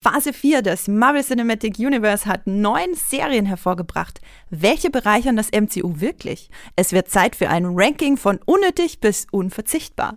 Phase 0.00 0.32
4 0.32 0.62
des 0.62 0.86
Marvel 0.86 1.24
Cinematic 1.24 1.80
Universe 1.80 2.24
hat 2.26 2.46
neun 2.46 2.94
Serien 2.94 3.46
hervorgebracht. 3.46 4.20
Welche 4.48 4.90
bereichern 4.90 5.36
das 5.36 5.50
MCU 5.50 6.00
wirklich? 6.00 6.50
Es 6.76 6.92
wird 6.92 7.10
Zeit 7.10 7.34
für 7.34 7.48
ein 7.48 7.66
Ranking 7.66 8.16
von 8.16 8.38
unnötig 8.44 9.00
bis 9.00 9.26
unverzichtbar. 9.32 10.16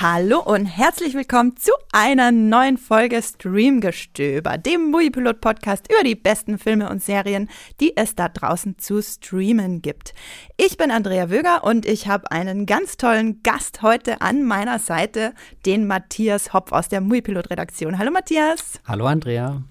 Hallo 0.00 0.38
und 0.38 0.66
herzlich 0.66 1.14
willkommen 1.14 1.56
zu 1.56 1.72
einer 1.90 2.30
neuen 2.30 2.78
Folge 2.78 3.20
Streamgestöber, 3.20 4.56
dem 4.56 4.92
Moviepilot 4.92 5.40
Podcast 5.40 5.90
über 5.90 6.04
die 6.04 6.14
besten 6.14 6.56
Filme 6.56 6.88
und 6.88 7.02
Serien, 7.02 7.50
die 7.80 7.96
es 7.96 8.14
da 8.14 8.28
draußen 8.28 8.78
zu 8.78 9.02
streamen 9.02 9.82
gibt. 9.82 10.14
Ich 10.56 10.76
bin 10.76 10.92
Andrea 10.92 11.30
Wöger 11.30 11.64
und 11.64 11.84
ich 11.84 12.06
habe 12.06 12.30
einen 12.30 12.64
ganz 12.64 12.96
tollen 12.96 13.42
Gast 13.42 13.82
heute 13.82 14.20
an 14.20 14.44
meiner 14.44 14.78
Seite, 14.78 15.34
den 15.66 15.88
Matthias 15.88 16.52
Hopf 16.52 16.70
aus 16.70 16.88
der 16.88 17.00
Moviepilot 17.00 17.50
Redaktion. 17.50 17.98
Hallo 17.98 18.12
Matthias. 18.12 18.78
Hallo 18.86 19.04
Andrea. 19.04 19.64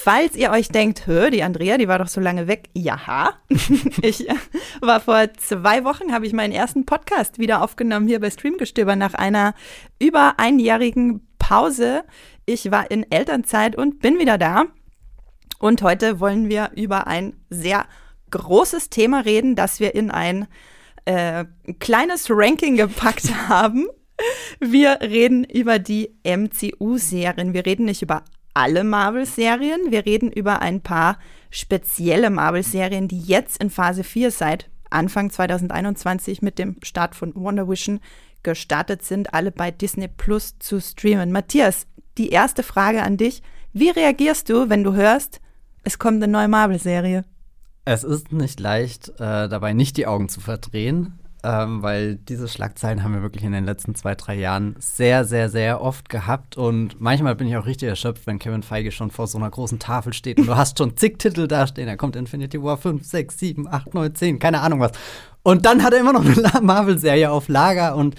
Falls 0.00 0.36
ihr 0.36 0.52
euch 0.52 0.68
denkt, 0.68 1.08
hör, 1.08 1.28
die 1.28 1.42
Andrea, 1.42 1.76
die 1.76 1.88
war 1.88 1.98
doch 1.98 2.06
so 2.06 2.20
lange 2.20 2.46
weg. 2.46 2.68
Ja, 2.72 3.32
ich 4.00 4.28
war 4.80 5.00
vor 5.00 5.32
zwei 5.38 5.82
Wochen, 5.82 6.12
habe 6.12 6.24
ich 6.24 6.32
meinen 6.32 6.52
ersten 6.52 6.86
Podcast 6.86 7.40
wieder 7.40 7.62
aufgenommen 7.62 8.06
hier 8.06 8.20
bei 8.20 8.30
Streamgestöber 8.30 8.94
nach 8.94 9.14
einer 9.14 9.54
über 9.98 10.34
einjährigen 10.38 11.26
Pause. 11.40 12.04
Ich 12.46 12.70
war 12.70 12.92
in 12.92 13.10
Elternzeit 13.10 13.74
und 13.74 13.98
bin 13.98 14.20
wieder 14.20 14.38
da. 14.38 14.66
Und 15.58 15.82
heute 15.82 16.20
wollen 16.20 16.48
wir 16.48 16.70
über 16.76 17.08
ein 17.08 17.34
sehr 17.50 17.84
großes 18.30 18.90
Thema 18.90 19.24
reden, 19.24 19.56
das 19.56 19.80
wir 19.80 19.96
in 19.96 20.12
ein 20.12 20.46
äh, 21.06 21.44
kleines 21.80 22.28
Ranking 22.30 22.76
gepackt 22.76 23.34
haben. 23.48 23.88
Wir 24.60 25.00
reden 25.00 25.42
über 25.42 25.80
die 25.80 26.16
MCU-Serien. 26.24 27.52
Wir 27.52 27.66
reden 27.66 27.86
nicht 27.86 28.02
über 28.02 28.22
alle 28.54 28.84
Marvel-Serien. 28.84 29.90
Wir 29.90 30.06
reden 30.06 30.30
über 30.30 30.60
ein 30.60 30.80
paar 30.80 31.18
spezielle 31.50 32.30
Marvel-Serien, 32.30 33.08
die 33.08 33.20
jetzt 33.20 33.62
in 33.62 33.70
Phase 33.70 34.04
4 34.04 34.30
seit 34.30 34.68
Anfang 34.90 35.30
2021 35.30 36.42
mit 36.42 36.58
dem 36.58 36.76
Start 36.82 37.14
von 37.14 37.34
Wonder 37.34 37.68
Vision 37.68 38.00
gestartet 38.42 39.04
sind, 39.04 39.34
alle 39.34 39.50
bei 39.50 39.70
Disney 39.70 40.08
Plus 40.08 40.58
zu 40.58 40.80
streamen. 40.80 41.32
Matthias, 41.32 41.86
die 42.16 42.30
erste 42.30 42.62
Frage 42.62 43.02
an 43.02 43.16
dich. 43.16 43.42
Wie 43.72 43.90
reagierst 43.90 44.48
du, 44.48 44.70
wenn 44.70 44.84
du 44.84 44.94
hörst, 44.94 45.40
es 45.82 45.98
kommt 45.98 46.22
eine 46.22 46.30
neue 46.30 46.48
Marvel-Serie? 46.48 47.24
Es 47.84 48.04
ist 48.04 48.32
nicht 48.32 48.60
leicht, 48.60 49.08
äh, 49.18 49.48
dabei 49.48 49.72
nicht 49.72 49.96
die 49.96 50.06
Augen 50.06 50.28
zu 50.28 50.40
verdrehen 50.40 51.18
ähm, 51.44 51.82
weil 51.82 52.16
diese 52.16 52.48
Schlagzeilen 52.48 53.02
haben 53.02 53.14
wir 53.14 53.22
wirklich 53.22 53.44
in 53.44 53.52
den 53.52 53.64
letzten 53.64 53.94
zwei, 53.94 54.14
drei 54.14 54.34
Jahren 54.34 54.74
sehr, 54.80 55.24
sehr, 55.24 55.48
sehr 55.48 55.80
oft 55.80 56.08
gehabt. 56.08 56.56
Und 56.56 57.00
manchmal 57.00 57.36
bin 57.36 57.46
ich 57.46 57.56
auch 57.56 57.66
richtig 57.66 57.88
erschöpft, 57.88 58.26
wenn 58.26 58.38
Kevin 58.38 58.62
Feige 58.62 58.90
schon 58.90 59.10
vor 59.10 59.28
so 59.28 59.38
einer 59.38 59.50
großen 59.50 59.78
Tafel 59.78 60.12
steht 60.12 60.38
und 60.38 60.46
du 60.46 60.56
hast 60.56 60.78
schon 60.78 60.96
zig 60.96 61.18
Titel 61.18 61.46
dastehen. 61.46 61.86
Da 61.86 61.96
kommt 61.96 62.16
Infinity 62.16 62.60
War 62.62 62.76
5, 62.76 63.04
6, 63.04 63.38
7, 63.38 63.68
8, 63.68 63.94
9, 63.94 64.14
10, 64.14 64.38
keine 64.38 64.60
Ahnung 64.60 64.80
was. 64.80 64.92
Und 65.42 65.64
dann 65.64 65.84
hat 65.84 65.92
er 65.92 66.00
immer 66.00 66.12
noch 66.12 66.24
eine 66.24 66.60
Marvel-Serie 66.60 67.30
auf 67.30 67.48
Lager 67.48 67.94
und 67.94 68.16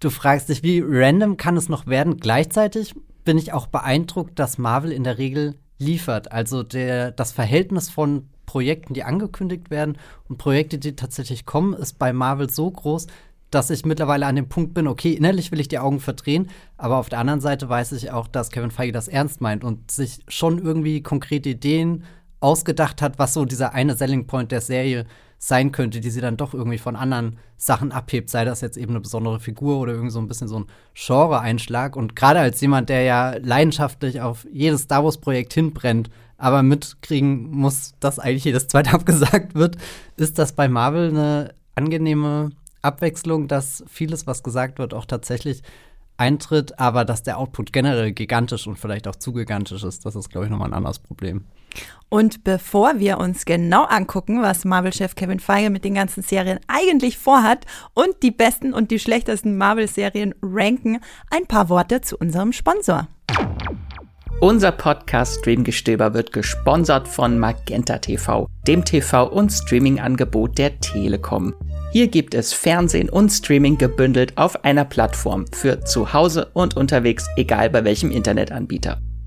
du 0.00 0.10
fragst 0.10 0.48
dich, 0.48 0.62
wie 0.62 0.82
random 0.84 1.36
kann 1.36 1.56
es 1.56 1.68
noch 1.68 1.86
werden? 1.86 2.16
Gleichzeitig 2.18 2.94
bin 3.24 3.38
ich 3.38 3.52
auch 3.52 3.68
beeindruckt, 3.68 4.38
dass 4.38 4.58
Marvel 4.58 4.92
in 4.92 5.04
der 5.04 5.18
Regel 5.18 5.54
liefert. 5.78 6.32
Also 6.32 6.62
der, 6.62 7.12
das 7.12 7.32
Verhältnis 7.32 7.90
von 7.90 8.28
Projekten, 8.46 8.94
die 8.94 9.04
angekündigt 9.04 9.70
werden 9.70 9.98
und 10.28 10.38
Projekte, 10.38 10.78
die 10.78 10.96
tatsächlich 10.96 11.44
kommen, 11.44 11.74
ist 11.74 11.98
bei 11.98 12.12
Marvel 12.12 12.48
so 12.48 12.70
groß, 12.70 13.06
dass 13.50 13.70
ich 13.70 13.84
mittlerweile 13.84 14.26
an 14.26 14.36
dem 14.36 14.48
Punkt 14.48 14.74
bin, 14.74 14.88
okay, 14.88 15.12
innerlich 15.12 15.52
will 15.52 15.60
ich 15.60 15.68
die 15.68 15.78
Augen 15.78 16.00
verdrehen, 16.00 16.48
aber 16.76 16.96
auf 16.96 17.08
der 17.08 17.20
anderen 17.20 17.40
Seite 17.40 17.68
weiß 17.68 17.92
ich 17.92 18.10
auch, 18.10 18.26
dass 18.26 18.50
Kevin 18.50 18.70
Feige 18.70 18.92
das 18.92 19.08
ernst 19.08 19.40
meint 19.40 19.64
und 19.64 19.90
sich 19.90 20.20
schon 20.28 20.58
irgendwie 20.58 21.02
konkrete 21.02 21.50
Ideen 21.50 22.04
ausgedacht 22.40 23.02
hat, 23.02 23.18
was 23.18 23.34
so 23.34 23.44
dieser 23.44 23.72
eine 23.72 23.96
Selling 23.96 24.26
Point 24.26 24.52
der 24.52 24.60
Serie 24.60 25.06
sein 25.38 25.70
könnte, 25.70 26.00
die 26.00 26.10
sie 26.10 26.20
dann 26.20 26.36
doch 26.36 26.54
irgendwie 26.54 26.78
von 26.78 26.96
anderen 26.96 27.38
Sachen 27.56 27.92
abhebt, 27.92 28.30
sei 28.30 28.44
das 28.44 28.60
jetzt 28.62 28.76
eben 28.76 28.92
eine 28.92 29.00
besondere 29.00 29.38
Figur 29.38 29.78
oder 29.78 29.92
irgendwie 29.92 30.10
so 30.10 30.18
ein 30.18 30.28
bisschen 30.28 30.48
so 30.48 30.60
ein 30.60 30.66
Genre-Einschlag. 30.94 31.96
Und 31.96 32.16
gerade 32.16 32.40
als 32.40 32.60
jemand, 32.60 32.88
der 32.88 33.02
ja 33.02 33.36
leidenschaftlich 33.36 34.20
auf 34.20 34.46
jedes 34.50 34.82
Star 34.82 35.04
Wars-Projekt 35.04 35.52
hinbrennt, 35.52 36.10
aber 36.38 36.62
mitkriegen 36.62 37.50
muss, 37.50 37.94
dass 38.00 38.18
eigentlich 38.18 38.44
jedes 38.44 38.68
zweite 38.68 38.90
abgesagt 38.92 39.54
wird, 39.54 39.76
ist 40.16 40.38
das 40.38 40.52
bei 40.52 40.68
Marvel 40.68 41.10
eine 41.10 41.54
angenehme 41.74 42.50
Abwechslung, 42.82 43.48
dass 43.48 43.84
vieles, 43.88 44.26
was 44.26 44.42
gesagt 44.42 44.78
wird, 44.78 44.94
auch 44.94 45.04
tatsächlich 45.04 45.62
eintritt, 46.18 46.78
aber 46.78 47.04
dass 47.04 47.22
der 47.22 47.38
Output 47.38 47.72
generell 47.72 48.12
gigantisch 48.12 48.66
und 48.66 48.78
vielleicht 48.78 49.06
auch 49.08 49.16
zu 49.16 49.32
gigantisch 49.32 49.84
ist. 49.84 50.06
Das 50.06 50.16
ist, 50.16 50.30
glaube 50.30 50.46
ich, 50.46 50.50
nochmal 50.50 50.68
ein 50.68 50.74
anderes 50.74 50.98
Problem. 50.98 51.44
Und 52.08 52.44
bevor 52.44 52.98
wir 52.98 53.18
uns 53.18 53.44
genau 53.44 53.84
angucken, 53.84 54.40
was 54.40 54.64
Marvel-Chef 54.64 55.14
Kevin 55.14 55.40
Feige 55.40 55.70
mit 55.70 55.84
den 55.84 55.94
ganzen 55.94 56.22
Serien 56.22 56.60
eigentlich 56.68 57.18
vorhat 57.18 57.66
und 57.92 58.22
die 58.22 58.30
besten 58.30 58.72
und 58.72 58.90
die 58.90 58.98
schlechtesten 58.98 59.58
Marvel-Serien 59.58 60.34
ranken, 60.40 61.00
ein 61.30 61.46
paar 61.46 61.68
Worte 61.68 62.00
zu 62.00 62.16
unserem 62.16 62.52
Sponsor. 62.52 63.08
Unser 64.40 64.70
Podcast 64.70 65.38
Streamgestöber 65.38 66.12
wird 66.12 66.30
gesponsert 66.30 67.08
von 67.08 67.38
Magenta 67.38 67.96
TV, 67.96 68.50
dem 68.66 68.84
TV- 68.84 69.30
und 69.30 69.50
Streaming-Angebot 69.50 70.58
der 70.58 70.78
Telekom. 70.78 71.54
Hier 71.90 72.08
gibt 72.08 72.34
es 72.34 72.52
Fernsehen 72.52 73.08
und 73.08 73.30
Streaming 73.30 73.78
gebündelt 73.78 74.36
auf 74.36 74.62
einer 74.62 74.84
Plattform 74.84 75.46
für 75.52 75.80
zu 75.80 76.12
Hause 76.12 76.50
und 76.52 76.76
unterwegs, 76.76 77.26
egal 77.36 77.70
bei 77.70 77.82
welchem 77.84 78.10
Internetanbieter. 78.10 79.00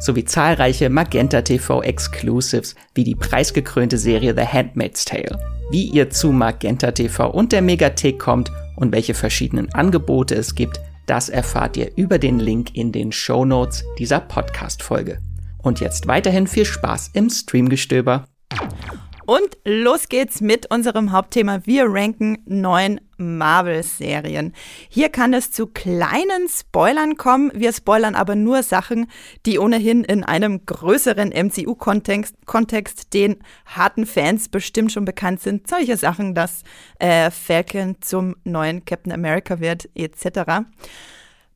sowie 0.00 0.24
zahlreiche 0.24 0.90
Magenta 0.90 1.42
TV 1.42 1.82
Exclusives 1.82 2.74
wie 2.94 3.04
die 3.04 3.14
preisgekrönte 3.14 3.98
Serie 3.98 4.34
The 4.34 4.46
Handmaid's 4.46 5.04
Tale. 5.04 5.38
Wie 5.70 5.84
ihr 5.84 6.10
zu 6.10 6.32
Magenta 6.32 6.92
TV 6.92 7.30
und 7.30 7.52
der 7.52 7.62
Megathek 7.62 8.18
kommt 8.18 8.50
und 8.76 8.92
welche 8.92 9.14
verschiedenen 9.14 9.72
Angebote 9.74 10.34
es 10.34 10.54
gibt, 10.54 10.80
das 11.06 11.28
erfahrt 11.28 11.76
ihr 11.76 11.90
über 11.96 12.18
den 12.18 12.38
Link 12.38 12.74
in 12.74 12.92
den 12.92 13.12
Show 13.12 13.44
Notes 13.44 13.84
dieser 13.98 14.20
Podcast-Folge. 14.20 15.18
Und 15.58 15.80
jetzt 15.80 16.06
weiterhin 16.06 16.46
viel 16.46 16.64
Spaß 16.64 17.10
im 17.14 17.30
Streamgestöber. 17.30 18.24
Und 19.28 19.58
los 19.62 20.08
geht's 20.08 20.40
mit 20.40 20.70
unserem 20.70 21.12
Hauptthema. 21.12 21.60
Wir 21.66 21.84
ranken 21.84 22.38
neun 22.46 22.98
Marvel-Serien. 23.18 24.54
Hier 24.88 25.10
kann 25.10 25.34
es 25.34 25.52
zu 25.52 25.66
kleinen 25.66 26.48
Spoilern 26.48 27.18
kommen. 27.18 27.52
Wir 27.54 27.74
spoilern 27.74 28.14
aber 28.14 28.36
nur 28.36 28.62
Sachen, 28.62 29.06
die 29.44 29.58
ohnehin 29.58 30.02
in 30.02 30.24
einem 30.24 30.64
größeren 30.64 31.28
MCU-Kontext 31.28 32.36
Kontext 32.46 33.12
den 33.12 33.36
harten 33.66 34.06
Fans 34.06 34.48
bestimmt 34.48 34.92
schon 34.92 35.04
bekannt 35.04 35.42
sind. 35.42 35.68
Solche 35.68 35.98
Sachen, 35.98 36.34
dass 36.34 36.62
äh, 36.98 37.30
Falcon 37.30 37.96
zum 38.00 38.34
neuen 38.44 38.86
Captain 38.86 39.12
America 39.12 39.60
wird, 39.60 39.90
etc. 39.94 40.64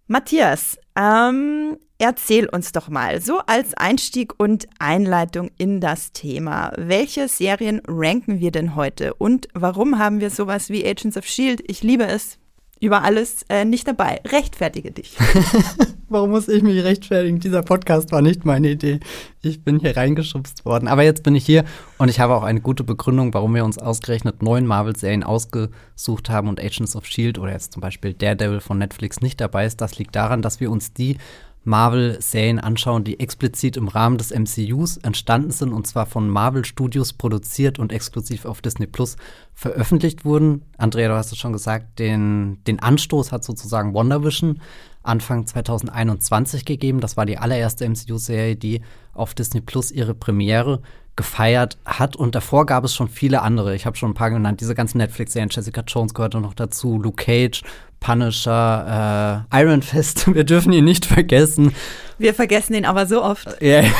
Matthias, 0.08 0.76
ähm, 0.96 1.78
erzähl 1.98 2.48
uns 2.48 2.72
doch 2.72 2.88
mal, 2.88 3.20
so 3.20 3.38
als 3.46 3.74
Einstieg 3.74 4.34
und 4.38 4.66
Einleitung 4.78 5.50
in 5.56 5.80
das 5.80 6.12
Thema, 6.12 6.72
welche 6.76 7.28
Serien 7.28 7.80
ranken 7.86 8.40
wir 8.40 8.50
denn 8.50 8.74
heute 8.74 9.14
und 9.14 9.48
warum 9.54 9.98
haben 9.98 10.20
wir 10.20 10.30
sowas 10.30 10.68
wie 10.68 10.84
Agents 10.84 11.16
of 11.16 11.26
Shield? 11.26 11.62
Ich 11.66 11.82
liebe 11.82 12.06
es 12.06 12.38
über 12.82 13.04
alles 13.04 13.44
äh, 13.48 13.64
nicht 13.64 13.86
dabei. 13.86 14.20
Rechtfertige 14.26 14.90
dich. 14.90 15.16
Warum 16.08 16.30
muss 16.30 16.48
ich 16.48 16.64
mich 16.64 16.82
rechtfertigen? 16.82 17.38
Dieser 17.38 17.62
Podcast 17.62 18.10
war 18.10 18.22
nicht 18.22 18.44
meine 18.44 18.70
Idee. 18.70 18.98
Ich 19.40 19.62
bin 19.62 19.78
hier 19.78 19.96
reingeschubst 19.96 20.64
worden. 20.64 20.88
Aber 20.88 21.04
jetzt 21.04 21.22
bin 21.22 21.36
ich 21.36 21.46
hier 21.46 21.64
und 21.98 22.08
ich 22.08 22.18
habe 22.18 22.34
auch 22.34 22.42
eine 22.42 22.60
gute 22.60 22.82
Begründung, 22.82 23.32
warum 23.34 23.54
wir 23.54 23.64
uns 23.64 23.78
ausgerechnet 23.78 24.42
neun 24.42 24.66
Marvel-Serien 24.66 25.22
ausgesucht 25.22 26.28
haben 26.28 26.48
und 26.48 26.60
Agents 26.60 26.96
of 26.96 27.06
Shield 27.06 27.38
oder 27.38 27.52
jetzt 27.52 27.72
zum 27.72 27.80
Beispiel 27.80 28.14
Daredevil 28.14 28.60
von 28.60 28.78
Netflix 28.78 29.20
nicht 29.20 29.40
dabei 29.40 29.64
ist. 29.64 29.80
Das 29.80 29.98
liegt 29.98 30.16
daran, 30.16 30.42
dass 30.42 30.58
wir 30.58 30.68
uns 30.68 30.92
die 30.92 31.18
Marvel-Serien 31.64 32.58
anschauen, 32.58 33.04
die 33.04 33.20
explizit 33.20 33.76
im 33.76 33.88
Rahmen 33.88 34.18
des 34.18 34.30
MCUs 34.30 34.96
entstanden 34.96 35.50
sind 35.50 35.72
und 35.72 35.86
zwar 35.86 36.06
von 36.06 36.28
Marvel 36.28 36.64
Studios 36.64 37.12
produziert 37.12 37.78
und 37.78 37.92
exklusiv 37.92 38.44
auf 38.44 38.62
Disney 38.62 38.86
Plus 38.86 39.16
veröffentlicht 39.54 40.24
wurden. 40.24 40.62
Andrea, 40.76 41.08
du 41.08 41.14
hast 41.14 41.32
es 41.32 41.38
schon 41.38 41.52
gesagt, 41.52 41.98
den, 41.98 42.58
den 42.66 42.80
Anstoß 42.80 43.32
hat 43.32 43.44
sozusagen 43.44 43.94
WandaVision 43.94 44.60
Anfang 45.02 45.46
2021 45.46 46.64
gegeben. 46.64 47.00
Das 47.00 47.16
war 47.16 47.26
die 47.26 47.38
allererste 47.38 47.88
MCU-Serie, 47.88 48.56
die 48.56 48.82
auf 49.14 49.34
Disney 49.34 49.60
Plus 49.60 49.90
ihre 49.90 50.14
Premiere 50.14 50.80
gefeiert 51.16 51.78
hat. 51.84 52.16
Und 52.16 52.34
davor 52.34 52.66
gab 52.66 52.84
es 52.84 52.94
schon 52.94 53.08
viele 53.08 53.42
andere. 53.42 53.74
Ich 53.74 53.84
habe 53.84 53.96
schon 53.96 54.12
ein 54.12 54.14
paar 54.14 54.30
genannt. 54.30 54.60
Diese 54.60 54.74
ganzen 54.74 54.98
Netflix-Serien, 54.98 55.50
Jessica 55.50 55.82
Jones 55.86 56.14
gehörte 56.14 56.40
noch 56.40 56.54
dazu, 56.54 56.98
Luke 56.98 57.22
Cage, 57.24 57.62
Punisher, 58.02 59.46
äh, 59.50 59.62
Iron 59.62 59.82
Fist. 59.82 60.26
Wir 60.34 60.44
dürfen 60.44 60.72
ihn 60.72 60.84
nicht 60.84 61.06
vergessen. 61.06 61.74
Wir 62.18 62.34
vergessen 62.34 62.74
ihn 62.74 62.84
aber 62.84 63.06
so 63.06 63.22
oft. 63.22 63.48
Ja. 63.62 63.82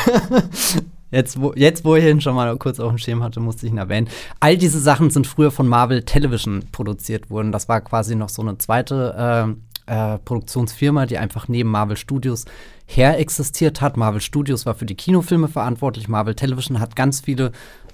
Jetzt 1.11 1.39
wo, 1.39 1.53
jetzt, 1.55 1.85
wo 1.85 1.95
ich 1.95 2.07
ihn 2.07 2.23
schon 2.23 2.35
mal 2.35 2.57
kurz 2.57 2.81
auf 2.81 2.89
dem 2.89 2.97
Schirm 2.97 3.23
hatte, 3.23 3.39
musste 3.39 3.67
ich 3.67 3.73
ihn 3.73 3.77
erwähnen. 3.77 4.09
All 4.41 4.57
diese 4.57 4.81
Sachen 4.81 5.11
sind 5.11 5.27
früher 5.27 5.51
von 5.51 5.69
Marvel 5.69 6.05
Television 6.05 6.65
produziert 6.73 7.29
worden. 7.29 7.53
Das 7.53 7.69
war 7.69 7.83
quasi 7.83 8.17
noch 8.17 8.31
so 8.31 8.41
eine 8.41 8.57
zweite 8.57 9.55
äh, 9.87 10.15
äh, 10.15 10.19
Produktionsfirma, 10.21 11.05
die 11.05 11.19
einfach 11.19 11.49
neben 11.49 11.69
Marvel 11.69 11.99
Studios 11.99 12.47
her 12.87 13.19
existiert 13.19 13.83
hat. 13.83 13.99
Marvel 13.99 14.23
Studios 14.23 14.65
war 14.65 14.75
für 14.75 14.87
die 14.87 14.95
Kinofilme 14.95 15.49
verantwortlich. 15.49 16.09
Marvel 16.09 16.35
Television 16.35 16.81
hat 16.81 16.97
ganz 16.97 17.21
viele 17.21 17.53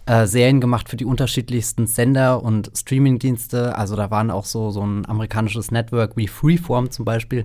äh, 0.09 0.27
Serien 0.27 0.61
gemacht 0.61 0.89
für 0.89 0.97
die 0.97 1.05
unterschiedlichsten 1.05 1.87
Sender 1.87 2.43
und 2.43 2.71
Streamingdienste. 2.75 3.77
Also 3.77 3.95
da 3.95 4.11
waren 4.11 4.31
auch 4.31 4.47
so, 4.47 4.71
so 4.71 4.85
ein 4.85 5.07
amerikanisches 5.07 5.71
Network 5.71 6.17
wie 6.17 6.29
Freeform 6.29 6.91
zum 6.91 7.05
Beispiel 7.05 7.45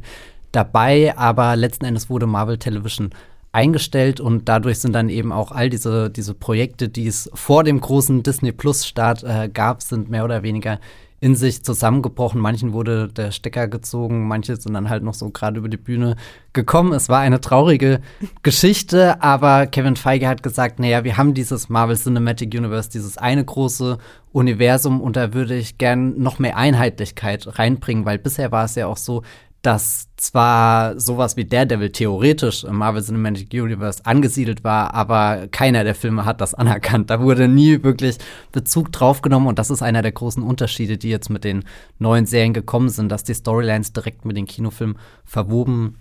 dabei, 0.54 1.18
aber 1.18 1.56
letzten 1.56 1.86
Endes 1.86 2.10
wurde 2.10 2.26
Marvel 2.26 2.58
Television 2.58 3.10
eingestellt 3.52 4.20
und 4.20 4.48
dadurch 4.48 4.80
sind 4.80 4.94
dann 4.94 5.10
eben 5.10 5.32
auch 5.32 5.52
all 5.52 5.70
diese, 5.70 6.10
diese 6.10 6.34
Projekte, 6.34 6.90
die 6.90 7.06
es 7.06 7.30
vor 7.34 7.64
dem 7.64 7.82
großen 7.82 8.24
Disney 8.24 8.52
Plus 8.52 8.86
Start 8.86 9.24
äh, 9.24 9.50
gab, 9.50 9.82
sind 9.82 10.10
mehr 10.10 10.24
oder 10.24 10.42
weniger 10.42 10.80
in 11.24 11.36
sich 11.36 11.64
zusammengebrochen. 11.64 12.42
Manchen 12.42 12.74
wurde 12.74 13.08
der 13.08 13.32
Stecker 13.32 13.70
gezogen, 13.70 14.28
manche 14.28 14.58
sind 14.58 14.74
dann 14.74 14.90
halt 14.90 15.04
noch 15.04 15.14
so 15.14 15.30
gerade 15.30 15.58
über 15.58 15.70
die 15.70 15.78
Bühne 15.78 16.18
gekommen. 16.52 16.92
Es 16.92 17.08
war 17.08 17.22
eine 17.22 17.40
traurige 17.40 18.02
Geschichte, 18.44 19.24
aber 19.24 19.66
Kevin 19.68 19.96
Feige 19.96 20.28
hat 20.28 20.44
gesagt, 20.44 20.80
naja, 20.82 21.06
wir 21.06 21.16
haben 21.16 21.34
dieses 21.34 21.70
Marvel 21.70 21.96
Cinematic 21.96 22.54
Universe, 22.54 22.90
dieses 22.90 23.18
eine 23.18 23.46
große 23.46 24.00
Universum 24.34 25.00
und 25.00 25.16
da 25.16 25.34
würde 25.34 25.56
ich 25.56 25.78
gern 25.78 26.20
noch 26.20 26.40
mehr 26.40 26.58
Einheitlichkeit 26.58 27.58
reinbringen, 27.58 28.04
weil 28.04 28.18
bisher 28.18 28.52
war 28.52 28.66
es 28.66 28.76
ja 28.76 28.88
auch 28.88 28.98
so, 28.98 29.24
dass 29.64 30.10
zwar 30.18 31.00
sowas 31.00 31.38
wie 31.38 31.46
Daredevil 31.46 31.90
theoretisch 31.90 32.66
im 32.66 32.76
Marvel 32.76 33.02
Cinematic 33.02 33.54
Universe 33.54 34.06
angesiedelt 34.06 34.66
war, 34.66 34.94
aber 34.94 35.48
keiner 35.48 35.86
der 35.86 35.96
Filme 35.96 36.26
hat 36.26 36.42
das 36.42 36.54
anerkannt. 36.54 37.10
Da 37.10 37.22
wurde 37.22 37.48
nie 37.48 37.82
wirklich 37.82 38.18
Bezug 38.52 38.92
drauf 38.92 39.22
genommen 39.22 39.48
und 39.48 39.58
das 39.58 39.70
ist 39.70 39.82
einer 39.82 40.02
der 40.02 40.12
großen 40.12 40.44
Unterschiede, 40.44 40.98
die 40.98 41.10
jetzt 41.10 41.30
mit 41.30 41.46
den 41.46 41.64
neuen 41.98 42.26
Serien 42.26 42.54
gekommen 42.54 42.90
sind, 42.90 43.10
dass 43.10 43.24
die 43.24 43.34
Storylines 43.34 43.94
direkt 43.94 44.26
mit 44.26 44.36
den 44.36 44.48
Kinofilmen 44.48 44.98
verwoben 45.24 45.98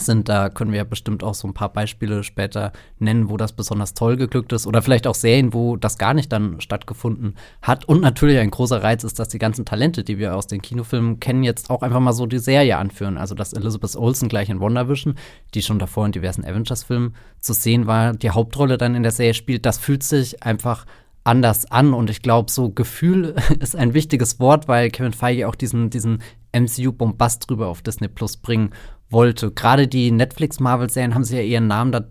sind. 0.00 0.28
Da 0.28 0.48
können 0.48 0.72
wir 0.72 0.78
ja 0.78 0.84
bestimmt 0.84 1.22
auch 1.22 1.34
so 1.34 1.46
ein 1.48 1.54
paar 1.54 1.72
Beispiele 1.72 2.24
später 2.24 2.72
nennen, 2.98 3.28
wo 3.28 3.36
das 3.36 3.52
besonders 3.52 3.94
toll 3.94 4.16
geglückt 4.16 4.52
ist. 4.52 4.66
Oder 4.66 4.82
vielleicht 4.82 5.06
auch 5.06 5.14
Serien, 5.14 5.52
wo 5.52 5.76
das 5.76 5.98
gar 5.98 6.14
nicht 6.14 6.32
dann 6.32 6.60
stattgefunden 6.60 7.34
hat. 7.62 7.86
Und 7.86 8.00
natürlich 8.00 8.38
ein 8.38 8.50
großer 8.50 8.82
Reiz 8.82 9.04
ist, 9.04 9.18
dass 9.18 9.28
die 9.28 9.38
ganzen 9.38 9.64
Talente, 9.64 10.04
die 10.04 10.18
wir 10.18 10.36
aus 10.36 10.46
den 10.46 10.62
Kinofilmen 10.62 11.20
kennen, 11.20 11.42
jetzt 11.42 11.70
auch 11.70 11.82
einfach 11.82 12.00
mal 12.00 12.12
so 12.12 12.26
die 12.26 12.38
Serie 12.38 12.76
anführen. 12.76 13.18
Also, 13.18 13.34
dass 13.34 13.52
Elizabeth 13.52 13.96
Olsen 13.96 14.28
gleich 14.28 14.48
in 14.48 14.60
WandaVision, 14.60 15.14
die 15.54 15.62
schon 15.62 15.78
davor 15.78 16.06
in 16.06 16.12
diversen 16.12 16.44
Avengers-Filmen 16.44 17.14
zu 17.40 17.52
sehen 17.52 17.86
war, 17.86 18.12
die 18.12 18.30
Hauptrolle 18.30 18.78
dann 18.78 18.94
in 18.94 19.02
der 19.02 19.12
Serie 19.12 19.34
spielt, 19.34 19.66
das 19.66 19.78
fühlt 19.78 20.02
sich 20.02 20.42
einfach 20.42 20.86
anders 21.28 21.70
an. 21.70 21.94
Und 21.94 22.10
ich 22.10 22.22
glaube, 22.22 22.50
so 22.50 22.70
Gefühl 22.70 23.36
ist 23.60 23.76
ein 23.76 23.94
wichtiges 23.94 24.40
Wort, 24.40 24.66
weil 24.66 24.90
Kevin 24.90 25.12
Feige 25.12 25.48
auch 25.48 25.54
diesen, 25.54 25.90
diesen 25.90 26.22
MCU-Bombast 26.52 27.48
drüber 27.48 27.68
auf 27.68 27.82
Disney 27.82 28.08
Plus 28.08 28.36
bringen 28.38 28.70
wollte. 29.10 29.50
Gerade 29.50 29.88
die 29.88 30.10
Netflix-Marvel-Serien 30.10 31.14
haben 31.14 31.24
sich 31.24 31.36
ja 31.36 31.42
ihren 31.42 31.66
Namen 31.66 31.92
da 31.92 32.04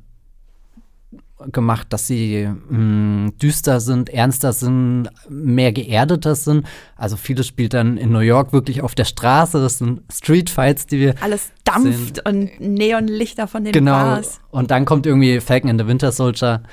gemacht, 1.52 1.88
dass 1.92 2.08
sie 2.08 2.48
mh, 2.48 2.78
mm, 2.78 3.38
düster 3.38 3.80
sind, 3.80 4.10
ernster 4.10 4.54
sind, 4.54 5.10
mehr 5.30 5.72
geerdeter 5.72 6.36
sind. 6.36 6.66
Also 6.96 7.16
vieles 7.16 7.48
spielt 7.48 7.74
dann 7.74 7.98
in 7.98 8.12
New 8.12 8.20
York 8.20 8.54
wirklich 8.54 8.82
auf 8.82 8.96
der 8.96 9.06
Straße. 9.06 9.62
Das 9.62 9.78
sind 9.78 10.02
Streetfights, 10.12 10.88
die 10.88 11.00
wir 11.00 11.16
alles 11.22 11.52
dampft 11.64 12.16
sehen. 12.16 12.24
und 12.26 12.60
Neonlichter 12.60 13.48
von 13.48 13.64
den 13.64 13.74
genau. 13.74 13.92
Bars. 13.92 14.40
Und 14.50 14.72
dann 14.72 14.86
kommt 14.86 15.06
irgendwie 15.06 15.40
Falcon 15.40 15.70
and 15.70 15.80
the 15.80 15.88
Winter 15.88 16.12
Soldier 16.12 16.64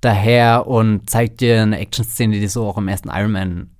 daher 0.00 0.66
und 0.66 1.10
zeigt 1.10 1.40
dir 1.40 1.62
eine 1.62 1.78
Action-Szene, 1.78 2.38
die 2.38 2.48
so 2.48 2.66
auch 2.66 2.78
im 2.78 2.88
ersten 2.88 3.08
Iron 3.08 3.32
Man 3.32 3.70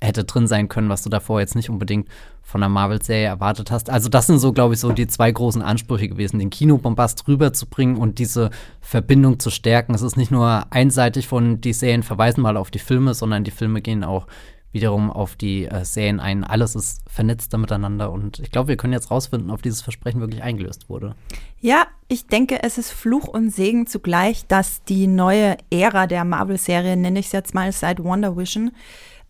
hätte 0.00 0.24
drin 0.24 0.46
sein 0.46 0.68
können, 0.68 0.88
was 0.88 1.02
du 1.02 1.10
davor 1.10 1.40
jetzt 1.40 1.56
nicht 1.56 1.70
unbedingt 1.70 2.08
von 2.48 2.62
der 2.62 2.70
Marvel-Serie 2.70 3.26
erwartet 3.26 3.70
hast. 3.70 3.90
Also 3.90 4.08
das 4.08 4.26
sind 4.26 4.38
so, 4.38 4.54
glaube 4.54 4.72
ich, 4.72 4.80
so 4.80 4.90
die 4.90 5.06
zwei 5.06 5.30
großen 5.30 5.60
Ansprüche 5.60 6.08
gewesen, 6.08 6.38
den 6.38 6.48
Kinobombast 6.48 7.28
rüberzubringen 7.28 7.98
und 7.98 8.18
diese 8.18 8.48
Verbindung 8.80 9.38
zu 9.38 9.50
stärken. 9.50 9.94
Es 9.94 10.00
ist 10.00 10.16
nicht 10.16 10.30
nur 10.30 10.64
einseitig 10.70 11.28
von 11.28 11.60
die 11.60 11.74
Serien 11.74 12.02
verweisen 12.02 12.40
mal 12.40 12.56
auf 12.56 12.70
die 12.70 12.78
Filme, 12.78 13.12
sondern 13.12 13.44
die 13.44 13.50
Filme 13.50 13.82
gehen 13.82 14.02
auch 14.02 14.26
wiederum 14.72 15.10
auf 15.10 15.36
die 15.36 15.66
äh, 15.66 15.84
Serien 15.84 16.20
ein. 16.20 16.42
Alles 16.42 16.74
ist 16.74 17.02
vernetzter 17.06 17.58
miteinander 17.58 18.10
und 18.10 18.38
ich 18.38 18.50
glaube, 18.50 18.68
wir 18.68 18.78
können 18.78 18.94
jetzt 18.94 19.10
rausfinden, 19.10 19.50
ob 19.50 19.60
dieses 19.60 19.82
Versprechen 19.82 20.20
wirklich 20.20 20.42
eingelöst 20.42 20.88
wurde. 20.88 21.16
Ja, 21.60 21.86
ich 22.08 22.28
denke, 22.28 22.62
es 22.62 22.78
ist 22.78 22.92
Fluch 22.92 23.28
und 23.28 23.50
Segen 23.50 23.86
zugleich, 23.86 24.46
dass 24.46 24.82
die 24.84 25.06
neue 25.06 25.58
Ära 25.70 26.06
der 26.06 26.24
Marvel-Serie, 26.24 26.96
nenne 26.96 27.18
ich 27.18 27.26
es 27.26 27.32
jetzt 27.32 27.54
mal 27.54 27.70
seit 27.72 28.02
Wonder 28.02 28.38
Vision, 28.38 28.70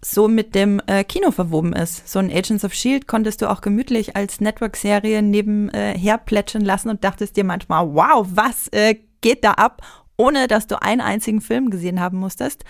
so 0.01 0.29
mit 0.29 0.55
dem 0.55 0.81
äh, 0.87 1.03
Kino 1.05 1.31
verwoben 1.31 1.73
ist. 1.73 2.09
So 2.09 2.19
ein 2.19 2.31
Agents 2.31 2.65
of 2.65 2.73
Shield 2.73 3.09
konntest 3.09 3.43
du 3.43 3.51
auch 3.51 3.61
gemütlich 3.61 4.17
als 4.17 4.41
Network-Serie 4.41 5.23
nebenher 5.23 6.15
äh, 6.15 6.19
plätschern 6.19 6.65
lassen 6.65 6.89
und 6.89 7.03
dachtest 7.05 7.37
dir 7.37 7.45
manchmal, 7.45 7.93
wow, 7.95 8.27
was 8.31 8.69
äh, 8.69 8.97
geht 9.21 9.43
da 9.43 9.53
ab, 9.53 9.83
ohne 10.17 10.47
dass 10.47 10.67
du 10.67 10.81
einen 10.81 11.01
einzigen 11.01 11.41
Film 11.41 11.71
gesehen 11.71 12.01
haben 12.01 12.19
musstest. 12.19 12.65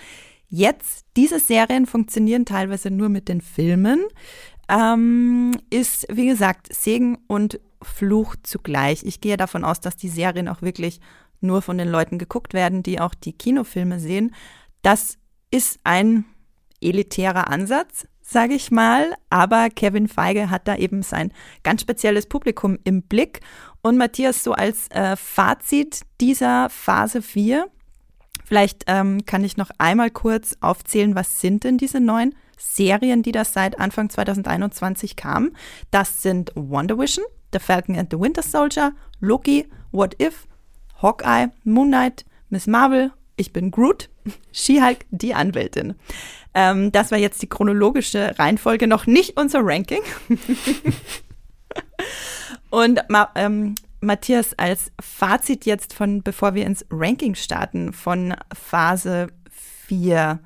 Jetzt, 0.47 1.05
diese 1.15 1.39
Serien 1.39 1.85
funktionieren 1.85 2.45
teilweise 2.45 2.89
nur 2.89 3.09
mit 3.09 3.27
den 3.27 3.41
Filmen. 3.41 4.05
Ähm, 4.67 5.51
ist, 5.69 6.07
wie 6.11 6.27
gesagt, 6.27 6.73
Segen 6.73 7.19
und 7.27 7.59
Fluch 7.81 8.35
zugleich. 8.43 9.03
Ich 9.03 9.21
gehe 9.21 9.37
davon 9.37 9.63
aus, 9.63 9.79
dass 9.79 9.95
die 9.95 10.09
Serien 10.09 10.47
auch 10.47 10.61
wirklich 10.61 10.99
nur 11.41 11.61
von 11.61 11.77
den 11.77 11.87
Leuten 11.87 12.17
geguckt 12.17 12.53
werden, 12.53 12.83
die 12.83 12.99
auch 12.99 13.13
die 13.13 13.33
Kinofilme 13.33 13.99
sehen. 13.99 14.33
Das 14.81 15.17
ist 15.51 15.79
ein 15.83 16.25
elitärer 16.81 17.49
Ansatz, 17.49 18.07
sage 18.21 18.53
ich 18.53 18.71
mal. 18.71 19.13
Aber 19.29 19.69
Kevin 19.69 20.07
Feige 20.07 20.49
hat 20.49 20.67
da 20.67 20.75
eben 20.75 21.03
sein 21.03 21.31
ganz 21.63 21.81
spezielles 21.81 22.27
Publikum 22.27 22.77
im 22.83 23.03
Blick. 23.03 23.41
Und 23.81 23.97
Matthias, 23.97 24.43
so 24.43 24.53
als 24.53 24.89
äh, 24.91 25.15
Fazit 25.15 26.01
dieser 26.19 26.69
Phase 26.69 27.21
4, 27.21 27.67
vielleicht 28.45 28.83
ähm, 28.87 29.25
kann 29.25 29.43
ich 29.43 29.57
noch 29.57 29.69
einmal 29.77 30.09
kurz 30.09 30.57
aufzählen, 30.59 31.15
was 31.15 31.39
sind 31.39 31.63
denn 31.63 31.77
diese 31.77 31.99
neuen 31.99 32.35
Serien, 32.57 33.23
die 33.23 33.31
das 33.31 33.53
seit 33.53 33.79
Anfang 33.79 34.09
2021 34.09 35.15
kamen. 35.15 35.55
Das 35.91 36.21
sind 36.21 36.51
Wonder 36.55 36.99
Vision, 36.99 37.25
The 37.53 37.59
Falcon 37.59 37.97
and 37.97 38.11
the 38.11 38.19
Winter 38.19 38.43
Soldier, 38.43 38.91
Loki, 39.21 39.67
What 39.91 40.21
If, 40.21 40.45
Hawkeye, 41.01 41.47
Moon 41.63 41.87
Knight, 41.87 42.25
Miss 42.49 42.67
Marvel, 42.67 43.11
Ich 43.37 43.53
bin 43.53 43.71
Groot, 43.71 44.09
She-Hulk, 44.51 45.05
die 45.11 45.33
Anwältin. 45.33 45.95
Ähm, 46.59 46.91
das 46.91 47.09
war 47.11 47.17
jetzt 47.17 47.41
die 47.41 47.47
chronologische 47.47 48.37
Reihenfolge, 48.37 48.85
noch 48.85 49.07
nicht 49.07 49.39
unser 49.39 49.61
Ranking. 49.63 50.01
Und 52.69 52.99
ähm, 53.35 53.75
Matthias, 54.01 54.59
als 54.59 54.91
Fazit 54.99 55.65
jetzt 55.65 55.93
von, 55.93 56.21
bevor 56.21 56.55
wir 56.55 56.65
ins 56.65 56.85
Ranking 56.91 57.35
starten, 57.35 57.93
von 57.93 58.35
Phase 58.53 59.27
4, 59.87 60.39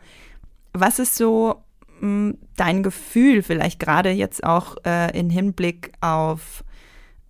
was 0.74 1.00
ist 1.00 1.16
so 1.16 1.64
mh, 2.00 2.02
hm, 2.02 2.38
dein 2.58 2.84
Gefühl, 2.84 3.42
vielleicht 3.42 3.80
gerade 3.80 4.12
jetzt 4.12 4.44
auch 4.44 4.78
äh, 4.86 5.20
im 5.20 5.32
Hinblick 5.32 5.94
auf 6.00 6.64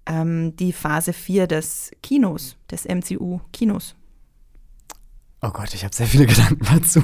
ähm, 0.06 0.58
die 0.58 0.74
Phase 0.74 1.14
4 1.14 1.48
des 1.48 1.92
Kinos, 2.04 2.58
des 2.70 2.84
MCU-Kinos? 2.84 3.96
Oh 5.46 5.50
Gott, 5.52 5.74
ich 5.74 5.84
habe 5.84 5.94
sehr 5.94 6.08
viele 6.08 6.26
Gedanken 6.28 6.66
dazu. 6.66 7.04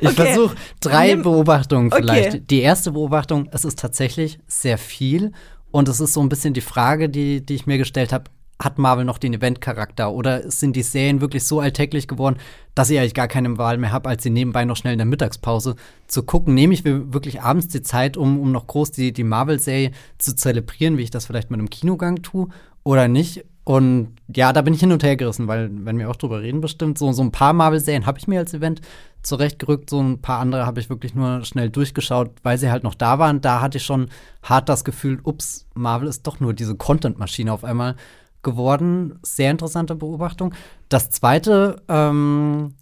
Ich 0.00 0.08
okay. 0.08 0.32
versuche 0.32 0.56
drei. 0.80 1.14
Beobachtungen 1.16 1.90
vielleicht. 1.90 2.28
Okay. 2.28 2.44
Die 2.48 2.60
erste 2.60 2.92
Beobachtung, 2.92 3.48
es 3.52 3.66
ist 3.66 3.78
tatsächlich 3.78 4.38
sehr 4.46 4.78
viel 4.78 5.32
und 5.70 5.88
es 5.88 6.00
ist 6.00 6.14
so 6.14 6.22
ein 6.22 6.30
bisschen 6.30 6.54
die 6.54 6.62
Frage, 6.62 7.10
die, 7.10 7.44
die 7.44 7.54
ich 7.54 7.66
mir 7.66 7.76
gestellt 7.76 8.12
habe, 8.12 8.24
hat 8.58 8.78
Marvel 8.78 9.04
noch 9.04 9.18
den 9.18 9.34
Event-Charakter 9.34 10.12
oder 10.12 10.50
sind 10.50 10.76
die 10.76 10.82
Serien 10.82 11.20
wirklich 11.20 11.44
so 11.44 11.60
alltäglich 11.60 12.08
geworden, 12.08 12.36
dass 12.74 12.90
ich 12.90 12.98
eigentlich 12.98 13.14
gar 13.14 13.28
keine 13.28 13.56
Wahl 13.58 13.78
mehr 13.78 13.92
habe, 13.92 14.08
als 14.08 14.22
sie 14.22 14.30
nebenbei 14.30 14.64
noch 14.64 14.76
schnell 14.76 14.92
in 14.92 14.98
der 14.98 15.06
Mittagspause 15.06 15.76
zu 16.06 16.22
gucken? 16.22 16.54
Nehme 16.54 16.74
ich 16.74 16.84
mir 16.84 17.12
wirklich 17.12 17.42
abends 17.42 17.68
die 17.68 17.82
Zeit, 17.82 18.16
um, 18.16 18.38
um 18.40 18.52
noch 18.52 18.66
groß 18.66 18.92
die, 18.92 19.12
die 19.12 19.24
Marvel-Serie 19.24 19.92
zu 20.18 20.34
zelebrieren, 20.34 20.98
wie 20.98 21.02
ich 21.02 21.10
das 21.10 21.26
vielleicht 21.26 21.50
mit 21.50 21.58
einem 21.58 21.70
Kinogang 21.70 22.22
tue 22.22 22.48
oder 22.84 23.08
nicht? 23.08 23.44
Und 23.70 24.16
ja, 24.26 24.52
da 24.52 24.62
bin 24.62 24.74
ich 24.74 24.80
hin 24.80 24.90
und 24.90 25.04
her 25.04 25.14
gerissen, 25.14 25.46
weil, 25.46 25.70
wenn 25.72 25.96
wir 25.96 26.10
auch 26.10 26.16
drüber 26.16 26.42
reden, 26.42 26.60
bestimmt, 26.60 26.98
so, 26.98 27.12
so 27.12 27.22
ein 27.22 27.30
paar 27.30 27.52
Marvel-Serien 27.52 28.04
habe 28.04 28.18
ich 28.18 28.26
mir 28.26 28.40
als 28.40 28.52
Event 28.52 28.80
zurechtgerückt. 29.22 29.90
So 29.90 30.02
ein 30.02 30.20
paar 30.20 30.40
andere 30.40 30.66
habe 30.66 30.80
ich 30.80 30.90
wirklich 30.90 31.14
nur 31.14 31.44
schnell 31.44 31.70
durchgeschaut, 31.70 32.32
weil 32.42 32.58
sie 32.58 32.68
halt 32.68 32.82
noch 32.82 32.96
da 32.96 33.20
waren. 33.20 33.40
Da 33.40 33.60
hatte 33.60 33.78
ich 33.78 33.84
schon 33.84 34.08
hart 34.42 34.68
das 34.68 34.82
Gefühl, 34.82 35.20
ups, 35.22 35.68
Marvel 35.74 36.08
ist 36.08 36.26
doch 36.26 36.40
nur 36.40 36.52
diese 36.52 36.74
Content-Maschine 36.74 37.52
auf 37.52 37.62
einmal 37.62 37.94
geworden. 38.42 39.20
Sehr 39.22 39.52
interessante 39.52 39.94
Beobachtung. 39.94 40.52
Das 40.88 41.10
zweite, 41.10 41.80
ähm, 41.88 42.74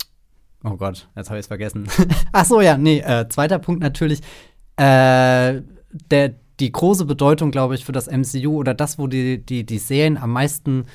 oh 0.64 0.78
Gott, 0.78 1.06
jetzt 1.14 1.28
habe 1.28 1.38
ich 1.38 1.44
es 1.44 1.48
vergessen. 1.48 1.86
Ach 2.32 2.46
so, 2.46 2.62
ja, 2.62 2.78
nee, 2.78 3.00
äh, 3.00 3.28
zweiter 3.28 3.58
Punkt 3.58 3.82
natürlich, 3.82 4.22
äh, 4.76 5.60
der, 6.10 6.34
die 6.60 6.72
große 6.72 7.04
Bedeutung, 7.04 7.50
glaube 7.50 7.74
ich, 7.74 7.84
für 7.84 7.92
das 7.92 8.08
MCU 8.08 8.56
oder 8.56 8.74
das, 8.74 8.98
wo 8.98 9.06
die, 9.06 9.44
die, 9.44 9.64
die 9.64 9.78
Serien 9.78 10.16
am 10.16 10.32
meisten 10.32 10.86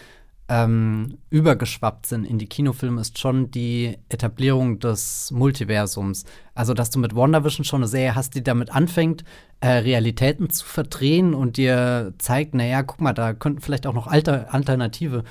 ähm, 0.50 1.18
übergeschwappt 1.30 2.06
sind 2.06 2.26
in 2.26 2.38
die 2.38 2.48
Kinofilme, 2.48 3.00
ist 3.00 3.18
schon 3.18 3.50
die 3.50 3.98
Etablierung 4.10 4.80
des 4.80 5.32
Multiversums. 5.32 6.26
Also, 6.54 6.74
dass 6.74 6.90
du 6.90 7.00
mit 7.00 7.16
WandaVision 7.16 7.64
schon 7.64 7.80
eine 7.80 7.88
Serie 7.88 8.16
hast, 8.16 8.36
die 8.36 8.44
damit 8.44 8.70
anfängt, 8.70 9.24
äh, 9.62 9.70
Realitäten 9.70 10.50
zu 10.50 10.66
verdrehen 10.66 11.34
und 11.34 11.56
dir 11.56 12.14
zeigt, 12.18 12.56
naja, 12.56 12.84
guck 12.84 13.00
mal, 13.00 13.14
da 13.14 13.34
könnten 13.34 13.62
vielleicht 13.62 13.88
auch 13.88 13.94
noch 13.94 14.08
alter, 14.08 14.54
alternative 14.54 15.24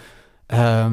äh, 0.49 0.89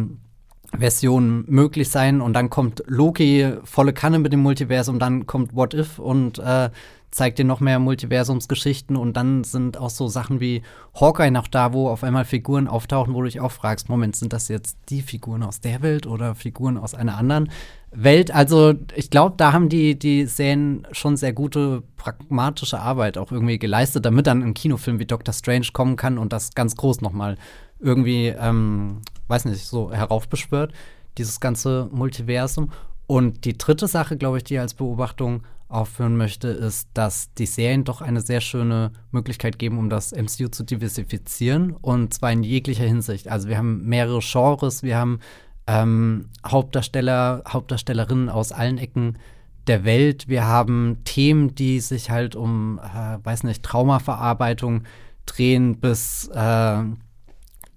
Versionen 0.77 1.45
möglich 1.47 1.89
sein. 1.89 2.19
Und 2.19 2.33
dann 2.33 2.49
kommt 2.49 2.83
Loki 2.87 3.53
volle 3.63 3.93
Kanne 3.93 4.19
mit 4.19 4.33
dem 4.33 4.41
Multiversum, 4.41 4.99
dann 4.99 5.27
kommt 5.27 5.55
What 5.55 5.73
If 5.73 5.97
und 5.97 6.39
äh, 6.39 6.69
zeigt 7.11 7.39
dir 7.39 7.45
noch 7.45 7.59
mehr 7.59 7.79
Multiversumsgeschichten 7.79 8.95
und 8.95 9.17
dann 9.17 9.43
sind 9.43 9.77
auch 9.77 9.89
so 9.89 10.07
Sachen 10.07 10.39
wie 10.39 10.61
Hawkeye 10.99 11.31
noch 11.31 11.47
da, 11.47 11.73
wo 11.73 11.89
auf 11.89 12.03
einmal 12.03 12.25
Figuren 12.25 12.67
auftauchen, 12.67 13.13
wo 13.13 13.21
du 13.21 13.25
dich 13.25 13.39
auch 13.39 13.51
fragst, 13.51 13.89
Moment, 13.89 14.15
sind 14.15 14.31
das 14.33 14.47
jetzt 14.47 14.77
die 14.89 15.01
Figuren 15.01 15.43
aus 15.43 15.59
der 15.59 15.81
Welt 15.81 16.05
oder 16.05 16.35
Figuren 16.35 16.77
aus 16.77 16.93
einer 16.93 17.17
anderen 17.17 17.49
Welt? 17.91 18.31
Also 18.31 18.75
ich 18.95 19.09
glaube, 19.09 19.35
da 19.37 19.53
haben 19.53 19.69
die, 19.69 19.97
die 19.97 20.25
Serien 20.25 20.85
schon 20.91 21.17
sehr 21.17 21.33
gute 21.33 21.83
pragmatische 21.97 22.79
Arbeit 22.79 23.17
auch 23.17 23.31
irgendwie 23.31 23.57
geleistet, 23.57 24.05
damit 24.05 24.27
dann 24.27 24.43
ein 24.43 24.53
Kinofilm 24.53 24.99
wie 24.99 25.05
Doctor 25.05 25.33
Strange 25.33 25.67
kommen 25.73 25.95
kann 25.95 26.17
und 26.17 26.31
das 26.31 26.53
ganz 26.53 26.75
groß 26.75 27.01
noch 27.01 27.13
mal 27.13 27.37
irgendwie, 27.79 28.27
ähm, 28.27 29.01
weiß 29.27 29.45
nicht, 29.45 29.65
so 29.65 29.91
heraufbeschwört, 29.91 30.73
dieses 31.17 31.39
ganze 31.39 31.89
Multiversum. 31.91 32.71
Und 33.07 33.45
die 33.45 33.57
dritte 33.57 33.87
Sache, 33.87 34.17
glaube 34.17 34.37
ich, 34.37 34.43
die 34.43 34.59
als 34.59 34.75
Beobachtung 34.75 35.41
aufführen 35.69 36.17
möchte, 36.17 36.47
ist, 36.47 36.89
dass 36.95 37.31
die 37.35 37.45
Serien 37.45 37.83
doch 37.83 38.01
eine 38.01 38.21
sehr 38.21 38.41
schöne 38.41 38.91
Möglichkeit 39.11 39.59
geben, 39.59 39.77
um 39.77 39.89
das 39.89 40.11
MCU 40.11 40.49
zu 40.49 40.63
diversifizieren 40.63 41.71
und 41.71 42.13
zwar 42.13 42.31
in 42.31 42.43
jeglicher 42.43 42.85
Hinsicht. 42.85 43.27
Also 43.27 43.47
wir 43.47 43.57
haben 43.57 43.85
mehrere 43.85 44.19
Genres, 44.19 44.81
wir 44.81 44.97
haben 44.97 45.19
ähm, 45.67 46.29
Hauptdarsteller, 46.45 47.43
Hauptdarstellerinnen 47.47 48.29
aus 48.29 48.51
allen 48.51 48.79
Ecken 48.79 49.19
der 49.67 49.85
Welt, 49.85 50.27
wir 50.27 50.47
haben 50.47 50.97
Themen, 51.03 51.53
die 51.53 51.79
sich 51.79 52.09
halt 52.09 52.35
um, 52.35 52.79
äh, 52.79 53.23
weiß 53.23 53.43
nicht, 53.43 53.61
Traumaverarbeitung 53.61 54.83
drehen 55.27 55.79
bis 55.79 56.27
äh, 56.33 56.83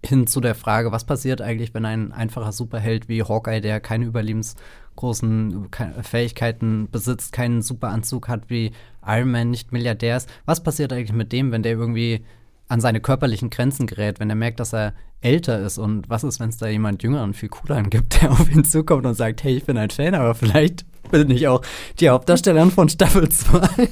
hin 0.04 0.26
zu 0.26 0.40
der 0.40 0.54
Frage, 0.54 0.90
was 0.90 1.04
passiert 1.04 1.42
eigentlich, 1.42 1.74
wenn 1.74 1.84
ein 1.84 2.12
einfacher 2.12 2.52
Superheld 2.52 3.08
wie 3.08 3.22
Hawkeye, 3.22 3.60
der 3.60 3.80
keine 3.80 4.06
Überlebens 4.06 4.56
großen 4.96 5.68
Fähigkeiten 6.02 6.88
besitzt, 6.90 7.32
keinen 7.32 7.62
Superanzug 7.62 8.28
hat 8.28 8.48
wie 8.48 8.72
Iron 9.06 9.30
Man, 9.30 9.50
nicht 9.50 9.72
Milliardär 9.72 10.16
ist. 10.16 10.28
Was 10.44 10.62
passiert 10.62 10.92
eigentlich 10.92 11.12
mit 11.12 11.32
dem, 11.32 11.52
wenn 11.52 11.62
der 11.62 11.72
irgendwie 11.72 12.24
an 12.68 12.80
seine 12.80 13.00
körperlichen 13.00 13.50
Grenzen 13.50 13.86
gerät, 13.86 14.20
wenn 14.20 14.30
er 14.30 14.36
merkt, 14.36 14.60
dass 14.60 14.72
er 14.72 14.94
älter 15.20 15.60
ist? 15.60 15.78
Und 15.78 16.08
was 16.08 16.24
ist, 16.24 16.40
wenn 16.40 16.50
es 16.50 16.58
da 16.58 16.68
jemand 16.68 17.02
jüngeren, 17.02 17.34
viel 17.34 17.48
cooleren 17.48 17.90
gibt, 17.90 18.22
der 18.22 18.32
auf 18.32 18.50
ihn 18.50 18.64
zukommt 18.64 19.06
und 19.06 19.14
sagt, 19.14 19.42
hey, 19.44 19.56
ich 19.56 19.64
bin 19.64 19.76
ein 19.76 19.90
Fan, 19.90 20.14
aber 20.14 20.34
vielleicht 20.34 20.84
bin 21.10 21.30
ich 21.30 21.48
auch 21.48 21.62
die 22.00 22.08
Hauptdarstellerin 22.08 22.70
von 22.70 22.88
Staffel 22.88 23.28
2. 23.28 23.88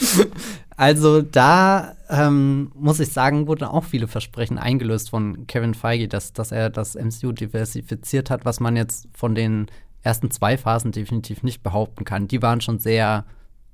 also 0.76 1.22
da 1.22 1.94
ähm, 2.08 2.72
muss 2.74 3.00
ich 3.00 3.12
sagen, 3.12 3.46
wurden 3.46 3.64
auch 3.64 3.84
viele 3.84 4.08
Versprechen 4.08 4.58
eingelöst 4.58 5.10
von 5.10 5.46
Kevin 5.46 5.74
Feige, 5.74 6.08
dass, 6.08 6.32
dass 6.32 6.52
er 6.52 6.70
das 6.70 6.94
MCU 6.94 7.32
diversifiziert 7.32 8.30
hat, 8.30 8.44
was 8.44 8.60
man 8.60 8.76
jetzt 8.76 9.08
von 9.12 9.34
den 9.34 9.66
ersten 10.02 10.30
zwei 10.30 10.56
Phasen 10.56 10.92
definitiv 10.92 11.42
nicht 11.42 11.62
behaupten 11.62 12.04
kann. 12.04 12.28
Die 12.28 12.42
waren 12.42 12.60
schon 12.60 12.78
sehr 12.78 13.24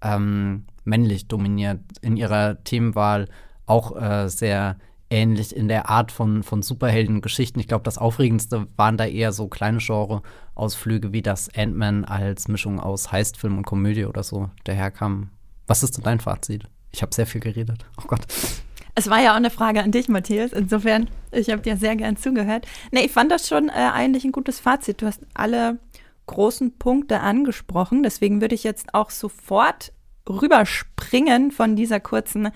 ähm, 0.02 0.64
männlich 0.84 1.28
dominiert 1.28 1.80
in 2.02 2.16
ihrer 2.16 2.62
Themenwahl, 2.64 3.28
auch 3.66 3.96
äh, 3.96 4.28
sehr 4.28 4.76
ähnlich 5.10 5.54
in 5.54 5.68
der 5.68 5.88
Art 5.88 6.12
von, 6.12 6.42
von 6.42 6.62
Superheldengeschichten. 6.62 7.60
Ich 7.60 7.68
glaube, 7.68 7.84
das 7.84 7.98
Aufregendste 7.98 8.66
waren 8.76 8.96
da 8.96 9.06
eher 9.06 9.32
so 9.32 9.48
kleine 9.48 9.78
Genre-Ausflüge, 9.78 11.12
wie 11.12 11.22
das 11.22 11.48
Ant-Man 11.54 12.04
als 12.04 12.48
Mischung 12.48 12.80
aus 12.80 13.12
Heistfilm 13.12 13.58
und 13.58 13.66
Komödie 13.66 14.06
oder 14.06 14.22
so 14.22 14.50
daherkam. 14.64 15.30
Was 15.66 15.82
ist 15.82 15.96
denn 15.96 16.04
dein 16.04 16.20
Fazit? 16.20 16.64
Ich 16.92 17.02
habe 17.02 17.14
sehr 17.14 17.26
viel 17.26 17.40
geredet. 17.40 17.84
Oh 18.00 18.06
Gott. 18.06 18.26
Es 18.94 19.10
war 19.10 19.20
ja 19.20 19.32
auch 19.32 19.36
eine 19.36 19.50
Frage 19.50 19.82
an 19.82 19.90
dich, 19.90 20.08
Matthias. 20.08 20.52
Insofern, 20.52 21.08
ich 21.32 21.50
habe 21.50 21.62
dir 21.62 21.76
sehr 21.76 21.96
gern 21.96 22.16
zugehört. 22.16 22.66
Nee, 22.92 23.00
ich 23.00 23.12
fand 23.12 23.32
das 23.32 23.48
schon 23.48 23.68
äh, 23.68 23.90
eigentlich 23.92 24.24
ein 24.24 24.32
gutes 24.32 24.60
Fazit. 24.60 25.02
Du 25.02 25.06
hast 25.06 25.20
alle 25.34 25.78
großen 26.26 26.78
Punkte 26.78 27.20
angesprochen. 27.20 28.02
Deswegen 28.02 28.40
würde 28.40 28.54
ich 28.54 28.64
jetzt 28.64 28.94
auch 28.94 29.10
sofort 29.10 29.92
rüberspringen 30.28 31.50
von 31.50 31.76
dieser 31.76 32.00
kurzen 32.00 32.50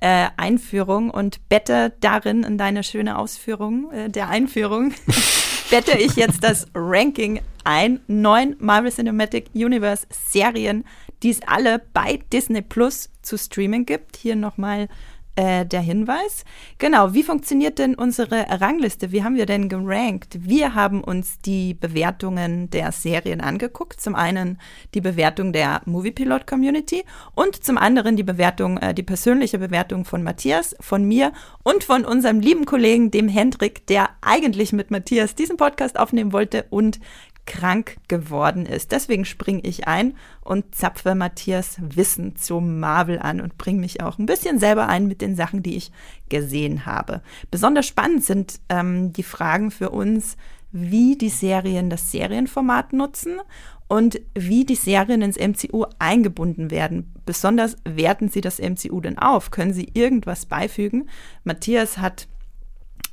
äh, 0.00 0.28
Einführung 0.36 1.10
und 1.10 1.48
bette 1.48 1.92
darin 2.00 2.42
in 2.42 2.56
deine 2.56 2.82
schöne 2.82 3.18
Ausführung 3.18 3.92
äh, 3.92 4.08
der 4.08 4.28
Einführung, 4.28 4.94
bette 5.70 5.98
ich 5.98 6.16
jetzt 6.16 6.42
das 6.42 6.66
Ranking 6.74 7.40
ein. 7.64 8.00
Neun 8.06 8.56
Marvel 8.58 8.90
Cinematic 8.90 9.50
Universe 9.54 10.06
Serien, 10.10 10.84
die 11.22 11.30
es 11.30 11.40
alle 11.46 11.82
bei 11.92 12.20
Disney 12.32 12.62
Plus 12.62 13.10
zu 13.20 13.36
streamen 13.36 13.84
gibt. 13.84 14.16
Hier 14.16 14.36
nochmal 14.36 14.88
äh, 15.36 15.64
der 15.64 15.80
Hinweis. 15.80 16.44
Genau, 16.78 17.14
wie 17.14 17.22
funktioniert 17.22 17.78
denn 17.78 17.94
unsere 17.94 18.46
Rangliste? 18.60 19.12
Wie 19.12 19.22
haben 19.22 19.36
wir 19.36 19.46
denn 19.46 19.68
gerankt? 19.68 20.38
Wir 20.40 20.74
haben 20.74 21.02
uns 21.02 21.40
die 21.40 21.74
Bewertungen 21.74 22.70
der 22.70 22.92
Serien 22.92 23.40
angeguckt. 23.40 24.00
Zum 24.00 24.14
einen 24.14 24.58
die 24.94 25.00
Bewertung 25.00 25.52
der 25.52 25.82
Moviepilot 25.84 26.46
Community 26.46 27.04
und 27.34 27.62
zum 27.64 27.78
anderen 27.78 28.16
die 28.16 28.22
Bewertung, 28.22 28.78
äh, 28.78 28.94
die 28.94 29.02
persönliche 29.02 29.58
Bewertung 29.58 30.04
von 30.04 30.22
Matthias, 30.22 30.74
von 30.80 31.04
mir 31.04 31.32
und 31.62 31.84
von 31.84 32.04
unserem 32.04 32.40
lieben 32.40 32.66
Kollegen, 32.66 33.10
dem 33.10 33.28
Hendrik, 33.28 33.86
der 33.86 34.10
eigentlich 34.20 34.72
mit 34.72 34.90
Matthias 34.90 35.34
diesen 35.34 35.56
Podcast 35.56 35.98
aufnehmen 35.98 36.32
wollte 36.32 36.66
und 36.70 37.00
krank 37.50 37.96
geworden 38.06 38.64
ist. 38.64 38.92
Deswegen 38.92 39.24
springe 39.24 39.62
ich 39.64 39.88
ein 39.88 40.14
und 40.40 40.72
zapfe 40.72 41.16
Matthias 41.16 41.78
Wissen 41.80 42.36
zum 42.36 42.78
Marvel 42.78 43.18
an 43.18 43.40
und 43.40 43.58
bringe 43.58 43.80
mich 43.80 44.04
auch 44.04 44.18
ein 44.18 44.26
bisschen 44.26 44.60
selber 44.60 44.88
ein 44.88 45.08
mit 45.08 45.20
den 45.20 45.34
Sachen, 45.34 45.64
die 45.64 45.76
ich 45.76 45.90
gesehen 46.28 46.86
habe. 46.86 47.22
Besonders 47.50 47.88
spannend 47.88 48.22
sind 48.22 48.60
ähm, 48.68 49.12
die 49.12 49.24
Fragen 49.24 49.72
für 49.72 49.90
uns, 49.90 50.36
wie 50.70 51.18
die 51.18 51.28
Serien 51.28 51.90
das 51.90 52.12
Serienformat 52.12 52.92
nutzen 52.92 53.40
und 53.88 54.20
wie 54.34 54.64
die 54.64 54.76
Serien 54.76 55.20
ins 55.20 55.36
MCU 55.36 55.86
eingebunden 55.98 56.70
werden. 56.70 57.12
Besonders 57.26 57.76
werten 57.84 58.28
sie 58.28 58.42
das 58.42 58.60
MCU 58.60 59.00
denn 59.00 59.18
auf? 59.18 59.50
Können 59.50 59.74
sie 59.74 59.90
irgendwas 59.92 60.46
beifügen? 60.46 61.08
Matthias 61.42 61.98
hat 61.98 62.28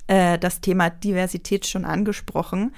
äh, 0.06 0.38
das 0.38 0.62
Thema 0.62 0.92
Diversität 0.92 1.66
schon 1.66 1.86
angesprochen 1.86 2.72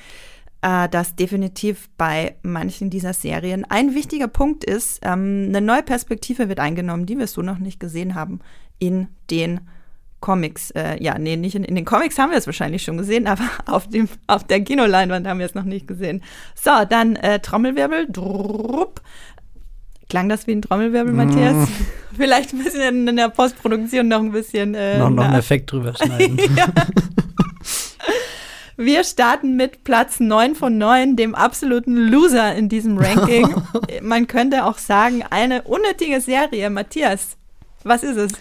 äh, 0.62 0.90
dass 0.90 1.16
definitiv 1.16 1.90
bei 1.98 2.36
manchen 2.42 2.90
dieser 2.90 3.14
Serien 3.14 3.66
ein 3.70 3.96
wichtiger 3.96 4.28
Punkt 4.28 4.64
ist, 4.64 5.00
ähm, 5.04 5.46
eine 5.48 5.62
neue 5.62 5.84
Perspektive 5.84 6.50
wird 6.50 6.60
eingenommen, 6.60 7.06
die 7.06 7.18
wir 7.18 7.28
so 7.28 7.42
noch 7.42 7.60
nicht 7.60 7.80
gesehen 7.80 8.16
haben 8.16 8.40
in 8.78 9.08
den 9.30 9.62
Comics. 10.20 10.72
Äh, 10.72 11.02
ja, 11.02 11.18
nee, 11.18 11.38
nicht 11.38 11.56
in, 11.56 11.64
in 11.64 11.76
den 11.76 11.86
Comics 11.86 12.18
haben 12.18 12.32
wir 12.32 12.38
es 12.38 12.46
wahrscheinlich 12.46 12.84
schon 12.84 12.98
gesehen, 12.98 13.28
aber 13.28 13.44
auf, 13.66 13.88
dem, 13.88 14.10
auf 14.28 14.44
der 14.44 14.62
Kinoleinwand 14.62 15.28
haben 15.28 15.40
wir 15.40 15.46
es 15.46 15.56
noch 15.56 15.64
nicht 15.64 15.88
gesehen. 15.88 16.24
So, 16.56 16.72
dann 16.90 17.16
äh, 17.16 17.40
Trommelwirbel. 17.40 18.08
Drupp. 18.12 19.02
Klang 20.10 20.28
das 20.28 20.48
wie 20.48 20.54
ein 20.54 20.62
Trommelwirbel, 20.62 21.14
Matthias? 21.14 21.70
Mm. 21.70 21.74
Vielleicht 22.18 22.54
ein 22.54 22.64
bisschen 22.64 23.08
in 23.08 23.16
der 23.16 23.30
Postproduktion 23.30 24.08
noch 24.08 24.20
ein 24.20 24.32
bisschen. 24.32 24.74
Äh, 24.74 24.98
noch, 24.98 25.10
noch 25.10 25.24
einen 25.24 25.36
Effekt 25.36 25.72
drüber 25.72 25.94
schneiden. 26.04 26.38
ja. 26.56 26.66
Wir 28.82 29.04
starten 29.04 29.58
mit 29.58 29.84
Platz 29.84 30.22
9 30.22 30.56
von 30.56 30.78
9, 30.78 31.18
dem 31.18 31.36
absoluten 31.36 31.98
Loser 31.98 32.56
in 32.56 32.70
diesem 32.70 32.98
Ranking. 32.98 33.54
Man 34.02 34.26
könnte 34.26 34.64
auch 34.64 34.78
sagen, 34.78 35.22
eine 35.30 35.64
unnötige 35.64 36.22
Serie. 36.22 36.70
Matthias, 36.70 37.36
was 37.84 38.04
ist 38.04 38.16
es? 38.16 38.32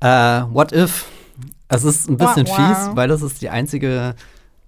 Uh, 0.00 0.46
what 0.54 0.70
if? 0.70 1.06
Es 1.66 1.82
ist 1.82 2.08
ein 2.08 2.16
bisschen 2.16 2.46
wow, 2.46 2.58
wow. 2.58 2.68
fies, 2.68 2.96
weil 2.96 3.08
das 3.08 3.22
ist 3.22 3.42
die 3.42 3.48
einzige 3.50 4.14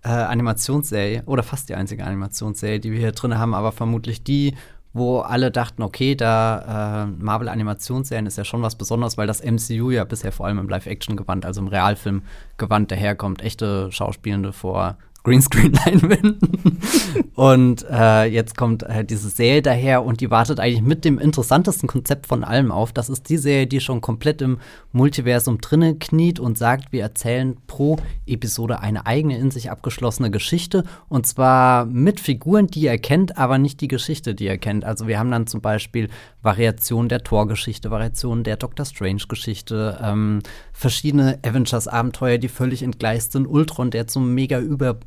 äh, 0.03 0.09
Animationsserie 0.09 1.23
oder 1.27 1.45
fast 1.45 1.69
die 1.69 1.77
einzige 1.77 2.05
Animationsserie, 2.05 2.81
die 2.81 2.91
wir 2.91 2.99
hier 2.99 3.13
drin 3.13 3.39
haben, 3.39 3.55
aber 3.55 3.71
vermutlich 3.71 4.25
die 4.25 4.57
wo 4.95 5.19
alle 5.19 5.51
dachten, 5.51 5.83
okay, 5.83 6.15
da 6.15 7.03
äh, 7.03 7.07
Marvel-Animationsserien 7.23 8.27
ist 8.27 8.39
ja 8.39 8.45
schon 8.45 8.63
was 8.63 8.77
Besonderes, 8.77 9.19
weil 9.19 9.27
das 9.27 9.43
MCU 9.43 9.91
ja 9.91 10.05
bisher 10.05 10.31
vor 10.31 10.47
allem 10.47 10.59
im 10.59 10.69
Live-Action-Gewand, 10.69 11.45
also 11.45 11.61
im 11.61 11.69
Realfilm-Gewand 11.69 12.93
daherkommt. 12.93 13.43
Echte 13.43 13.91
Schauspielende 13.91 14.53
vor 14.53 14.97
Greenscreen-Leinwänden. 15.25 16.79
und 17.35 17.85
äh, 17.91 18.25
jetzt 18.27 18.57
kommt 18.57 18.83
äh, 18.83 19.05
diese 19.05 19.31
Serie 19.31 19.63
daher 19.63 20.05
und 20.05 20.21
die 20.21 20.31
wartet 20.31 20.61
eigentlich 20.61 20.83
mit 20.83 21.05
dem 21.05 21.19
interessantesten 21.19 21.89
Konzept 21.89 22.27
von 22.27 22.45
allem 22.45 22.71
auf. 22.71 22.93
Das 22.93 23.09
ist 23.09 23.29
die 23.31 23.39
Serie, 23.39 23.67
die 23.67 23.81
schon 23.81 24.03
komplett 24.03 24.43
im 24.43 24.59
Multiversum 24.93 25.61
drinne 25.61 25.97
kniet 25.97 26.39
und 26.39 26.59
sagt, 26.59 26.93
wir 26.93 27.03
erzählen 27.03 27.57
pro 27.67 27.97
Episode 28.27 28.81
eine 28.81 29.07
eigene 29.07 29.39
in 29.39 29.51
sich 29.51 29.71
abgeschlossene 29.71 30.31
Geschichte 30.31 30.85
und 31.09 31.27
zwar 31.27 31.87
mit 31.87 32.21
Figuren, 32.21 32.67
die 32.67 32.83
ihr 32.83 32.99
kennt, 32.99 33.39
aber 33.39 33.57
nicht 33.57 33.81
die 33.81 33.89
Geschichte, 33.89 34.35
die 34.35 34.45
ihr 34.45 34.59
kennt. 34.59 34.85
Also 34.85 35.09
wir 35.09 35.19
haben 35.19 35.31
dann 35.31 35.47
zum 35.47 35.63
Beispiel 35.63 36.11
Variationen 36.43 37.09
der 37.09 37.25
Thor-Geschichte, 37.25 37.91
Variationen 37.91 38.45
der 38.45 38.59
Doctor 38.59 38.85
Strange-Geschichte, 38.85 39.99
ähm, 40.03 40.41
verschiedene 40.75 41.39
Avengers-Abenteuer, 41.43 42.37
die 42.37 42.49
völlig 42.49 42.83
entgleist 42.83 43.33
sind, 43.33 43.47
Ultron, 43.47 43.91
der 43.91 44.07
zum 44.07 44.35
mega 44.35 44.59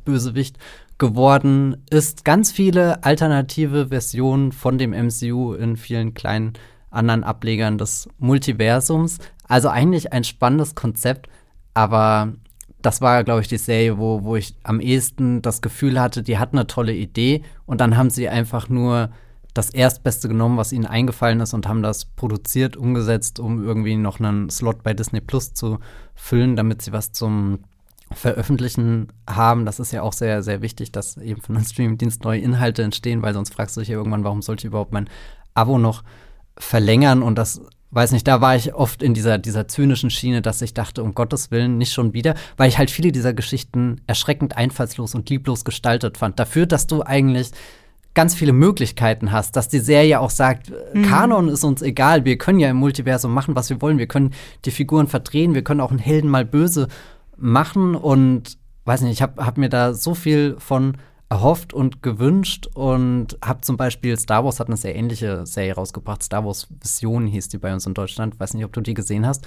Überbösewicht 0.08 0.58
geworden 0.96 1.84
ist. 1.90 2.24
Ganz 2.24 2.50
viele 2.50 3.04
alternative 3.04 3.88
Versionen 3.88 4.52
von 4.52 4.78
dem 4.78 4.90
MCU 4.90 5.54
in 5.54 5.76
vielen 5.76 6.14
kleinen 6.14 6.54
anderen 6.90 7.22
Ablegern 7.22 7.78
des 7.78 8.08
Multiversums. 8.18 9.18
Also 9.46 9.68
eigentlich 9.68 10.12
ein 10.12 10.24
spannendes 10.24 10.74
Konzept, 10.74 11.28
aber 11.74 12.32
das 12.82 13.00
war, 13.00 13.24
glaube 13.24 13.42
ich, 13.42 13.48
die 13.48 13.58
Serie, 13.58 13.98
wo, 13.98 14.24
wo 14.24 14.36
ich 14.36 14.56
am 14.62 14.80
ehesten 14.80 15.42
das 15.42 15.60
Gefühl 15.60 16.00
hatte, 16.00 16.22
die 16.22 16.38
hat 16.38 16.52
eine 16.52 16.66
tolle 16.66 16.94
Idee 16.94 17.42
und 17.66 17.80
dann 17.80 17.96
haben 17.96 18.10
sie 18.10 18.28
einfach 18.28 18.68
nur 18.68 19.10
das 19.54 19.70
Erstbeste 19.70 20.28
genommen, 20.28 20.56
was 20.56 20.72
ihnen 20.72 20.86
eingefallen 20.86 21.40
ist 21.40 21.54
und 21.54 21.66
haben 21.66 21.82
das 21.82 22.04
produziert, 22.04 22.76
umgesetzt, 22.76 23.40
um 23.40 23.64
irgendwie 23.64 23.96
noch 23.96 24.20
einen 24.20 24.50
Slot 24.50 24.82
bei 24.82 24.94
Disney 24.94 25.20
Plus 25.20 25.54
zu 25.54 25.78
füllen, 26.14 26.54
damit 26.54 26.82
sie 26.82 26.92
was 26.92 27.12
zum 27.12 27.58
Veröffentlichen 28.12 29.08
haben. 29.28 29.66
Das 29.66 29.80
ist 29.80 29.92
ja 29.92 30.02
auch 30.02 30.12
sehr, 30.12 30.42
sehr 30.42 30.62
wichtig, 30.62 30.92
dass 30.92 31.16
eben 31.16 31.40
von 31.40 31.56
einem 31.56 31.64
Streamingdienst 31.64 32.24
neue 32.24 32.40
Inhalte 32.40 32.82
entstehen, 32.82 33.22
weil 33.22 33.34
sonst 33.34 33.54
fragst 33.54 33.76
du 33.76 33.80
dich 33.80 33.90
ja 33.90 33.96
irgendwann, 33.96 34.24
warum 34.24 34.42
sollte 34.42 34.62
ich 34.62 34.66
überhaupt 34.66 34.92
mein 34.92 35.08
Abo 35.54 35.78
noch 35.78 36.02
verlängern 36.56 37.22
und 37.22 37.36
das 37.36 37.60
weiß 37.90 38.12
nicht, 38.12 38.26
da 38.28 38.40
war 38.40 38.54
ich 38.54 38.74
oft 38.74 39.02
in 39.02 39.14
dieser, 39.14 39.38
dieser 39.38 39.66
zynischen 39.66 40.10
Schiene, 40.10 40.42
dass 40.42 40.60
ich 40.60 40.74
dachte, 40.74 41.02
um 41.02 41.14
Gottes 41.14 41.50
Willen, 41.50 41.78
nicht 41.78 41.92
schon 41.92 42.12
wieder, 42.12 42.34
weil 42.56 42.68
ich 42.68 42.78
halt 42.78 42.90
viele 42.90 43.12
dieser 43.12 43.32
Geschichten 43.32 44.02
erschreckend 44.06 44.56
einfallslos 44.56 45.14
und 45.14 45.30
lieblos 45.30 45.64
gestaltet 45.64 46.18
fand. 46.18 46.38
Dafür, 46.38 46.66
dass 46.66 46.86
du 46.86 47.02
eigentlich 47.02 47.50
ganz 48.14 48.34
viele 48.34 48.52
Möglichkeiten 48.52 49.32
hast, 49.32 49.56
dass 49.56 49.68
die 49.68 49.78
Serie 49.78 50.20
auch 50.20 50.30
sagt, 50.30 50.72
mhm. 50.92 51.02
Kanon 51.02 51.48
ist 51.48 51.64
uns 51.64 51.82
egal, 51.82 52.24
wir 52.24 52.36
können 52.36 52.58
ja 52.58 52.68
im 52.68 52.76
Multiversum 52.76 53.32
machen, 53.32 53.54
was 53.54 53.70
wir 53.70 53.80
wollen, 53.80 53.98
wir 53.98 54.08
können 54.08 54.34
die 54.64 54.70
Figuren 54.70 55.06
verdrehen, 55.06 55.54
wir 55.54 55.62
können 55.62 55.80
auch 55.80 55.90
einen 55.90 56.00
Helden 56.00 56.28
mal 56.28 56.44
böse 56.44 56.88
machen 57.38 57.94
und 57.94 58.58
weiß 58.84 59.02
nicht, 59.02 59.12
ich 59.12 59.22
habe 59.22 59.44
hab 59.44 59.58
mir 59.58 59.68
da 59.68 59.94
so 59.94 60.14
viel 60.14 60.56
von 60.58 60.96
erhofft 61.30 61.74
und 61.74 62.02
gewünscht 62.02 62.68
und 62.74 63.38
habe 63.44 63.60
zum 63.60 63.76
Beispiel 63.76 64.18
Star 64.18 64.44
Wars 64.44 64.60
hat 64.60 64.68
eine 64.68 64.76
sehr 64.76 64.96
ähnliche 64.96 65.44
Serie 65.44 65.74
rausgebracht. 65.74 66.22
Star 66.22 66.44
Wars 66.44 66.68
Vision 66.82 67.26
hieß 67.26 67.48
die 67.48 67.58
bei 67.58 67.72
uns 67.72 67.86
in 67.86 67.94
Deutschland. 67.94 68.40
Weiß 68.40 68.54
nicht, 68.54 68.64
ob 68.64 68.72
du 68.72 68.80
die 68.80 68.94
gesehen 68.94 69.26
hast. 69.26 69.46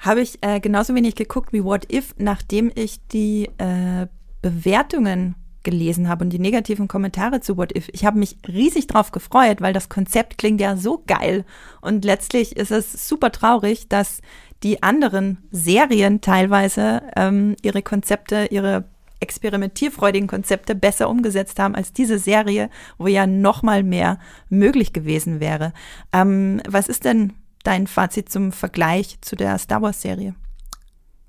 Habe 0.00 0.20
ich 0.20 0.38
äh, 0.42 0.60
genauso 0.60 0.94
wenig 0.94 1.14
geguckt 1.14 1.52
wie 1.52 1.64
What 1.64 1.90
If, 1.92 2.14
nachdem 2.18 2.70
ich 2.74 3.04
die 3.08 3.48
äh, 3.58 4.06
Bewertungen 4.42 5.34
gelesen 5.68 6.08
habe 6.08 6.24
und 6.24 6.30
die 6.30 6.38
negativen 6.38 6.88
Kommentare 6.88 7.40
zu 7.40 7.58
What 7.58 7.76
If. 7.76 7.90
Ich 7.92 8.06
habe 8.06 8.18
mich 8.18 8.38
riesig 8.46 8.86
drauf 8.86 9.12
gefreut, 9.12 9.60
weil 9.60 9.74
das 9.74 9.90
Konzept 9.90 10.38
klingt 10.38 10.60
ja 10.62 10.76
so 10.76 11.02
geil. 11.06 11.44
Und 11.82 12.06
letztlich 12.06 12.56
ist 12.56 12.70
es 12.70 13.06
super 13.06 13.32
traurig, 13.32 13.88
dass 13.88 14.22
die 14.62 14.82
anderen 14.82 15.38
Serien 15.50 16.22
teilweise 16.22 17.02
ähm, 17.16 17.54
ihre 17.62 17.82
Konzepte, 17.82 18.48
ihre 18.50 18.84
experimentierfreudigen 19.20 20.28
Konzepte 20.28 20.74
besser 20.74 21.10
umgesetzt 21.10 21.58
haben 21.58 21.74
als 21.74 21.92
diese 21.92 22.18
Serie, 22.18 22.70
wo 22.96 23.06
ja 23.08 23.26
noch 23.26 23.62
mal 23.62 23.82
mehr 23.82 24.18
möglich 24.48 24.94
gewesen 24.94 25.40
wäre. 25.40 25.74
Ähm, 26.14 26.62
was 26.66 26.88
ist 26.88 27.04
denn 27.04 27.34
dein 27.62 27.86
Fazit 27.86 28.30
zum 28.30 28.52
Vergleich 28.52 29.18
zu 29.20 29.36
der 29.36 29.58
Star 29.58 29.82
Wars 29.82 30.00
Serie? 30.00 30.34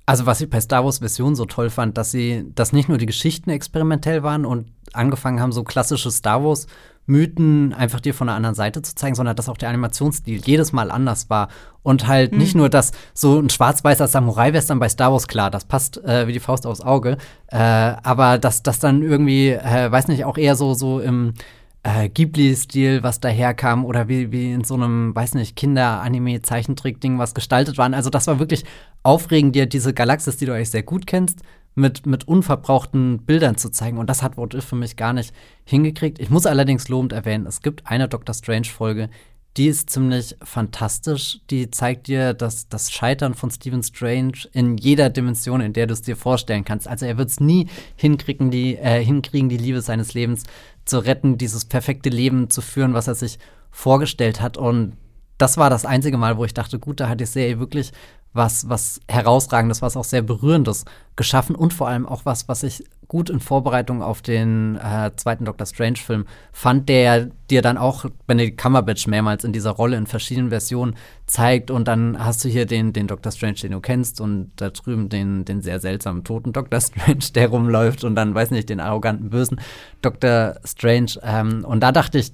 Also 0.09 0.25
was 0.25 0.41
ich 0.41 0.49
bei 0.49 0.59
Star 0.59 0.83
Wars 0.83 0.97
Version 0.97 1.35
so 1.35 1.45
toll 1.45 1.69
fand, 1.69 1.95
dass 1.95 2.09
sie, 2.09 2.43
dass 2.55 2.73
nicht 2.73 2.89
nur 2.89 2.97
die 2.97 3.05
Geschichten 3.05 3.51
experimentell 3.51 4.23
waren 4.23 4.43
und 4.43 4.65
angefangen 4.91 5.39
haben, 5.39 5.51
so 5.51 5.63
klassische 5.63 6.09
Star 6.09 6.43
Wars 6.43 6.65
Mythen 7.05 7.75
einfach 7.75 7.99
dir 7.99 8.15
von 8.15 8.27
einer 8.27 8.35
anderen 8.35 8.55
Seite 8.55 8.81
zu 8.81 8.95
zeigen, 8.95 9.13
sondern 9.13 9.35
dass 9.35 9.49
auch 9.49 9.57
der 9.57 9.69
Animationsstil 9.69 10.41
jedes 10.43 10.73
Mal 10.73 10.89
anders 10.89 11.29
war. 11.29 11.49
Und 11.83 12.07
halt 12.07 12.31
mhm. 12.31 12.39
nicht 12.39 12.55
nur, 12.55 12.69
dass 12.69 12.91
so 13.13 13.37
ein 13.37 13.51
schwarz-weißer 13.51 14.07
Samurai-Western 14.07 14.79
bei 14.79 14.89
Star 14.89 15.11
Wars, 15.11 15.27
klar, 15.27 15.51
das 15.51 15.65
passt 15.65 16.03
äh, 16.03 16.25
wie 16.25 16.33
die 16.33 16.39
Faust 16.39 16.65
aufs 16.65 16.81
Auge, 16.81 17.19
äh, 17.45 17.57
aber 17.59 18.39
dass 18.39 18.63
das 18.63 18.79
dann 18.79 19.03
irgendwie, 19.03 19.49
äh, 19.49 19.91
weiß 19.91 20.07
nicht, 20.07 20.25
auch 20.25 20.39
eher 20.39 20.55
so, 20.55 20.73
so 20.73 20.99
im 21.01 21.35
äh, 21.83 22.09
Ghibli-Stil, 22.09 23.03
was 23.03 23.19
daherkam, 23.19 23.85
oder 23.85 24.07
wie, 24.07 24.31
wie 24.31 24.51
in 24.51 24.63
so 24.63 24.75
einem, 24.75 25.15
weiß 25.15 25.35
nicht, 25.35 25.55
Kinder-Anime-Zeichentrick-Ding, 25.55 27.17
was 27.17 27.33
gestaltet 27.33 27.77
waren. 27.77 27.93
Also, 27.93 28.09
das 28.09 28.27
war 28.27 28.39
wirklich 28.39 28.65
aufregend, 29.03 29.55
dir 29.55 29.65
diese 29.65 29.93
Galaxis, 29.93 30.37
die 30.37 30.45
du 30.45 30.53
eigentlich 30.53 30.71
sehr 30.71 30.83
gut 30.83 31.07
kennst, 31.07 31.39
mit, 31.75 32.05
mit 32.05 32.27
unverbrauchten 32.27 33.19
Bildern 33.19 33.55
zu 33.55 33.69
zeigen. 33.69 33.97
Und 33.97 34.09
das 34.09 34.21
hat 34.21 34.37
What 34.37 34.53
If 34.53 34.65
für 34.65 34.75
mich 34.75 34.97
gar 34.97 35.13
nicht 35.13 35.33
hingekriegt. 35.63 36.19
Ich 36.19 36.29
muss 36.29 36.45
allerdings 36.45 36.89
lobend 36.89 37.13
erwähnen, 37.13 37.45
es 37.45 37.61
gibt 37.61 37.87
eine 37.87 38.07
Doctor 38.07 38.33
Strange-Folge, 38.35 39.09
die 39.57 39.67
ist 39.67 39.89
ziemlich 39.89 40.35
fantastisch. 40.43 41.39
Die 41.49 41.71
zeigt 41.71 42.07
dir 42.07 42.33
das, 42.33 42.69
das 42.69 42.91
Scheitern 42.91 43.33
von 43.33 43.49
Stephen 43.49 43.83
Strange 43.83 44.47
in 44.53 44.77
jeder 44.77 45.09
Dimension, 45.09 45.59
in 45.59 45.73
der 45.73 45.87
du 45.87 45.93
es 45.93 46.01
dir 46.01 46.15
vorstellen 46.15 46.63
kannst. 46.63 46.87
Also 46.87 47.05
er 47.05 47.17
wird 47.17 47.29
es 47.29 47.39
nie 47.39 47.67
hinkriegen 47.95 48.51
die, 48.51 48.77
äh, 48.77 49.03
hinkriegen, 49.03 49.49
die 49.49 49.57
Liebe 49.57 49.81
seines 49.81 50.13
Lebens 50.13 50.43
zu 50.89 50.99
retten, 50.99 51.37
dieses 51.37 51.65
perfekte 51.65 52.09
Leben 52.09 52.49
zu 52.49 52.61
führen, 52.61 52.93
was 52.93 53.07
er 53.07 53.15
sich 53.15 53.39
vorgestellt 53.71 54.41
hat. 54.41 54.57
Und 54.57 54.97
das 55.37 55.57
war 55.57 55.69
das 55.69 55.85
einzige 55.85 56.17
Mal, 56.17 56.37
wo 56.37 56.45
ich 56.45 56.53
dachte, 56.53 56.79
gut, 56.79 56.99
da 56.99 57.07
hat 57.07 57.21
die 57.21 57.25
Serie 57.25 57.59
wirklich 57.59 57.91
was, 58.33 58.69
was 58.69 58.99
herausragendes, 59.07 59.81
was 59.81 59.97
auch 59.97 60.03
sehr 60.03 60.21
berührendes 60.21 60.85
geschaffen 61.15 61.55
und 61.55 61.73
vor 61.73 61.87
allem 61.87 62.05
auch 62.05 62.25
was, 62.25 62.47
was 62.47 62.63
ich 62.63 62.83
gut 63.09 63.31
in 63.31 63.39
Vorbereitung 63.39 64.03
auf 64.03 64.21
den 64.21 64.77
äh, 64.77 65.11
zweiten 65.15 65.43
Doctor 65.43 65.65
Strange-Film 65.65 66.25
fand, 66.51 66.87
der 66.87 67.31
dir 67.49 67.63
dann 67.63 67.79
auch 67.79 68.05
Benedict 68.27 68.59
Cumberbatch 68.59 69.07
mehrmals 69.07 69.43
in 69.43 69.51
dieser 69.51 69.71
Rolle 69.71 69.97
in 69.97 70.05
verschiedenen 70.05 70.51
Versionen 70.51 70.95
zeigt. 71.25 71.71
Und 71.71 71.87
dann 71.87 72.23
hast 72.23 72.45
du 72.45 72.49
hier 72.49 72.67
den, 72.67 72.93
den 72.93 73.07
Doctor 73.07 73.31
Strange, 73.31 73.55
den 73.55 73.71
du 73.71 73.79
kennst 73.81 74.21
und 74.21 74.51
da 74.57 74.69
drüben 74.69 75.09
den, 75.09 75.43
den 75.43 75.63
sehr 75.63 75.79
seltsamen 75.79 76.23
toten 76.23 76.53
Doctor 76.53 76.79
Strange, 76.81 77.25
der 77.33 77.49
rumläuft 77.49 78.03
und 78.03 78.13
dann, 78.13 78.35
weiß 78.35 78.51
nicht, 78.51 78.69
den 78.69 78.79
arroganten, 78.79 79.31
bösen 79.31 79.59
Doctor 80.03 80.59
Strange. 80.63 81.13
Ähm, 81.23 81.65
und 81.65 81.81
da 81.81 81.91
dachte 81.91 82.19
ich, 82.19 82.31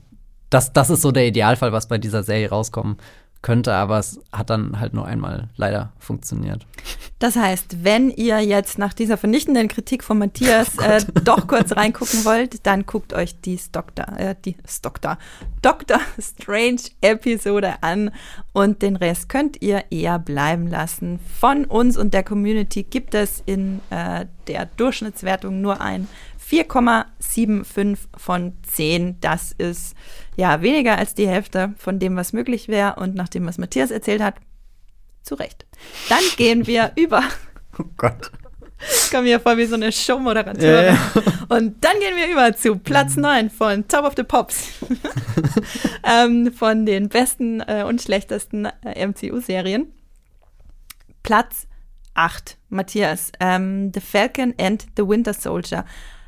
das, 0.50 0.74
das 0.74 0.90
ist 0.90 1.02
so 1.02 1.12
der 1.12 1.26
Idealfall, 1.26 1.72
was 1.72 1.88
bei 1.88 1.98
dieser 1.98 2.22
Serie 2.22 2.50
rauskommen 2.50 2.98
könnte, 3.46 3.76
aber 3.76 4.00
es 4.00 4.20
hat 4.32 4.50
dann 4.50 4.80
halt 4.80 4.96
nur 4.96 5.06
einmal 5.06 5.50
leider 5.56 5.94
funktioniert. 6.00 6.66
Das 7.20 7.36
heißt, 7.36 7.84
wenn 7.84 8.10
ihr 8.10 8.40
jetzt 8.40 8.80
nach 8.80 8.92
dieser 8.92 9.18
vernichtenden 9.18 9.68
Kritik 9.68 10.04
von 10.04 10.18
Matthias 10.18 10.72
oh 10.80 10.82
äh, 10.82 11.06
doch 11.24 11.46
kurz 11.46 11.76
reingucken 11.76 12.26
wollt, 12.26 12.66
dann 12.66 12.88
guckt 12.88 13.14
euch 13.14 13.40
die 13.42 13.60
Stockter, 13.60 14.20
äh, 14.20 14.36
die 14.44 14.58
Stockter, 14.68 15.20
Doctor 15.62 16.00
Strange 16.20 16.82
Episode 17.02 17.76
an 17.82 18.10
und 18.52 18.82
den 18.82 18.96
Rest 18.96 19.30
könnt 19.30 19.62
ihr 19.62 19.84
eher 19.92 20.18
bleiben 20.18 20.66
lassen. 20.66 21.20
Von 21.40 21.66
uns 21.66 21.98
und 21.98 22.16
der 22.16 22.24
Community 22.24 22.82
gibt 22.82 23.14
es 23.14 23.44
in 23.46 23.80
äh, 23.92 24.26
der 24.48 24.66
Durchschnittswertung 24.66 25.62
nur 25.62 25.82
ein 25.82 26.08
4,75 26.50 27.98
von 28.18 28.54
10. 28.64 29.20
Das 29.20 29.52
ist 29.52 29.96
ja 30.36 30.62
weniger 30.62 30.98
als 30.98 31.16
die 31.16 31.28
Hälfte 31.28 31.74
von 31.78 32.00
dem, 32.00 32.16
was 32.16 32.34
möglich 32.34 32.68
wäre. 32.68 32.96
Und 32.96 33.16
nach 33.16 33.30
dem, 33.30 33.46
was 33.46 33.58
Matthias 33.58 33.92
erzählt 33.92 34.22
hat, 34.22 34.36
zu 35.24 35.36
Recht. 35.36 35.66
Dann 36.10 36.24
gehen 36.38 36.68
wir 36.68 36.92
über. 36.96 37.24
Oh 37.80 37.86
Gott. 37.98 38.32
Ich 38.78 39.10
komme 39.10 39.24
mir 39.24 39.40
vor 39.40 39.58
wie 39.58 39.66
so 39.66 39.76
eine 39.76 39.92
Showmoderatorin. 39.92 40.96
Ja. 40.96 41.12
Und 41.50 41.84
dann 41.84 42.00
gehen 42.00 42.16
wir 42.16 42.32
über 42.32 42.56
zu 42.56 42.78
Platz 42.78 43.16
9 43.16 43.50
von 43.50 43.88
Top 43.88 44.06
of 44.06 44.14
the 44.16 44.24
Pops. 44.24 44.70
ähm, 46.04 46.52
von 46.54 46.86
den 46.86 47.10
besten 47.10 47.62
äh, 47.62 47.84
und 47.88 48.02
schlechtesten 48.02 48.66
äh, 48.66 49.08
MCU-Serien. 49.08 49.92
Platz 51.24 51.68
8, 52.14 52.58
Matthias. 52.70 53.32
Ähm, 53.40 53.92
the 53.94 54.02
Falcon 54.02 54.54
and 54.60 54.86
the 54.98 55.08
Winter 55.08 55.34
Soldier 55.34 55.86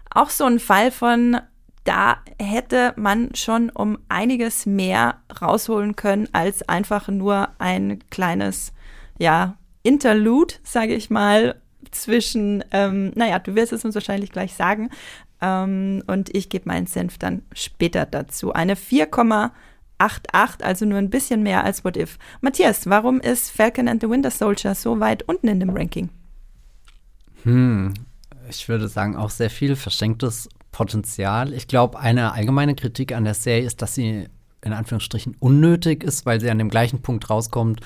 auch 0.09 0.29
so 0.29 0.45
ein 0.45 0.59
Fall 0.59 0.91
von, 0.91 1.37
da 1.83 2.17
hätte 2.39 2.93
man 2.97 3.33
schon 3.35 3.69
um 3.69 3.97
einiges 4.09 4.65
mehr 4.65 5.21
rausholen 5.41 5.95
können 5.95 6.27
als 6.33 6.67
einfach 6.67 7.07
nur 7.07 7.49
ein 7.59 7.99
kleines, 8.09 8.73
ja, 9.17 9.57
Interlude, 9.83 10.55
sage 10.63 10.95
ich 10.95 11.09
mal, 11.09 11.61
zwischen, 11.91 12.63
ähm, 12.71 13.11
naja, 13.15 13.39
du 13.39 13.55
wirst 13.55 13.71
es 13.71 13.85
uns 13.85 13.95
wahrscheinlich 13.95 14.31
gleich 14.31 14.53
sagen, 14.53 14.89
Ähm, 15.39 16.01
und 16.07 16.35
ich 16.35 16.49
gebe 16.49 16.67
meinen 16.67 16.87
Senf 16.87 17.19
dann 17.19 17.43
später 17.53 18.07
dazu. 18.07 18.53
Eine 18.53 18.73
4,88, 18.75 19.51
also 20.63 20.85
nur 20.85 20.97
ein 20.97 21.11
bisschen 21.11 21.43
mehr 21.43 21.63
als 21.63 21.85
What 21.85 21.95
If. 21.95 22.17
Matthias, 22.41 22.89
warum 22.89 23.19
ist 23.21 23.51
Falcon 23.51 23.87
and 23.87 24.01
the 24.01 24.09
Winter 24.09 24.31
Soldier 24.31 24.73
so 24.73 24.99
weit 24.99 25.21
unten 25.29 25.47
in 25.47 25.59
dem 25.59 25.69
Ranking? 25.69 26.09
Hm, 27.43 27.93
ich 28.49 28.69
würde 28.69 28.87
sagen, 28.87 29.15
auch 29.15 29.29
sehr 29.29 29.49
viel 29.49 29.75
verschenktes 29.75 30.49
Potenzial. 30.71 31.53
Ich 31.53 31.67
glaube, 31.67 31.99
eine 31.99 32.33
allgemeine 32.33 32.75
Kritik 32.75 33.13
an 33.13 33.23
der 33.23 33.33
Serie 33.33 33.65
ist, 33.65 33.81
dass 33.81 33.95
sie 33.95 34.27
in 34.61 34.73
Anführungsstrichen 34.73 35.35
unnötig 35.39 36.03
ist, 36.03 36.25
weil 36.25 36.39
sie 36.39 36.49
an 36.49 36.57
dem 36.57 36.69
gleichen 36.69 37.01
Punkt 37.01 37.29
rauskommt, 37.29 37.81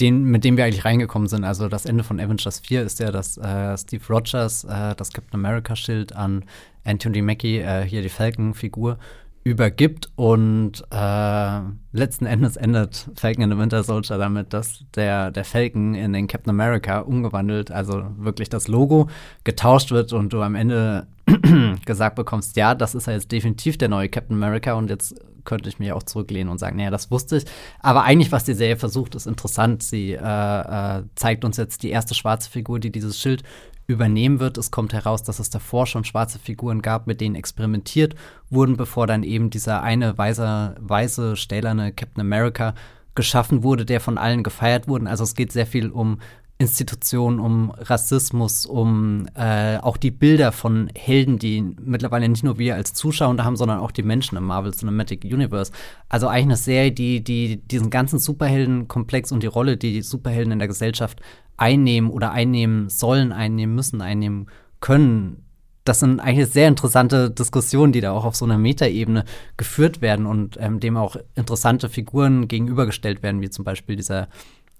den, 0.00 0.24
mit 0.24 0.44
dem 0.44 0.56
wir 0.56 0.64
eigentlich 0.64 0.84
reingekommen 0.84 1.28
sind. 1.28 1.44
Also 1.44 1.68
das 1.68 1.86
Ende 1.86 2.04
von 2.04 2.18
Avengers 2.18 2.60
4 2.60 2.82
ist 2.82 2.98
ja, 2.98 3.10
dass 3.12 3.38
äh, 3.38 3.76
Steve 3.78 4.04
Rogers 4.08 4.64
äh, 4.64 4.94
das 4.96 5.12
Captain 5.12 5.38
America-Schild 5.40 6.14
an 6.14 6.44
Anthony 6.84 7.22
Mackie, 7.22 7.58
äh, 7.58 7.84
hier 7.84 8.02
die 8.02 8.08
Falcon-Figur, 8.08 8.98
übergibt 9.44 10.08
und 10.16 10.82
äh, 10.90 11.60
letzten 11.92 12.24
Endes 12.24 12.56
endet 12.56 13.10
Falcon 13.14 13.44
in 13.44 13.50
the 13.50 13.58
Winter 13.58 13.84
Soldier 13.84 14.16
damit, 14.16 14.54
dass 14.54 14.84
der, 14.94 15.30
der 15.30 15.44
Falcon 15.44 15.94
in 15.94 16.14
den 16.14 16.26
Captain 16.26 16.50
America 16.50 17.00
umgewandelt, 17.00 17.70
also 17.70 18.06
wirklich 18.16 18.48
das 18.48 18.68
Logo 18.68 19.08
getauscht 19.44 19.90
wird 19.90 20.14
und 20.14 20.32
du 20.32 20.40
am 20.40 20.54
Ende 20.54 21.06
gesagt 21.84 22.16
bekommst, 22.16 22.56
ja, 22.56 22.74
das 22.74 22.94
ist 22.94 23.06
ja 23.06 23.12
jetzt 23.12 23.30
definitiv 23.30 23.76
der 23.76 23.90
neue 23.90 24.08
Captain 24.08 24.34
America 24.34 24.72
und 24.74 24.88
jetzt 24.88 25.14
könnte 25.44 25.68
ich 25.68 25.78
mich 25.78 25.92
auch 25.92 26.02
zurücklehnen 26.02 26.50
und 26.50 26.56
sagen, 26.58 26.78
naja, 26.78 26.90
das 26.90 27.10
wusste 27.10 27.36
ich. 27.36 27.44
Aber 27.80 28.04
eigentlich, 28.04 28.32
was 28.32 28.44
die 28.44 28.54
Serie 28.54 28.76
versucht, 28.76 29.14
ist 29.14 29.26
interessant. 29.26 29.82
Sie 29.82 30.12
äh, 30.12 30.18
äh, 30.18 31.02
zeigt 31.16 31.44
uns 31.44 31.58
jetzt 31.58 31.82
die 31.82 31.90
erste 31.90 32.14
schwarze 32.14 32.50
Figur, 32.50 32.80
die 32.80 32.90
dieses 32.90 33.20
Schild 33.20 33.42
übernehmen 33.86 34.40
wird. 34.40 34.58
Es 34.58 34.70
kommt 34.70 34.92
heraus, 34.92 35.22
dass 35.22 35.38
es 35.38 35.50
davor 35.50 35.86
schon 35.86 36.04
schwarze 36.04 36.38
Figuren 36.38 36.82
gab, 36.82 37.06
mit 37.06 37.20
denen 37.20 37.34
experimentiert 37.34 38.14
wurden, 38.50 38.76
bevor 38.76 39.06
dann 39.06 39.22
eben 39.22 39.50
dieser 39.50 39.82
eine 39.82 40.16
weiße, 40.16 40.76
weiße 40.80 41.36
stählerne 41.36 41.92
Captain 41.92 42.20
America 42.20 42.74
geschaffen 43.14 43.62
wurde, 43.62 43.84
der 43.84 44.00
von 44.00 44.18
allen 44.18 44.42
gefeiert 44.42 44.88
wurde. 44.88 45.08
Also 45.08 45.24
es 45.24 45.34
geht 45.34 45.52
sehr 45.52 45.66
viel 45.66 45.90
um 45.90 46.18
Institutionen, 46.56 47.40
um 47.40 47.72
Rassismus, 47.72 48.64
um 48.64 49.26
äh, 49.34 49.78
auch 49.78 49.96
die 49.96 50.12
Bilder 50.12 50.52
von 50.52 50.88
Helden, 50.96 51.38
die 51.38 51.60
mittlerweile 51.60 52.28
nicht 52.28 52.44
nur 52.44 52.58
wir 52.58 52.76
als 52.76 52.94
Zuschauer 52.94 53.36
haben, 53.42 53.56
sondern 53.56 53.80
auch 53.80 53.90
die 53.90 54.04
Menschen 54.04 54.38
im 54.38 54.44
Marvel 54.44 54.72
Cinematic 54.72 55.24
Universe. 55.24 55.72
Also 56.08 56.28
eigentlich 56.28 56.44
eine 56.44 56.56
Serie, 56.56 56.92
die, 56.92 57.24
die 57.24 57.56
diesen 57.56 57.90
ganzen 57.90 58.20
Superheldenkomplex 58.20 59.32
und 59.32 59.42
die 59.42 59.48
Rolle, 59.48 59.76
die 59.76 59.94
die 59.94 60.02
Superhelden 60.02 60.52
in 60.52 60.60
der 60.60 60.68
Gesellschaft 60.68 61.20
einnehmen 61.56 62.10
oder 62.10 62.32
einnehmen 62.32 62.88
sollen, 62.88 63.32
einnehmen 63.32 63.74
müssen, 63.74 64.00
einnehmen 64.00 64.46
können, 64.80 65.44
das 65.84 66.00
sind 66.00 66.18
eigentlich 66.18 66.48
sehr 66.48 66.68
interessante 66.68 67.30
Diskussionen, 67.30 67.92
die 67.92 68.00
da 68.00 68.12
auch 68.12 68.24
auf 68.24 68.34
so 68.34 68.46
einer 68.46 68.56
Metaebene 68.56 69.24
geführt 69.56 70.00
werden 70.00 70.24
und 70.24 70.56
ähm, 70.58 70.80
dem 70.80 70.96
auch 70.96 71.16
interessante 71.34 71.90
Figuren 71.90 72.48
gegenübergestellt 72.48 73.22
werden, 73.22 73.42
wie 73.42 73.50
zum 73.50 73.64
Beispiel 73.64 73.96
dieser 73.96 74.28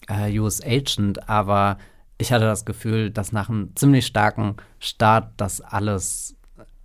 äh, 0.09 0.39
US 0.39 0.63
Agent, 0.63 1.29
aber 1.29 1.79
ich 2.17 2.33
hatte 2.33 2.47
das 2.47 2.65
Gefühl, 2.65 3.11
dass 3.11 3.33
nach 3.33 3.49
einem 3.49 3.77
ziemlich 3.77 4.07
starken 4.07 4.57
Start 4.79 5.33
das 5.37 5.61
alles 5.61 6.37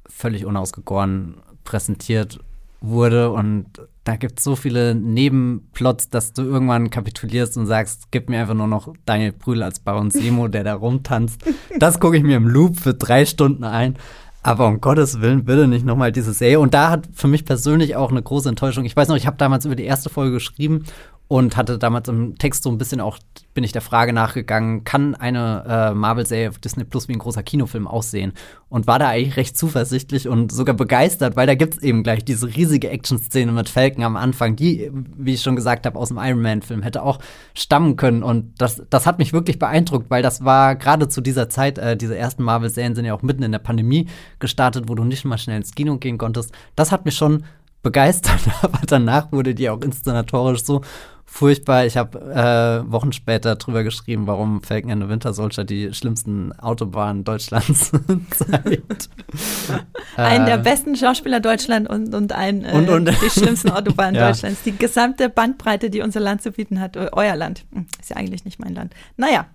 völlig 0.07 0.45
unausgegoren 0.45 1.37
präsentiert 1.63 2.39
wurde 2.81 3.31
und 3.31 3.67
da 4.09 4.15
gibt 4.15 4.39
es 4.39 4.43
so 4.43 4.55
viele 4.55 4.95
Nebenplots, 4.95 6.09
dass 6.09 6.33
du 6.33 6.41
irgendwann 6.41 6.89
kapitulierst 6.89 7.57
und 7.57 7.67
sagst, 7.67 8.07
gib 8.09 8.27
mir 8.27 8.41
einfach 8.41 8.55
nur 8.55 8.65
noch 8.65 8.91
Daniel 9.05 9.33
Brühl 9.33 9.61
als 9.61 9.79
Baron 9.79 10.09
Simo, 10.09 10.47
der 10.47 10.63
da 10.63 10.73
rumtanzt. 10.73 11.43
Das 11.77 11.99
gucke 11.99 12.17
ich 12.17 12.23
mir 12.23 12.37
im 12.37 12.47
Loop 12.47 12.79
für 12.79 12.95
drei 12.95 13.25
Stunden 13.25 13.63
ein. 13.63 13.97
Aber 14.41 14.65
um 14.65 14.81
Gottes 14.81 15.21
Willen, 15.21 15.45
bitte 15.45 15.67
nicht 15.67 15.85
nochmal 15.85 16.11
diese 16.11 16.33
Serie. 16.33 16.59
Und 16.59 16.73
da 16.73 16.89
hat 16.89 17.07
für 17.13 17.27
mich 17.27 17.45
persönlich 17.45 17.97
auch 17.97 18.09
eine 18.09 18.23
große 18.23 18.49
Enttäuschung. 18.49 18.83
Ich 18.83 18.95
weiß 18.95 19.09
noch, 19.09 19.15
ich 19.15 19.27
habe 19.27 19.37
damals 19.37 19.65
über 19.65 19.75
die 19.75 19.85
erste 19.85 20.09
Folge 20.09 20.31
geschrieben 20.31 20.85
und 21.29 21.55
hatte 21.57 21.77
damals 21.77 22.09
im 22.09 22.39
Text 22.39 22.63
so 22.63 22.71
ein 22.71 22.79
bisschen 22.79 22.99
auch, 22.99 23.19
bin 23.53 23.63
ich 23.63 23.71
der 23.71 23.83
Frage 23.83 24.13
nachgegangen, 24.13 24.83
kann 24.83 25.13
eine 25.13 25.63
äh, 25.67 25.93
Marvel-Serie 25.93 26.49
auf 26.49 26.57
Disney 26.57 26.85
Plus 26.85 27.07
wie 27.07 27.13
ein 27.13 27.19
großer 27.19 27.43
Kinofilm 27.43 27.87
aussehen? 27.87 28.33
Und 28.67 28.87
war 28.87 28.97
da 28.97 29.09
eigentlich 29.09 29.37
recht 29.37 29.55
zuversichtlich 29.55 30.27
und 30.27 30.51
sogar 30.51 30.73
begeistert, 30.73 31.35
weil 31.35 31.45
da 31.45 31.53
gibt 31.53 31.75
es 31.75 31.83
eben 31.83 32.01
gleich 32.01 32.25
diese 32.25 32.47
riesige 32.47 32.89
Action-Szene 32.89 33.51
mit 33.51 33.69
Falcon 33.69 34.03
am 34.03 34.15
Anfang, 34.15 34.55
die, 34.55 34.89
wie 34.91 35.35
ich 35.35 35.43
schon 35.43 35.55
gesagt 35.55 35.85
habe, 35.85 35.99
aus 35.99 36.07
dem 36.07 36.17
Iron 36.17 36.41
Man-Film 36.41 36.81
hätte 36.81 37.03
auch 37.03 37.19
stammen 37.53 37.95
können. 37.95 38.23
Und 38.23 38.59
das, 38.59 38.81
das 38.89 39.05
hat 39.05 39.19
mich 39.19 39.31
wirklich 39.31 39.59
beeindruckt, 39.59 40.09
weil 40.09 40.23
das 40.23 40.43
war 40.43 40.75
gerade 40.75 41.09
zu 41.09 41.21
dieser 41.21 41.47
Zeit, 41.47 41.77
äh, 41.77 41.95
diese 41.95 42.17
ersten 42.17 42.41
Marvel-Serien 42.41 42.95
sind 42.95 43.05
ja 43.05 43.13
auch 43.13 43.21
mitten 43.21 43.43
in 43.43 43.51
der 43.51 43.59
Pandemie 43.59 44.07
gestartet, 44.39 44.85
wo 44.87 44.95
du 44.95 45.03
nicht 45.03 45.25
mal 45.25 45.37
schnell 45.37 45.57
ins 45.57 45.75
Kino 45.75 45.99
gehen 45.99 46.17
konntest. 46.17 46.51
Das 46.75 46.91
hat 46.91 47.05
mich 47.05 47.13
schon 47.13 47.43
begeistert, 47.81 48.41
aber 48.61 48.79
danach 48.85 49.31
wurde 49.31 49.55
die 49.55 49.69
auch 49.69 49.81
inszenatorisch 49.81 50.63
so 50.63 50.81
furchtbar. 51.29 51.85
Ich 51.85 51.95
habe 51.95 52.19
äh, 52.19 52.91
Wochen 52.91 53.13
später 53.13 53.55
drüber 53.55 53.83
geschrieben, 53.83 54.27
warum 54.27 54.61
Falcon 54.63 54.91
and 54.91 55.03
the 55.03 55.09
Winter 55.09 55.33
Soldier 55.33 55.63
die 55.63 55.93
schlimmsten 55.93 56.51
Autobahnen 56.59 57.23
Deutschlands 57.23 57.91
zeigt. 58.31 59.09
Einen 60.17 60.45
der 60.45 60.55
äh, 60.55 60.61
besten 60.61 60.95
Schauspieler 60.95 61.39
Deutschland 61.39 61.87
und, 61.87 62.13
und 62.13 62.33
ein 62.33 62.65
äh, 62.65 62.71
und, 62.73 62.89
und, 62.89 63.09
die 63.09 63.29
schlimmsten 63.29 63.69
Autobahnen 63.69 64.15
ja. 64.19 64.27
Deutschlands. 64.27 64.63
Die 64.63 64.75
gesamte 64.75 65.29
Bandbreite, 65.29 65.89
die 65.89 66.01
unser 66.01 66.19
Land 66.19 66.41
zu 66.41 66.51
bieten 66.51 66.79
hat, 66.79 66.97
euer 66.97 67.35
Land. 67.35 67.65
Hm, 67.71 67.85
ist 67.99 68.09
ja 68.09 68.17
eigentlich 68.17 68.43
nicht 68.43 68.59
mein 68.59 68.73
Land. 68.73 68.93
Naja, 69.15 69.45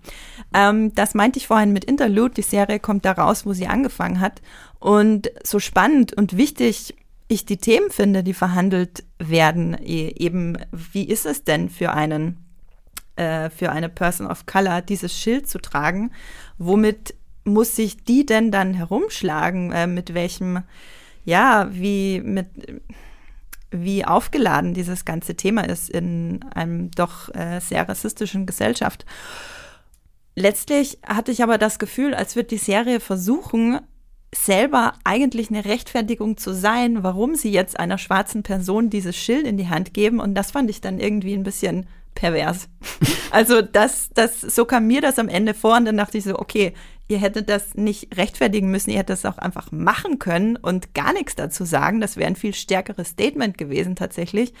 ähm, 0.53 0.95
das 0.95 1.13
meinte 1.13 1.37
ich 1.39 1.47
vorhin 1.47 1.73
mit 1.73 1.85
Interlude. 1.85 2.35
Die 2.35 2.41
Serie 2.41 2.79
kommt 2.79 3.05
da 3.05 3.11
raus, 3.11 3.45
wo 3.45 3.53
sie 3.53 3.67
angefangen 3.67 4.21
hat. 4.21 4.41
Und 4.79 5.29
so 5.43 5.59
spannend 5.59 6.13
und 6.13 6.37
wichtig 6.37 6.95
ich 7.27 7.45
die 7.45 7.57
Themen 7.57 7.89
finde, 7.89 8.23
die 8.23 8.33
verhandelt 8.33 9.03
werden, 9.17 9.75
e, 9.81 10.09
eben 10.09 10.57
wie 10.71 11.07
ist 11.07 11.25
es 11.25 11.43
denn 11.43 11.69
für 11.69 11.91
einen, 11.91 12.37
äh, 13.15 13.49
für 13.49 13.71
eine 13.71 13.89
Person 13.89 14.27
of 14.27 14.45
Color, 14.45 14.81
dieses 14.81 15.17
Schild 15.17 15.47
zu 15.47 15.59
tragen? 15.59 16.11
Womit 16.57 17.15
muss 17.43 17.75
sich 17.75 18.03
die 18.03 18.25
denn 18.25 18.51
dann 18.51 18.73
herumschlagen? 18.73 19.71
Äh, 19.71 19.87
mit 19.87 20.13
welchem, 20.13 20.63
ja, 21.23 21.67
wie 21.71 22.21
mit 22.21 22.47
wie 23.71 24.05
aufgeladen 24.05 24.73
dieses 24.73 25.05
ganze 25.05 25.35
Thema 25.35 25.67
ist 25.67 25.89
in 25.89 26.45
einem 26.53 26.91
doch 26.91 27.33
äh, 27.33 27.59
sehr 27.59 27.87
rassistischen 27.89 28.45
Gesellschaft. 28.45 29.05
Letztlich 30.35 30.99
hatte 31.05 31.31
ich 31.31 31.43
aber 31.43 31.57
das 31.57 31.79
Gefühl, 31.79 32.13
als 32.13 32.35
wird 32.35 32.51
die 32.51 32.57
Serie 32.57 32.99
versuchen, 32.99 33.79
selber 34.35 34.93
eigentlich 35.03 35.49
eine 35.49 35.65
Rechtfertigung 35.65 36.37
zu 36.37 36.53
sein, 36.53 37.03
warum 37.03 37.35
sie 37.35 37.51
jetzt 37.51 37.79
einer 37.79 37.97
schwarzen 37.97 38.43
Person 38.43 38.89
dieses 38.89 39.15
Schild 39.15 39.47
in 39.47 39.57
die 39.57 39.69
Hand 39.69 39.93
geben. 39.93 40.19
Und 40.19 40.35
das 40.35 40.51
fand 40.51 40.69
ich 40.69 40.81
dann 40.81 40.99
irgendwie 40.99 41.33
ein 41.33 41.43
bisschen 41.43 41.87
pervers. 42.15 42.69
also 43.31 43.61
das, 43.61 44.09
das, 44.13 44.41
so 44.41 44.65
kam 44.65 44.87
mir 44.87 45.01
das 45.01 45.19
am 45.19 45.29
Ende 45.29 45.53
vor 45.53 45.77
und 45.77 45.85
dann 45.85 45.97
dachte 45.97 46.17
ich 46.17 46.23
so, 46.23 46.37
okay, 46.39 46.73
ihr 47.07 47.19
hättet 47.19 47.49
das 47.49 47.75
nicht 47.75 48.17
rechtfertigen 48.17 48.71
müssen, 48.71 48.89
ihr 48.89 48.97
hättet 48.97 49.23
das 49.23 49.25
auch 49.25 49.37
einfach 49.37 49.71
machen 49.71 50.17
können 50.17 50.55
und 50.55 50.93
gar 50.93 51.13
nichts 51.13 51.35
dazu 51.35 51.63
sagen. 51.63 52.01
Das 52.01 52.17
wäre 52.17 52.27
ein 52.27 52.35
viel 52.35 52.53
stärkeres 52.53 53.09
Statement 53.09 53.57
gewesen 53.57 53.95
tatsächlich. 53.95 54.53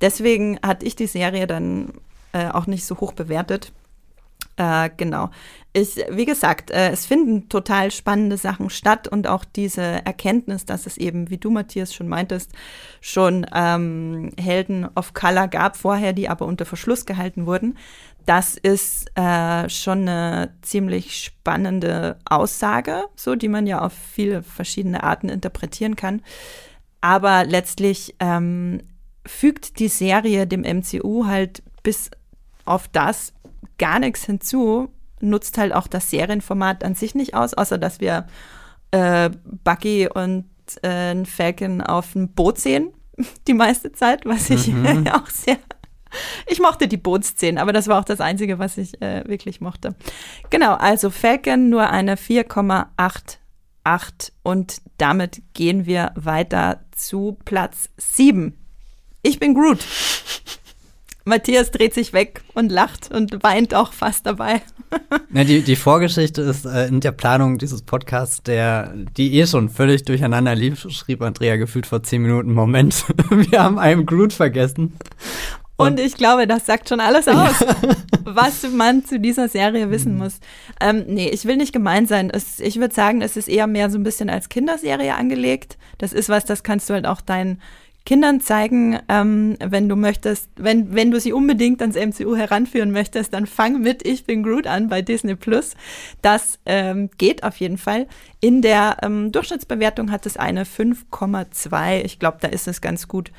Deswegen 0.00 0.58
hatte 0.64 0.84
ich 0.84 0.96
die 0.96 1.06
Serie 1.06 1.46
dann 1.46 1.92
äh, 2.32 2.48
auch 2.48 2.66
nicht 2.66 2.84
so 2.84 2.98
hoch 3.00 3.12
bewertet. 3.12 3.72
Äh, 4.56 4.90
genau. 4.96 5.30
Ich, 5.78 5.96
wie 6.08 6.24
gesagt, 6.24 6.70
äh, 6.70 6.88
es 6.88 7.04
finden 7.04 7.50
total 7.50 7.90
spannende 7.90 8.38
Sachen 8.38 8.70
statt 8.70 9.08
und 9.08 9.26
auch 9.26 9.44
diese 9.44 9.82
Erkenntnis, 9.82 10.64
dass 10.64 10.86
es 10.86 10.96
eben, 10.96 11.28
wie 11.28 11.36
du, 11.36 11.50
Matthias, 11.50 11.92
schon 11.92 12.08
meintest, 12.08 12.52
schon 13.02 13.44
ähm, 13.54 14.30
Helden 14.40 14.88
of 14.94 15.12
Color 15.12 15.48
gab 15.48 15.76
vorher, 15.76 16.14
die 16.14 16.30
aber 16.30 16.46
unter 16.46 16.64
Verschluss 16.64 17.04
gehalten 17.04 17.44
wurden. 17.44 17.76
Das 18.24 18.56
ist 18.56 19.10
äh, 19.18 19.68
schon 19.68 20.08
eine 20.08 20.54
ziemlich 20.62 21.14
spannende 21.22 22.16
Aussage, 22.24 23.04
so 23.14 23.34
die 23.34 23.48
man 23.48 23.66
ja 23.66 23.82
auf 23.82 23.92
viele 23.92 24.42
verschiedene 24.42 25.02
Arten 25.02 25.28
interpretieren 25.28 25.94
kann. 25.94 26.22
Aber 27.02 27.44
letztlich 27.44 28.14
ähm, 28.18 28.80
fügt 29.26 29.78
die 29.78 29.88
Serie 29.88 30.46
dem 30.46 30.62
MCU 30.62 31.26
halt 31.26 31.62
bis 31.82 32.10
auf 32.64 32.88
das 32.88 33.34
gar 33.76 33.98
nichts 33.98 34.24
hinzu, 34.24 34.88
nutzt 35.20 35.58
halt 35.58 35.72
auch 35.72 35.86
das 35.86 36.10
Serienformat 36.10 36.84
an 36.84 36.94
sich 36.94 37.14
nicht 37.14 37.34
aus, 37.34 37.54
außer 37.54 37.78
dass 37.78 38.00
wir 38.00 38.26
äh, 38.90 39.30
Bucky 39.64 40.08
und 40.08 40.46
äh, 40.82 41.24
Falcon 41.24 41.80
auf 41.80 42.12
dem 42.12 42.30
Boot 42.30 42.58
sehen, 42.58 42.92
die 43.46 43.54
meiste 43.54 43.92
Zeit, 43.92 44.26
was 44.26 44.50
ich 44.50 44.68
mhm. 44.68 45.06
auch 45.12 45.28
sehr. 45.28 45.58
Ich 46.46 46.60
mochte 46.60 46.88
die 46.88 46.96
Bootsszenen, 46.96 47.58
aber 47.58 47.72
das 47.72 47.88
war 47.88 48.00
auch 48.00 48.04
das 48.04 48.20
Einzige, 48.20 48.58
was 48.58 48.78
ich 48.78 49.00
äh, 49.02 49.24
wirklich 49.26 49.60
mochte. 49.60 49.94
Genau, 50.50 50.74
also 50.74 51.10
Falcon 51.10 51.68
nur 51.68 51.90
eine 51.90 52.16
4,88 52.16 54.32
und 54.42 54.80
damit 54.98 55.42
gehen 55.52 55.86
wir 55.86 56.12
weiter 56.14 56.84
zu 56.92 57.36
Platz 57.44 57.90
7. 57.98 58.56
Ich 59.22 59.40
bin 59.40 59.54
Groot. 59.54 59.80
Matthias 61.26 61.72
dreht 61.72 61.92
sich 61.92 62.12
weg 62.12 62.42
und 62.54 62.70
lacht 62.70 63.10
und 63.12 63.42
weint 63.42 63.74
auch 63.74 63.92
fast 63.92 64.26
dabei. 64.26 64.62
Na, 65.28 65.42
die, 65.42 65.62
die 65.62 65.74
Vorgeschichte 65.74 66.40
ist 66.42 66.64
äh, 66.64 66.86
in 66.86 67.00
der 67.00 67.10
Planung 67.10 67.58
dieses 67.58 67.82
Podcasts, 67.82 68.44
der, 68.44 68.94
die 69.16 69.36
eh 69.38 69.46
schon 69.48 69.68
völlig 69.68 70.04
durcheinander 70.04 70.54
lief, 70.54 70.86
schrieb 70.88 71.22
Andrea 71.22 71.56
gefühlt 71.56 71.86
vor 71.86 72.04
zehn 72.04 72.22
Minuten, 72.22 72.52
Moment, 72.52 73.04
wir 73.30 73.60
haben 73.60 73.80
einen 73.80 74.06
Groot 74.06 74.32
vergessen. 74.32 74.96
Und, 75.74 75.88
und, 75.88 76.00
ich 76.00 76.14
glaube, 76.14 76.46
das 76.46 76.64
sagt 76.64 76.88
schon 76.88 77.00
alles 77.00 77.26
aus, 77.26 77.58
ja. 77.58 77.74
was 78.24 78.62
man 78.70 79.04
zu 79.04 79.18
dieser 79.18 79.48
Serie 79.48 79.90
wissen 79.90 80.12
mhm. 80.12 80.18
muss. 80.18 80.38
Ähm, 80.80 81.04
nee, 81.08 81.28
ich 81.28 81.44
will 81.44 81.56
nicht 81.56 81.72
gemein 81.72 82.06
sein. 82.06 82.30
Es, 82.30 82.60
ich 82.60 82.78
würde 82.78 82.94
sagen, 82.94 83.20
es 83.20 83.36
ist 83.36 83.48
eher 83.48 83.66
mehr 83.66 83.90
so 83.90 83.98
ein 83.98 84.04
bisschen 84.04 84.30
als 84.30 84.48
Kinderserie 84.48 85.16
angelegt. 85.16 85.76
Das 85.98 86.12
ist 86.12 86.28
was, 86.28 86.44
das 86.44 86.62
kannst 86.62 86.88
du 86.88 86.94
halt 86.94 87.06
auch 87.06 87.20
deinen 87.20 87.60
Kindern 88.06 88.40
zeigen, 88.40 88.98
ähm, 89.08 89.56
wenn 89.58 89.88
du 89.88 89.96
möchtest, 89.96 90.48
wenn, 90.56 90.94
wenn 90.94 91.10
du 91.10 91.20
sie 91.20 91.32
unbedingt 91.32 91.82
ans 91.82 91.96
MCU 91.96 92.36
heranführen 92.36 92.92
möchtest, 92.92 93.34
dann 93.34 93.46
fang 93.46 93.80
mit 93.80 94.06
Ich 94.06 94.24
bin 94.24 94.44
Groot 94.44 94.66
an 94.66 94.88
bei 94.88 95.02
Disney 95.02 95.34
Plus. 95.34 95.74
Das 96.22 96.60
ähm, 96.64 97.10
geht 97.18 97.42
auf 97.42 97.58
jeden 97.58 97.76
Fall. 97.76 98.06
In 98.40 98.62
der 98.62 98.98
ähm, 99.02 99.32
Durchschnittsbewertung 99.32 100.12
hat 100.12 100.24
es 100.24 100.36
eine 100.36 100.64
5,2. 100.64 102.04
Ich 102.04 102.18
glaube, 102.18 102.38
da 102.40 102.48
ist 102.48 102.68
es 102.68 102.80
ganz 102.80 103.08
gut 103.08 103.32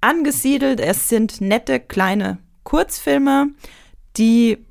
angesiedelt. 0.00 0.78
Es 0.78 1.08
sind 1.08 1.40
nette 1.40 1.80
kleine 1.80 2.38
Kurzfilme, 2.62 3.48
die 4.16 4.64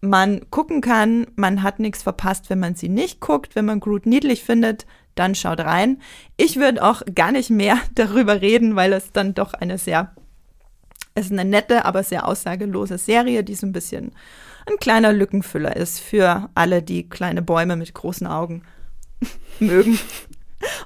man 0.00 0.50
gucken 0.50 0.80
kann. 0.80 1.28
Man 1.36 1.62
hat 1.62 1.78
nichts 1.78 2.02
verpasst, 2.02 2.50
wenn 2.50 2.58
man 2.58 2.74
sie 2.74 2.88
nicht 2.88 3.20
guckt. 3.20 3.54
Wenn 3.54 3.66
man 3.66 3.78
Groot 3.78 4.04
niedlich 4.04 4.42
findet, 4.42 4.84
dann 5.14 5.34
schaut 5.34 5.60
rein. 5.60 6.00
Ich 6.36 6.56
würde 6.56 6.82
auch 6.82 7.02
gar 7.14 7.32
nicht 7.32 7.50
mehr 7.50 7.78
darüber 7.94 8.40
reden, 8.40 8.76
weil 8.76 8.92
es 8.92 9.12
dann 9.12 9.34
doch 9.34 9.54
eine 9.54 9.78
sehr, 9.78 10.14
es 11.14 11.26
ist 11.26 11.32
eine 11.32 11.44
nette, 11.44 11.84
aber 11.84 12.02
sehr 12.02 12.26
aussagelose 12.26 12.98
Serie, 12.98 13.44
die 13.44 13.54
so 13.54 13.66
ein 13.66 13.72
bisschen 13.72 14.12
ein 14.66 14.76
kleiner 14.78 15.12
Lückenfüller 15.12 15.76
ist 15.76 16.00
für 16.00 16.48
alle, 16.54 16.82
die 16.82 17.08
kleine 17.08 17.42
Bäume 17.42 17.76
mit 17.76 17.94
großen 17.94 18.26
Augen 18.26 18.62
mögen. 19.60 19.98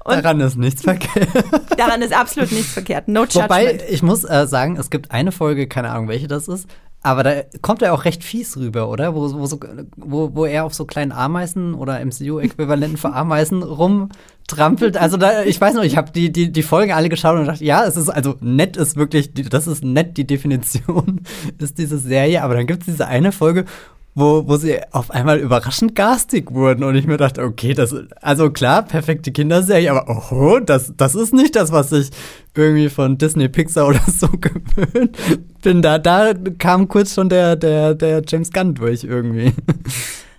Und 0.04 0.14
daran 0.16 0.40
ist 0.40 0.56
nichts 0.56 0.82
verkehrt. 0.82 1.28
Daran 1.76 2.00
ist 2.00 2.12
absolut 2.12 2.52
nichts 2.52 2.72
verkehrt. 2.72 3.08
No 3.08 3.22
judgment. 3.22 3.50
Wobei, 3.50 3.84
ich 3.90 4.02
muss 4.02 4.22
äh, 4.22 4.46
sagen, 4.46 4.76
es 4.76 4.88
gibt 4.88 5.10
eine 5.10 5.32
Folge, 5.32 5.66
keine 5.66 5.90
Ahnung, 5.90 6.06
welche 6.06 6.28
das 6.28 6.46
ist, 6.46 6.68
aber 7.04 7.22
da 7.22 7.42
kommt 7.60 7.82
er 7.82 7.92
auch 7.92 8.06
recht 8.06 8.24
fies 8.24 8.56
rüber, 8.56 8.88
oder? 8.88 9.14
Wo, 9.14 9.30
wo, 9.34 9.46
so, 9.46 9.60
wo, 9.96 10.34
wo 10.34 10.46
er 10.46 10.64
auf 10.64 10.72
so 10.72 10.86
kleinen 10.86 11.12
Ameisen 11.12 11.74
oder 11.74 12.02
MCU-Äquivalenten 12.02 12.96
für 12.96 13.12
Ameisen 13.12 13.62
rumtrampelt. 13.62 14.96
Also 14.96 15.18
da, 15.18 15.42
ich 15.42 15.60
weiß 15.60 15.74
noch, 15.74 15.82
ich 15.82 15.98
habe 15.98 16.12
die, 16.12 16.32
die, 16.32 16.50
die 16.50 16.62
Folgen 16.62 16.92
alle 16.92 17.10
geschaut 17.10 17.38
und 17.38 17.44
dachte, 17.44 17.62
ja, 17.62 17.84
es 17.84 17.98
ist 17.98 18.08
also 18.08 18.36
nett 18.40 18.78
ist 18.78 18.96
wirklich, 18.96 19.34
das 19.34 19.66
ist 19.66 19.84
nett, 19.84 20.16
die 20.16 20.26
Definition 20.26 21.20
ist 21.58 21.76
diese 21.76 21.98
Serie. 21.98 22.42
Aber 22.42 22.54
dann 22.54 22.66
gibt 22.66 22.80
es 22.80 22.86
diese 22.86 23.06
eine 23.06 23.32
Folge, 23.32 23.66
wo, 24.14 24.46
wo 24.46 24.56
sie 24.56 24.78
auf 24.92 25.10
einmal 25.10 25.38
überraschend 25.40 25.94
garstig 25.94 26.52
wurden 26.52 26.84
und 26.84 26.94
ich 26.94 27.06
mir 27.06 27.16
dachte, 27.16 27.42
okay, 27.42 27.74
das, 27.74 27.94
also 28.20 28.50
klar, 28.50 28.82
perfekte 28.82 29.32
Kinderserie, 29.32 29.90
aber 29.90 30.08
oh, 30.30 30.60
das, 30.60 30.92
das 30.96 31.14
ist 31.14 31.34
nicht 31.34 31.56
das, 31.56 31.72
was 31.72 31.90
ich 31.90 32.10
irgendwie 32.54 32.88
von 32.88 33.18
Disney 33.18 33.48
Pixar 33.48 33.88
oder 33.88 34.02
so 34.06 34.28
gewöhnt 34.40 35.16
bin. 35.62 35.82
Da, 35.82 35.98
da 35.98 36.32
kam 36.58 36.86
kurz 36.86 37.14
schon 37.14 37.28
der, 37.28 37.56
der, 37.56 37.94
der 37.94 38.22
James 38.26 38.52
Gunn 38.52 38.74
durch 38.74 39.02
irgendwie. 39.02 39.52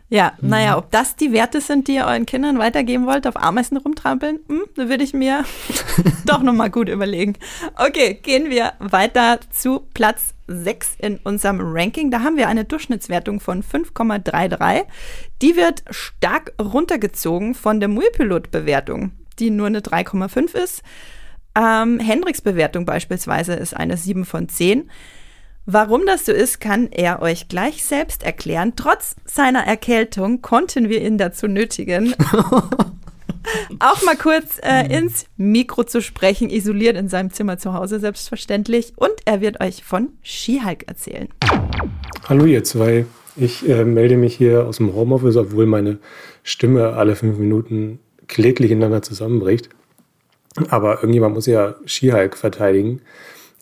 Ja, 0.09 0.33
mhm. 0.39 0.49
naja, 0.49 0.77
ob 0.77 0.91
das 0.91 1.15
die 1.15 1.31
Werte 1.31 1.61
sind, 1.61 1.87
die 1.87 1.95
ihr 1.95 2.05
euren 2.05 2.25
Kindern 2.25 2.59
weitergeben 2.59 3.07
wollt, 3.07 3.25
auf 3.25 3.37
Ameisen 3.37 3.77
rumtrampeln, 3.77 4.39
hm, 4.47 4.63
da 4.75 4.87
würde 4.87 5.03
ich 5.03 5.13
mir 5.13 5.43
doch 6.25 6.43
nochmal 6.43 6.69
gut 6.69 6.89
überlegen. 6.89 7.33
Okay, 7.75 8.19
gehen 8.21 8.49
wir 8.49 8.73
weiter 8.79 9.39
zu 9.51 9.87
Platz 9.93 10.35
6 10.47 10.97
in 10.99 11.17
unserem 11.17 11.59
Ranking. 11.59 12.11
Da 12.11 12.21
haben 12.21 12.37
wir 12.37 12.47
eine 12.47 12.65
Durchschnittswertung 12.65 13.39
von 13.39 13.63
5,33. 13.63 14.83
Die 15.41 15.55
wird 15.55 15.83
stark 15.89 16.53
runtergezogen 16.61 17.55
von 17.55 17.79
der 17.79 17.89
Muipilot-Bewertung, 17.89 19.11
die 19.39 19.49
nur 19.49 19.67
eine 19.67 19.79
3,5 19.79 20.55
ist. 20.55 20.83
Ähm, 21.57 21.99
Hendricks 21.99 22.41
Bewertung 22.41 22.85
beispielsweise 22.85 23.53
ist 23.53 23.75
eine 23.75 23.97
7 23.97 24.25
von 24.25 24.49
10. 24.49 24.89
Warum 25.67 26.05
das 26.05 26.27
so 26.27 26.31
ist, 26.31 26.61
kann 26.61 26.89
er 26.91 27.23
euch 27.23 27.47
gleich 27.47 27.83
selbst 27.83 28.21
erklären. 28.21 28.73
Trotz 28.75 29.15
seiner 29.25 29.65
Erkältung 29.65 30.43
konnten 30.43 30.89
wir 30.89 31.01
ihn 31.01 31.17
dazu 31.17 31.47
nötigen, 31.47 32.13
auch 33.79 34.03
mal 34.03 34.15
kurz 34.15 34.59
äh, 34.61 34.95
ins 34.95 35.25
Mikro 35.37 35.83
zu 35.83 36.03
sprechen, 36.03 36.51
isoliert 36.51 36.95
in 36.95 37.09
seinem 37.09 37.31
Zimmer 37.31 37.57
zu 37.57 37.73
Hause 37.73 37.99
selbstverständlich. 37.99 38.93
Und 38.95 39.13
er 39.25 39.41
wird 39.41 39.59
euch 39.59 39.83
von 39.83 40.09
Skihulk 40.21 40.87
erzählen. 40.87 41.29
Hallo 42.29 42.45
ihr 42.45 42.63
zwei. 42.63 43.07
Ich 43.35 43.67
äh, 43.67 43.85
melde 43.85 44.17
mich 44.17 44.35
hier 44.35 44.67
aus 44.67 44.77
dem 44.77 44.93
Homeoffice, 44.93 45.35
obwohl 45.35 45.65
meine 45.65 45.97
Stimme 46.43 46.89
alle 46.93 47.15
fünf 47.15 47.39
Minuten 47.39 47.97
kläglich 48.27 48.69
ineinander 48.69 49.01
zusammenbricht. 49.01 49.69
Aber 50.69 50.97
irgendjemand 50.97 51.33
muss 51.33 51.47
ja 51.47 51.73
Skihulk 51.87 52.37
verteidigen. 52.37 53.01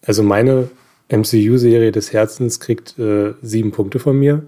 Also 0.05 0.21
meine 0.21 0.69
MCU-Serie 1.15 1.91
des 1.91 2.11
Herzens 2.11 2.59
kriegt 2.59 2.97
äh, 2.97 3.33
sieben 3.41 3.71
Punkte 3.71 3.99
von 3.99 4.17
mir. 4.17 4.43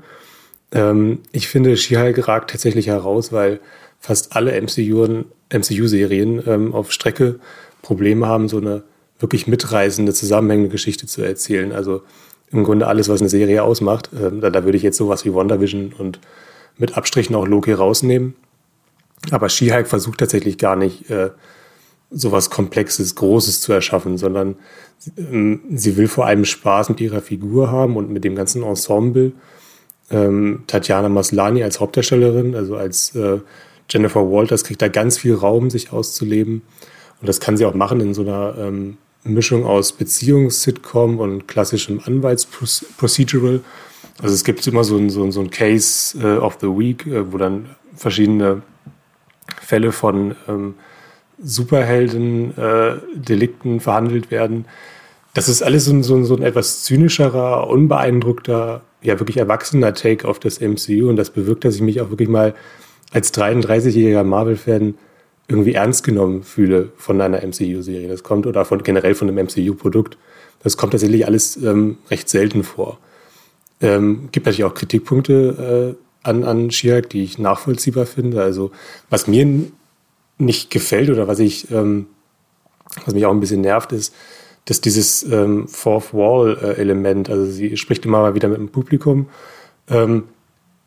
Ähm, 0.71 1.19
ich 1.31 1.47
finde, 1.47 1.77
She-Hulk 1.77 2.27
ragt 2.27 2.51
tatsächlich 2.51 2.87
heraus, 2.87 3.31
weil 3.31 3.59
fast 3.99 4.35
alle 4.35 4.59
MCU-Serien 4.59 6.43
ähm, 6.47 6.73
auf 6.73 6.91
Strecke 6.91 7.39
Probleme 7.81 8.27
haben, 8.27 8.49
so 8.49 8.57
eine 8.57 8.83
wirklich 9.19 9.47
mitreißende, 9.47 10.13
zusammenhängende 10.13 10.69
Geschichte 10.69 11.07
zu 11.07 11.21
erzählen. 11.21 11.71
Also 11.71 12.01
im 12.51 12.63
Grunde 12.63 12.87
alles, 12.87 13.09
was 13.09 13.21
eine 13.21 13.29
Serie 13.29 13.63
ausmacht. 13.63 14.09
Ähm, 14.19 14.41
da, 14.41 14.49
da 14.49 14.65
würde 14.65 14.77
ich 14.77 14.83
jetzt 14.83 14.97
sowas 14.97 15.25
wie 15.25 15.33
WandaVision 15.33 15.93
und 15.97 16.19
mit 16.77 16.97
Abstrichen 16.97 17.35
auch 17.35 17.47
Loki 17.47 17.71
rausnehmen. 17.71 18.35
Aber 19.31 19.49
She-Hulk 19.49 19.87
versucht 19.87 20.19
tatsächlich 20.19 20.57
gar 20.57 20.75
nicht, 20.75 21.09
äh, 21.09 21.29
sowas 22.11 22.49
Komplexes, 22.49 23.15
Großes 23.15 23.61
zu 23.61 23.73
erschaffen, 23.73 24.17
sondern 24.17 24.55
ähm, 25.17 25.61
sie 25.71 25.97
will 25.97 26.07
vor 26.07 26.25
allem 26.25 26.45
Spaß 26.45 26.89
mit 26.89 27.01
ihrer 27.01 27.21
Figur 27.21 27.71
haben 27.71 27.95
und 27.97 28.09
mit 28.09 28.23
dem 28.23 28.35
ganzen 28.35 28.63
Ensemble. 28.63 29.33
Ähm, 30.11 30.63
Tatjana 30.67 31.09
Maslani 31.09 31.63
als 31.63 31.79
Hauptdarstellerin, 31.79 32.55
also 32.55 32.75
als 32.75 33.15
äh, 33.15 33.39
Jennifer 33.89 34.29
Walters, 34.31 34.63
kriegt 34.63 34.81
da 34.81 34.87
ganz 34.87 35.17
viel 35.17 35.33
Raum, 35.33 35.69
sich 35.69 35.91
auszuleben. 35.91 36.61
Und 37.21 37.27
das 37.27 37.39
kann 37.39 37.57
sie 37.57 37.65
auch 37.65 37.73
machen 37.73 37.99
in 38.01 38.13
so 38.13 38.21
einer 38.21 38.55
ähm, 38.57 38.97
Mischung 39.23 39.65
aus 39.65 39.93
Beziehungs-Sitcom 39.93 41.19
und 41.19 41.47
klassischem 41.47 41.99
Anwalts-Procedural. 42.05 43.61
Also 44.21 44.33
es 44.33 44.43
gibt 44.43 44.65
immer 44.67 44.83
so 44.83 44.97
ein, 44.97 45.09
so 45.09 45.23
ein, 45.23 45.31
so 45.31 45.41
ein 45.41 45.49
Case 45.49 46.17
äh, 46.19 46.37
of 46.37 46.57
the 46.61 46.67
Week, 46.67 47.05
äh, 47.07 47.31
wo 47.31 47.37
dann 47.37 47.69
verschiedene 47.95 48.61
Fälle 49.61 49.91
von 49.91 50.35
ähm, 50.47 50.75
Superhelden-Delikten 51.41 53.77
äh, 53.77 53.79
verhandelt 53.79 54.29
werden. 54.31 54.65
Das 55.33 55.47
ist 55.49 55.61
alles 55.61 55.85
so 55.85 55.93
ein, 55.93 56.03
so, 56.03 56.15
ein, 56.15 56.25
so 56.25 56.35
ein 56.35 56.43
etwas 56.43 56.83
zynischerer, 56.83 57.67
unbeeindruckter, 57.67 58.81
ja 59.01 59.19
wirklich 59.19 59.37
erwachsener 59.37 59.93
Take 59.93 60.27
auf 60.27 60.39
das 60.39 60.59
MCU 60.61 61.09
und 61.09 61.17
das 61.17 61.29
bewirkt, 61.29 61.65
dass 61.65 61.75
ich 61.75 61.81
mich 61.81 62.01
auch 62.01 62.09
wirklich 62.09 62.29
mal 62.29 62.55
als 63.11 63.33
33-jähriger 63.33 64.23
Marvel-Fan 64.23 64.95
irgendwie 65.47 65.73
ernst 65.73 66.03
genommen 66.03 66.43
fühle 66.43 66.89
von 66.97 67.21
einer 67.21 67.45
MCU-Serie. 67.45 68.07
Das 68.07 68.23
kommt 68.23 68.47
oder 68.47 68.65
von 68.65 68.81
generell 68.81 69.13
von 69.13 69.29
einem 69.29 69.45
MCU-Produkt. 69.45 70.17
Das 70.63 70.77
kommt 70.77 70.93
tatsächlich 70.93 71.27
alles 71.27 71.57
ähm, 71.57 71.97
recht 72.09 72.29
selten 72.29 72.63
vor. 72.63 72.97
Ähm, 73.81 74.29
gibt 74.31 74.45
natürlich 74.45 74.63
auch 74.63 74.73
Kritikpunkte 74.73 75.95
äh, 75.95 76.27
an, 76.27 76.43
an 76.43 76.71
She-Hulk, 76.71 77.09
die 77.09 77.23
ich 77.23 77.37
nachvollziehbar 77.37 78.05
finde. 78.05 78.41
Also 78.41 78.71
was 79.09 79.27
mir 79.27 79.45
nicht 80.37 80.69
gefällt 80.69 81.09
oder 81.09 81.27
was 81.27 81.39
ich, 81.39 81.71
ähm, 81.71 82.07
was 83.05 83.13
mich 83.13 83.25
auch 83.25 83.31
ein 83.31 83.39
bisschen 83.39 83.61
nervt, 83.61 83.91
ist, 83.91 84.13
dass 84.65 84.81
dieses 84.81 85.23
ähm, 85.23 85.67
Fourth 85.67 86.13
Wall-Element, 86.13 87.29
also 87.29 87.45
sie 87.45 87.77
spricht 87.77 88.05
immer 88.05 88.21
mal 88.21 88.35
wieder 88.35 88.47
mit 88.47 88.57
dem 88.57 88.69
Publikum, 88.69 89.29
ähm, 89.89 90.23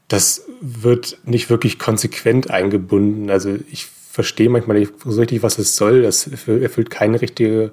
das 0.08 0.44
wird 0.60 1.18
nicht 1.24 1.50
wirklich 1.50 1.78
konsequent 1.78 2.50
eingebunden. 2.50 3.30
Also 3.30 3.56
ich 3.70 3.86
verstehe 3.86 4.48
manchmal 4.48 4.78
nicht 4.78 4.94
so 5.04 5.20
richtig, 5.20 5.42
was 5.42 5.58
es 5.58 5.76
soll. 5.76 6.02
Das 6.02 6.26
erfüllt 6.26 6.90
keine 6.90 7.20
richtige 7.20 7.72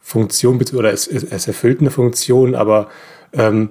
Funktion, 0.00 0.60
oder 0.74 0.92
es, 0.92 1.06
es 1.06 1.46
erfüllt 1.46 1.80
eine 1.80 1.90
Funktion, 1.90 2.54
aber 2.54 2.88
ähm, 3.32 3.70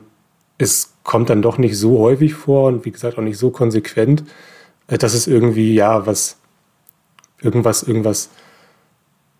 es 0.57 0.93
kommt 1.03 1.29
dann 1.29 1.41
doch 1.41 1.57
nicht 1.57 1.77
so 1.77 1.99
häufig 1.99 2.33
vor 2.33 2.67
und 2.67 2.85
wie 2.85 2.91
gesagt 2.91 3.17
auch 3.17 3.23
nicht 3.23 3.37
so 3.37 3.49
konsequent, 3.49 4.23
äh, 4.87 4.97
dass 4.97 5.13
es 5.13 5.25
irgendwie, 5.25 5.73
ja, 5.73 6.05
was, 6.05 6.37
irgendwas, 7.41 7.83
irgendwas 7.83 8.29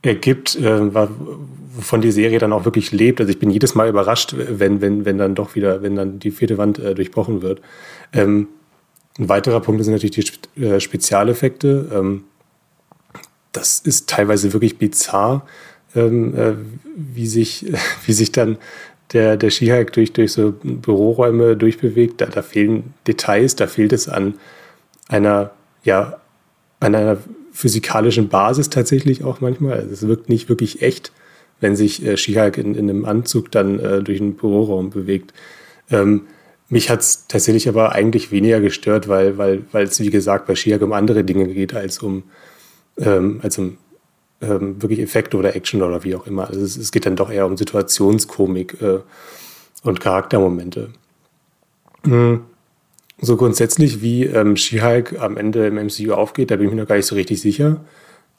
ergibt, 0.02 0.56
äh, 0.56 0.94
wovon 1.76 2.02
die 2.02 2.12
Serie 2.12 2.40
dann 2.40 2.54
auch 2.54 2.66
wirklich 2.66 2.92
lebt. 2.92 3.20
Also 3.20 3.32
ich 3.32 3.40
bin 3.40 3.50
jedes 3.50 3.76
Mal 3.76 3.90
überrascht, 3.90 4.36
wenn, 4.36 4.82
wenn, 4.82 5.06
wenn 5.06 5.18
dann 5.18 5.36
doch 5.36 5.56
wieder, 5.56 5.84
wenn 5.84 5.96
dann 5.96 6.20
die 6.20 6.32
vierte 6.32 6.58
Wand 6.58 6.80
äh, 6.80 6.96
durchbrochen 6.96 7.42
wird. 7.42 7.62
Ähm, 8.14 8.48
ein 9.20 9.30
weiterer 9.30 9.60
Punkt 9.60 9.84
sind 9.84 9.94
natürlich 9.94 10.32
die 10.56 10.64
äh, 10.64 10.80
Spezialeffekte. 10.80 11.90
Ähm, 11.94 12.24
das 13.52 13.80
ist 13.80 14.10
teilweise 14.10 14.54
wirklich 14.54 14.78
bizarr, 14.78 15.46
ähm, 15.96 16.36
äh, 16.36 16.54
wie, 16.96 17.28
sich, 17.28 17.72
wie 18.06 18.14
sich 18.14 18.32
dann 18.32 18.58
der, 19.14 19.38
der 19.38 19.50
Skihike 19.50 19.92
durch, 19.92 20.14
durch 20.14 20.32
so 20.32 20.54
Büroräume 20.64 21.58
durchbewegt, 21.58 22.22
da, 22.22 22.28
da 22.28 22.42
fehlen 22.42 22.94
Details, 23.08 23.56
da 23.56 23.68
fehlt 23.68 23.92
es 23.94 24.08
an 24.08 24.36
einer, 25.10 25.52
ja, 25.84 26.22
an 26.80 26.96
einer 26.96 27.18
physikalischen 27.52 28.30
Basis 28.30 28.70
tatsächlich 28.70 29.24
auch 29.24 29.42
manchmal. 29.42 29.74
Also 29.74 29.92
es 29.92 30.08
wirkt 30.08 30.30
nicht 30.30 30.50
wirklich 30.50 30.82
echt, 30.82 31.12
wenn 31.60 31.76
sich 31.76 32.06
äh, 32.06 32.18
Skihike 32.18 32.62
in, 32.62 32.76
in 32.76 32.90
einem 32.90 33.06
Anzug 33.06 33.52
dann 33.52 33.80
äh, 33.80 34.02
durch 34.02 34.22
einen 34.22 34.36
Büroraum 34.36 34.90
bewegt. 34.90 35.34
Ähm, 35.90 36.22
mich 36.70 36.90
hat 36.90 37.02
es 37.02 37.28
tatsächlich 37.28 37.68
aber 37.68 37.92
eigentlich 37.92 38.32
weniger 38.32 38.62
gestört, 38.62 39.08
weil, 39.08 39.38
weil, 39.38 39.64
weil 39.72 39.86
es, 39.86 40.00
wie 40.00 40.10
gesagt, 40.10 40.48
bei 40.48 40.56
Skihike 40.56 40.86
um 40.86 40.94
andere 40.94 41.24
Dinge 41.24 41.48
geht 41.48 41.74
als 41.76 42.00
um, 42.00 42.24
ähm, 42.98 43.40
als 43.44 43.58
um 43.58 43.78
ähm, 44.42 44.82
wirklich 44.82 45.00
Effekte 45.00 45.38
oder 45.38 45.56
Action 45.56 45.82
oder 45.82 46.04
wie 46.04 46.16
auch 46.16 46.26
immer. 46.28 46.48
Also 46.48 46.62
es, 46.62 46.78
es 46.78 46.92
geht 46.92 47.06
dann 47.06 47.16
doch 47.16 47.30
eher 47.32 47.46
um 47.46 47.58
Situationskomik 47.58 48.82
äh, 48.82 49.00
und 49.84 50.00
Charaktermomente. 50.00 50.90
Mhm. 52.04 52.42
So 53.24 53.38
grundsätzlich, 53.38 54.02
wie 54.02 54.26
ähm, 54.26 54.56
She-Hulk 54.56 55.20
am 55.20 55.38
Ende 55.38 55.68
im 55.68 55.76
MCU 55.76 56.14
aufgeht, 56.14 56.50
da 56.50 56.56
bin 56.56 56.68
ich 56.68 56.74
mir 56.74 56.82
noch 56.82 56.88
gar 56.88 56.96
nicht 56.96 57.06
so 57.06 57.16
richtig 57.16 57.40
sicher. 57.40 57.82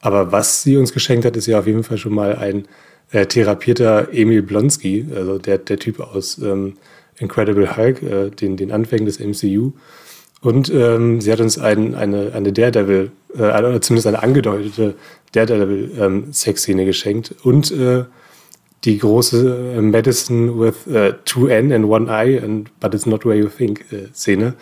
Aber 0.00 0.32
was 0.32 0.64
sie 0.64 0.76
uns 0.76 0.92
geschenkt 0.92 1.24
hat, 1.24 1.36
ist 1.36 1.46
ja 1.46 1.60
auf 1.60 1.68
jeden 1.68 1.84
Fall 1.84 1.98
schon 1.98 2.12
mal 2.14 2.34
ein 2.34 2.66
äh, 3.12 3.26
therapierter 3.26 4.08
Emil 4.12 4.42
Blonsky, 4.42 5.06
also 5.14 5.38
der, 5.38 5.58
der 5.58 5.78
Typ 5.78 6.00
aus 6.00 6.38
ähm, 6.38 6.74
Incredible 7.18 7.76
Hulk, 7.76 8.02
äh, 8.02 8.30
den, 8.30 8.56
den 8.56 8.72
Anfängen 8.72 9.06
des 9.06 9.20
MCU. 9.20 9.72
Und 10.40 10.72
ähm, 10.74 11.20
sie 11.20 11.30
hat 11.30 11.40
uns 11.40 11.58
ein, 11.58 11.94
eine, 11.94 12.32
eine 12.34 12.52
Daredevil, 12.52 13.12
äh, 13.34 13.42
oder 13.42 13.80
zumindest 13.80 14.08
eine 14.08 14.22
angedeutete 14.24 14.94
Daredevil-Sexszene 15.30 16.82
ähm, 16.82 16.86
geschenkt. 16.86 17.36
Und 17.44 17.70
äh, 17.70 18.04
die 18.84 18.98
große 18.98 19.74
äh, 19.76 19.80
Medicine 19.80 20.58
with 20.58 20.86
uh, 20.86 21.12
two 21.24 21.46
N 21.46 21.72
and 21.72 21.84
one 21.84 22.08
Eye, 22.10 22.38
and, 22.42 22.68
but 22.80 22.94
it's 22.94 23.06
not 23.06 23.24
where 23.24 23.36
you 23.36 23.48
think 23.48 23.84
äh, 23.92 24.08
Szene. 24.12 24.54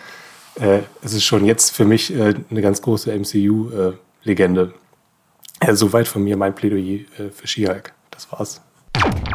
Äh, 0.60 0.80
es 1.02 1.14
ist 1.14 1.24
schon 1.24 1.44
jetzt 1.44 1.70
für 1.70 1.84
mich 1.84 2.14
äh, 2.14 2.34
eine 2.50 2.60
ganz 2.60 2.82
große 2.82 3.12
MCU-Legende. 3.12 4.74
Äh, 5.60 5.74
soweit 5.74 6.08
von 6.08 6.24
mir 6.24 6.36
mein 6.36 6.54
Plädoyer 6.54 7.00
äh, 7.18 7.30
für 7.30 7.46
She-Hulk. 7.46 7.92
Das 8.10 8.30
war's. 8.32 8.60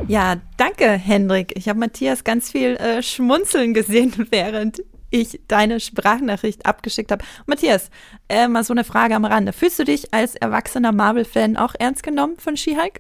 Ja, 0.08 0.36
danke, 0.58 0.86
Hendrik. 0.92 1.54
Ich 1.56 1.68
habe 1.70 1.80
Matthias 1.80 2.24
ganz 2.24 2.52
viel 2.52 2.76
äh, 2.76 3.02
schmunzeln 3.02 3.74
gesehen, 3.74 4.14
während 4.30 4.84
ich 5.10 5.40
deine 5.48 5.80
Sprachnachricht 5.80 6.66
abgeschickt 6.66 7.12
habe. 7.12 7.24
Matthias, 7.46 7.90
äh, 8.28 8.48
mal 8.48 8.64
so 8.64 8.74
eine 8.74 8.84
Frage 8.84 9.16
am 9.16 9.26
Rande. 9.26 9.54
Fühlst 9.54 9.80
du 9.80 9.86
dich 9.86 10.14
als 10.14 10.36
erwachsener 10.36 10.92
Marvel-Fan 10.92 11.58
auch 11.58 11.74
ernst 11.78 12.04
genommen 12.04 12.38
von 12.38 12.58
She-Hulk? 12.58 13.00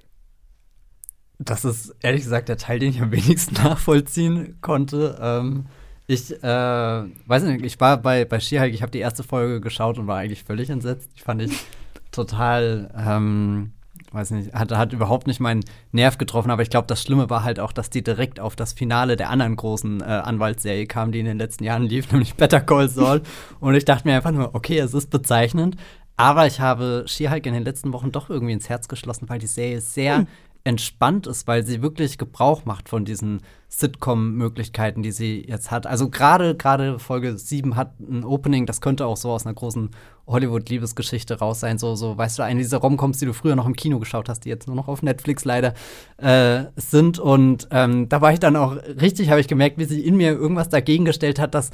Das 1.40 1.66
ist 1.66 1.94
ehrlich 2.02 2.24
gesagt 2.24 2.50
der 2.50 2.58
Teil, 2.58 2.80
den 2.80 2.90
ich 2.90 3.02
am 3.02 3.12
wenigsten 3.12 3.56
nachvollziehen 3.64 4.58
konnte. 4.62 5.18
Ähm, 5.22 5.66
ich 6.08 6.32
äh, 6.44 7.04
weiß 7.26 7.44
nicht, 7.44 7.66
ich 7.66 7.80
war 7.80 7.98
bei, 7.98 8.26
bei 8.26 8.40
She-Hulk, 8.40 8.74
ich 8.74 8.82
habe 8.82 8.92
die 8.92 9.00
erste 9.00 9.24
Folge 9.24 9.60
geschaut 9.60 9.98
und 9.98 10.08
war 10.08 10.18
eigentlich 10.18 10.44
völlig 10.44 10.70
entsetzt. 10.70 11.10
Ich 11.16 11.24
fand 11.24 11.42
ich 11.42 11.52
total 12.12 12.92
ähm, 12.96 13.74
weiß 14.16 14.32
nicht, 14.32 14.54
hat, 14.54 14.72
hat 14.72 14.94
überhaupt 14.94 15.28
nicht 15.28 15.40
meinen 15.40 15.64
Nerv 15.92 16.18
getroffen, 16.18 16.50
aber 16.50 16.62
ich 16.62 16.70
glaube, 16.70 16.88
das 16.88 17.02
Schlimme 17.02 17.30
war 17.30 17.44
halt 17.44 17.60
auch, 17.60 17.72
dass 17.72 17.90
die 17.90 18.04
direkt 18.04 18.40
auf 18.40 18.56
das 18.56 18.74
Finale 18.74 19.18
der 19.18 19.30
anderen 19.30 19.56
großen 19.56 20.02
äh, 20.02 20.06
Anwaltsserie 20.06 20.88
kam, 20.88 21.12
die 21.12 21.20
in 21.20 21.26
den 21.26 21.38
letzten 21.38 21.64
Jahren 21.64 21.84
lief, 21.84 22.12
nämlich 22.12 22.36
Better 22.36 22.62
Call 22.62 22.90
Saul. 22.90 23.22
und 23.60 23.76
ich 23.76 23.86
dachte 23.86 24.08
mir 24.08 24.16
einfach 24.16 24.32
nur, 24.32 24.56
okay, 24.56 24.80
es 24.80 24.94
ist 24.94 25.10
bezeichnend, 25.10 25.76
aber 26.18 26.48
ich 26.48 26.62
habe 26.62 27.04
She-Hulk 27.08 27.46
in 27.46 27.54
den 27.54 27.64
letzten 27.64 27.92
Wochen 27.92 28.12
doch 28.12 28.30
irgendwie 28.30 28.54
ins 28.54 28.70
Herz 28.70 28.88
geschlossen, 28.88 29.28
weil 29.28 29.40
die 29.40 29.48
Serie 29.48 29.82
sehr 29.82 30.20
hm 30.20 30.28
entspannt 30.66 31.28
ist, 31.28 31.48
weil 31.48 31.64
sie 31.64 31.82
wirklich 31.82 32.18
Gebrauch 32.18 32.66
macht 32.66 32.90
von 32.90 33.06
diesen 33.06 33.42
Sitcom-Möglichkeiten, 33.70 35.04
die 35.04 35.12
sie 35.12 35.46
jetzt 35.48 35.70
hat. 35.70 35.86
Also 35.86 36.10
gerade 36.10 36.56
gerade 36.56 36.98
Folge 36.98 37.38
7 37.38 37.76
hat 37.76 38.00
ein 38.00 38.24
Opening, 38.24 38.66
das 38.66 38.82
könnte 38.82 39.06
auch 39.06 39.16
so 39.16 39.32
aus 39.32 39.46
einer 39.46 39.54
großen 39.54 39.92
Hollywood-Liebesgeschichte 40.26 41.38
raus 41.38 41.60
sein. 41.60 41.78
So, 41.78 41.96
so, 41.96 42.18
weißt 42.18 42.40
du, 42.40 42.44
eine 42.44 42.60
dieser 42.60 42.78
Romcoms, 42.78 43.20
die 43.20 43.28
du 43.28 43.34
früher 43.34 43.56
noch 43.56 43.68
im 43.68 43.76
Kino 43.76 44.00
geschaut 44.00 44.28
hast, 44.28 44.42
die 44.42 44.50
jetzt 44.50 44.66
nur 44.66 44.76
noch 44.76 44.88
auf 44.88 45.04
Netflix 45.04 45.46
leider 45.46 45.76
äh, 46.18 46.64
sind. 46.76 47.20
Und 47.20 47.68
ähm, 47.70 48.10
da 48.10 48.22
war 48.22 48.34
ich 48.34 48.40
dann 48.40 48.56
auch 48.56 48.76
richtig, 49.00 49.30
habe 49.30 49.42
ich 49.42 49.48
gemerkt, 49.48 49.78
wie 49.78 49.86
sie 49.86 50.02
in 50.02 50.18
mir 50.18 50.32
irgendwas 50.32 50.70
dagegen 50.70 51.06
gestellt 51.06 51.38
hat, 51.38 51.54
dass 51.54 51.70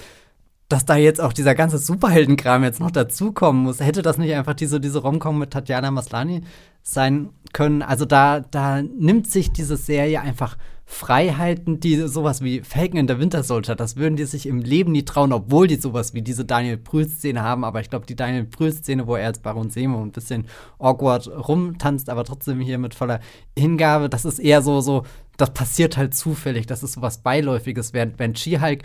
dass 0.72 0.86
da 0.86 0.96
jetzt 0.96 1.20
auch 1.20 1.34
dieser 1.34 1.56
ganze 1.56 1.78
Superheldenkram 1.78 2.64
jetzt 2.64 2.80
noch 2.80 2.92
dazukommen 2.92 3.64
muss. 3.64 3.80
Hätte 3.80 4.02
das 4.02 4.18
nicht 4.18 4.34
einfach 4.34 4.54
diese, 4.54 4.80
diese 4.80 5.00
Romcom 5.00 5.38
mit 5.38 5.52
Tatjana 5.52 5.92
Maslani 5.92 6.42
sein 6.82 7.30
können? 7.54 7.82
Also 7.82 8.06
da, 8.06 8.40
da 8.40 8.82
nimmt 8.82 9.28
sich 9.28 9.52
diese 9.52 9.76
Serie 9.76 10.22
einfach 10.22 10.58
Freiheiten, 10.86 11.80
die 11.80 11.96
sowas 12.08 12.44
wie 12.44 12.62
Falcon 12.62 12.98
in 12.98 13.08
der 13.08 13.18
Winter 13.18 13.44
Soldier, 13.44 13.76
das 13.76 13.96
würden 13.96 14.18
die 14.18 14.26
sich 14.26 14.46
im 14.46 14.60
Leben 14.60 14.92
nie 14.92 15.06
trauen, 15.06 15.32
obwohl 15.32 15.68
die 15.68 15.78
sowas 15.78 16.14
wie 16.14 16.22
diese 16.22 16.44
Daniel 16.44 16.76
Brühl-Szene 16.76 17.42
haben. 17.42 17.64
Aber 17.64 17.80
ich 17.80 17.90
glaube, 17.90 18.06
die 18.06 18.16
Daniel 18.16 18.44
Brühl-Szene, 18.44 19.08
wo 19.08 19.16
er 19.16 19.28
als 19.28 19.40
Baron 19.40 19.70
Semo 19.70 20.02
ein 20.02 20.12
bisschen 20.12 20.48
awkward 20.80 21.28
rumtanzt, 21.28 22.10
aber 22.10 22.26
trotzdem 22.26 22.60
hier 22.60 22.78
mit 22.78 22.94
voller 22.94 23.22
Hingabe, 23.58 24.10
das 24.10 24.26
ist 24.26 24.40
eher 24.40 24.62
so, 24.62 24.82
so, 24.82 25.04
das 25.38 25.54
passiert 25.54 25.96
halt 25.96 26.14
zufällig. 26.14 26.68
Das 26.68 26.84
ist 26.84 26.94
sowas 26.94 27.20
Beiläufiges, 27.20 27.94
während 27.94 28.20
wenn 28.20 28.36
She-Hulk 28.36 28.84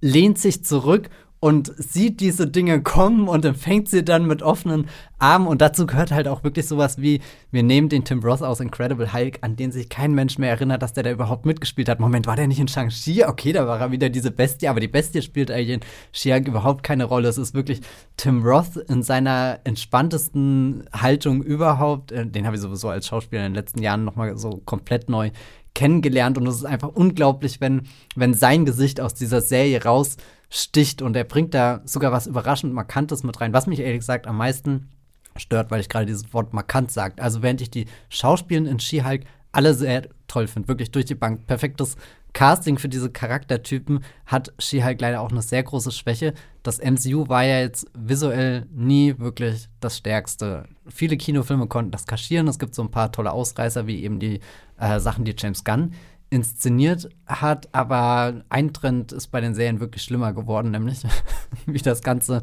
lehnt 0.00 0.38
sich 0.38 0.64
zurück 0.64 1.10
und 1.40 1.72
sieht 1.78 2.20
diese 2.20 2.46
Dinge 2.46 2.82
kommen 2.82 3.26
und 3.26 3.46
empfängt 3.46 3.88
sie 3.88 4.04
dann 4.04 4.26
mit 4.26 4.42
offenen 4.42 4.88
Armen. 5.18 5.46
Und 5.46 5.62
dazu 5.62 5.86
gehört 5.86 6.12
halt 6.12 6.28
auch 6.28 6.44
wirklich 6.44 6.68
sowas 6.68 7.00
wie, 7.00 7.22
wir 7.50 7.62
nehmen 7.62 7.88
den 7.88 8.04
Tim 8.04 8.20
Roth 8.20 8.42
aus 8.42 8.60
Incredible 8.60 9.14
Hulk, 9.14 9.38
an 9.40 9.56
den 9.56 9.72
sich 9.72 9.88
kein 9.88 10.12
Mensch 10.12 10.36
mehr 10.36 10.50
erinnert, 10.50 10.82
dass 10.82 10.92
der 10.92 11.02
da 11.02 11.10
überhaupt 11.10 11.46
mitgespielt 11.46 11.88
hat. 11.88 11.98
Moment, 11.98 12.26
war 12.26 12.36
der 12.36 12.46
nicht 12.46 12.60
in 12.60 12.68
Shang-Chi? 12.68 13.24
Okay, 13.24 13.52
da 13.52 13.66
war 13.66 13.80
er 13.80 13.90
wieder 13.90 14.10
diese 14.10 14.30
Bestie, 14.30 14.68
aber 14.68 14.80
die 14.80 14.88
Bestie 14.88 15.22
spielt 15.22 15.50
eigentlich 15.50 15.76
in 15.76 15.80
Shang 16.12 16.44
überhaupt 16.44 16.82
keine 16.82 17.04
Rolle. 17.04 17.28
Es 17.28 17.38
ist 17.38 17.54
wirklich 17.54 17.80
Tim 18.18 18.42
Roth 18.42 18.76
in 18.76 19.02
seiner 19.02 19.60
entspanntesten 19.64 20.84
Haltung 20.92 21.42
überhaupt. 21.42 22.12
Äh, 22.12 22.26
den 22.26 22.44
habe 22.44 22.56
ich 22.56 22.62
sowieso 22.62 22.90
als 22.90 23.06
Schauspieler 23.06 23.46
in 23.46 23.52
den 23.52 23.56
letzten 23.56 23.80
Jahren 23.80 24.04
nochmal 24.04 24.36
so 24.36 24.60
komplett 24.66 25.08
neu 25.08 25.30
kennengelernt 25.74 26.38
und 26.38 26.46
es 26.46 26.56
ist 26.56 26.64
einfach 26.64 26.88
unglaublich, 26.88 27.60
wenn, 27.60 27.82
wenn 28.16 28.34
sein 28.34 28.64
Gesicht 28.64 29.00
aus 29.00 29.14
dieser 29.14 29.40
Serie 29.40 29.84
raussticht 29.84 31.02
und 31.02 31.16
er 31.16 31.24
bringt 31.24 31.54
da 31.54 31.80
sogar 31.84 32.12
was 32.12 32.26
überraschend 32.26 32.72
Markantes 32.72 33.22
mit 33.22 33.40
rein, 33.40 33.52
was 33.52 33.66
mich 33.66 33.80
ehrlich 33.80 34.00
gesagt 34.00 34.26
am 34.26 34.36
meisten 34.36 34.88
stört, 35.36 35.70
weil 35.70 35.80
ich 35.80 35.88
gerade 35.88 36.06
dieses 36.06 36.32
Wort 36.34 36.52
markant 36.52 36.90
sagt. 36.90 37.20
Also 37.20 37.42
während 37.42 37.60
ich 37.60 37.70
die 37.70 37.86
Schauspielen 38.08 38.66
in 38.66 38.80
She-Hulk 38.80 39.24
alle 39.52 39.74
sehr 39.74 40.08
toll 40.30 40.46
finde, 40.46 40.68
wirklich 40.68 40.90
durch 40.90 41.04
die 41.06 41.14
Bank, 41.14 41.46
perfektes 41.46 41.96
Casting 42.32 42.78
für 42.78 42.88
diese 42.88 43.10
Charaktertypen 43.10 44.04
hat 44.26 44.52
She-Hulk 44.58 45.00
leider 45.00 45.20
auch 45.20 45.30
eine 45.30 45.42
sehr 45.42 45.62
große 45.62 45.90
Schwäche. 45.90 46.34
Das 46.62 46.78
MCU 46.78 47.28
war 47.28 47.42
ja 47.42 47.58
jetzt 47.58 47.86
visuell 47.94 48.66
nie 48.72 49.18
wirklich 49.18 49.68
das 49.80 49.96
Stärkste. 49.96 50.68
Viele 50.86 51.16
Kinofilme 51.16 51.66
konnten 51.66 51.90
das 51.90 52.06
kaschieren. 52.06 52.46
Es 52.46 52.58
gibt 52.58 52.74
so 52.74 52.82
ein 52.82 52.90
paar 52.90 53.10
tolle 53.10 53.32
Ausreißer, 53.32 53.86
wie 53.86 54.04
eben 54.04 54.20
die 54.20 54.40
äh, 54.78 55.00
Sachen, 55.00 55.24
die 55.24 55.34
James 55.36 55.64
Gunn 55.64 55.92
inszeniert 56.30 57.08
hat. 57.26 57.68
Aber 57.72 58.44
ein 58.48 58.72
Trend 58.72 59.12
ist 59.12 59.28
bei 59.28 59.40
den 59.40 59.54
Serien 59.54 59.80
wirklich 59.80 60.04
schlimmer 60.04 60.32
geworden, 60.32 60.70
nämlich 60.70 61.02
wie 61.66 61.78
das 61.78 62.02
Ganze 62.02 62.42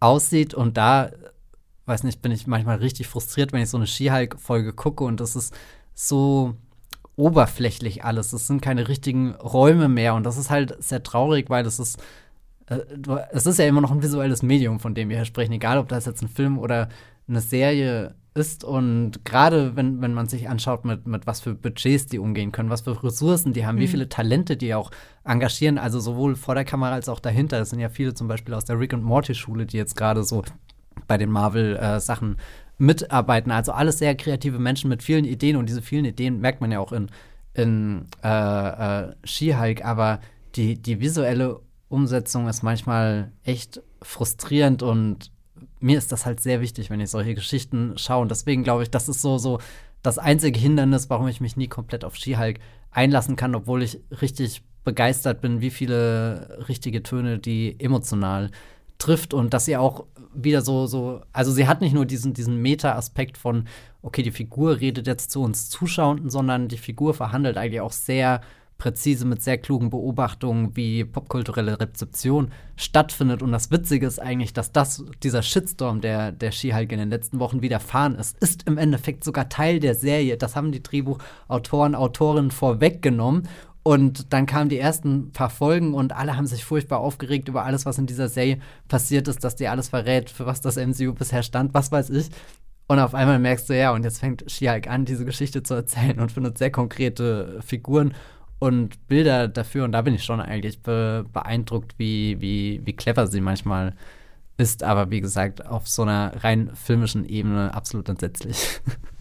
aussieht. 0.00 0.52
Und 0.52 0.76
da, 0.76 1.10
weiß 1.86 2.02
nicht, 2.02 2.20
bin 2.20 2.32
ich 2.32 2.46
manchmal 2.46 2.76
richtig 2.76 3.08
frustriert, 3.08 3.52
wenn 3.52 3.62
ich 3.62 3.70
so 3.70 3.78
eine 3.78 3.86
She-Hulk-Folge 3.86 4.74
gucke 4.74 5.04
und 5.04 5.20
das 5.20 5.34
ist 5.34 5.54
so 5.94 6.56
oberflächlich 7.16 8.04
alles. 8.04 8.32
Es 8.32 8.46
sind 8.46 8.60
keine 8.62 8.88
richtigen 8.88 9.34
Räume 9.34 9.88
mehr 9.88 10.14
und 10.14 10.24
das 10.24 10.36
ist 10.36 10.50
halt 10.50 10.82
sehr 10.82 11.02
traurig, 11.02 11.50
weil 11.50 11.64
das 11.64 11.78
ist 11.78 12.02
äh, 12.66 12.80
es 13.30 13.46
ist 13.46 13.58
ja 13.58 13.66
immer 13.66 13.80
noch 13.80 13.90
ein 13.90 14.02
visuelles 14.02 14.42
Medium, 14.42 14.80
von 14.80 14.94
dem 14.94 15.08
wir 15.08 15.16
hier 15.16 15.24
sprechen, 15.24 15.52
egal 15.52 15.78
ob 15.78 15.88
das 15.88 16.06
jetzt 16.06 16.22
ein 16.22 16.28
Film 16.28 16.58
oder 16.58 16.88
eine 17.28 17.40
Serie 17.40 18.14
ist. 18.34 18.64
Und 18.64 19.24
gerade 19.24 19.76
wenn, 19.76 20.00
wenn 20.00 20.14
man 20.14 20.26
sich 20.26 20.48
anschaut, 20.48 20.84
mit, 20.84 21.06
mit 21.06 21.26
was 21.26 21.40
für 21.40 21.54
Budgets 21.54 22.06
die 22.06 22.18
umgehen 22.18 22.52
können, 22.52 22.70
was 22.70 22.82
für 22.82 23.02
Ressourcen 23.02 23.52
die 23.52 23.66
haben, 23.66 23.76
mhm. 23.76 23.80
wie 23.80 23.88
viele 23.88 24.08
Talente 24.08 24.56
die 24.56 24.74
auch 24.74 24.90
engagieren, 25.24 25.78
also 25.78 26.00
sowohl 26.00 26.36
vor 26.36 26.54
der 26.54 26.64
Kamera 26.64 26.92
als 26.92 27.08
auch 27.08 27.20
dahinter. 27.20 27.58
Das 27.58 27.70
sind 27.70 27.80
ja 27.80 27.88
viele 27.88 28.14
zum 28.14 28.28
Beispiel 28.28 28.54
aus 28.54 28.64
der 28.64 28.78
Rick 28.78 28.92
und 28.92 29.02
Morty 29.02 29.34
Schule, 29.34 29.66
die 29.66 29.76
jetzt 29.76 29.96
gerade 29.96 30.24
so 30.24 30.42
bei 31.06 31.18
den 31.18 31.30
Marvel-Sachen 31.30 32.34
äh, 32.34 32.36
mitarbeiten. 32.78 33.52
Also 33.52 33.72
alles 33.72 33.98
sehr 33.98 34.14
kreative 34.14 34.58
Menschen 34.58 34.88
mit 34.88 35.02
vielen 35.02 35.24
Ideen 35.24 35.56
und 35.56 35.68
diese 35.68 35.82
vielen 35.82 36.04
Ideen 36.04 36.40
merkt 36.40 36.60
man 36.60 36.72
ja 36.72 36.80
auch 36.80 36.92
in, 36.92 37.08
in 37.54 38.06
äh, 38.22 38.28
äh, 39.08 39.14
She-Hulk, 39.24 39.84
aber 39.84 40.20
die, 40.56 40.80
die 40.80 41.00
visuelle 41.00 41.60
Umsetzung 41.88 42.48
ist 42.48 42.62
manchmal 42.62 43.32
echt 43.44 43.82
frustrierend 44.02 44.82
und 44.82 45.30
mir 45.80 45.98
ist 45.98 46.12
das 46.12 46.26
halt 46.26 46.40
sehr 46.40 46.60
wichtig, 46.60 46.90
wenn 46.90 47.00
ich 47.00 47.10
solche 47.10 47.34
Geschichten 47.34 47.94
schaue. 47.96 48.22
Und 48.22 48.30
deswegen 48.30 48.64
glaube 48.64 48.82
ich, 48.82 48.90
das 48.90 49.08
ist 49.08 49.20
so, 49.20 49.38
so 49.38 49.58
das 50.02 50.18
einzige 50.18 50.58
Hindernis, 50.58 51.10
warum 51.10 51.28
ich 51.28 51.40
mich 51.40 51.56
nie 51.56 51.68
komplett 51.68 52.04
auf 52.04 52.16
She-Hulk 52.16 52.58
einlassen 52.90 53.36
kann, 53.36 53.54
obwohl 53.54 53.82
ich 53.82 54.00
richtig 54.20 54.62
begeistert 54.84 55.40
bin, 55.40 55.60
wie 55.60 55.70
viele 55.70 56.64
richtige 56.68 57.02
Töne 57.02 57.38
die 57.38 57.78
emotional 57.80 58.50
trifft 58.98 59.34
und 59.34 59.54
dass 59.54 59.64
sie 59.64 59.76
auch 59.76 60.04
wieder 60.34 60.62
so, 60.62 60.86
so, 60.86 61.20
also 61.32 61.52
sie 61.52 61.66
hat 61.66 61.80
nicht 61.80 61.94
nur 61.94 62.06
diesen, 62.06 62.34
diesen 62.34 62.60
Meta-Aspekt 62.60 63.38
von, 63.38 63.66
okay, 64.02 64.22
die 64.22 64.30
Figur 64.30 64.80
redet 64.80 65.06
jetzt 65.06 65.30
zu 65.30 65.42
uns 65.42 65.68
Zuschauenden, 65.70 66.30
sondern 66.30 66.68
die 66.68 66.78
Figur 66.78 67.14
verhandelt 67.14 67.56
eigentlich 67.56 67.80
auch 67.80 67.92
sehr 67.92 68.40
präzise 68.78 69.24
mit 69.24 69.42
sehr 69.42 69.58
klugen 69.58 69.90
Beobachtungen, 69.90 70.76
wie 70.76 71.04
popkulturelle 71.04 71.80
Rezeption 71.80 72.50
stattfindet. 72.76 73.42
Und 73.42 73.52
das 73.52 73.70
Witzige 73.70 74.06
ist 74.06 74.18
eigentlich, 74.20 74.52
dass 74.52 74.72
das, 74.72 75.04
dieser 75.22 75.42
Shitstorm, 75.42 76.00
der 76.00 76.32
der 76.32 76.50
She-Hulk 76.50 76.92
in 76.92 76.98
den 76.98 77.10
letzten 77.10 77.38
Wochen 77.38 77.62
widerfahren 77.62 78.16
ist, 78.16 78.36
ist 78.38 78.66
im 78.66 78.76
Endeffekt 78.76 79.24
sogar 79.24 79.48
Teil 79.48 79.78
der 79.80 79.94
Serie. 79.94 80.36
Das 80.36 80.56
haben 80.56 80.72
die 80.72 80.82
Drehbuchautoren, 80.82 81.94
Autorinnen 81.94 82.50
vorweggenommen. 82.50 83.48
Und 83.86 84.32
dann 84.32 84.46
kamen 84.46 84.70
die 84.70 84.78
ersten 84.78 85.30
paar 85.32 85.50
Folgen 85.50 85.92
und 85.92 86.16
alle 86.16 86.38
haben 86.38 86.46
sich 86.46 86.64
furchtbar 86.64 87.00
aufgeregt 87.00 87.48
über 87.48 87.66
alles, 87.66 87.84
was 87.84 87.98
in 87.98 88.06
dieser 88.06 88.30
Serie 88.30 88.58
passiert 88.88 89.28
ist, 89.28 89.44
dass 89.44 89.56
die 89.56 89.68
alles 89.68 89.88
verrät, 89.88 90.30
für 90.30 90.46
was 90.46 90.62
das 90.62 90.76
MCU 90.76 91.12
bisher 91.12 91.42
stand, 91.42 91.74
was 91.74 91.92
weiß 91.92 92.08
ich. 92.08 92.30
Und 92.86 92.98
auf 92.98 93.14
einmal 93.14 93.38
merkst 93.38 93.68
du, 93.68 93.76
ja, 93.76 93.92
und 93.92 94.02
jetzt 94.04 94.20
fängt 94.20 94.50
She-Hulk 94.50 94.88
an, 94.88 95.04
diese 95.04 95.26
Geschichte 95.26 95.62
zu 95.62 95.74
erzählen 95.74 96.18
und 96.18 96.32
findet 96.32 96.56
sehr 96.56 96.70
konkrete 96.70 97.60
Figuren 97.62 98.14
und 98.58 99.06
Bilder 99.06 99.48
dafür. 99.48 99.84
Und 99.84 99.92
da 99.92 100.00
bin 100.00 100.14
ich 100.14 100.24
schon 100.24 100.40
eigentlich 100.40 100.80
be 100.80 101.26
beeindruckt, 101.30 101.98
wie, 101.98 102.40
wie, 102.40 102.80
wie 102.84 102.92
clever 102.94 103.26
sie 103.26 103.42
manchmal 103.42 103.94
ist. 104.56 104.82
Aber 104.82 105.10
wie 105.10 105.20
gesagt, 105.20 105.66
auf 105.66 105.88
so 105.88 106.02
einer 106.02 106.42
rein 106.42 106.70
filmischen 106.74 107.26
Ebene 107.26 107.74
absolut 107.74 108.08
entsetzlich. 108.08 108.80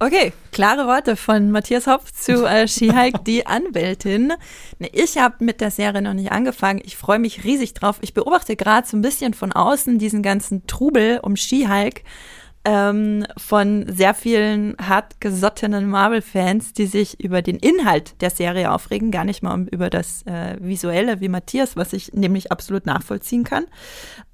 Okay, 0.00 0.32
klare 0.52 0.86
Worte 0.86 1.16
von 1.16 1.50
Matthias 1.50 1.88
Hopf 1.88 2.12
zu 2.12 2.46
äh, 2.46 2.68
She-Hulk, 2.68 3.24
die 3.24 3.46
Anwältin. 3.46 4.32
Ne, 4.78 4.88
ich 4.92 5.18
habe 5.18 5.44
mit 5.44 5.60
der 5.60 5.72
Serie 5.72 6.00
noch 6.00 6.14
nicht 6.14 6.30
angefangen. 6.30 6.80
Ich 6.84 6.96
freue 6.96 7.18
mich 7.18 7.42
riesig 7.42 7.74
drauf. 7.74 7.98
Ich 8.00 8.14
beobachte 8.14 8.54
gerade 8.54 8.86
so 8.86 8.96
ein 8.96 9.02
bisschen 9.02 9.34
von 9.34 9.50
außen 9.50 9.98
diesen 9.98 10.22
ganzen 10.22 10.68
Trubel 10.68 11.18
um 11.20 11.34
She-Hulk 11.34 12.02
ähm, 12.68 13.24
von 13.38 13.86
sehr 13.88 14.12
vielen 14.12 14.76
hartgesottenen 14.78 15.88
Marvel-Fans, 15.88 16.74
die 16.74 16.84
sich 16.84 17.18
über 17.18 17.40
den 17.40 17.56
Inhalt 17.56 18.20
der 18.20 18.28
Serie 18.28 18.72
aufregen, 18.72 19.10
gar 19.10 19.24
nicht 19.24 19.42
mal 19.42 19.66
über 19.70 19.88
das 19.88 20.20
äh, 20.26 20.58
Visuelle 20.60 21.22
wie 21.22 21.30
Matthias, 21.30 21.76
was 21.76 21.94
ich 21.94 22.12
nämlich 22.12 22.52
absolut 22.52 22.84
nachvollziehen 22.84 23.42
kann. 23.42 23.64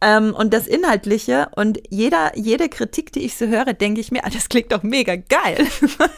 Ähm, 0.01 0.35
und 0.35 0.53
das 0.53 0.67
Inhaltliche 0.67 1.47
und 1.55 1.79
jeder, 1.91 2.37
jede 2.37 2.69
Kritik, 2.69 3.13
die 3.13 3.21
ich 3.21 3.37
so 3.37 3.47
höre, 3.47 3.73
denke 3.73 4.01
ich 4.01 4.11
mir, 4.11 4.25
ah, 4.25 4.31
das 4.31 4.49
klingt 4.49 4.73
doch 4.73 4.83
mega 4.83 5.15
geil. 5.15 5.65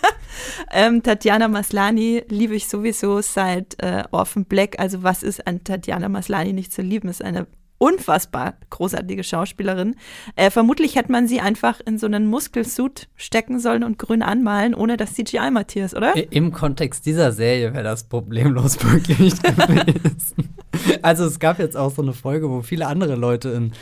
ähm, 0.73 1.03
Tatjana 1.03 1.49
Maslani 1.49 2.25
liebe 2.31 2.55
ich 2.55 2.67
sowieso 2.67 3.21
seit 3.21 3.79
äh, 3.83 4.05
Orphan 4.11 4.47
Black. 4.47 4.79
Also 4.79 5.03
was 5.03 5.23
ist 5.23 5.47
an 5.47 5.65
Tatjana 5.65 6.09
Maslani 6.09 6.55
nicht 6.55 6.73
zu 6.73 6.81
lieben? 6.81 7.11
Ist 7.11 7.23
eine 7.23 7.47
unfassbar 7.79 8.55
großartige 8.71 9.23
Schauspielerin. 9.23 9.97
Äh, 10.35 10.51
vermutlich 10.51 10.97
hätte 10.97 11.13
man 11.13 11.29
sie 11.29 11.41
einfach 11.41 11.81
in 11.85 11.99
so 11.99 12.07
einen 12.07 12.27
Muskelsuit 12.27 13.09
stecken 13.17 13.61
sollen 13.61 13.85
und 13.85 13.99
grün 13.99 14.23
anmalen, 14.23 14.75
ohne 14.75 14.97
das 14.97 15.15
CGI, 15.15 15.51
Matthias, 15.51 15.95
oder? 15.95 16.15
Im 16.33 16.53
Kontext 16.53 17.07
dieser 17.07 17.33
Serie 17.33 17.75
wäre 17.75 17.85
das 17.85 18.05
problemlos 18.05 18.83
möglich 18.85 19.35
gewesen. 19.43 20.55
also 21.03 21.25
es 21.25 21.39
gab 21.39 21.59
jetzt 21.59 21.77
auch 21.77 21.91
so 21.91 22.03
eine 22.03 22.13
Folge, 22.13 22.49
wo 22.51 22.63
viele 22.63 22.87
andere 22.87 23.15
Leute 23.15 23.51
in, 23.51 23.73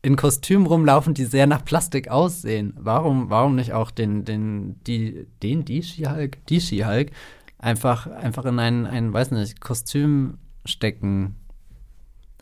in 0.00 0.16
Kostümen 0.16 0.66
rumlaufen, 0.66 1.14
die 1.14 1.24
sehr 1.24 1.46
nach 1.46 1.64
Plastik 1.64 2.08
aussehen. 2.08 2.74
Warum, 2.78 3.30
warum 3.30 3.54
nicht 3.54 3.72
auch 3.72 3.90
den, 3.90 4.24
den, 4.24 4.80
die, 4.86 5.26
den, 5.42 5.64
die 5.64 5.82
She-Hulk, 5.82 6.44
die 6.46 6.60
She-Hulk 6.60 7.10
einfach, 7.58 8.06
einfach 8.06 8.44
in 8.46 8.58
ein, 8.58 8.86
ein, 8.86 9.12
weiß 9.12 9.30
nicht, 9.32 9.60
Kostüm 9.60 10.38
stecken? 10.64 11.36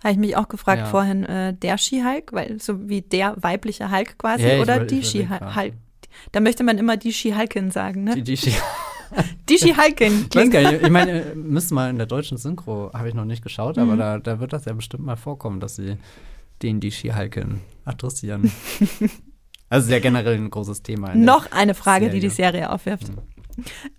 Habe 0.02 0.12
ich 0.12 0.18
mich 0.18 0.36
auch 0.36 0.48
gefragt 0.48 0.80
ja. 0.80 0.86
vorhin, 0.86 1.24
äh, 1.24 1.54
der 1.54 1.76
Ski-Hulk, 1.76 2.32
weil 2.32 2.60
so 2.60 2.88
wie 2.88 3.02
der 3.02 3.36
weibliche 3.38 3.90
Hulk 3.90 4.18
quasi 4.18 4.46
ja, 4.46 4.60
oder 4.60 4.84
die 4.84 5.02
Ski-Hulk. 5.02 5.74
Da 6.32 6.40
möchte 6.40 6.64
man 6.64 6.78
immer 6.78 6.96
die 6.96 7.12
Ski-Hulkin 7.12 7.70
sagen, 7.70 8.04
ne? 8.04 8.14
Die, 8.14 8.22
die 8.22 8.36
Ski 8.36 8.52
Die 9.48 9.58
Ski-Hulkin. 9.58 10.28
ich, 10.32 10.82
ich 10.82 10.90
meine, 10.90 11.32
müssen 11.34 11.74
mal 11.74 11.90
in 11.90 11.96
der 11.96 12.06
deutschen 12.06 12.38
Synchro, 12.38 12.92
habe 12.94 13.08
ich 13.08 13.14
noch 13.14 13.24
nicht 13.24 13.42
geschaut, 13.42 13.76
mhm. 13.76 13.82
aber 13.82 13.96
da, 13.96 14.18
da 14.18 14.40
wird 14.40 14.52
das 14.52 14.64
ja 14.64 14.72
bestimmt 14.72 15.04
mal 15.04 15.16
vorkommen, 15.16 15.60
dass 15.60 15.76
sie 15.76 15.96
den 16.62 16.80
die 16.80 16.92
Ski-Hulkin 16.92 17.60
adressieren. 17.84 18.52
also 19.68 19.88
sehr 19.88 20.00
generell 20.00 20.36
ein 20.36 20.50
großes 20.50 20.82
Thema. 20.82 21.14
Noch 21.14 21.50
eine 21.50 21.74
Frage, 21.74 22.06
Serie. 22.06 22.20
die 22.20 22.26
die 22.28 22.34
Serie 22.34 22.70
aufwirft. 22.70 23.08
Mhm. 23.08 23.18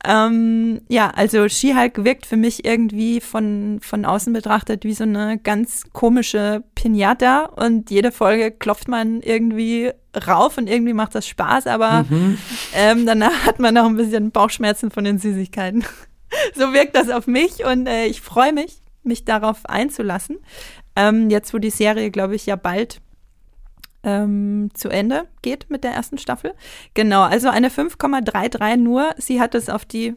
Ähm, 0.05 0.81
ja, 0.87 1.09
also 1.09 1.47
She-Hulk 1.47 2.03
wirkt 2.03 2.25
für 2.25 2.37
mich 2.37 2.65
irgendwie 2.65 3.21
von, 3.21 3.79
von 3.81 4.05
außen 4.05 4.33
betrachtet 4.33 4.83
wie 4.83 4.93
so 4.93 5.03
eine 5.03 5.37
ganz 5.37 5.83
komische 5.93 6.63
Pinata 6.75 7.45
und 7.45 7.91
jede 7.91 8.11
Folge 8.11 8.51
klopft 8.51 8.87
man 8.87 9.21
irgendwie 9.21 9.91
rauf 10.27 10.57
und 10.57 10.67
irgendwie 10.67 10.93
macht 10.93 11.15
das 11.15 11.27
Spaß, 11.27 11.67
aber 11.67 12.05
mhm. 12.09 12.37
ähm, 12.73 13.05
danach 13.05 13.45
hat 13.45 13.59
man 13.59 13.73
noch 13.73 13.85
ein 13.85 13.97
bisschen 13.97 14.31
Bauchschmerzen 14.31 14.91
von 14.91 15.03
den 15.03 15.19
Süßigkeiten. 15.19 15.85
so 16.55 16.73
wirkt 16.73 16.95
das 16.95 17.09
auf 17.09 17.27
mich 17.27 17.65
und 17.65 17.87
äh, 17.87 18.05
ich 18.05 18.21
freue 18.21 18.53
mich, 18.53 18.81
mich 19.03 19.25
darauf 19.25 19.65
einzulassen. 19.65 20.37
Ähm, 20.95 21.29
jetzt, 21.29 21.53
wo 21.53 21.57
die 21.57 21.69
Serie, 21.69 22.11
glaube 22.11 22.35
ich, 22.35 22.45
ja 22.45 22.55
bald 22.55 23.01
ähm, 24.03 24.69
zu 24.73 24.89
Ende 24.89 25.27
geht 25.41 25.69
mit 25.69 25.83
der 25.83 25.91
ersten 25.91 26.17
Staffel. 26.17 26.53
Genau, 26.93 27.21
also 27.23 27.49
eine 27.49 27.69
5,33 27.69 28.77
nur. 28.77 29.13
Sie 29.17 29.39
hat 29.39 29.55
es 29.55 29.69
auf 29.69 29.85
die 29.85 30.15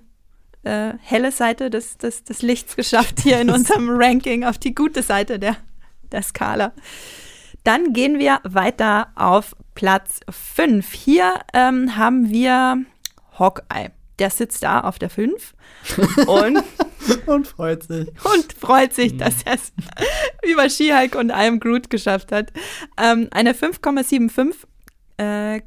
äh, 0.63 0.95
helle 1.01 1.33
Seite 1.33 1.71
des, 1.71 1.99
des, 1.99 2.25
des 2.25 2.43
Lichts 2.43 2.77
geschafft 2.77 3.21
hier 3.21 3.41
in 3.41 3.51
unserem 3.51 3.89
Ranking, 3.91 4.45
auf 4.45 4.59
die 4.59 4.75
gute 4.75 5.03
Seite 5.03 5.39
der, 5.39 5.57
der 6.13 6.23
Skala. 6.23 6.73
Dann 7.63 7.93
gehen 7.93 8.19
wir 8.19 8.41
weiter 8.45 9.09
auf 9.15 9.57
Platz 9.75 10.21
5. 10.29 10.93
Hier 10.93 11.33
ähm, 11.53 11.97
haben 11.97 12.31
wir 12.31 12.85
Hawkeye 13.39 13.91
der 14.19 14.31
sitzt 14.31 14.63
da 14.63 14.81
auf 14.81 14.99
der 14.99 15.11
5 15.11 15.55
und, 16.27 16.63
und 17.27 17.47
freut 17.47 17.83
sich. 17.85 18.09
Und 18.09 18.53
freut 18.53 18.93
sich, 18.93 19.15
mhm. 19.15 19.19
dass 19.19 19.43
er 19.45 19.55
es 19.55 19.73
über 20.51 20.69
She-Hulk 20.69 21.15
und 21.15 21.31
I 21.31 21.47
Am 21.47 21.61
Groot 21.61 21.91
geschafft 21.91 22.33
hat. 22.33 22.53
Ähm, 23.01 23.29
eine 23.31 23.53
5,75 23.53 24.55
äh, 25.19 25.63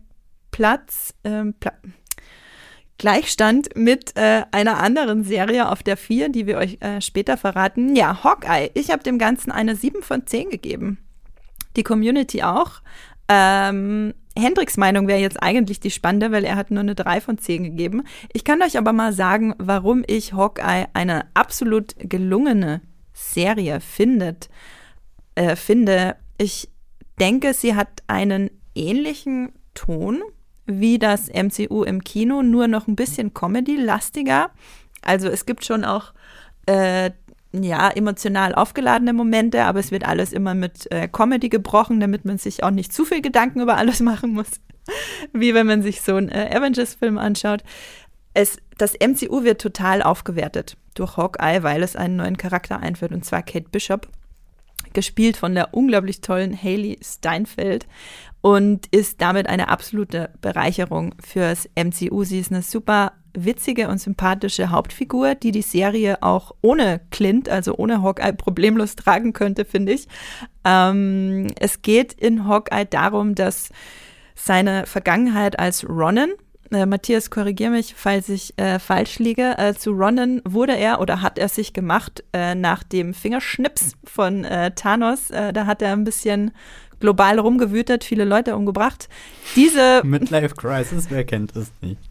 Platz, 0.52 1.14
ähm, 1.24 1.54
Pla 1.60 1.74
Gleichstand 3.00 3.76
mit 3.76 4.18
äh, 4.18 4.46
einer 4.52 4.80
anderen 4.80 5.24
Serie 5.24 5.70
auf 5.70 5.84
der 5.84 5.98
4, 5.98 6.30
die 6.30 6.48
wir 6.48 6.58
euch 6.58 6.78
äh, 6.80 7.00
später 7.00 7.38
verraten. 7.38 7.96
Ja, 7.96 8.24
Hawkeye. 8.24 8.72
Ich 8.74 8.90
habe 8.90 9.04
dem 9.04 9.20
Ganzen 9.20 9.52
eine 9.52 9.76
7 9.76 10.02
von 10.02 10.26
10 10.26 10.50
gegeben. 10.50 10.98
Die 11.76 11.84
Community 11.84 12.42
auch. 12.42 12.82
Ähm, 13.30 14.14
Hendricks 14.38 14.78
Meinung 14.78 15.08
wäre 15.08 15.20
jetzt 15.20 15.42
eigentlich 15.42 15.80
die 15.80 15.92
spannende, 15.92 16.32
weil 16.32 16.46
er 16.46 16.56
hat 16.56 16.72
nur 16.72 16.82
eine 16.82 16.96
3 16.96 17.22
von 17.22 17.38
10 17.38 17.64
gegeben. 17.64 18.04
Ich 18.34 18.44
kann 18.44 18.62
euch 18.62 18.78
aber 18.78 18.94
mal 18.94 19.12
sagen, 19.14 19.56
warum 19.58 20.04
ich 20.06 20.34
Hawkeye 20.34 20.86
eine 20.94 21.26
absolut 21.34 21.96
gelungene 21.98 22.82
Serie 23.14 23.80
findet, 23.80 24.50
äh, 25.36 25.56
finde. 25.56 26.16
Ich 26.38 26.70
denke, 27.20 27.54
sie 27.54 27.76
hat 27.76 28.04
einen 28.08 28.52
ähnlichen 28.76 29.52
Ton 29.74 30.22
wie 30.68 31.00
das 31.00 31.30
MCU 31.30 31.84
im 31.84 32.04
Kino, 32.04 32.44
nur 32.44 32.68
noch 32.68 32.88
ein 32.88 32.96
bisschen 32.96 33.34
Comedy-lastiger. 33.34 34.52
Also 35.02 35.30
es 35.30 35.46
gibt 35.46 35.66
schon 35.66 35.86
auch 35.86 36.14
äh, 36.66 37.12
ja, 37.64 37.89
emotional 37.89 38.55
aufgeladene 38.55 39.14
Momente, 39.14 39.64
aber 39.66 39.80
es 39.80 39.91
wird 39.91 40.08
alles 40.08 40.34
immer 40.34 40.53
mit 40.53 40.91
äh, 40.91 41.08
Comedy 41.08 41.49
gebrochen, 41.49 41.99
damit 41.99 42.26
man 42.26 42.38
sich 42.38 42.64
auch 42.64 42.72
nicht 42.72 42.93
zu 42.93 43.05
viel 43.05 43.22
Gedanken 43.22 43.62
über 43.62 43.78
alles 43.78 43.99
machen 44.01 44.34
muss, 44.34 44.49
wie 45.34 45.53
wenn 45.53 45.68
man 45.68 45.82
sich 45.82 46.01
so 46.01 46.16
einen 46.16 46.30
äh, 46.30 46.49
Avengers-Film 46.53 47.18
anschaut. 47.18 47.64
Es, 48.34 48.58
das 48.78 48.93
MCU 48.93 49.43
wird 49.43 49.62
total 49.62 50.03
aufgewertet 50.03 50.78
durch 50.93 51.18
Hawkeye, 51.18 51.64
weil 51.64 51.84
es 51.84 51.95
einen 51.95 52.18
neuen 52.18 52.38
Charakter 52.38 52.80
einführt, 52.80 53.12
und 53.12 53.26
zwar 53.26 53.41
Kate 53.43 53.70
Bishop, 53.72 54.08
gespielt 54.93 55.38
von 55.38 55.53
der 55.53 55.74
unglaublich 55.74 56.22
tollen 56.22 56.55
Haley 56.62 56.99
Steinfeld 57.03 57.88
und 58.41 58.88
ist 58.88 59.22
damit 59.22 59.47
eine 59.47 59.70
absolute 59.70 60.32
Bereicherung 60.41 61.14
fürs 61.24 61.70
MCU. 61.76 62.24
Sie 62.24 62.39
ist 62.39 62.51
eine 62.51 62.62
super 62.62 63.14
witzige 63.46 63.88
und 63.88 64.00
sympathische 64.00 64.72
Hauptfigur, 64.72 65.36
die 65.36 65.52
die 65.52 65.62
Serie 65.62 66.22
auch 66.24 66.54
ohne 66.62 67.02
Clint, 67.12 67.50
also 67.50 67.76
ohne 67.76 68.02
Hawkeye, 68.02 68.34
problemlos 68.34 68.96
tragen 68.96 69.34
könnte, 69.34 69.66
finde 69.66 69.94
ich. 69.94 70.08
Ähm, 70.66 71.48
es 71.60 71.82
geht 71.82 72.14
in 72.14 72.48
Hawkeye 72.48 72.86
darum, 72.86 73.36
dass 73.36 73.70
seine 74.36 74.86
Vergangenheit 74.86 75.60
als 75.60 75.88
Ronin, 75.88 76.34
äh, 76.72 76.86
Matthias, 76.86 77.30
korrigiere 77.30 77.72
mich, 77.72 77.94
falls 77.96 78.30
ich 78.30 78.58
äh, 78.58 78.80
falsch 78.80 79.20
liege. 79.20 79.58
Äh, 79.58 79.74
zu 79.74 79.92
Ronin 79.92 80.42
wurde 80.46 80.76
er 80.76 81.00
oder 81.00 81.22
hat 81.22 81.38
er 81.38 81.50
sich 81.50 81.74
gemacht 81.74 82.24
äh, 82.34 82.56
nach 82.56 82.84
dem 82.84 83.14
Fingerschnips 83.14 83.94
von 84.04 84.44
äh, 84.44 84.72
Thanos. 84.72 85.32
Äh, 85.32 85.54
da 85.54 85.66
hat 85.66 85.82
er 85.82 85.94
ein 85.94 86.04
bisschen 86.04 86.52
global 87.00 87.40
rumgewütet, 87.40 88.04
viele 88.04 88.26
Leute 88.26 88.56
umgebracht. 88.56 89.08
Diese 89.56 90.02
Midlife 90.04 90.56
Crisis, 90.56 91.08
wer 91.10 91.24
kennt 91.24 91.56
es 91.56 91.72
nicht? 91.82 92.02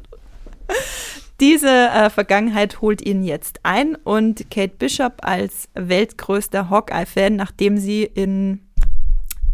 Diese 1.41 1.69
äh, 1.69 2.09
Vergangenheit 2.09 2.81
holt 2.81 3.05
ihn 3.05 3.23
jetzt 3.23 3.61
ein 3.63 3.95
und 3.95 4.51
Kate 4.51 4.75
Bishop 4.79 5.19
als 5.21 5.69
weltgrößter 5.75 6.71
Hawkeye-Fan, 6.71 7.37
nachdem 7.37 7.77
sie 7.77 8.05
in 8.05 8.61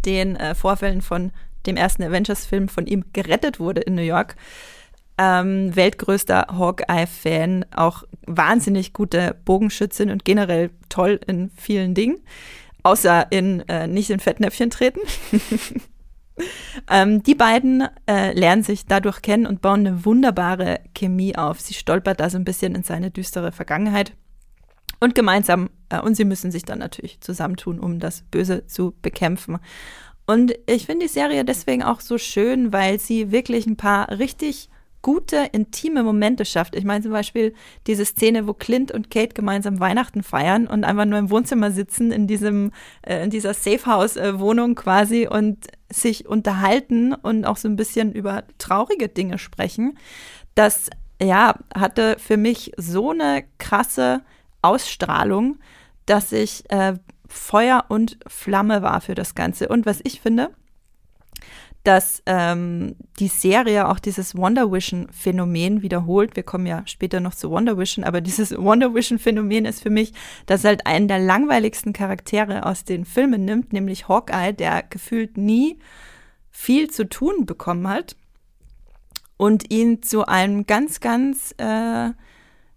den 0.05 0.35
äh, 0.37 0.55
Vorfällen 0.55 1.01
von 1.01 1.31
dem 1.65 1.75
ersten 1.75 2.03
Avengers-Film 2.03 2.69
von 2.69 2.87
ihm 2.87 3.05
gerettet 3.13 3.59
wurde 3.59 3.81
in 3.81 3.95
New 3.95 4.01
York, 4.01 4.35
ähm, 5.17 5.75
weltgrößter 5.75 6.47
Hawkeye-Fan, 6.57 7.65
auch 7.75 8.03
wahnsinnig 8.25 8.93
gute 8.93 9.35
Bogenschützin 9.45 10.09
und 10.09 10.25
generell 10.25 10.71
toll 10.89 11.19
in 11.27 11.51
vielen 11.55 11.93
Dingen, 11.93 12.17
außer 12.83 13.27
in 13.29 13.61
äh, 13.67 13.87
nicht 13.87 14.09
in 14.09 14.19
Fettnäpfchen 14.19 14.69
treten. 14.69 15.01
ähm, 16.89 17.23
die 17.23 17.35
beiden 17.35 17.87
äh, 18.07 18.33
lernen 18.33 18.63
sich 18.63 18.85
dadurch 18.85 19.21
kennen 19.21 19.45
und 19.45 19.61
bauen 19.61 19.85
eine 19.85 20.05
wunderbare 20.05 20.79
Chemie 20.95 21.35
auf. 21.35 21.59
Sie 21.59 21.73
stolpert 21.73 22.19
da 22.19 22.29
so 22.29 22.37
ein 22.37 22.45
bisschen 22.45 22.75
in 22.75 22.83
seine 22.83 23.11
düstere 23.11 23.51
Vergangenheit 23.51 24.13
und 24.99 25.15
gemeinsam, 25.15 25.69
äh, 25.89 25.99
und 25.99 26.15
sie 26.15 26.25
müssen 26.25 26.51
sich 26.51 26.63
dann 26.63 26.79
natürlich 26.79 27.21
zusammentun, 27.21 27.79
um 27.79 27.99
das 27.99 28.23
Böse 28.23 28.65
zu 28.67 28.95
bekämpfen. 29.01 29.59
Und 30.25 30.53
ich 30.65 30.85
finde 30.85 31.05
die 31.05 31.11
Serie 31.11 31.43
deswegen 31.43 31.83
auch 31.83 31.99
so 31.99 32.17
schön, 32.17 32.71
weil 32.71 32.99
sie 32.99 33.31
wirklich 33.31 33.65
ein 33.65 33.75
paar 33.75 34.09
richtig 34.09 34.69
gute, 35.03 35.49
intime 35.51 36.01
Momente 36.01 36.45
schafft. 36.45 36.75
Ich 36.75 36.85
meine 36.85 37.03
zum 37.03 37.11
Beispiel 37.11 37.53
diese 37.85 38.05
Szene, 38.05 38.47
wo 38.47 38.53
Clint 38.53 38.91
und 38.91 39.11
Kate 39.11 39.35
gemeinsam 39.35 39.79
Weihnachten 39.79 40.23
feiern 40.23 40.65
und 40.65 40.83
einfach 40.83 41.05
nur 41.05 41.19
im 41.19 41.29
Wohnzimmer 41.29 41.69
sitzen, 41.69 42.11
in 42.11 42.25
diesem, 42.25 42.71
äh, 43.03 43.23
in 43.23 43.29
dieser 43.29 43.53
Safehouse-Wohnung 43.53 44.73
quasi 44.73 45.27
und 45.27 45.67
sich 45.91 46.27
unterhalten 46.27 47.13
und 47.13 47.45
auch 47.45 47.57
so 47.57 47.67
ein 47.67 47.75
bisschen 47.75 48.13
über 48.13 48.45
traurige 48.57 49.09
Dinge 49.09 49.37
sprechen. 49.37 49.99
Das, 50.55 50.89
ja, 51.21 51.55
hatte 51.75 52.15
für 52.17 52.37
mich 52.37 52.71
so 52.77 53.11
eine 53.11 53.43
krasse 53.59 54.21
Ausstrahlung, 54.63 55.59
dass 56.05 56.31
ich 56.31 56.63
äh, 56.71 56.93
Feuer 57.27 57.85
und 57.89 58.17
Flamme 58.27 58.81
war 58.81 59.01
für 59.01 59.15
das 59.15 59.35
Ganze. 59.35 59.67
Und 59.67 59.85
was 59.85 59.99
ich 60.03 60.21
finde, 60.21 60.51
dass 61.83 62.23
ähm, 62.25 62.95
die 63.19 63.27
Serie 63.27 63.89
auch 63.89 63.99
dieses 63.99 64.37
Wonder 64.37 64.71
Vision 64.71 65.07
Phänomen 65.11 65.81
wiederholt. 65.81 66.35
Wir 66.35 66.43
kommen 66.43 66.65
ja 66.65 66.83
später 66.85 67.19
noch 67.19 67.35
zu 67.35 67.49
Wonder 67.51 67.77
Vision, 67.77 68.05
aber 68.05 68.21
dieses 68.21 68.57
Wonder 68.57 68.93
Vision 68.93 69.19
Phänomen 69.19 69.65
ist 69.65 69.83
für 69.83 69.89
mich, 69.89 70.13
dass 70.45 70.63
halt 70.63 70.85
einen 70.85 71.07
der 71.07 71.19
langweiligsten 71.19 71.91
Charaktere 71.91 72.65
aus 72.65 72.85
den 72.85 73.03
Filmen 73.05 73.43
nimmt, 73.43 73.73
nämlich 73.73 74.07
Hawkeye, 74.07 74.53
der 74.53 74.83
gefühlt 74.83 75.37
nie 75.37 75.77
viel 76.51 76.89
zu 76.89 77.09
tun 77.09 77.45
bekommen 77.45 77.87
hat 77.87 78.15
und 79.35 79.71
ihn 79.71 80.01
zu 80.01 80.25
einem 80.25 80.65
ganz, 80.65 81.01
ganz 81.01 81.53
äh, 81.57 82.11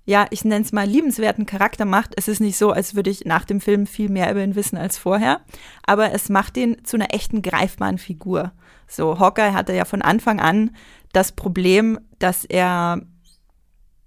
ja, 0.07 0.27
ich 0.31 0.45
nenne 0.45 0.65
es 0.65 0.73
mal 0.73 0.87
liebenswerten 0.87 1.47
Charakter 1.47 1.85
macht. 1.85 2.15
Es 2.17 2.29
ist 2.29 2.41
nicht 2.41 2.57
so, 2.57 2.71
als 2.71 2.95
würde 2.95 3.11
ich 3.11 3.25
nach 3.25 3.45
dem 3.45 3.61
Film 3.61 3.87
viel 3.87 4.09
mehr 4.09 4.31
über 4.31 4.43
ihn 4.43 4.55
wissen 4.55 4.79
als 4.79 4.99
vorher, 4.99 5.41
aber 5.85 6.13
es 6.13 6.29
macht 6.29 6.57
ihn 6.57 6.85
zu 6.85 6.97
einer 6.97 7.13
echten 7.13 7.43
greifbaren 7.43 7.99
Figur. 7.99 8.53
So, 8.87 9.19
Hawkeye 9.19 9.53
hatte 9.53 9.73
ja 9.75 9.85
von 9.85 10.03
Anfang 10.03 10.41
an 10.41 10.71
das 11.13 11.33
Problem, 11.33 11.99
dass 12.19 12.45
er, 12.45 13.01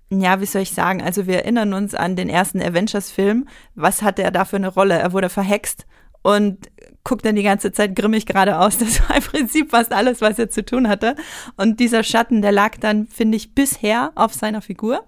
ja, 0.10 0.42
wie 0.42 0.46
soll 0.46 0.62
ich 0.62 0.74
sagen, 0.74 1.02
also 1.02 1.28
wir 1.28 1.38
erinnern 1.40 1.74
uns 1.74 1.96
an 1.96 2.16
den 2.16 2.30
ersten 2.30 2.62
Avengers-Film. 2.62 3.48
Was 3.76 4.02
hatte 4.02 4.24
er 4.24 4.32
da 4.32 4.46
für 4.46 4.58
eine 4.58 4.70
Rolle? 4.70 4.98
Er 5.00 5.14
wurde 5.14 5.30
verhext 5.30 5.86
und 6.22 6.70
guckt 7.04 7.26
dann 7.26 7.36
die 7.36 7.44
ganze 7.44 7.72
Zeit 7.72 7.96
grimmig 7.96 8.26
geradeaus. 8.26 8.78
Das 8.80 9.08
war 9.08 9.16
im 9.16 9.24
Prinzip 9.24 9.72
fast 9.72 9.92
alles, 9.92 10.22
was 10.22 10.40
er 10.40 10.50
zu 10.50 10.64
tun 10.64 10.88
hatte. 10.88 11.16
Und 11.58 11.80
dieser 11.80 12.04
Schatten, 12.04 12.42
der 12.42 12.52
lag 12.52 12.78
dann, 12.78 13.08
finde 13.08 13.38
ich, 13.38 13.56
bisher 13.56 14.12
auf 14.16 14.34
seiner 14.34 14.62
Figur. 14.62 15.06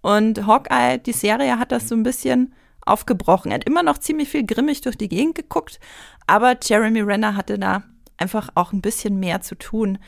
Und 0.00 0.46
Hawkeye, 0.46 0.98
die 0.98 1.12
Serie, 1.12 1.58
hat 1.58 1.72
das 1.72 1.88
so 1.88 1.94
ein 1.94 2.02
bisschen 2.02 2.54
aufgebrochen. 2.84 3.50
Er 3.50 3.56
hat 3.56 3.64
immer 3.64 3.82
noch 3.82 3.98
ziemlich 3.98 4.28
viel 4.28 4.44
grimmig 4.44 4.80
durch 4.80 4.96
die 4.96 5.08
Gegend 5.08 5.36
geguckt, 5.36 5.78
aber 6.26 6.56
Jeremy 6.60 7.00
Renner 7.00 7.36
hatte 7.36 7.58
da 7.58 7.84
einfach 8.22 8.50
auch 8.54 8.72
ein 8.72 8.80
bisschen 8.80 9.18
mehr 9.18 9.40
zu 9.40 9.56
tun. 9.56 9.98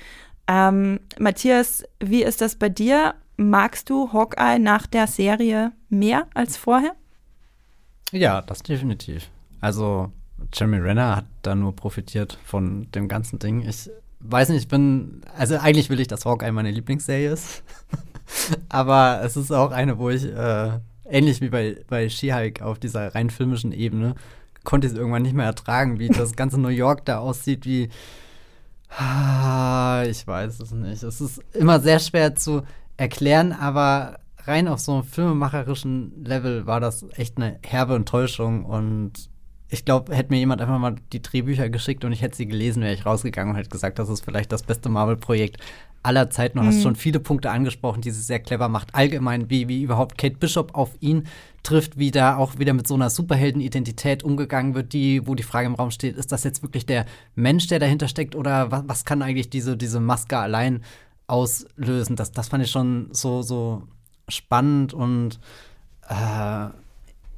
Ähm, 0.46 1.00
Matthias, 1.18 1.84
wie 2.00 2.22
ist 2.22 2.40
das 2.40 2.56
bei 2.56 2.68
dir? 2.68 3.14
Magst 3.36 3.90
du 3.90 4.12
Hawkeye 4.12 4.58
nach 4.58 4.86
der 4.86 5.06
Serie 5.06 5.72
mehr 5.88 6.28
als 6.34 6.56
vorher? 6.56 6.94
Ja, 8.12 8.42
das 8.42 8.62
definitiv. 8.62 9.28
Also 9.60 10.12
Jeremy 10.52 10.78
Renner 10.78 11.16
hat 11.16 11.24
da 11.42 11.54
nur 11.54 11.74
profitiert 11.74 12.38
von 12.44 12.90
dem 12.92 13.08
ganzen 13.08 13.38
Ding. 13.38 13.66
Ich 13.66 13.90
weiß 14.20 14.50
nicht, 14.50 14.62
ich 14.62 14.68
bin, 14.68 15.22
also 15.36 15.56
eigentlich 15.56 15.90
will 15.90 16.00
ich, 16.00 16.06
dass 16.06 16.24
Hawkeye 16.24 16.52
meine 16.52 16.70
Lieblingsserie 16.70 17.32
ist. 17.32 17.64
Aber 18.68 19.20
es 19.24 19.36
ist 19.36 19.50
auch 19.50 19.72
eine, 19.72 19.98
wo 19.98 20.10
ich, 20.10 20.24
äh, 20.24 20.78
ähnlich 21.04 21.40
wie 21.40 21.48
bei, 21.48 21.76
bei 21.88 22.08
She-Hulk 22.08 22.62
auf 22.62 22.78
dieser 22.78 23.14
rein 23.14 23.30
filmischen 23.30 23.72
Ebene, 23.72 24.14
konnte 24.64 24.86
ich 24.86 24.92
es 24.92 24.98
irgendwann 24.98 25.22
nicht 25.22 25.34
mehr 25.34 25.46
ertragen, 25.46 25.98
wie 25.98 26.08
das 26.08 26.34
ganze 26.36 26.60
New 26.60 26.68
York 26.68 27.04
da 27.04 27.18
aussieht, 27.18 27.66
wie. 27.66 27.90
Ah, 28.96 30.04
ich 30.08 30.26
weiß 30.26 30.60
es 30.60 30.72
nicht. 30.72 31.02
Es 31.02 31.20
ist 31.20 31.42
immer 31.52 31.80
sehr 31.80 31.98
schwer 31.98 32.34
zu 32.34 32.62
erklären, 32.96 33.52
aber 33.52 34.18
rein 34.44 34.68
auf 34.68 34.78
so 34.80 34.92
einem 34.92 35.04
filmemacherischen 35.04 36.24
Level 36.24 36.66
war 36.66 36.80
das 36.80 37.04
echt 37.16 37.36
eine 37.36 37.58
herbe 37.64 37.96
Enttäuschung 37.96 38.64
und 38.64 39.28
ich 39.68 39.84
glaube, 39.84 40.14
hätte 40.14 40.32
mir 40.32 40.38
jemand 40.38 40.60
einfach 40.60 40.78
mal 40.78 40.94
die 41.12 41.22
Drehbücher 41.22 41.68
geschickt 41.68 42.04
und 42.04 42.12
ich 42.12 42.22
hätte 42.22 42.36
sie 42.36 42.46
gelesen, 42.46 42.82
wäre 42.82 42.94
ich 42.94 43.04
rausgegangen 43.04 43.52
und 43.52 43.58
hätte 43.58 43.70
gesagt, 43.70 43.98
das 43.98 44.08
ist 44.08 44.24
vielleicht 44.24 44.52
das 44.52 44.62
beste 44.62 44.88
Marvel-Projekt 44.88 45.58
aller 46.04 46.30
Zeiten. 46.30 46.58
Du 46.58 46.64
mhm. 46.64 46.68
hast 46.68 46.82
schon 46.82 46.96
viele 46.96 47.18
Punkte 47.18 47.50
angesprochen, 47.50 48.02
die 48.02 48.10
sie 48.10 48.20
sehr 48.20 48.38
clever 48.38 48.68
macht. 48.68 48.94
Allgemein, 48.94 49.50
wie, 49.50 49.66
wie 49.68 49.82
überhaupt 49.82 50.18
Kate 50.18 50.36
Bishop 50.36 50.74
auf 50.74 50.90
ihn 51.00 51.26
trifft, 51.64 51.98
wie 51.98 52.12
da 52.12 52.36
auch 52.36 52.58
wieder 52.58 52.72
mit 52.74 52.86
so 52.86 52.94
einer 52.94 53.10
Superheldenidentität 53.10 54.22
umgegangen 54.22 54.74
wird, 54.74 54.92
die, 54.92 55.26
wo 55.26 55.34
die 55.34 55.42
Frage 55.42 55.66
im 55.66 55.74
Raum 55.74 55.90
steht, 55.90 56.16
ist 56.16 56.30
das 56.30 56.44
jetzt 56.44 56.62
wirklich 56.62 56.86
der 56.86 57.06
Mensch, 57.34 57.66
der 57.66 57.80
dahinter 57.80 58.06
steckt, 58.06 58.36
oder 58.36 58.70
was, 58.70 58.84
was 58.86 59.04
kann 59.04 59.22
eigentlich 59.22 59.50
diese, 59.50 59.76
diese 59.76 59.98
Maske 59.98 60.38
allein 60.38 60.84
auslösen? 61.26 62.14
Das, 62.14 62.30
das 62.30 62.48
fand 62.48 62.62
ich 62.62 62.70
schon 62.70 63.08
so, 63.12 63.42
so 63.42 63.88
spannend 64.28 64.94
und 64.94 65.40
äh, 66.08 66.68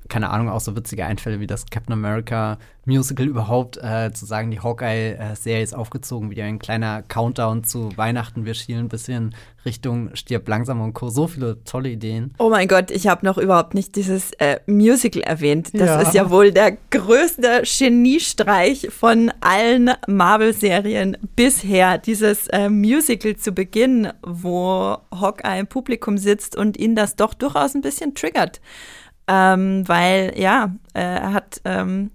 keine 0.09 0.30
Ahnung, 0.30 0.48
auch 0.48 0.61
so 0.61 0.76
witzige 0.76 1.04
Einfälle 1.04 1.40
wie 1.40 1.46
das 1.46 1.66
Captain 1.66 1.92
America 1.92 2.59
Musical 2.86 3.26
überhaupt, 3.26 3.78
äh, 3.78 4.12
zu 4.12 4.26
sagen, 4.26 4.50
die 4.52 4.61
Hawkeye-Serie 4.61 5.62
ist 5.62 5.74
aufgezogen, 5.74 6.30
wie 6.30 6.40
ein 6.40 6.61
kleiner 6.61 7.02
Countdown 7.02 7.64
zu 7.64 7.96
Weihnachten. 7.96 8.44
Wir 8.44 8.54
schielen 8.54 8.86
ein 8.86 8.88
bisschen 8.88 9.34
Richtung 9.64 10.14
Stirb 10.14 10.48
langsam 10.48 10.80
und 10.80 10.94
Co. 10.94 11.09
So 11.09 11.26
viele 11.26 11.62
tolle 11.64 11.88
Ideen. 11.88 12.32
Oh 12.38 12.48
mein 12.48 12.68
Gott, 12.68 12.92
ich 12.92 13.09
habe 13.09 13.26
noch 13.26 13.38
überhaupt 13.38 13.74
nicht 13.74 13.96
dieses 13.96 14.30
äh, 14.34 14.61
Musical 14.66 15.22
erwähnt. 15.22 15.70
Das 15.74 15.88
ja. 15.88 16.00
ist 16.00 16.14
ja 16.14 16.30
wohl 16.30 16.52
der 16.52 16.78
größte 16.90 17.64
Geniestreich 17.64 18.88
von 18.90 19.32
allen 19.40 19.90
Marvel-Serien 20.07 21.16
bisher. 21.34 21.98
Dieses 21.98 22.46
äh, 22.48 22.68
Musical 22.68 23.34
zu 23.34 23.50
Beginn, 23.50 24.12
wo 24.22 24.96
Hawkeye 25.12 25.59
im 25.59 25.66
Publikum 25.66 26.18
sitzt 26.18 26.54
und 26.54 26.76
ihn 26.76 26.94
das 26.94 27.16
doch 27.16 27.34
durchaus 27.34 27.74
ein 27.74 27.80
bisschen 27.80 28.14
triggert 28.14 28.61
ähm, 29.29 29.87
weil 29.89 30.35
ja, 30.37 30.74
äh, 30.95 31.01
er 31.01 31.33
hat 31.33 31.61
ähm, 31.64 32.11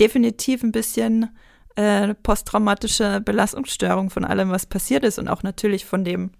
definitiv 0.00 0.62
ein 0.62 0.72
bisschen 0.72 1.30
äh, 1.76 2.14
posttraumatische 2.14 3.20
Belastungsstörung 3.20 4.10
von 4.10 4.24
allem, 4.24 4.50
was 4.50 4.66
passiert 4.66 5.04
ist 5.04 5.18
und 5.18 5.28
auch 5.28 5.42
natürlich 5.42 5.84
von 5.84 6.04
dem, 6.04 6.30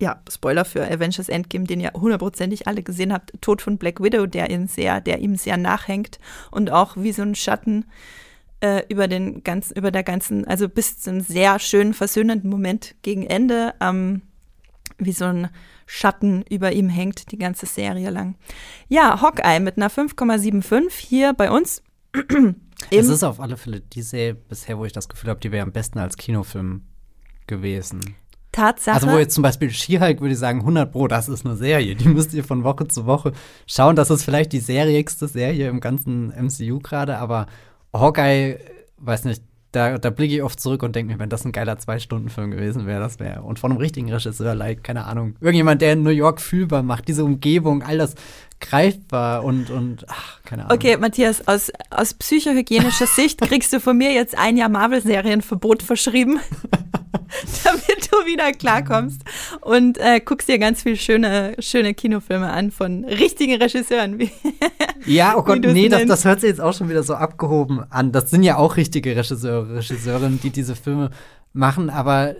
ja, 0.00 0.22
Spoiler 0.30 0.64
für 0.64 0.90
Avengers 0.90 1.28
Endgame, 1.28 1.64
den 1.64 1.80
ihr 1.80 1.92
hundertprozentig 1.92 2.66
alle 2.66 2.82
gesehen 2.82 3.12
habt, 3.12 3.32
Tod 3.42 3.60
von 3.60 3.76
Black 3.76 4.02
Widow, 4.02 4.26
der 4.26 4.50
ihn 4.50 4.66
sehr, 4.66 5.00
der 5.00 5.18
ihm 5.18 5.36
sehr 5.36 5.58
nachhängt 5.58 6.18
und 6.50 6.70
auch 6.70 6.96
wie 6.96 7.12
so 7.12 7.22
ein 7.22 7.34
Schatten 7.34 7.84
äh, 8.60 8.82
über 8.88 9.08
den 9.08 9.44
ganzen, 9.44 9.76
über 9.76 9.90
der 9.90 10.02
ganzen, 10.02 10.46
also 10.46 10.68
bis 10.68 10.98
zu 10.98 11.10
einem 11.10 11.20
sehr 11.20 11.58
schönen 11.58 11.94
versöhnenden 11.94 12.48
Moment 12.50 12.94
gegen 13.02 13.24
Ende, 13.24 13.74
ähm, 13.80 14.22
wie 15.00 15.12
so 15.12 15.24
ein 15.24 15.48
Schatten 15.86 16.42
über 16.48 16.72
ihm 16.72 16.88
hängt, 16.88 17.32
die 17.32 17.38
ganze 17.38 17.66
Serie 17.66 18.10
lang. 18.10 18.36
Ja, 18.88 19.20
Hawkeye 19.20 19.60
mit 19.60 19.76
einer 19.76 19.90
5,75 19.90 20.90
hier 20.92 21.32
bei 21.32 21.50
uns. 21.50 21.82
es 22.90 23.08
ist 23.08 23.24
auf 23.24 23.40
alle 23.40 23.56
Fälle 23.56 23.80
die 23.80 24.02
Serie 24.02 24.34
bisher, 24.34 24.78
wo 24.78 24.84
ich 24.84 24.92
das 24.92 25.08
Gefühl 25.08 25.30
habe, 25.30 25.40
die 25.40 25.52
wäre 25.52 25.64
am 25.64 25.72
besten 25.72 25.98
als 25.98 26.16
Kinofilm 26.16 26.82
gewesen. 27.46 28.00
Tatsache. 28.52 28.96
Also 28.96 29.08
wo 29.08 29.18
jetzt 29.18 29.34
zum 29.34 29.42
Beispiel 29.42 29.70
She-Hulk 29.70 30.20
würde 30.20 30.32
ich 30.32 30.38
sagen, 30.38 30.60
100 30.60 30.90
Pro, 30.90 31.06
das 31.06 31.28
ist 31.28 31.46
eine 31.46 31.56
Serie. 31.56 31.94
Die 31.94 32.08
müsst 32.08 32.34
ihr 32.34 32.42
von 32.42 32.64
Woche 32.64 32.88
zu 32.88 33.06
Woche 33.06 33.32
schauen. 33.66 33.96
Das 33.96 34.10
ist 34.10 34.24
vielleicht 34.24 34.52
die 34.52 34.60
seriigste 34.60 35.28
Serie 35.28 35.68
im 35.68 35.80
ganzen 35.80 36.28
MCU 36.28 36.80
gerade, 36.80 37.18
aber 37.18 37.46
Hawkeye, 37.92 38.58
weiß 38.98 39.24
nicht, 39.24 39.42
da, 39.72 39.98
da 39.98 40.10
blicke 40.10 40.34
ich 40.34 40.42
oft 40.42 40.58
zurück 40.58 40.82
und 40.82 40.96
denke 40.96 41.12
mir, 41.12 41.18
wenn 41.18 41.28
das 41.28 41.44
ein 41.44 41.52
geiler 41.52 41.78
Zwei-Stunden-Film 41.78 42.50
gewesen 42.50 42.86
wäre, 42.86 43.00
das 43.00 43.20
wäre. 43.20 43.42
Und 43.42 43.58
von 43.58 43.70
einem 43.70 43.80
richtigen 43.80 44.12
Regisseur, 44.12 44.54
like, 44.54 44.82
keine 44.82 45.04
Ahnung. 45.04 45.36
Irgendjemand, 45.40 45.80
der 45.80 45.92
in 45.92 46.02
New 46.02 46.10
York 46.10 46.40
fühlbar 46.40 46.82
macht, 46.82 47.06
diese 47.06 47.24
Umgebung, 47.24 47.82
all 47.82 47.98
das 47.98 48.14
greifbar 48.60 49.44
und, 49.44 49.70
und 49.70 50.04
ach, 50.08 50.42
keine 50.44 50.64
Ahnung. 50.64 50.76
Okay, 50.76 50.96
Matthias, 50.96 51.46
aus, 51.48 51.72
aus 51.90 52.14
psychohygienischer 52.14 53.06
Sicht 53.16 53.40
kriegst 53.40 53.72
du 53.72 53.80
von 53.80 53.96
mir 53.96 54.12
jetzt 54.12 54.38
ein 54.38 54.56
Jahr 54.56 54.68
Marvel-Serienverbot 54.68 55.82
verschrieben, 55.82 56.38
damit 57.64 58.10
du 58.10 58.16
wieder 58.26 58.52
klarkommst 58.52 59.22
und 59.62 59.98
äh, 59.98 60.20
guckst 60.20 60.48
dir 60.48 60.58
ganz 60.58 60.82
viele 60.82 60.96
schöne, 60.96 61.56
schöne 61.58 61.94
Kinofilme 61.94 62.50
an 62.50 62.70
von 62.70 63.04
richtigen 63.04 63.60
Regisseuren. 63.60 64.18
Wie, 64.18 64.30
ja, 65.06 65.36
oh 65.36 65.42
Gott, 65.42 65.60
nee, 65.60 65.88
das, 65.88 66.06
das 66.06 66.24
hört 66.24 66.40
sich 66.40 66.50
jetzt 66.50 66.60
auch 66.60 66.74
schon 66.74 66.88
wieder 66.88 67.02
so 67.02 67.14
abgehoben 67.14 67.84
an. 67.90 68.12
Das 68.12 68.30
sind 68.30 68.42
ja 68.42 68.56
auch 68.56 68.76
richtige 68.76 69.16
Regisseure, 69.16 69.76
Regisseurinnen, 69.76 70.40
die 70.40 70.50
diese 70.50 70.76
Filme 70.76 71.10
machen, 71.52 71.90
aber 71.90 72.34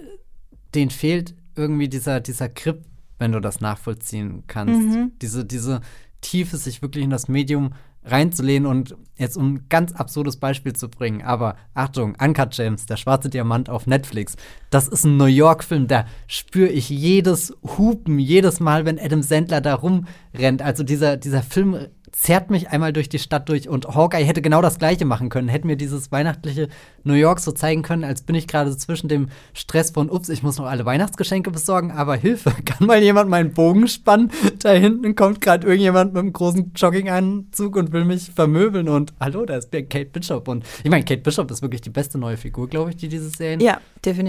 denen 0.75 0.91
fehlt 0.91 1.35
irgendwie 1.57 1.89
dieser, 1.89 2.21
dieser 2.21 2.49
Grip, 2.49 2.83
wenn 3.19 3.33
du 3.33 3.41
das 3.41 3.61
nachvollziehen 3.61 4.45
kannst. 4.47 4.81
Mhm. 4.81 5.13
Diese, 5.21 5.45
diese 5.45 5.81
Tiefe, 6.21 6.57
sich 6.57 6.83
wirklich 6.83 7.05
in 7.05 7.11
das 7.11 7.29
Medium 7.29 7.73
reinzulehnen 8.05 8.67
und 8.67 8.97
jetzt 9.17 9.37
um 9.37 9.55
ein 9.55 9.67
ganz 9.69 9.93
absurdes 9.93 10.39
Beispiel 10.39 10.73
zu 10.73 10.89
bringen, 10.89 11.23
aber 11.23 11.57
Achtung, 11.75 12.17
Uncut 12.19 12.57
James, 12.57 12.87
der 12.87 12.97
schwarze 12.97 13.29
Diamant 13.29 13.69
auf 13.69 13.87
Netflix, 13.87 14.37
das 14.71 14.89
ist 14.89 15.05
ein 15.05 15.19
New 15.19 15.27
York-Film, 15.27 15.87
da 15.87 16.07
spüre 16.27 16.71
ich 16.71 16.89
jedes 16.89 17.55
Hupen, 17.63 18.19
jedes 18.19 18.59
Mal, 18.59 18.87
wenn 18.87 18.99
Adam 18.99 19.23
Sandler 19.23 19.61
da 19.61 19.75
rumrennt. 19.75 20.63
Also 20.63 20.83
dieser, 20.83 21.19
dieser 21.19 21.43
Film 21.43 21.89
zerrt 22.13 22.51
mich 22.51 22.69
einmal 22.71 22.93
durch 22.93 23.09
die 23.09 23.19
Stadt 23.19 23.49
durch 23.49 23.69
und 23.69 23.87
Hawkeye 23.89 24.25
hätte 24.25 24.43
genau 24.43 24.63
das 24.63 24.79
gleiche 24.79 25.05
machen 25.05 25.29
können, 25.29 25.49
hätte 25.49 25.67
mir 25.67 25.77
dieses 25.77 26.11
weihnachtliche 26.13 26.69
New 27.05 27.15
York 27.15 27.41
so 27.41 27.53
zeigen 27.53 27.83
können, 27.83 28.05
als 28.05 28.23
bin 28.23 28.35
ich 28.35 28.47
gerade 28.47 28.77
zwischen 28.77 29.09
dem 29.09 29.29
Stress 29.55 29.91
von, 29.91 30.11
ups, 30.11 30.29
ich 30.29 30.43
muss 30.43 30.59
noch 30.59 30.67
alle 30.67 30.85
Weihnachtsgeschenke 30.85 31.51
besorgen, 31.51 31.91
aber 31.91 32.17
Hilfe, 32.17 32.53
kann 32.65 32.87
mal 32.87 33.03
jemand 33.03 33.31
meinen 33.31 33.53
Bogen 33.53 33.89
spannen? 33.89 34.31
Da 34.59 34.73
hinten 34.73 35.15
kommt 35.15 35.41
gerade 35.41 35.67
irgendjemand 35.67 36.13
mit 36.13 36.21
einem 36.21 36.33
großen 36.33 36.73
Jogginganzug 36.75 37.77
und 37.77 37.93
will 37.93 38.05
mich 38.05 38.31
vermöbeln 38.31 38.89
und 38.89 39.13
hallo, 39.21 39.45
da 39.47 39.57
ist 39.57 39.73
Kate 39.73 40.07
Bishop 40.07 40.49
und 40.49 40.65
ich 40.83 40.91
meine, 40.91 41.05
Kate 41.05 41.23
Bishop 41.23 41.51
ist 41.51 41.63
wirklich 41.63 41.81
die 41.81 41.91
beste 41.91 42.19
neue 42.19 42.37
Figur, 42.37 42.69
glaube 42.69 42.91
ich, 42.91 42.97
die 42.97 43.09
diese 43.09 43.31
Serien 43.31 43.61
ja, 43.61 43.81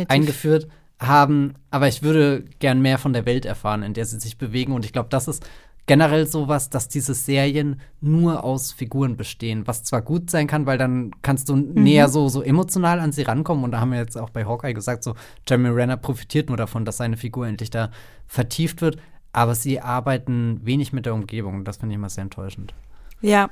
eingeführt 0.08 0.68
haben, 1.00 1.56
aber 1.72 1.88
ich 1.88 2.04
würde 2.04 2.46
gern 2.60 2.82
mehr 2.82 3.00
von 3.00 3.14
der 3.14 3.26
Welt 3.26 3.46
erfahren, 3.46 3.82
in 3.82 3.94
der 3.94 4.06
sie 4.06 4.20
sich 4.20 4.38
bewegen 4.38 4.72
und 4.72 4.86
ich 4.86 4.94
glaube, 4.94 5.10
das 5.10 5.28
ist 5.28 5.44
generell 5.92 6.26
sowas, 6.26 6.70
dass 6.70 6.88
diese 6.88 7.14
Serien 7.14 7.82
nur 8.00 8.46
aus 8.46 8.72
Figuren 8.72 9.18
bestehen, 9.18 9.68
was 9.68 9.84
zwar 9.84 10.02
gut 10.02 10.30
sein 10.30 10.48
kann, 10.48 10.66
weil 10.66 10.78
dann 10.78 11.12
kannst 11.22 11.50
du 11.50 11.58
mhm. 11.58 11.84
näher 11.84 12.08
so, 12.08 12.30
so 12.30 12.42
emotional 12.42 13.02
an 13.02 13.12
sie 13.12 13.24
rankommen 13.24 13.66
und 13.66 13.72
da 13.72 13.82
haben 13.82 13.92
wir 13.92 14.00
jetzt 14.00 14.18
auch 14.18 14.30
bei 14.30 14.46
Hawkeye 14.46 14.74
gesagt, 14.74 15.04
so 15.04 15.16
Jeremy 15.46 15.68
Renner 15.68 15.98
profitiert 15.98 16.48
nur 16.48 16.56
davon, 16.56 16.86
dass 16.86 16.96
seine 16.96 17.18
Figur 17.18 17.46
endlich 17.46 17.72
da 17.72 17.92
vertieft 18.26 18.82
wird, 18.82 19.00
aber 19.34 19.54
sie 19.54 19.82
arbeiten 19.82 20.62
wenig 20.64 20.94
mit 20.94 21.06
der 21.06 21.14
Umgebung 21.14 21.66
das 21.66 21.76
finde 21.76 21.92
ich 21.92 21.98
immer 21.98 22.10
sehr 22.10 22.22
enttäuschend. 22.22 22.74
Ja, 23.20 23.50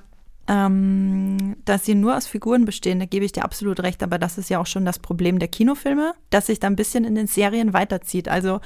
ähm, 0.47 1.57
dass 1.65 1.83
sie 1.83 1.93
nur 1.93 2.15
aus 2.15 2.25
Figuren 2.25 2.63
bestehen, 2.63 2.99
da 2.99 3.05
gebe 3.05 3.25
ich 3.25 3.33
dir 3.33 3.43
absolut 3.43 3.81
recht, 3.81 4.01
aber 4.01 4.17
das 4.17 4.37
ist 4.37 4.49
ja 4.49 4.59
auch 4.59 4.65
schon 4.65 4.85
das 4.85 4.97
Problem 4.97 5.39
der 5.39 5.49
Kinofilme, 5.49 6.13
dass 6.29 6.47
sich 6.47 6.61
da 6.61 6.67
ein 6.67 6.77
bisschen 6.77 7.03
in 7.03 7.15
den 7.15 7.27
Serien 7.27 7.73
weiterzieht. 7.73 8.29
Also 8.29 8.61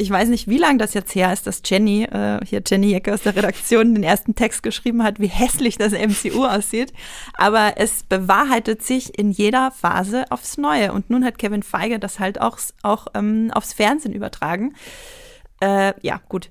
ich 0.00 0.10
weiß 0.10 0.30
nicht, 0.30 0.48
wie 0.48 0.56
lange 0.56 0.78
das 0.78 0.94
jetzt 0.94 1.14
her 1.14 1.30
ist, 1.30 1.46
dass 1.46 1.60
Jenny, 1.64 2.04
äh, 2.04 2.40
hier 2.44 2.62
Jenny 2.66 2.90
Jecke 2.90 3.12
aus 3.12 3.22
der 3.22 3.36
Redaktion, 3.36 3.94
den 3.94 4.02
ersten 4.02 4.34
Text 4.34 4.62
geschrieben 4.62 5.02
hat, 5.02 5.20
wie 5.20 5.26
hässlich 5.26 5.76
das 5.76 5.92
MCU 5.92 6.46
aussieht. 6.46 6.94
Aber 7.34 7.74
es 7.76 8.02
bewahrheitet 8.04 8.82
sich 8.82 9.18
in 9.18 9.30
jeder 9.30 9.70
Phase 9.70 10.24
aufs 10.30 10.56
Neue. 10.56 10.92
Und 10.92 11.10
nun 11.10 11.24
hat 11.24 11.36
Kevin 11.36 11.62
Feige 11.62 11.98
das 11.98 12.18
halt 12.18 12.40
auch, 12.40 12.58
auch 12.82 13.08
ähm, 13.14 13.50
aufs 13.52 13.74
Fernsehen 13.74 14.14
übertragen. 14.14 14.74
Äh, 15.60 15.92
ja, 16.00 16.20
gut. 16.28 16.48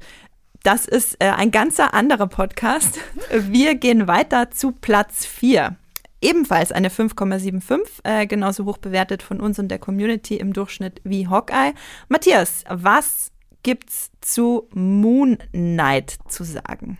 Das 0.61 0.85
ist 0.85 1.15
äh, 1.19 1.29
ein 1.29 1.49
ganzer 1.49 1.95
anderer 1.95 2.27
Podcast. 2.27 2.99
Wir 3.31 3.75
gehen 3.75 4.07
weiter 4.07 4.51
zu 4.51 4.73
Platz 4.73 5.25
4 5.25 5.75
ebenfalls 6.21 6.71
eine 6.71 6.89
5,75, 6.89 7.79
äh, 8.03 8.27
genauso 8.27 8.65
hoch 8.65 8.77
bewertet 8.77 9.23
von 9.23 9.39
uns 9.39 9.57
und 9.59 9.69
der 9.69 9.79
Community 9.79 10.35
im 10.35 10.53
Durchschnitt 10.53 11.01
wie 11.03 11.27
Hawkeye. 11.27 11.73
Matthias, 12.09 12.63
was 12.69 13.31
gibt's 13.63 14.11
zu 14.21 14.67
Moon 14.73 15.37
Knight 15.51 16.17
zu 16.27 16.43
sagen? 16.43 16.97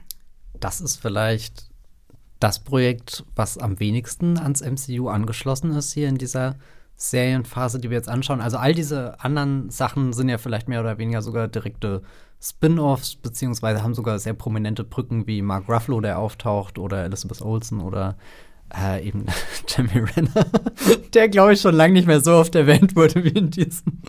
Das 0.60 0.82
ist 0.82 0.98
vielleicht 0.98 1.70
das 2.40 2.64
Projekt, 2.64 3.26
was 3.36 3.58
am 3.58 3.80
wenigsten 3.80 4.38
ans 4.38 4.62
MCU 4.62 5.10
angeschlossen 5.10 5.72
ist 5.72 5.94
hier 5.94 6.08
in 6.08 6.18
dieser 6.18 6.56
Serienphase, 6.96 7.80
die 7.80 7.90
wir 7.90 7.98
jetzt 7.98 8.10
anschauen. 8.10 8.42
Also 8.42 8.58
all 8.58 8.74
diese 8.74 9.20
anderen 9.22 9.70
Sachen 9.70 10.14
sind 10.14 10.30
ja 10.30 10.38
vielleicht 10.38 10.68
mehr 10.68 10.82
oder 10.82 10.98
weniger 10.98 11.22
sogar 11.22 11.48
direkte 11.48 12.02
Spin-offs, 12.42 13.16
beziehungsweise 13.16 13.84
haben 13.84 13.94
sogar 13.94 14.20
sehr 14.20 14.34
prominente 14.34 14.84
Brücken 14.84 15.28
wie 15.28 15.42
Mark 15.42 15.68
Ruffalo, 15.70 16.02
der 16.02 16.20
auftaucht, 16.20 16.78
oder 16.78 17.04
Elizabeth 17.04 17.42
Olsen 17.42 17.82
oder 17.82 18.18
äh, 18.74 19.06
eben 19.06 19.26
Jeremy 19.68 20.10
Renner, 20.16 20.46
der 21.14 21.30
glaube 21.30 21.54
ich 21.54 21.62
schon 21.62 21.76
lange 21.76 21.94
nicht 21.94 22.08
mehr 22.08 22.22
so 22.22 22.34
oft 22.34 22.56
erwähnt 22.56 22.96
wurde 22.96 23.24
wie 23.24 23.30
in 23.30 23.50
diesem 23.50 24.02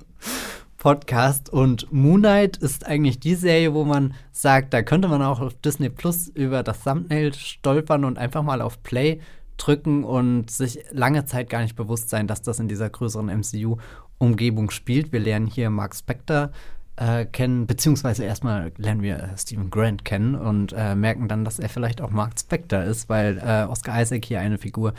Podcast. 0.80 1.50
Und 1.50 1.92
Moon 1.92 2.20
Knight 2.20 2.56
ist 2.56 2.86
eigentlich 2.86 3.20
die 3.20 3.36
Serie, 3.36 3.74
wo 3.74 3.84
man 3.84 4.14
sagt, 4.32 4.74
da 4.74 4.82
könnte 4.82 5.06
man 5.06 5.22
auch 5.22 5.38
auf 5.38 5.54
Disney 5.54 5.90
Plus 5.90 6.26
über 6.26 6.64
das 6.64 6.82
Thumbnail 6.82 7.32
stolpern 7.34 8.04
und 8.04 8.18
einfach 8.18 8.42
mal 8.42 8.60
auf 8.60 8.82
Play 8.82 9.20
drücken 9.58 10.02
und 10.02 10.50
sich 10.50 10.80
lange 10.90 11.26
Zeit 11.26 11.50
gar 11.50 11.60
nicht 11.60 11.76
bewusst 11.76 12.08
sein, 12.10 12.26
dass 12.26 12.42
das 12.42 12.58
in 12.58 12.66
dieser 12.66 12.88
größeren 12.88 13.26
MCU-Umgebung 13.26 14.70
spielt. 14.70 15.12
Wir 15.12 15.20
lernen 15.20 15.46
hier 15.46 15.68
Mark 15.68 15.94
Spector 15.94 16.50
äh, 16.96 17.26
kennen, 17.26 17.66
beziehungsweise 17.66 18.24
erstmal 18.24 18.72
lernen 18.78 19.02
wir 19.02 19.18
äh, 19.18 19.38
Stephen 19.38 19.68
Grant 19.70 20.06
kennen 20.06 20.34
und 20.34 20.72
äh, 20.74 20.94
merken 20.94 21.28
dann, 21.28 21.44
dass 21.44 21.58
er 21.58 21.68
vielleicht 21.68 22.00
auch 22.00 22.10
Mark 22.10 22.40
Spector 22.40 22.82
ist, 22.82 23.10
weil 23.10 23.36
äh, 23.38 23.70
Oscar 23.70 24.00
Isaac 24.00 24.24
hier 24.24 24.40
eine 24.40 24.56
Figur 24.56 24.94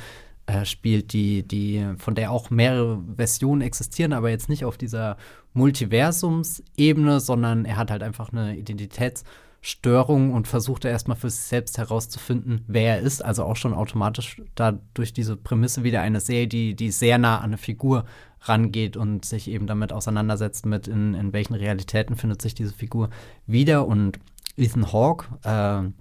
äh, 0.46 0.66
spielt, 0.66 1.14
die, 1.14 1.48
die, 1.48 1.86
von 1.98 2.16
der 2.16 2.32
auch 2.32 2.50
mehrere 2.50 3.02
Versionen 3.16 3.62
existieren, 3.62 4.14
aber 4.14 4.30
jetzt 4.30 4.50
nicht 4.50 4.66
auf 4.66 4.78
dieser 4.78 5.18
Multiversumsebene, 5.54 7.20
sondern 7.20 7.66
er 7.66 7.78
hat 7.78 7.92
halt 7.92 8.04
einfach 8.04 8.32
eine 8.32 8.56
Identitätsstörung 8.56 10.34
und 10.34 10.48
versucht 10.48 10.86
er 10.86 10.92
erstmal 10.92 11.18
für 11.18 11.30
sich 11.30 11.42
selbst 11.42 11.78
herauszufinden, 11.78 12.64
wer 12.68 12.98
er 12.98 13.02
ist. 13.02 13.24
Also 13.24 13.44
auch 13.44 13.56
schon 13.56 13.74
automatisch 13.74 14.42
da 14.56 14.80
durch 14.94 15.14
diese 15.14 15.38
Prämisse 15.38 15.84
wieder 15.84 16.02
eine 16.02 16.20
Serie, 16.20 16.48
die, 16.48 16.76
die 16.76 16.92
sehr 16.92 17.18
nah 17.18 17.38
an 17.38 17.46
eine 17.46 17.58
Figur 17.58 18.06
rangeht 18.42 18.98
und 18.98 19.26
sich 19.26 19.50
eben 19.50 19.68
damit 19.68 19.94
auseinandersetzt, 19.94 20.66
mit 20.66 20.88
in, 20.88 21.14
in 21.14 21.34
welchen 21.34 21.54
Realitäten 21.54 22.16
findet 22.16 22.42
sich 22.42 22.56
diese 22.56 22.74
Figur 22.74 23.10
wieder. 23.46 23.88
Und 23.88 24.20
Ethan 24.58 24.92
Hawke 24.92 25.28
äh, 25.44 25.92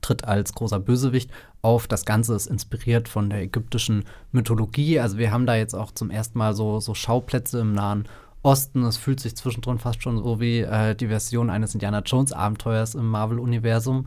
tritt 0.00 0.24
als 0.24 0.52
großer 0.52 0.80
Bösewicht 0.80 1.30
auf. 1.60 1.86
Das 1.86 2.04
Ganze 2.04 2.34
ist 2.34 2.46
inspiriert 2.46 3.08
von 3.08 3.30
der 3.30 3.42
ägyptischen 3.42 4.04
Mythologie. 4.32 4.98
Also 5.00 5.18
wir 5.18 5.30
haben 5.30 5.46
da 5.46 5.54
jetzt 5.54 5.74
auch 5.74 5.92
zum 5.92 6.10
ersten 6.10 6.38
Mal 6.38 6.54
so, 6.54 6.80
so 6.80 6.94
Schauplätze 6.94 7.60
im 7.60 7.72
Nahen 7.72 8.08
Osten. 8.42 8.82
Es 8.84 8.96
fühlt 8.96 9.20
sich 9.20 9.36
zwischendrin 9.36 9.78
fast 9.78 10.02
schon 10.02 10.22
so 10.22 10.40
wie 10.40 10.60
äh, 10.60 10.94
die 10.94 11.08
Version 11.08 11.50
eines 11.50 11.74
Indiana 11.74 12.00
Jones 12.00 12.32
Abenteuers 12.32 12.94
im 12.94 13.06
Marvel-Universum 13.06 14.06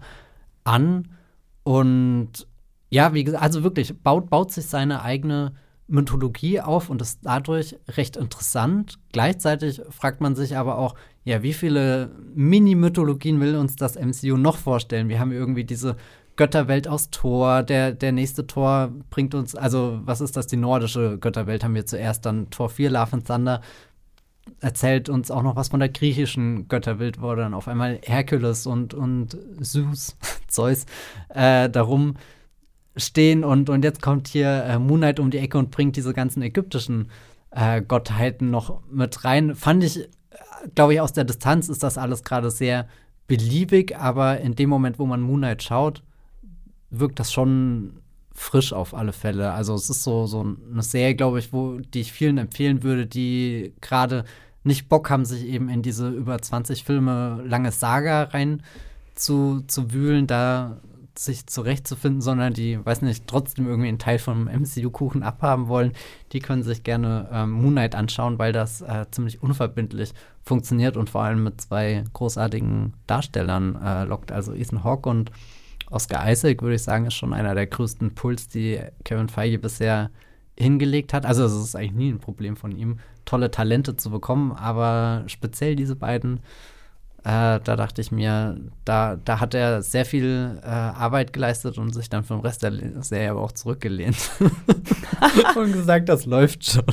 an. 0.64 1.10
Und 1.64 2.48
ja, 2.90 3.14
wie 3.14 3.24
gesagt, 3.24 3.44
also 3.44 3.64
wirklich, 3.64 4.02
baut, 4.02 4.30
baut 4.30 4.52
sich 4.52 4.68
seine 4.68 5.02
eigene 5.02 5.54
Mythologie 5.88 6.62
auf 6.62 6.90
und 6.90 7.02
ist 7.02 7.20
dadurch 7.24 7.78
recht 7.88 8.18
interessant. 8.18 9.00
Gleichzeitig 9.12 9.82
fragt 9.90 10.22
man 10.22 10.36
sich 10.36 10.58
aber 10.58 10.78
auch, 10.78 10.96
ja, 11.26 11.42
wie 11.42 11.54
viele 11.54 12.12
Mini-Mythologien 12.36 13.42
will 13.42 13.56
uns 13.56 13.76
das 13.76 13.96
MCU 13.96 14.38
noch 14.38 14.58
vorstellen? 14.58 15.10
Wir 15.10 15.20
haben 15.20 15.32
irgendwie 15.32 15.64
diese 15.66 15.98
Götterwelt 16.36 16.88
aus 16.88 17.10
Thor. 17.10 17.64
Der, 17.64 17.92
der 17.92 18.12
nächste 18.12 18.46
Tor 18.46 18.94
bringt 19.10 19.34
uns, 19.34 19.56
also 19.56 20.00
was 20.06 20.22
ist 20.22 20.38
das, 20.38 20.46
die 20.48 20.58
nordische 20.58 21.18
Götterwelt 21.18 21.64
haben 21.64 21.74
wir 21.74 21.88
zuerst, 21.88 22.26
dann 22.26 22.52
Tor 22.52 22.70
4, 22.70 22.92
Love 22.92 23.14
and 23.14 23.28
Thunder 23.28 23.62
erzählt 24.60 25.10
uns 25.10 25.32
auch 25.32 25.42
noch 25.42 25.56
was 25.56 25.70
von 25.70 25.80
der 25.80 25.90
griechischen 25.90 26.68
Götterwelt, 26.68 27.20
wo 27.20 27.34
dann 27.34 27.56
auf 27.56 27.68
einmal 27.68 28.00
Herkules 28.04 28.68
und, 28.68 28.94
und 28.94 29.36
Zeus, 29.62 30.18
Zeus, 30.48 30.86
äh, 31.30 31.68
darum 31.70 32.16
stehen 32.96 33.44
und, 33.44 33.70
und 33.72 33.84
jetzt 33.84 34.04
kommt 34.04 34.28
hier 34.28 34.64
äh, 34.64 34.78
Moonlight 34.78 35.20
um 35.20 35.32
die 35.32 35.40
Ecke 35.40 35.58
und 35.58 35.72
bringt 35.72 35.96
diese 35.96 36.14
ganzen 36.14 36.44
ägyptischen 36.44 37.10
äh, 37.50 37.82
Gottheiten 37.82 38.52
noch 38.52 38.82
mit 38.92 39.26
rein. 39.26 39.56
Fand 39.56 39.84
ich, 39.84 40.08
glaube 40.74 40.94
ich, 40.94 41.02
aus 41.02 41.14
der 41.14 41.24
Distanz 41.24 41.70
ist 41.70 41.84
das 41.84 41.98
alles 41.98 42.24
gerade 42.24 42.50
sehr 42.50 42.88
beliebig, 43.28 43.98
aber 43.98 44.40
in 44.40 44.56
dem 44.56 44.70
Moment, 44.70 45.00
wo 45.00 45.06
man 45.06 45.22
Moonlight 45.22 45.64
schaut, 45.64 46.04
wirkt 46.90 47.20
das 47.20 47.32
schon 47.32 48.00
frisch 48.34 48.74
auf 48.74 48.94
alle 48.94 49.14
Fälle. 49.14 49.54
Also 49.54 49.74
es 49.76 49.90
ist 49.90 50.04
so, 50.04 50.26
so 50.28 50.42
eine 50.72 50.84
Serie, 50.84 51.16
glaube 51.16 51.40
ich, 51.40 51.54
wo 51.54 51.78
die 51.80 52.02
ich 52.02 52.12
vielen 52.12 52.38
empfehlen 52.38 52.84
würde, 52.84 53.06
die 53.06 53.74
gerade 53.82 54.26
nicht 54.64 54.90
Bock 54.90 55.10
haben, 55.10 55.26
sich 55.26 55.46
eben 55.46 55.70
in 55.70 55.82
diese 55.82 56.10
über 56.10 56.40
20 56.40 56.84
Filme 56.84 57.42
lange 57.46 57.72
Saga 57.72 58.24
rein 58.24 58.64
zu, 59.14 59.64
zu 59.68 59.94
wühlen, 59.94 60.28
da 60.28 60.82
sich 61.18 61.48
zurechtzufinden, 61.48 62.22
sondern 62.22 62.54
die, 62.54 62.84
weiß 62.84 63.02
nicht, 63.02 63.28
trotzdem 63.28 63.68
irgendwie 63.68 63.90
einen 63.90 64.00
Teil 64.00 64.20
vom 64.20 64.46
MCU-Kuchen 64.46 65.24
abhaben 65.24 65.68
wollen, 65.68 65.94
die 66.32 66.40
können 66.40 66.64
sich 66.64 66.84
gerne 66.84 67.30
ähm, 67.32 67.52
Moonlight 67.52 67.96
anschauen, 67.96 68.38
weil 68.40 68.52
das 68.52 68.82
äh, 68.82 69.06
ziemlich 69.12 69.42
unverbindlich 69.42 70.14
funktioniert 70.44 70.98
und 70.98 71.10
vor 71.10 71.24
allem 71.24 71.44
mit 71.44 71.62
zwei 71.62 72.04
großartigen 72.14 72.94
Darstellern 73.08 73.76
äh, 73.76 74.04
lockt. 74.06 74.32
Also 74.32 74.54
Ethan 74.54 74.84
Hawke 74.84 75.10
und 75.10 75.32
Oscar 75.90 76.30
Isaac, 76.30 76.62
würde 76.62 76.76
ich 76.76 76.84
sagen, 76.84 77.06
ist 77.06 77.14
schon 77.14 77.34
einer 77.34 77.56
der 77.56 77.68
größten 77.68 78.16
Puls, 78.16 78.48
die 78.48 78.80
Kevin 79.04 79.30
Feige 79.30 79.60
bisher 79.60 80.10
hingelegt 80.58 81.14
hat. 81.14 81.26
Also 81.26 81.46
es 81.46 81.54
ist 81.54 81.76
eigentlich 81.76 81.94
nie 81.94 82.12
ein 82.12 82.20
Problem 82.20 82.56
von 82.56 82.72
ihm, 82.72 83.00
tolle 83.26 83.52
Talente 83.52 83.98
zu 83.98 84.10
bekommen, 84.10 84.52
aber 84.52 85.24
speziell 85.28 85.76
diese 85.76 85.96
beiden, 85.96 86.40
äh, 87.26 87.60
da 87.64 87.76
dachte 87.76 88.02
ich 88.02 88.12
mir, 88.12 88.56
da, 88.86 89.18
da 89.26 89.40
hat 89.40 89.56
er 89.56 89.82
sehr 89.82 90.06
viel 90.06 90.60
äh, 90.62 90.68
Arbeit 90.68 91.34
geleistet 91.34 91.80
und 91.80 91.92
sich 91.92 92.08
dann 92.08 92.24
vom 92.24 92.42
Rest 92.42 92.62
der 92.62 93.02
Serie 93.02 93.32
aber 93.32 93.42
auch 93.42 93.52
zurückgelehnt 93.52 94.30
und 95.56 95.74
gesagt, 95.74 96.08
das 96.08 96.28
läuft 96.28 96.66
schon. 96.66 96.86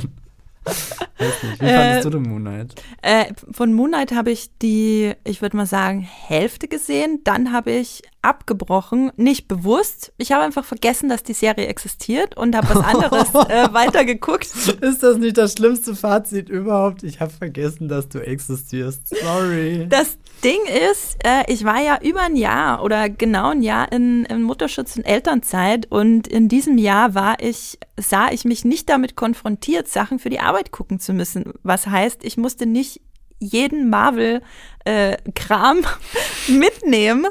Nicht. 0.67 1.61
Wie 1.61 1.67
fandest 1.67 2.05
du 2.05 2.09
den 2.09 2.23
Moon 2.23 2.41
Knight? 2.41 2.75
Äh, 3.01 3.25
von 3.51 3.73
Moon 3.73 3.91
Knight 3.91 4.13
habe 4.13 4.31
ich 4.31 4.49
die, 4.61 5.13
ich 5.23 5.41
würde 5.41 5.57
mal 5.57 5.65
sagen, 5.65 6.01
Hälfte 6.01 6.67
gesehen. 6.67 7.21
Dann 7.23 7.51
habe 7.51 7.71
ich 7.71 8.03
abgebrochen, 8.23 9.11
nicht 9.17 9.47
bewusst. 9.47 10.13
Ich 10.17 10.31
habe 10.31 10.43
einfach 10.43 10.63
vergessen, 10.63 11.09
dass 11.09 11.23
die 11.23 11.33
Serie 11.33 11.67
existiert 11.67 12.37
und 12.37 12.55
habe 12.55 12.69
was 12.73 12.83
anderes 12.83 13.29
äh, 13.49 13.73
weitergeguckt. 13.73 14.45
Ist 14.45 15.03
das 15.03 15.17
nicht 15.17 15.37
das 15.37 15.53
schlimmste 15.53 15.93
Fazit 15.93 16.49
überhaupt? 16.49 17.03
Ich 17.03 17.19
habe 17.19 17.31
vergessen, 17.31 17.89
dass 17.89 18.07
du 18.07 18.19
existierst. 18.19 19.09
Sorry. 19.09 19.87
Das 19.89 20.17
Ding 20.43 20.59
ist, 20.91 21.17
äh, 21.25 21.43
ich 21.47 21.65
war 21.65 21.81
ja 21.81 21.99
über 22.01 22.21
ein 22.21 22.37
Jahr 22.37 22.83
oder 22.83 23.09
genau 23.09 23.49
ein 23.51 23.61
Jahr 23.61 23.91
in, 23.91 24.25
in 24.25 24.41
Mutterschutz 24.41 24.95
und 24.95 25.03
Elternzeit 25.03 25.91
und 25.91 26.27
in 26.27 26.47
diesem 26.47 26.77
Jahr 26.77 27.15
war 27.15 27.41
ich, 27.41 27.77
sah 27.97 28.31
ich 28.31 28.45
mich 28.45 28.63
nicht 28.63 28.89
damit 28.89 29.15
konfrontiert, 29.15 29.89
Sachen 29.89 30.19
für 30.19 30.29
die 30.29 30.39
Arbeit 30.39 30.52
gucken 30.71 30.99
zu 30.99 31.13
müssen. 31.13 31.53
Was 31.63 31.87
heißt, 31.87 32.23
ich 32.23 32.37
musste 32.37 32.65
nicht 32.65 33.01
jeden 33.39 33.89
Marvel-Kram 33.89 35.77
äh, 35.77 36.51
mitnehmen 36.51 37.27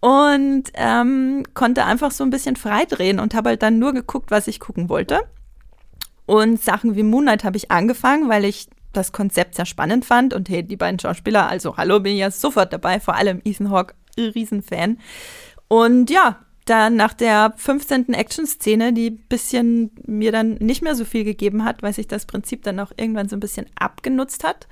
und 0.00 0.64
ähm, 0.74 1.44
konnte 1.54 1.84
einfach 1.84 2.10
so 2.10 2.24
ein 2.24 2.30
bisschen 2.30 2.56
freidrehen 2.56 3.20
und 3.20 3.34
habe 3.34 3.50
halt 3.50 3.62
dann 3.62 3.78
nur 3.78 3.92
geguckt, 3.92 4.30
was 4.30 4.46
ich 4.46 4.60
gucken 4.60 4.88
wollte. 4.88 5.20
Und 6.26 6.62
Sachen 6.62 6.96
wie 6.96 7.02
Moonlight 7.02 7.44
habe 7.44 7.56
ich 7.56 7.70
angefangen, 7.70 8.28
weil 8.28 8.44
ich 8.44 8.68
das 8.92 9.12
Konzept 9.12 9.54
sehr 9.54 9.66
spannend 9.66 10.04
fand 10.04 10.34
und 10.34 10.48
hey, 10.48 10.62
die 10.62 10.76
beiden 10.76 10.98
Schauspieler, 10.98 11.48
also 11.48 11.76
hallo, 11.76 12.00
bin 12.00 12.14
ich 12.14 12.20
ja 12.20 12.30
sofort 12.30 12.72
dabei, 12.72 12.98
vor 13.00 13.14
allem 13.14 13.40
Ethan 13.44 13.70
Hawke, 13.70 13.94
Riesenfan. 14.16 14.98
Und 15.68 16.10
ja, 16.10 16.40
dann 16.70 16.94
nach 16.94 17.12
der 17.12 17.52
15. 17.56 18.14
Action-Szene, 18.14 18.92
die 18.92 19.10
bisschen 19.10 19.90
mir 20.06 20.30
dann 20.30 20.54
nicht 20.54 20.82
mehr 20.82 20.94
so 20.94 21.04
viel 21.04 21.24
gegeben 21.24 21.64
hat, 21.64 21.82
weil 21.82 21.92
sich 21.92 22.06
das 22.06 22.26
Prinzip 22.26 22.62
dann 22.62 22.78
auch 22.78 22.92
irgendwann 22.96 23.28
so 23.28 23.36
ein 23.36 23.40
bisschen 23.40 23.66
abgenutzt 23.74 24.44
hat, 24.44 24.68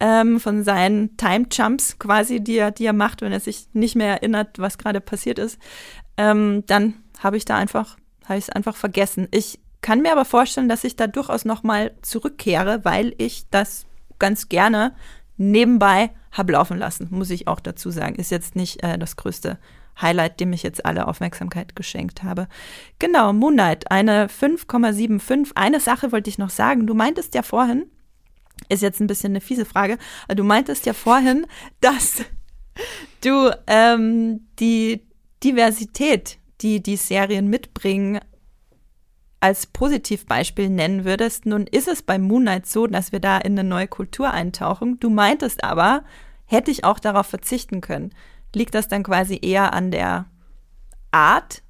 ähm, 0.00 0.40
von 0.40 0.64
seinen 0.64 1.16
Time-Jumps 1.16 1.98
quasi, 1.98 2.40
die 2.40 2.56
er, 2.56 2.72
die 2.72 2.86
er 2.86 2.92
macht, 2.92 3.22
wenn 3.22 3.32
er 3.32 3.40
sich 3.40 3.68
nicht 3.72 3.94
mehr 3.94 4.08
erinnert, 4.08 4.58
was 4.58 4.76
gerade 4.76 5.00
passiert 5.00 5.38
ist, 5.38 5.58
ähm, 6.16 6.64
dann 6.66 6.94
habe 7.20 7.36
ich 7.36 7.44
da 7.44 7.56
einfach, 7.56 7.96
habe 8.24 8.38
ich 8.38 8.48
es 8.48 8.50
einfach 8.50 8.74
vergessen. 8.74 9.28
Ich 9.30 9.60
kann 9.82 10.00
mir 10.02 10.12
aber 10.12 10.24
vorstellen, 10.24 10.68
dass 10.68 10.84
ich 10.84 10.96
da 10.96 11.06
durchaus 11.06 11.44
nochmal 11.44 11.92
zurückkehre, 12.02 12.84
weil 12.84 13.14
ich 13.18 13.44
das 13.50 13.86
ganz 14.18 14.48
gerne 14.48 14.94
nebenbei 15.36 16.10
habe 16.32 16.52
laufen 16.52 16.78
lassen, 16.78 17.08
muss 17.10 17.30
ich 17.30 17.46
auch 17.46 17.60
dazu 17.60 17.90
sagen. 17.90 18.16
Ist 18.16 18.30
jetzt 18.30 18.56
nicht 18.56 18.82
äh, 18.82 18.98
das 18.98 19.16
größte 19.16 19.58
Highlight, 20.02 20.40
dem 20.40 20.52
ich 20.52 20.62
jetzt 20.62 20.84
alle 20.84 21.08
Aufmerksamkeit 21.08 21.76
geschenkt 21.76 22.22
habe. 22.22 22.48
Genau, 22.98 23.32
Moonlight, 23.32 23.90
eine 23.90 24.28
5,75. 24.28 25.52
Eine 25.54 25.80
Sache 25.80 26.12
wollte 26.12 26.30
ich 26.30 26.38
noch 26.38 26.50
sagen. 26.50 26.86
Du 26.86 26.94
meintest 26.94 27.34
ja 27.34 27.42
vorhin, 27.42 27.86
ist 28.68 28.82
jetzt 28.82 29.00
ein 29.00 29.06
bisschen 29.06 29.32
eine 29.32 29.40
fiese 29.40 29.64
Frage, 29.64 29.98
du 30.28 30.44
meintest 30.44 30.86
ja 30.86 30.92
vorhin, 30.92 31.46
dass 31.80 32.22
du 33.22 33.50
ähm, 33.66 34.46
die 34.58 35.02
Diversität, 35.42 36.38
die 36.60 36.82
die 36.82 36.96
Serien 36.96 37.48
mitbringen, 37.48 38.20
als 39.40 39.66
Positivbeispiel 39.66 40.68
nennen 40.68 41.04
würdest. 41.04 41.46
Nun 41.46 41.66
ist 41.66 41.88
es 41.88 42.02
bei 42.02 42.18
Moonlight 42.18 42.66
so, 42.66 42.86
dass 42.86 43.10
wir 43.10 43.20
da 43.20 43.38
in 43.38 43.58
eine 43.58 43.68
neue 43.68 43.88
Kultur 43.88 44.30
eintauchen. 44.30 45.00
Du 45.00 45.08
meintest 45.08 45.64
aber, 45.64 46.04
hätte 46.44 46.70
ich 46.70 46.84
auch 46.84 46.98
darauf 46.98 47.26
verzichten 47.26 47.80
können. 47.80 48.12
Liegt 48.54 48.74
das 48.74 48.88
dann 48.88 49.02
quasi 49.02 49.38
eher 49.40 49.72
an 49.72 49.90
der 49.90 50.26
Art, 51.10 51.62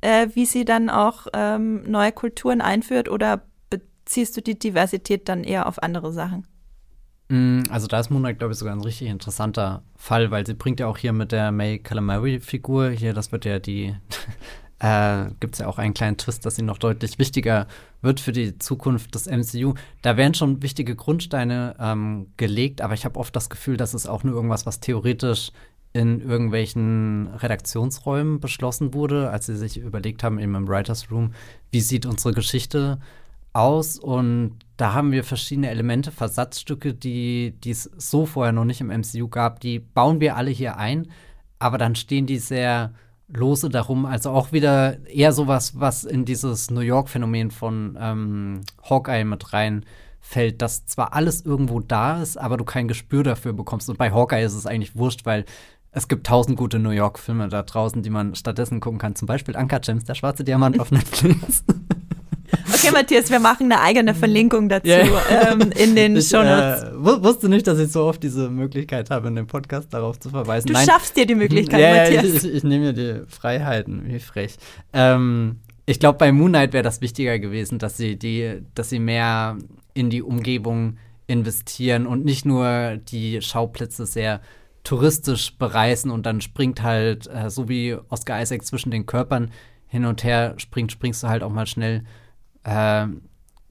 äh, 0.00 0.28
wie 0.34 0.46
sie 0.46 0.64
dann 0.64 0.90
auch 0.90 1.26
ähm, 1.32 1.82
neue 1.90 2.12
Kulturen 2.12 2.60
einführt 2.60 3.08
oder 3.08 3.42
beziehst 3.70 4.36
du 4.36 4.42
die 4.42 4.58
Diversität 4.58 5.28
dann 5.28 5.44
eher 5.44 5.66
auf 5.66 5.82
andere 5.82 6.12
Sachen? 6.12 6.46
Mm, 7.28 7.62
also 7.70 7.86
da 7.86 8.00
ist 8.00 8.10
Moonlight, 8.10 8.38
glaube 8.38 8.52
ich, 8.52 8.58
sogar 8.58 8.74
ein 8.74 8.82
richtig 8.82 9.08
interessanter 9.08 9.82
Fall, 9.96 10.30
weil 10.30 10.46
sie 10.46 10.54
bringt 10.54 10.80
ja 10.80 10.86
auch 10.86 10.98
hier 10.98 11.12
mit 11.12 11.32
der 11.32 11.52
May 11.52 11.78
Calamari-Figur, 11.78 12.90
hier, 12.90 13.14
das 13.14 13.32
wird 13.32 13.44
ja 13.44 13.58
die 13.58 13.94
äh, 14.82 15.30
gibt 15.38 15.54
es 15.54 15.60
ja 15.60 15.68
auch 15.68 15.78
einen 15.78 15.94
kleinen 15.94 16.16
Twist, 16.16 16.44
dass 16.44 16.56
sie 16.56 16.62
noch 16.62 16.78
deutlich 16.78 17.18
wichtiger 17.18 17.68
wird 18.00 18.18
für 18.18 18.32
die 18.32 18.58
Zukunft 18.58 19.14
des 19.14 19.26
MCU. 19.26 19.74
Da 20.02 20.16
werden 20.16 20.34
schon 20.34 20.60
wichtige 20.60 20.96
Grundsteine 20.96 21.76
ähm, 21.78 22.32
gelegt, 22.36 22.80
aber 22.80 22.94
ich 22.94 23.04
habe 23.04 23.18
oft 23.18 23.34
das 23.36 23.48
Gefühl, 23.48 23.76
dass 23.76 23.94
es 23.94 24.08
auch 24.08 24.24
nur 24.24 24.34
irgendwas, 24.34 24.66
was 24.66 24.80
theoretisch 24.80 25.52
in 25.92 26.20
irgendwelchen 26.20 27.28
Redaktionsräumen 27.34 28.40
beschlossen 28.40 28.94
wurde, 28.94 29.30
als 29.30 29.46
sie 29.46 29.56
sich 29.56 29.76
überlegt 29.78 30.22
haben, 30.22 30.38
eben 30.38 30.54
im 30.54 30.68
Writers 30.68 31.10
Room, 31.10 31.32
wie 31.70 31.80
sieht 31.80 32.06
unsere 32.06 32.34
Geschichte 32.34 32.98
aus 33.52 33.98
und 33.98 34.58
da 34.78 34.94
haben 34.94 35.12
wir 35.12 35.24
verschiedene 35.24 35.68
Elemente, 35.68 36.10
Versatzstücke, 36.10 36.94
die 36.94 37.54
es 37.64 37.90
so 37.96 38.24
vorher 38.24 38.52
noch 38.52 38.64
nicht 38.64 38.80
im 38.80 38.88
MCU 38.88 39.28
gab, 39.28 39.60
die 39.60 39.78
bauen 39.78 40.20
wir 40.20 40.36
alle 40.36 40.50
hier 40.50 40.78
ein, 40.78 41.08
aber 41.58 41.76
dann 41.76 41.94
stehen 41.94 42.26
die 42.26 42.38
sehr 42.38 42.94
lose 43.28 43.68
darum. 43.68 44.06
Also 44.06 44.30
auch 44.30 44.52
wieder 44.52 45.06
eher 45.06 45.32
sowas, 45.32 45.78
was 45.78 46.04
in 46.04 46.24
dieses 46.24 46.70
New 46.70 46.80
York-Phänomen 46.80 47.50
von 47.50 47.96
ähm, 48.00 48.60
Hawkeye 48.88 49.24
mit 49.24 49.52
reinfällt, 49.52 50.60
dass 50.62 50.86
zwar 50.86 51.14
alles 51.14 51.44
irgendwo 51.44 51.80
da 51.80 52.22
ist, 52.22 52.36
aber 52.36 52.56
du 52.56 52.64
kein 52.64 52.88
Gespür 52.88 53.22
dafür 53.22 53.52
bekommst. 53.52 53.88
Und 53.88 53.98
bei 53.98 54.10
Hawkeye 54.10 54.44
ist 54.44 54.54
es 54.54 54.66
eigentlich 54.66 54.96
wurscht, 54.96 55.24
weil 55.24 55.44
es 55.92 56.08
gibt 56.08 56.26
tausend 56.26 56.56
gute 56.56 56.78
New 56.78 56.90
York-Filme 56.90 57.48
da 57.48 57.62
draußen, 57.62 58.02
die 58.02 58.10
man 58.10 58.34
stattdessen 58.34 58.80
gucken 58.80 58.98
kann. 58.98 59.14
Zum 59.14 59.26
Beispiel 59.26 59.56
Anka 59.56 59.80
James, 59.82 60.04
der 60.04 60.14
schwarze 60.14 60.42
Diamant 60.42 60.80
auf 60.80 60.90
Netflix. 60.90 61.64
Okay, 62.74 62.90
Matthias, 62.92 63.30
wir 63.30 63.40
machen 63.40 63.72
eine 63.72 63.80
eigene 63.80 64.14
Verlinkung 64.14 64.68
dazu 64.68 64.88
yeah. 64.88 65.52
ähm, 65.52 65.72
in 65.72 65.96
den 65.96 66.16
ich, 66.18 66.28
Shownotes. 66.28 66.82
Äh, 66.82 67.22
wusste 67.22 67.48
nicht, 67.48 67.66
dass 67.66 67.78
ich 67.78 67.90
so 67.90 68.04
oft 68.04 68.22
diese 68.22 68.50
Möglichkeit 68.50 69.08
habe, 69.10 69.28
in 69.28 69.36
dem 69.36 69.46
Podcast 69.46 69.92
darauf 69.94 70.20
zu 70.20 70.28
verweisen. 70.28 70.68
Du 70.68 70.74
Nein. 70.74 70.86
schaffst 70.86 71.16
dir 71.16 71.24
die 71.24 71.34
Möglichkeit, 71.34 71.80
ja, 71.80 71.94
Matthias. 71.94 72.24
Ich, 72.24 72.44
ich, 72.44 72.56
ich 72.56 72.64
nehme 72.64 72.86
mir 72.86 72.92
die 72.92 73.22
Freiheiten, 73.26 74.02
wie 74.06 74.18
frech. 74.18 74.56
Ähm, 74.92 75.60
ich 75.86 75.98
glaube, 75.98 76.18
bei 76.18 76.30
Moonlight 76.30 76.72
wäre 76.72 76.82
das 76.82 77.00
wichtiger 77.00 77.38
gewesen, 77.38 77.78
dass 77.78 77.96
sie 77.96 78.16
die, 78.16 78.62
dass 78.74 78.90
sie 78.90 78.98
mehr 78.98 79.56
in 79.94 80.10
die 80.10 80.22
Umgebung 80.22 80.98
investieren 81.26 82.06
und 82.06 82.24
nicht 82.24 82.44
nur 82.44 82.98
die 83.08 83.40
Schauplätze 83.40 84.04
sehr 84.04 84.40
touristisch 84.84 85.56
bereisen 85.58 86.10
und 86.10 86.26
dann 86.26 86.40
springt 86.40 86.82
halt, 86.82 87.28
äh, 87.28 87.50
so 87.50 87.68
wie 87.68 87.96
Oscar 88.08 88.42
Isaac 88.42 88.64
zwischen 88.64 88.90
den 88.90 89.06
Körpern 89.06 89.50
hin 89.86 90.04
und 90.04 90.24
her 90.24 90.54
springt, 90.56 90.92
springst 90.92 91.22
du 91.22 91.28
halt 91.28 91.42
auch 91.42 91.52
mal 91.52 91.66
schnell 91.66 92.04
äh, 92.64 93.06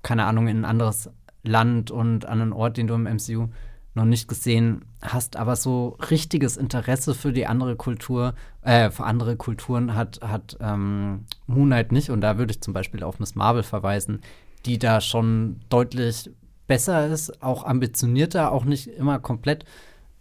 keine 0.04 0.26
Ahnung, 0.26 0.48
in 0.48 0.60
ein 0.60 0.66
anderes 0.66 1.10
Land 1.44 1.92
und 1.92 2.26
an 2.26 2.42
einen 2.42 2.54
Ort, 2.54 2.78
den 2.78 2.88
du 2.88 2.94
im 2.94 3.04
MCU 3.04 3.48
noch 3.94 4.06
nicht 4.06 4.28
gesehen 4.28 4.86
hast, 5.02 5.36
aber 5.36 5.56
so 5.58 5.98
richtiges 6.10 6.56
Interesse 6.56 7.14
für 7.14 7.34
die 7.34 7.46
andere 7.46 7.76
Kultur, 7.76 8.36
äh, 8.62 8.90
für 8.90 9.04
andere 9.04 9.36
Kulturen 9.36 9.96
hat, 9.96 10.22
hat 10.22 10.58
ähm, 10.62 11.26
Moonlight 11.46 11.92
nicht. 11.92 12.10
Und 12.10 12.22
da 12.22 12.38
würde 12.38 12.52
ich 12.52 12.62
zum 12.62 12.74
Beispiel 12.74 13.04
auf 13.04 13.20
Miss 13.20 13.36
Marvel 13.36 13.64
verweisen, 13.64 14.22
die 14.66 14.80
da 14.80 15.02
schon 15.02 15.60
deutlich 15.70 16.30
besser 16.68 17.08
ist, 17.08 17.44
auch 17.44 17.66
ambitionierter, 17.66 18.54
auch 18.54 18.64
nicht 18.64 18.88
immer 18.88 19.20
komplett 19.20 19.66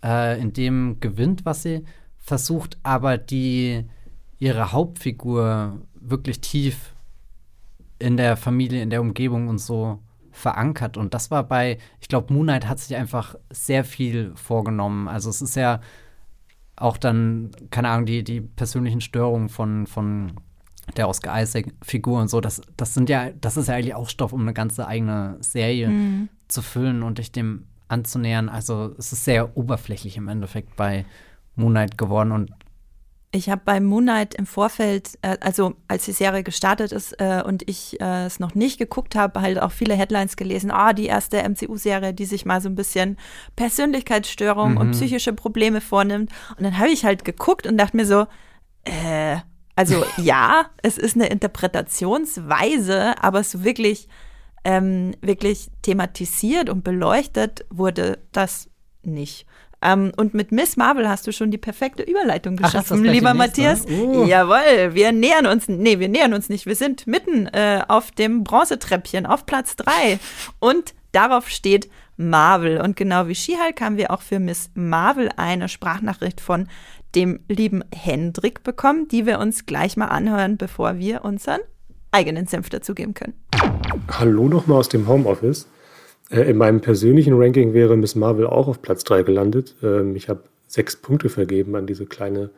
äh, 0.05 0.41
in 0.41 0.53
dem 0.53 1.01
gewinnt, 1.01 1.45
was 1.45 1.63
sie 1.63 1.85
versucht, 2.19 2.79
aber 2.83 3.19
die 3.19 3.85
ihre 4.39 4.73
Hauptfigur 4.73 5.81
wirklich 5.95 6.41
tief 6.41 6.95
in 7.99 8.17
der 8.17 8.37
Familie, 8.37 8.83
in 8.83 8.91
der 8.91 9.03
Umgebung 9.03 9.49
und 9.49 9.59
so 9.59 10.01
verankert. 10.33 10.97
Und 10.97 11.13
das 11.15 11.31
war 11.31 11.45
bei, 11.45 11.79
ich 12.01 12.09
glaube, 12.09 12.33
Moonlight 12.33 12.67
hat 12.67 12.79
sich 12.79 12.97
einfach 12.97 13.35
sehr 13.51 13.85
viel 13.85 14.33
vorgenommen. 14.37 15.09
Also 15.09 15.29
es 15.29 15.43
ist 15.43 15.57
ja 15.57 15.81
auch 16.77 16.97
dann, 16.97 17.51
keine 17.71 17.91
Ahnung, 17.91 18.07
die, 18.07 18.25
die 18.25 18.41
persönlichen 18.41 19.03
Störungen 19.03 19.51
von, 19.51 19.87
von 19.87 20.33
der 20.97 21.09
Oscar 21.09 21.41
Isaac-Figur 21.41 22.21
und 22.21 22.29
so, 22.29 22.41
das, 22.41 22.63
das 22.77 22.95
sind 22.95 23.11
ja, 23.11 23.31
das 23.33 23.57
ist 23.57 23.69
ja 23.69 23.75
eigentlich 23.75 23.95
auch 23.95 24.09
Stoff, 24.09 24.33
um 24.33 24.41
eine 24.41 24.55
ganze 24.55 24.87
eigene 24.87 25.37
Serie 25.41 25.89
mhm. 25.89 26.29
zu 26.49 26.63
füllen 26.63 27.03
und 27.03 27.19
dich 27.19 27.33
dem 27.33 27.67
anzunähern. 27.91 28.49
Also 28.49 28.95
es 28.99 29.13
ist 29.13 29.25
sehr 29.25 29.57
oberflächlich 29.57 30.17
im 30.17 30.29
Endeffekt 30.29 30.77
bei 30.77 31.05
Moonlight 31.57 31.99
geworden 31.99 32.33
und 32.33 32.51
ich 33.33 33.49
habe 33.49 33.63
bei 33.65 33.79
Moonlight 33.79 34.35
im 34.35 34.45
Vorfeld, 34.45 35.17
äh, 35.23 35.37
also 35.41 35.75
als 35.87 36.05
die 36.05 36.13
Serie 36.13 36.43
gestartet 36.43 36.91
ist 36.91 37.13
äh, 37.21 37.43
und 37.47 37.69
ich 37.69 38.01
äh, 38.01 38.25
es 38.25 38.41
noch 38.41 38.57
nicht 38.57 38.79
geguckt 38.79 39.15
habe, 39.15 39.41
halt 39.41 39.61
auch 39.61 39.71
viele 39.71 39.95
Headlines 39.95 40.37
gelesen. 40.37 40.73
Ah, 40.73 40.91
oh, 40.91 40.93
die 40.93 41.07
erste 41.07 41.49
MCU-Serie, 41.49 42.13
die 42.13 42.25
sich 42.25 42.45
mal 42.45 42.61
so 42.61 42.69
ein 42.69 42.75
bisschen 42.75 43.17
Persönlichkeitsstörung 43.55 44.73
mhm. 44.73 44.77
und 44.79 44.91
psychische 44.93 45.33
Probleme 45.33 45.81
vornimmt. 45.81 46.33
Und 46.57 46.65
dann 46.65 46.79
habe 46.79 46.89
ich 46.89 47.05
halt 47.05 47.25
geguckt 47.25 47.69
und 47.69 47.79
dachte 47.79 47.97
mir 47.97 48.07
so, 48.07 48.27
äh, 48.83 49.37
also 49.77 50.05
ja, 50.17 50.67
es 50.83 50.99
ist 50.99 51.15
eine 51.15 51.29
Interpretationsweise, 51.29 53.15
aber 53.23 53.45
so 53.45 53.63
wirklich, 53.63 54.09
ähm, 54.65 55.15
wirklich 55.21 55.71
thematisiert 55.83 56.69
und 56.69 56.85
beleuchtet 56.85 57.65
wurde 57.71 58.19
das 58.33 58.69
nicht. 59.03 59.47
Ähm, 59.83 60.13
und 60.17 60.35
mit 60.35 60.53
Miss 60.53 60.77
Marvel 60.77 61.09
hast 61.09 61.27
du 61.27 61.33
schon 61.33 61.51
die 61.51 61.59
perfekte 61.59 62.03
Überleitung 62.03 62.57
geschaffen, 62.57 63.03
Ach, 63.07 63.13
lieber 63.13 63.33
Matthias. 63.33 63.87
Uh. 63.87 64.27
Jawohl, 64.27 64.95
wir 64.95 65.13
nähern 65.13 65.47
uns, 65.47 65.69
nee, 65.69 65.99
wir 65.99 66.09
nähern 66.09 66.35
uns 66.35 66.49
nicht. 66.49 66.67
Wir 66.67 66.77
sind 66.77 67.07
mitten 67.07 67.47
äh, 67.47 67.83
auf 67.89 68.11
dem 68.11 68.45
Bronzetreppchen 68.45 69.25
auf 69.25 69.47
Platz 69.47 69.77
drei. 69.77 70.19
Und 70.59 70.95
darauf 71.13 71.49
steht 71.49 71.89
Marvel. 72.19 72.81
Und 72.81 72.97
genau 72.97 73.27
wie 73.27 73.35
She-Hulk 73.35 73.81
haben 73.81 73.97
wir 73.97 74.11
auch 74.11 74.21
für 74.21 74.39
Miss 74.39 74.71
Marvel 74.75 75.31
eine 75.37 75.69
Sprachnachricht 75.69 76.41
von 76.43 76.69
dem 77.15 77.41
lieben 77.49 77.83
Hendrik 77.95 78.63
bekommen, 78.63 79.09
die 79.09 79.25
wir 79.25 79.39
uns 79.39 79.65
gleich 79.67 79.97
mal 79.97 80.09
anhören, 80.09 80.59
bevor 80.59 80.99
wir 80.99 81.25
unseren 81.25 81.61
eigenen 82.13 82.47
Senf 82.47 82.69
dazugeben 82.69 83.15
können. 83.15 83.35
Hallo 84.09 84.49
nochmal 84.49 84.79
aus 84.79 84.89
dem 84.89 85.09
Homeoffice. 85.09 85.69
Äh, 86.31 86.51
in 86.51 86.57
meinem 86.57 86.81
persönlichen 86.81 87.35
Ranking 87.35 87.75
wäre 87.75 87.97
Miss 87.97 88.15
Marvel 88.15 88.47
auch 88.47 88.69
auf 88.69 88.83
Platz 88.83 89.05
3 89.05 89.23
gelandet. 89.23 89.77
Ähm, 89.83 90.17
ich 90.17 90.29
habe 90.29 90.45
sechs 90.67 90.97
Punkte 90.97 91.29
vergeben 91.29 91.75
an 91.77 91.87
diese 91.87 92.07
kleine 92.07 92.51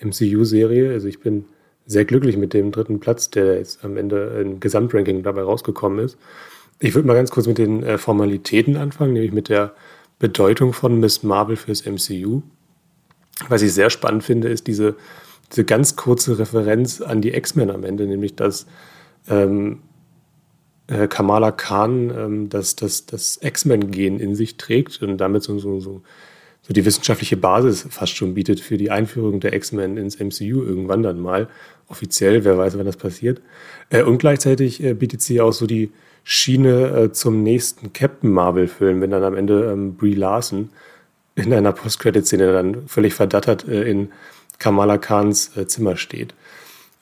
MCU-Serie. 0.00 0.92
Also 0.92 1.08
ich 1.08 1.20
bin 1.20 1.44
sehr 1.86 2.04
glücklich 2.04 2.36
mit 2.36 2.54
dem 2.54 2.72
dritten 2.72 3.00
Platz, 3.00 3.30
der 3.30 3.58
jetzt 3.58 3.84
am 3.84 3.96
Ende 3.96 4.40
im 4.40 4.60
Gesamtranking 4.60 5.22
dabei 5.22 5.42
rausgekommen 5.42 6.04
ist. 6.04 6.16
Ich 6.78 6.94
würde 6.94 7.06
mal 7.06 7.14
ganz 7.14 7.30
kurz 7.30 7.46
mit 7.46 7.58
den 7.58 7.82
äh, 7.82 7.98
Formalitäten 7.98 8.76
anfangen, 8.76 9.12
nämlich 9.12 9.32
mit 9.32 9.48
der 9.48 9.72
Bedeutung 10.18 10.72
von 10.72 11.00
Miss 11.00 11.22
Marvel 11.22 11.56
fürs 11.56 11.84
MCU. 11.86 12.42
Was 13.48 13.62
ich 13.62 13.72
sehr 13.72 13.90
spannend 13.90 14.24
finde, 14.24 14.48
ist 14.48 14.66
diese, 14.66 14.96
diese 15.50 15.64
ganz 15.64 15.96
kurze 15.96 16.38
Referenz 16.38 17.00
an 17.00 17.20
die 17.20 17.34
X-Men 17.34 17.70
am 17.70 17.84
Ende, 17.84 18.06
nämlich 18.06 18.36
dass 18.36 18.66
ähm, 19.28 19.80
äh, 20.86 21.08
Kamala 21.08 21.52
Khan 21.52 22.10
ähm, 22.10 22.48
das, 22.48 22.76
das, 22.76 23.06
das 23.06 23.38
X-Men-Gen 23.40 24.20
in 24.20 24.34
sich 24.34 24.56
trägt 24.56 25.02
und 25.02 25.18
damit 25.18 25.42
so, 25.42 25.58
so, 25.58 25.80
so, 25.80 26.02
so 26.62 26.72
die 26.72 26.84
wissenschaftliche 26.84 27.36
Basis 27.36 27.86
fast 27.90 28.16
schon 28.16 28.34
bietet 28.34 28.60
für 28.60 28.76
die 28.76 28.90
Einführung 28.90 29.40
der 29.40 29.52
X-Men 29.54 29.96
ins 29.96 30.18
MCU 30.18 30.62
irgendwann 30.62 31.02
dann 31.02 31.20
mal. 31.20 31.48
Offiziell, 31.88 32.44
wer 32.44 32.58
weiß, 32.58 32.78
wann 32.78 32.86
das 32.86 32.96
passiert. 32.96 33.40
Äh, 33.90 34.02
und 34.02 34.18
gleichzeitig 34.18 34.82
äh, 34.82 34.94
bietet 34.94 35.22
sie 35.22 35.40
auch 35.40 35.52
so 35.52 35.66
die 35.66 35.90
Schiene 36.24 36.88
äh, 36.88 37.12
zum 37.12 37.42
nächsten 37.42 37.92
Captain 37.92 38.30
Marvel-Film, 38.30 39.00
wenn 39.00 39.10
dann 39.10 39.24
am 39.24 39.36
Ende 39.36 39.70
ähm, 39.72 39.96
Brie 39.96 40.14
Larson 40.14 40.70
in 41.34 41.52
einer 41.52 41.72
Post-Credit-Szene 41.72 42.52
dann 42.52 42.86
völlig 42.86 43.14
verdattert 43.14 43.66
äh, 43.66 43.82
in 43.82 44.12
Kamala 44.58 44.98
Khans 44.98 45.56
äh, 45.56 45.66
Zimmer 45.66 45.96
steht. 45.96 46.34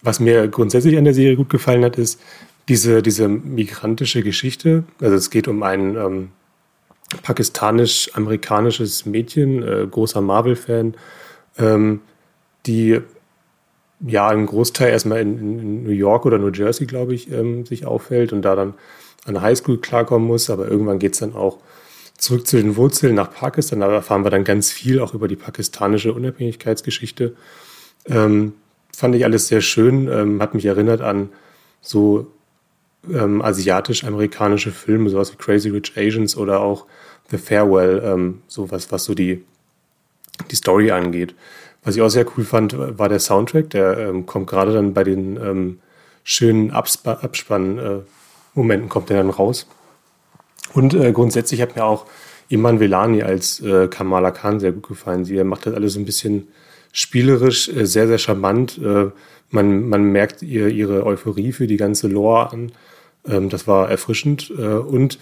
Was 0.03 0.21
mir 0.21 0.49
grundsätzlich 0.49 0.97
an 0.97 1.05
der 1.05 1.15
Serie 1.15 1.37
gut 1.37 1.51
gefallen 1.51 1.85
hat, 1.85 1.99
ist 1.99 2.21
diese, 2.69 3.03
diese 3.03 3.29
migrantische 3.29 4.23
Geschichte. 4.23 4.85
Also 5.01 5.17
es 5.17 5.31
geht 5.31 5.49
um 5.49 5.63
ein 5.63 5.97
ähm, 5.97 6.29
pakistanisch-amerikanisches 7.23 9.07
Mädchen, 9.07 9.63
äh, 9.63 9.87
großer 9.91 10.21
Marvel-Fan, 10.21 10.95
ähm, 11.59 12.01
die 12.67 13.01
ja 14.07 14.29
einen 14.29 14.47
Großteil 14.47 14.91
erstmal 14.91 15.21
in, 15.21 15.39
in, 15.39 15.83
New 15.83 15.91
York 15.91 16.25
oder 16.25 16.39
New 16.39 16.51
Jersey, 16.51 16.87
glaube 16.87 17.15
ich, 17.15 17.31
ähm, 17.31 17.67
sich 17.67 17.85
aufhält 17.85 18.33
und 18.33 18.43
da 18.43 18.55
dann 18.55 18.75
an 19.27 19.35
der 19.35 19.43
Highschool 19.43 19.79
klarkommen 19.79 20.27
muss. 20.27 20.49
Aber 20.49 20.69
irgendwann 20.69 20.99
geht 20.99 21.15
es 21.15 21.21
dann 21.21 21.35
auch 21.35 21.59
zurück 22.17 22.47
zu 22.47 22.57
den 22.57 22.77
Wurzeln 22.77 23.15
nach 23.15 23.33
Pakistan. 23.33 23.81
Da 23.81 23.91
erfahren 23.91 24.25
wir 24.25 24.31
dann 24.31 24.45
ganz 24.45 24.71
viel 24.71 25.01
auch 25.01 25.15
über 25.15 25.29
die 25.29 25.37
pakistanische 25.37 26.13
Unabhängigkeitsgeschichte. 26.13 27.35
Ähm, 28.07 28.55
fand 29.01 29.15
ich 29.15 29.25
alles 29.25 29.49
sehr 29.49 29.61
schön, 29.61 30.09
ähm, 30.09 30.41
hat 30.41 30.55
mich 30.55 30.67
erinnert 30.67 31.01
an 31.01 31.31
so 31.81 32.29
ähm, 33.11 33.43
asiatisch-amerikanische 33.43 34.71
Filme, 34.71 35.11
sowas 35.11 35.33
wie 35.33 35.37
Crazy 35.37 35.71
Rich 35.71 35.95
Asians 35.97 36.37
oder 36.37 36.61
auch 36.61 36.87
The 37.31 37.39
Farewell, 37.39 38.03
ähm, 38.05 38.43
sowas, 38.47 38.93
was 38.93 39.05
so 39.05 39.15
die, 39.15 39.43
die 40.51 40.57
Story 40.57 40.91
angeht. 40.91 41.35
Was 41.83 41.97
ich 41.97 42.03
auch 42.03 42.11
sehr 42.11 42.27
cool 42.37 42.45
fand, 42.45 42.77
war 42.77 43.09
der 43.09 43.21
Soundtrack. 43.21 43.71
Der 43.71 43.97
ähm, 43.99 44.27
kommt 44.27 44.49
gerade 44.49 44.75
dann 44.75 44.93
bei 44.93 45.03
den 45.03 45.37
ähm, 45.37 45.79
schönen 46.25 46.71
Abspann-Momenten, 46.71 48.87
äh, 48.87 48.89
kommt 48.89 49.09
der 49.09 49.17
dann 49.17 49.31
raus. 49.31 49.67
Und 50.75 50.93
äh, 50.95 51.13
grundsätzlich 51.13 51.63
hat 51.63 51.77
mir 51.77 51.85
auch 51.85 52.05
Iman 52.49 52.81
Velani 52.81 53.23
als 53.23 53.61
äh, 53.61 53.89
Kamala 53.89 54.31
Khan 54.31 54.61
sehr 54.61 54.73
gut 54.73 54.89
gefallen. 54.89 55.25
Sie 55.25 55.43
macht 55.43 55.65
das 55.67 55.73
alles 55.75 55.95
so 55.95 56.01
ein 56.01 56.05
bisschen 56.05 56.49
spielerisch, 56.93 57.69
äh, 57.69 57.87
sehr, 57.87 58.07
sehr 58.09 58.19
charmant. 58.19 58.79
Äh, 58.79 59.11
man, 59.51 59.89
man 59.89 60.05
merkt 60.05 60.43
ihr 60.43 60.69
ihre 60.69 61.05
Euphorie 61.05 61.53
für 61.53 61.67
die 61.67 61.77
ganze 61.77 62.09
Lore 62.09 62.53
an. 62.53 62.73
Ähm, 63.27 63.49
das 63.49 63.67
war 63.67 63.91
erfrischend. 63.91 64.53
Äh, 64.57 64.63
und 64.63 65.19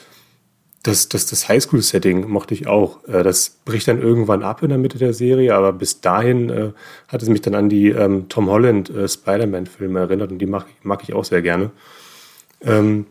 das, 0.82 1.08
das, 1.08 1.26
das 1.26 1.48
Highschool-Setting 1.48 2.28
mochte 2.28 2.54
ich 2.54 2.68
auch. 2.68 3.00
Das 3.04 3.50
bricht 3.64 3.88
dann 3.88 4.00
irgendwann 4.00 4.44
ab 4.44 4.62
in 4.62 4.68
der 4.68 4.78
Mitte 4.78 4.96
der 4.96 5.12
Serie, 5.12 5.54
aber 5.54 5.72
bis 5.72 6.00
dahin 6.00 6.72
hat 7.08 7.20
es 7.20 7.28
mich 7.28 7.42
dann 7.42 7.56
an 7.56 7.68
die 7.68 7.88
ähm, 7.88 8.28
Tom 8.28 8.48
Holland 8.48 8.90
Spider-Man-Filme 9.06 9.98
erinnert 9.98 10.30
und 10.30 10.38
die 10.38 10.46
mag, 10.46 10.66
mag 10.84 11.02
ich 11.02 11.14
auch 11.14 11.24
sehr 11.24 11.42
gerne. 11.42 11.72
Ähm, 12.62 13.06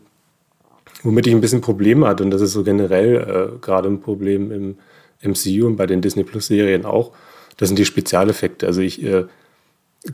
womit 1.02 1.26
ich 1.26 1.34
ein 1.34 1.42
bisschen 1.42 1.60
Probleme 1.60 2.08
hatte, 2.08 2.24
und 2.24 2.30
das 2.30 2.40
ist 2.40 2.52
so 2.52 2.64
generell 2.64 3.58
gerade 3.60 3.88
ein 3.90 4.00
Problem 4.00 4.50
im 4.50 4.78
MCU 5.22 5.66
und 5.66 5.76
bei 5.76 5.86
den 5.86 6.00
Disney 6.00 6.24
Plus-Serien 6.24 6.86
auch, 6.86 7.12
das 7.58 7.68
sind 7.68 7.78
die 7.78 7.84
Spezialeffekte. 7.84 8.66
Also 8.66 8.80
ich 8.80 9.02
äh, 9.02 9.26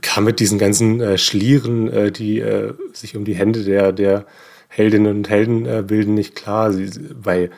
kam 0.01 0.25
mit 0.25 0.41
diesen 0.41 0.59
ganzen 0.59 1.01
äh, 1.01 1.19
Schlieren, 1.19 1.89
äh, 1.89 2.11
die 2.11 2.41
äh, 2.41 2.75
sich 2.93 3.17
um 3.17 3.25
die 3.25 3.35
Hände 3.35 3.63
der, 3.65 3.93
der 3.93 4.27
Heldinnen 4.69 5.17
und 5.17 5.29
Helden 5.29 5.67
äh, 5.67 5.85
bilden, 5.87 6.15
nicht 6.15 6.35
klar. 6.35 6.73
Sie, 6.73 6.91
bei 7.15 7.51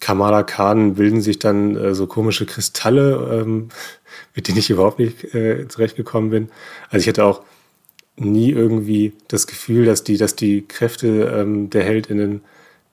Kamala 0.00 0.42
Khan 0.42 0.94
bilden 0.94 1.22
sich 1.22 1.38
dann 1.38 1.76
äh, 1.76 1.94
so 1.94 2.06
komische 2.06 2.44
Kristalle, 2.44 3.42
ähm, 3.42 3.68
mit 4.34 4.48
denen 4.48 4.58
ich 4.58 4.70
überhaupt 4.70 4.98
nicht 4.98 5.34
äh, 5.34 5.66
zurechtgekommen 5.68 6.30
bin. 6.30 6.50
Also 6.90 7.02
ich 7.04 7.08
hatte 7.08 7.24
auch 7.24 7.42
nie 8.16 8.50
irgendwie 8.50 9.12
das 9.28 9.46
Gefühl, 9.46 9.86
dass 9.86 10.04
die, 10.04 10.16
dass 10.16 10.36
die 10.36 10.66
Kräfte 10.66 11.32
ähm, 11.34 11.70
der 11.70 11.84
Heldinnen 11.84 12.42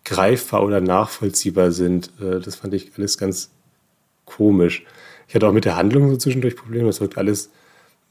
greifbar 0.06 0.64
oder 0.64 0.80
nachvollziehbar 0.80 1.72
sind. 1.72 2.12
Äh, 2.22 2.40
das 2.40 2.56
fand 2.56 2.74
ich 2.74 2.92
alles 2.98 3.18
ganz 3.18 3.50
komisch. 4.26 4.86
Ich 5.30 5.36
hatte 5.36 5.48
auch 5.48 5.54
mit 5.54 5.66
der 5.66 5.78
Handlung 5.78 6.10
so 6.10 6.18
zwischendurch 6.18 6.56
Probleme. 6.56 6.88
Das 6.88 7.02
wirkt 7.02 7.18
alles 7.18 7.52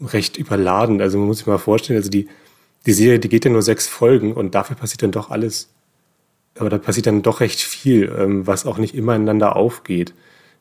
recht 0.00 0.36
überladen. 0.36 1.00
Also 1.00 1.18
man 1.18 1.26
muss 1.26 1.38
sich 1.38 1.46
mal 1.48 1.58
vorstellen, 1.58 1.98
also 1.98 2.10
die, 2.10 2.28
die 2.86 2.92
Serie, 2.92 3.18
die 3.18 3.28
geht 3.28 3.44
ja 3.44 3.50
nur 3.50 3.62
sechs 3.62 3.88
Folgen 3.88 4.32
und 4.32 4.54
dafür 4.54 4.76
passiert 4.76 5.02
dann 5.02 5.10
doch 5.10 5.30
alles, 5.30 5.68
aber 6.56 6.70
da 6.70 6.78
passiert 6.78 7.06
dann 7.06 7.22
doch 7.22 7.40
recht 7.40 7.60
viel, 7.60 8.14
ähm, 8.16 8.46
was 8.46 8.66
auch 8.66 8.78
nicht 8.78 8.94
immer 8.94 9.16
ineinander 9.16 9.56
aufgeht. 9.56 10.14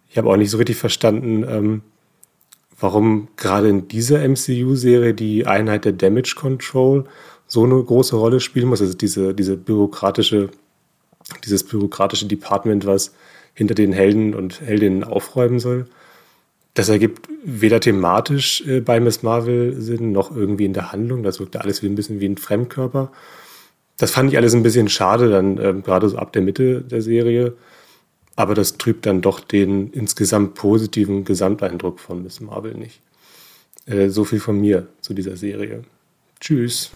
Ich 0.10 0.18
habe 0.18 0.30
auch 0.30 0.36
nicht 0.36 0.49
so 0.49 0.58
richtig 0.58 0.78
verstanden, 0.78 1.45
ähm, 1.47 1.82
warum 2.80 3.28
gerade 3.38 3.70
in 3.70 3.88
dieser 3.88 4.28
MCU-Serie 4.28 5.14
die 5.14 5.45
Einheit 5.45 5.86
der 5.86 5.93
Damage 5.93 6.34
Control 6.36 7.05
so 7.45 7.66
eine 7.66 7.82
große 7.82 8.16
Rolle 8.16 8.39
spielen 8.39 8.68
muss. 8.68 8.82
Also 8.82 8.95
diese, 8.95 9.36
diese 9.36 9.58
bürokratische, 9.58 10.49
dieses 11.45 11.64
bürokratische 11.64 12.26
Department, 12.26 12.88
was 12.88 13.14
hinter 13.53 13.76
den 13.76 13.93
Helden 13.93 14.34
und 14.34 14.62
Heldinnen 14.62 15.03
aufräumen 15.03 15.60
soll. 15.60 15.88
Das 16.78 16.89
ergibt 16.89 17.28
weder 17.43 17.80
thematisch 17.80 18.63
äh, 18.67 18.82
bei 18.82 18.99
Miss 18.99 19.23
Marvel 19.23 19.82
Sinn 19.82 20.11
noch 20.11 20.30
irgendwie 20.36 20.65
in 20.65 20.73
der 20.73 20.91
Handlung. 20.91 21.23
Das 21.23 21.39
wirkte 21.39 21.59
alles 21.59 21.82
wie 21.82 21.88
ein 21.88 21.95
bisschen 21.95 22.19
wie 22.19 22.28
ein 22.28 22.38
Fremdkörper. 22.38 23.11
Das 23.97 24.11
fand 24.11 24.32
ich 24.32 24.38
alles 24.38 24.53
ein 24.53 24.61
bisschen 24.61 24.88
schade, 24.88 25.32
dann 25.32 25.57
äh, 25.57 25.73
gerade 25.84 26.07
so 26.07 26.19
ab 26.19 26.34
der 26.34 26.43
Mitte 26.43 26.82
der 26.82 27.01
Serie. 27.01 27.53
Aber 28.36 28.53
das 28.53 28.78
trübt 28.78 29.07
dann 29.07 29.21
doch 29.21 29.39
den 29.39 29.89
insgesamt 29.89 30.53
positiven 30.53 31.25
Gesamteindruck 31.25 31.99
von 31.99 32.21
Miss 32.21 32.41
Marvel 32.41 32.75
nicht. 32.75 32.99
Äh, 33.88 34.09
so 34.09 34.23
viel 34.23 34.39
von 34.39 34.61
mir 34.61 34.86
zu 35.01 35.15
dieser 35.15 35.36
Serie. 35.36 35.82
Tschüss. 36.39 36.91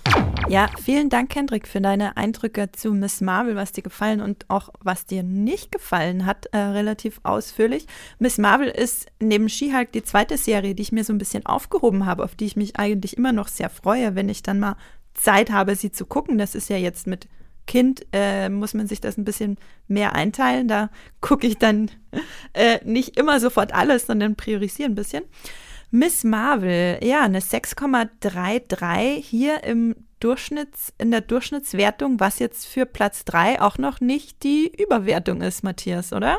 Ja, 0.51 0.69
vielen 0.83 1.07
Dank, 1.07 1.33
Hendrik, 1.33 1.65
für 1.65 1.79
deine 1.79 2.17
Eindrücke 2.17 2.73
zu 2.73 2.91
Miss 2.91 3.21
Marvel, 3.21 3.55
was 3.55 3.71
dir 3.71 3.83
gefallen 3.83 4.19
und 4.19 4.49
auch 4.49 4.67
was 4.81 5.05
dir 5.05 5.23
nicht 5.23 5.71
gefallen 5.71 6.25
hat, 6.25 6.47
äh, 6.47 6.57
relativ 6.57 7.21
ausführlich. 7.23 7.87
Miss 8.19 8.37
Marvel 8.37 8.67
ist 8.67 9.07
neben 9.21 9.47
She-Hulk 9.47 9.93
die 9.93 10.03
zweite 10.03 10.37
Serie, 10.37 10.75
die 10.75 10.81
ich 10.81 10.91
mir 10.91 11.05
so 11.05 11.13
ein 11.13 11.19
bisschen 11.19 11.45
aufgehoben 11.45 12.05
habe, 12.05 12.25
auf 12.25 12.35
die 12.35 12.47
ich 12.47 12.57
mich 12.57 12.75
eigentlich 12.75 13.15
immer 13.15 13.31
noch 13.31 13.47
sehr 13.47 13.69
freue, 13.69 14.13
wenn 14.15 14.27
ich 14.27 14.43
dann 14.43 14.59
mal 14.59 14.75
Zeit 15.13 15.51
habe, 15.51 15.77
sie 15.77 15.93
zu 15.93 16.05
gucken. 16.05 16.37
Das 16.37 16.53
ist 16.53 16.69
ja 16.69 16.75
jetzt 16.75 17.07
mit 17.07 17.29
Kind, 17.65 18.05
äh, 18.11 18.49
muss 18.49 18.73
man 18.73 18.87
sich 18.87 18.99
das 18.99 19.17
ein 19.17 19.23
bisschen 19.23 19.57
mehr 19.87 20.15
einteilen. 20.15 20.67
Da 20.67 20.89
gucke 21.21 21.47
ich 21.47 21.59
dann 21.59 21.89
äh, 22.51 22.79
nicht 22.83 23.17
immer 23.17 23.39
sofort 23.39 23.73
alles, 23.73 24.05
sondern 24.05 24.35
priorisiere 24.35 24.89
ein 24.89 24.95
bisschen. 24.95 25.23
Miss 25.91 26.25
Marvel, 26.25 26.99
ja, 27.01 27.21
eine 27.21 27.39
6,33 27.39 29.15
hier 29.21 29.63
im 29.63 29.95
Durchschnitts, 30.21 30.93
in 30.97 31.11
der 31.11 31.19
Durchschnittswertung, 31.21 32.19
was 32.21 32.39
jetzt 32.39 32.65
für 32.65 32.85
Platz 32.85 33.25
3 33.25 33.61
auch 33.61 33.77
noch 33.77 33.99
nicht 33.99 34.43
die 34.43 34.71
Überwertung 34.81 35.41
ist, 35.41 35.63
Matthias, 35.63 36.13
oder? 36.13 36.37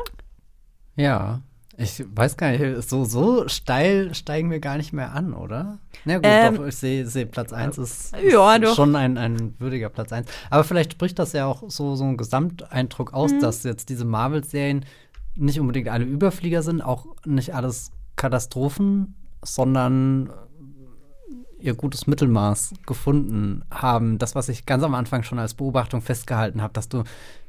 Ja, 0.95 1.41
ich 1.75 2.03
weiß 2.07 2.37
gar 2.37 2.51
nicht, 2.51 2.87
so, 2.87 3.03
so 3.03 3.47
steil 3.47 4.13
steigen 4.13 4.51
wir 4.51 4.59
gar 4.59 4.77
nicht 4.77 4.93
mehr 4.93 5.13
an, 5.13 5.33
oder? 5.33 5.79
Na 6.05 6.15
gut, 6.15 6.25
Ähm, 6.27 6.55
doch, 6.57 6.65
ich 6.67 6.75
sehe 6.77 7.05
seh, 7.07 7.25
Platz 7.25 7.51
1 7.51 7.77
ist, 7.79 8.13
ja, 8.23 8.55
ist 8.55 8.63
doch. 8.63 8.75
schon 8.75 8.95
ein, 8.95 9.17
ein 9.17 9.55
würdiger 9.59 9.89
Platz 9.89 10.11
1. 10.13 10.27
Aber 10.51 10.63
vielleicht 10.63 10.93
spricht 10.93 11.17
das 11.19 11.33
ja 11.33 11.45
auch 11.47 11.63
so, 11.69 11.95
so 11.95 12.03
einen 12.03 12.17
Gesamteindruck 12.17 13.13
aus, 13.13 13.31
Mhm. 13.33 13.39
dass 13.39 13.63
jetzt 13.63 13.89
diese 13.89 14.05
Marvel-Serien 14.05 14.85
nicht 15.35 15.59
unbedingt 15.59 15.89
alle 15.89 16.05
Überflieger 16.05 16.61
sind, 16.61 16.81
auch 16.81 17.07
nicht 17.25 17.55
alles 17.55 17.91
Katastrophen, 18.17 19.15
sondern 19.43 20.31
ihr 21.63 21.75
gutes 21.75 22.07
Mittelmaß 22.07 22.73
gefunden 22.85 23.63
haben. 23.71 24.17
Das, 24.17 24.35
was 24.35 24.49
ich 24.49 24.65
ganz 24.65 24.83
am 24.83 24.95
Anfang 24.95 25.23
schon 25.23 25.39
als 25.39 25.53
Beobachtung 25.53 26.01
festgehalten 26.01 26.61
habe, 26.61 26.73
dass 26.73 26.89
du 26.89 27.03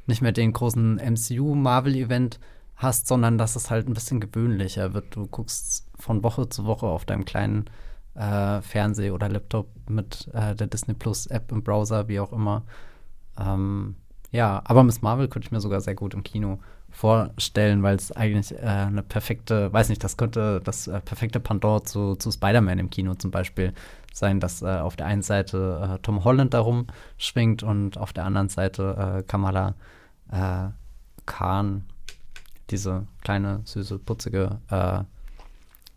nicht 0.07 0.21
mehr 0.21 0.31
den 0.31 0.53
großen 0.53 0.95
MCU-Marvel-Event 0.95 2.39
hast, 2.77 3.07
sondern 3.07 3.37
dass 3.37 3.55
es 3.55 3.69
halt 3.69 3.87
ein 3.87 3.93
bisschen 3.93 4.19
gewöhnlicher 4.19 4.93
wird. 4.93 5.15
Du 5.15 5.27
guckst 5.27 5.87
von 5.97 6.23
Woche 6.23 6.49
zu 6.49 6.65
Woche 6.65 6.87
auf 6.87 7.05
deinem 7.05 7.25
kleinen 7.25 7.65
äh, 8.15 8.61
Fernseh 8.61 9.11
oder 9.11 9.29
Laptop 9.29 9.67
mit 9.89 10.29
äh, 10.33 10.55
der 10.55 10.67
Disney 10.67 10.93
Plus 10.93 11.27
App 11.27 11.51
im 11.51 11.63
Browser, 11.63 12.07
wie 12.07 12.19
auch 12.19 12.31
immer. 12.31 12.63
Ähm, 13.37 13.95
ja, 14.31 14.61
aber 14.65 14.83
Miss 14.83 15.01
Marvel 15.01 15.27
könnte 15.27 15.47
ich 15.47 15.51
mir 15.51 15.61
sogar 15.61 15.81
sehr 15.81 15.95
gut 15.95 16.13
im 16.13 16.23
Kino 16.23 16.59
vorstellen, 16.89 17.83
weil 17.83 17.95
es 17.95 18.11
eigentlich 18.11 18.53
äh, 18.53 18.65
eine 18.65 19.03
perfekte, 19.03 19.71
weiß 19.71 19.89
nicht, 19.89 20.03
das 20.03 20.15
könnte 20.15 20.61
das 20.63 20.87
äh, 20.87 21.01
perfekte 21.01 21.39
Pendant 21.39 21.87
zu, 21.87 22.15
zu 22.15 22.31
Spider-Man 22.31 22.79
im 22.79 22.89
Kino 22.89 23.15
zum 23.15 23.31
Beispiel 23.31 23.73
sein, 24.15 24.39
dass 24.39 24.61
äh, 24.61 24.65
auf 24.65 24.95
der 24.95 25.07
einen 25.07 25.21
Seite 25.21 25.95
äh, 25.95 25.99
Tom 26.01 26.23
Holland 26.23 26.53
darum 26.53 26.87
schwingt 27.17 27.63
und 27.63 27.97
auf 27.97 28.13
der 28.13 28.25
anderen 28.25 28.49
Seite 28.49 29.19
äh, 29.19 29.23
Kamala 29.23 29.75
äh, 30.31 30.69
Khan, 31.25 31.85
diese 32.69 33.07
kleine, 33.21 33.61
süße, 33.65 33.99
putzige 33.99 34.59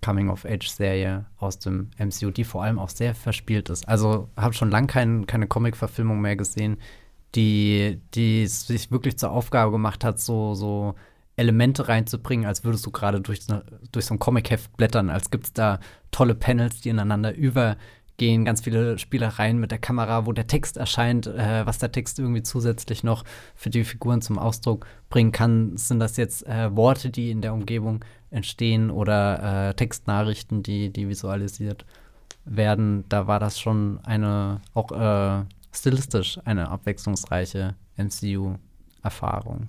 Coming-of-Age-Serie 0.03 1.27
aus 1.39 1.59
dem 1.59 1.91
MCU, 1.99 2.31
die 2.31 2.45
vor 2.45 2.63
allem 2.63 2.79
auch 2.79 2.89
sehr 2.89 3.15
verspielt 3.15 3.69
ist. 3.69 3.89
Also 3.89 4.29
habe 4.37 4.55
schon 4.55 4.71
lange 4.71 4.87
kein, 4.87 5.27
keine 5.27 5.47
Comic-Verfilmung 5.47 6.21
mehr 6.21 6.37
gesehen, 6.37 6.79
die, 7.35 8.01
die 8.15 8.47
sich 8.47 8.91
wirklich 8.91 9.19
zur 9.19 9.31
Aufgabe 9.31 9.73
gemacht 9.73 10.05
hat, 10.05 10.21
so, 10.21 10.55
so 10.55 10.95
Elemente 11.37 11.89
reinzubringen, 11.89 12.47
als 12.47 12.65
würdest 12.65 12.85
du 12.87 12.91
gerade 12.91 13.21
durch, 13.21 13.41
durch 13.93 14.07
so 14.07 14.15
ein 14.15 14.19
Comic-Heft 14.19 14.77
blättern, 14.77 15.11
als 15.11 15.31
gibt 15.31 15.47
es 15.47 15.53
da 15.53 15.79
tolle 16.11 16.35
Panels, 16.35 16.81
die 16.81 16.89
ineinander 16.89 17.35
übergehen, 18.19 18.45
ganz 18.45 18.63
viele 18.63 18.99
Spielereien 18.99 19.59
mit 19.59 19.71
der 19.71 19.79
Kamera, 19.79 20.27
wo 20.27 20.33
der 20.33 20.49
Text 20.49 20.77
erscheint, 20.77 21.27
äh, 21.29 21.65
was 21.65 21.79
der 21.79 21.93
Text 21.93 22.19
irgendwie 22.19 22.43
zusätzlich 22.43 23.05
noch 23.05 23.25
für 23.55 23.71
die 23.71 23.85
Figuren 23.85 24.23
zum 24.23 24.39
Ausdruck 24.39 24.87
bringen 25.09 25.31
kann. 25.31 25.77
Sind 25.77 26.01
das 26.01 26.17
jetzt 26.17 26.45
äh, 26.47 26.75
Worte, 26.75 27.11
die 27.11 27.31
in 27.31 27.43
der 27.43 27.55
Umgebung 27.55 28.05
entstehen 28.31 28.91
oder 28.91 29.69
äh, 29.69 29.75
Textnachrichten, 29.75 30.65
die, 30.65 30.93
die 30.93 31.09
visualisiert 31.09 31.85
werden? 32.45 33.05
Da 33.09 33.29
war 33.29 33.39
das 33.39 33.61
schon 33.61 34.01
eine 34.03 34.63
auch 34.75 34.91
äh, 34.91 35.45
stilistisch 35.73 36.41
eine 36.45 36.71
abwechslungsreiche 36.71 37.77
MCU-Erfahrung. 37.97 39.69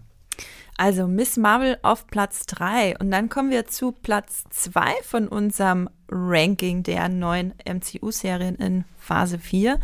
Also 0.80 1.09
Miss 1.09 1.36
Marvel 1.36 1.77
auf 1.82 2.07
Platz 2.07 2.45
3 2.45 2.99
und 2.99 3.11
dann 3.11 3.27
kommen 3.27 3.51
wir 3.51 3.65
zu 3.65 3.91
Platz 3.91 4.45
2 4.49 4.93
von 5.03 5.27
unserem 5.27 5.89
Ranking 6.09 6.84
der 6.84 7.09
neuen 7.09 7.53
MCU-Serien 7.65 8.55
in 8.55 8.86
Phase 8.97 9.39
4. 9.39 9.77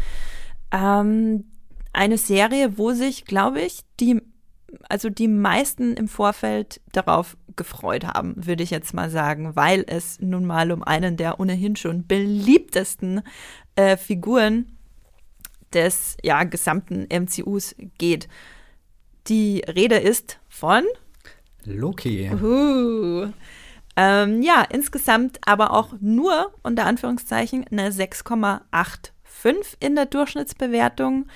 Ähm, 0.71 1.43
eine 1.91 2.17
Serie, 2.17 2.77
wo 2.77 2.93
sich, 2.93 3.25
glaube 3.25 3.59
ich, 3.59 3.81
die, 3.99 4.21
also 4.87 5.09
die 5.09 5.27
meisten 5.27 5.95
im 5.95 6.07
Vorfeld 6.07 6.79
darauf 6.93 7.35
gefreut 7.57 8.05
haben, 8.05 8.33
würde 8.45 8.63
ich 8.63 8.69
jetzt 8.69 8.93
mal 8.93 9.09
sagen, 9.09 9.53
weil 9.57 9.83
es 9.85 10.21
nun 10.21 10.45
mal 10.45 10.71
um 10.71 10.81
einen 10.81 11.17
der 11.17 11.41
ohnehin 11.41 11.75
schon 11.75 12.07
beliebtesten 12.07 13.21
äh, 13.75 13.97
Figuren 13.97 14.77
des 15.73 16.15
ja, 16.23 16.45
gesamten 16.45 17.05
MCUs 17.11 17.75
geht. 17.97 18.29
Die 19.27 19.61
Rede 19.67 19.97
ist 19.97 20.39
von 20.55 20.85
Loki. 21.65 22.31
Uh. 22.31 23.27
Ähm, 23.97 24.41
ja, 24.41 24.65
insgesamt 24.69 25.39
aber 25.45 25.71
auch 25.71 25.93
nur 25.99 26.53
unter 26.63 26.85
Anführungszeichen 26.85 27.65
eine 27.69 27.89
6,85 27.89 29.75
in 29.79 29.95
der 29.95 30.05
Durchschnittsbewertung. 30.05 31.27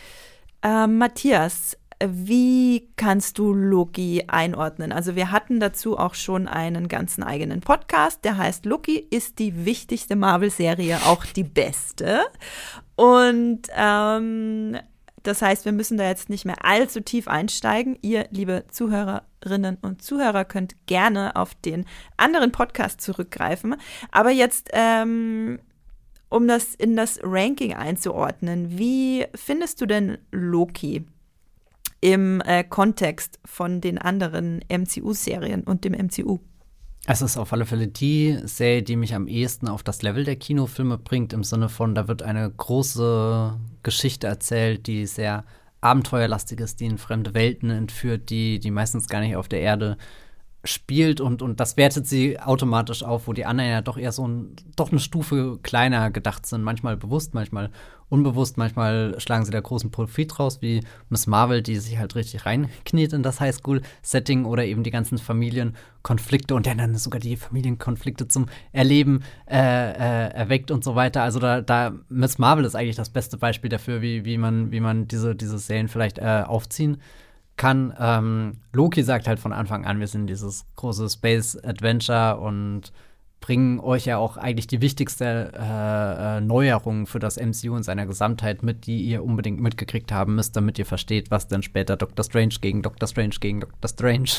Ähm, 0.61 0.97
Matthias, 0.97 1.78
wie 2.01 2.89
kannst 2.95 3.39
du 3.39 3.53
Loki 3.53 4.24
einordnen? 4.28 4.93
Also 4.93 5.17
wir 5.17 5.32
hatten 5.32 5.59
dazu 5.59 5.97
auch 5.97 6.15
schon 6.15 6.47
einen 6.47 6.88
ganzen 6.88 7.24
eigenen 7.24 7.59
Podcast, 7.59 8.24
der 8.24 8.38
heißt 8.38 8.65
Loki 8.65 8.97
ist 8.97 9.39
die 9.39 9.65
wichtigste 9.65 10.15
Marvel-Serie, 10.15 10.99
auch 11.05 11.26
die 11.26 11.43
beste. 11.43 12.22
Und 12.95 13.63
ähm, 13.76 14.78
das 15.24 15.41
heißt, 15.41 15.65
wir 15.65 15.72
müssen 15.72 15.97
da 15.97 16.07
jetzt 16.07 16.30
nicht 16.30 16.45
mehr 16.45 16.63
allzu 16.65 17.01
tief 17.01 17.28
einsteigen. 17.28 17.97
Ihr, 18.01 18.28
liebe 18.32 18.65
Zuhörerinnen 18.70 19.78
und 19.82 20.01
Zuhörer, 20.01 20.45
könnt 20.45 20.76
gerne 20.86 21.36
auf 21.36 21.55
den 21.55 21.86
anderen 22.17 22.51
Podcast 22.51 23.01
zurückgreifen. 23.01 23.76
Aber 24.11 24.32
jetzt, 24.32 24.70
ähm, 24.74 25.59
um 26.30 26.47
das 26.47 26.76
in 26.76 26.95
das 26.95 27.20
Ranking 27.24 27.74
einzuordnen, 27.74 28.78
wie 28.78 29.26
findest 29.36 29.82
du 29.82 29.86
denn 29.86 30.17
Loki 30.32 31.05
im 32.01 32.41
äh, 32.41 32.63
Kontext 32.63 33.39
von 33.45 33.82
den 33.82 33.97
anderen 33.97 34.63
MCU-Serien 34.70 35.63
und 35.63 35.84
dem 35.84 35.93
MCU? 35.93 36.39
Es 37.06 37.22
ist 37.22 37.38
auf 37.38 37.54
alle 37.54 37.66
Fälle 37.66 37.88
die 37.88 38.38
Serie, 38.43 38.84
die 38.84 38.95
mich 38.95 39.16
am 39.16 39.28
ehesten 39.28 39.68
auf 39.68 39.84
das 39.84 40.02
Level 40.02 40.26
der 40.26 40.36
Kinofilme 40.36 40.97
bringt, 40.97 41.34
im 41.34 41.43
Sinne 41.43 41.70
von, 41.70 41.95
da 41.95 42.08
wird 42.08 42.22
eine 42.22 42.50
große 42.50 43.60
Geschichte 43.84 44.28
erzählt, 44.28 44.86
die 44.86 45.06
sehr 45.06 45.45
abenteuerlastig 45.82 46.60
ist, 46.60 46.80
die 46.80 46.86
in 46.86 46.97
fremde 46.97 47.34
Welten 47.34 47.70
entführt, 47.70 48.30
die, 48.30 48.60
die 48.60 48.72
meistens 48.72 49.08
gar 49.08 49.22
nicht 49.22 49.38
auf 49.38 49.47
der 49.47 49.62
Erde 49.62 49.97
spielt 50.66 51.22
und, 51.22 51.41
und 51.41 51.60
das 51.60 51.78
wertet 51.78 52.05
sie 52.05 52.39
automatisch 52.39 53.03
auf, 53.03 53.28
wo 53.28 53.34
die 53.34 53.45
anderen 53.45 53.70
ja 53.70 53.82
doch 53.82 53.97
eher 53.97 54.12
so 54.12 54.28
ein, 54.28 54.55
doch 54.76 54.91
eine 54.91 54.99
Stufe 54.99 55.57
kleiner 55.64 56.12
gedacht 56.12 56.45
sind, 56.45 56.64
manchmal 56.64 56.97
bewusst, 56.97 57.34
manchmal 57.34 57.70
unbewusst, 58.10 58.57
manchmal 58.57 59.16
schlagen 59.20 59.45
sie 59.45 59.51
da 59.51 59.62
großen 59.62 59.91
Profit 59.91 60.38
raus, 60.38 60.62
wie 60.62 60.82
Miss 61.10 61.28
Marvel, 61.28 61.62
die 61.62 61.78
sich 61.78 61.97
halt 61.97 62.16
richtig 62.16 62.45
reinkniet 62.45 63.14
in 63.14 63.24
das 63.24 63.39
Highschool-Setting 63.39 64.43
oder 64.45 64.66
eben 64.66 64.84
die 64.84 64.91
ganzen 64.91 65.18
Familienkonflikte 65.18 66.55
und 66.55 66.66
dann 66.68 66.95
sogar 66.95 67.22
die 67.22 67.38
Familienkonflikte 67.38 68.28
zum 68.28 68.47
Erleben 68.74 69.24
äh, 69.49 69.57
äh, 69.57 70.34
erweckt 70.34 70.72
und 70.72 70.84
so 70.84 70.95
weiter. 70.95 71.22
Also 71.22 71.39
da, 71.39 71.62
da 71.62 71.93
Miss 72.10 72.38
Marvel 72.38 72.66
ist 72.66 72.76
eigentlich 72.76 72.97
das 72.97 73.12
beste 73.12 73.38
Beispiel 73.38 73.70
dafür, 73.70 74.01
wie, 74.01 74.26
wie 74.26 74.38
man, 74.38 74.72
wie 74.72 74.82
man 74.82 75.07
diese, 75.07 75.36
diese 75.36 75.60
Serien 75.60 75.88
vielleicht 75.88 76.18
äh, 76.18 76.43
aufziehen 76.45 76.97
kann. 76.97 77.29
Ähm, 77.64 78.57
Loki 78.74 79.03
sagt 79.03 79.28
halt 79.28 79.39
von 79.39 79.53
Anfang 79.53 79.86
an, 79.86 79.99
wir 79.99 80.07
sind 80.07 80.28
dieses 80.28 80.66
große 80.76 81.10
Space 81.10 81.57
Adventure 81.57 82.39
und 82.39 82.91
bringen 83.39 83.80
euch 83.80 84.05
ja 84.05 84.18
auch 84.18 84.38
eigentlich 84.38 84.68
die 84.68 84.82
wichtigste 84.82 85.51
äh, 85.57 86.38
äh, 86.38 86.41
Neuerung 86.41 87.07
für 87.07 87.20
das 87.20 87.38
MCU 87.38 87.76
in 87.76 87.84
seiner 87.84 88.05
Gesamtheit 88.05 88.64
mit, 88.64 88.86
die 88.86 89.01
ihr 89.01 89.24
unbedingt 89.24 89.60
mitgekriegt 89.60 90.12
haben 90.12 90.36
müsst, 90.36 90.55
damit 90.55 90.78
ihr 90.78 90.86
versteht, 90.86 91.32
was 91.32 91.47
dann 91.47 91.64
später 91.64 91.95
Doctor 91.95 92.24
Strange 92.26 92.55
gegen 92.62 92.82
Doctor 92.82 93.07
Strange 93.07 93.36
gegen 93.39 93.62
Doctor 93.62 93.89
Strange 93.89 94.30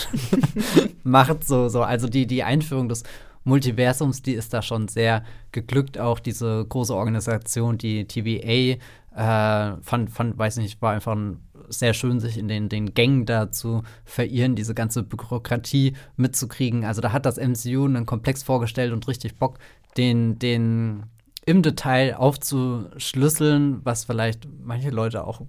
macht. 1.02 1.44
So, 1.44 1.68
so. 1.68 1.82
Also 1.82 2.08
die, 2.08 2.26
die 2.26 2.42
Einführung 2.42 2.88
des 2.88 3.04
Multiversums, 3.44 4.22
die 4.22 4.34
ist 4.34 4.52
da 4.52 4.60
schon 4.60 4.88
sehr 4.88 5.24
geglückt. 5.52 5.98
Auch 5.98 6.20
diese 6.20 6.64
große 6.68 6.94
Organisation, 6.94 7.78
die 7.78 8.04
TVA, 8.04 8.78
äh, 9.14 9.76
fand, 9.82 10.10
fand, 10.10 10.38
weiß 10.38 10.58
nicht, 10.58 10.80
war 10.82 10.92
einfach 10.92 11.14
ein 11.14 11.40
sehr 11.68 11.94
schön, 11.94 12.20
sich 12.20 12.36
in 12.36 12.48
den, 12.48 12.68
den 12.68 12.94
Gängen 12.94 13.26
da 13.26 13.50
zu 13.50 13.82
verirren, 14.04 14.56
diese 14.56 14.74
ganze 14.74 15.02
Bürokratie 15.02 15.94
mitzukriegen. 16.16 16.84
Also 16.84 17.00
da 17.00 17.12
hat 17.12 17.26
das 17.26 17.36
MCU 17.36 17.84
einen 17.84 18.06
Komplex 18.06 18.42
vorgestellt 18.42 18.92
und 18.92 19.06
richtig 19.08 19.38
Bock, 19.38 19.58
den, 19.96 20.38
den 20.38 21.04
im 21.46 21.62
Detail 21.62 22.16
aufzuschlüsseln, 22.16 23.84
was 23.84 24.04
vielleicht 24.04 24.48
manche 24.62 24.90
Leute 24.90 25.26
auch 25.26 25.42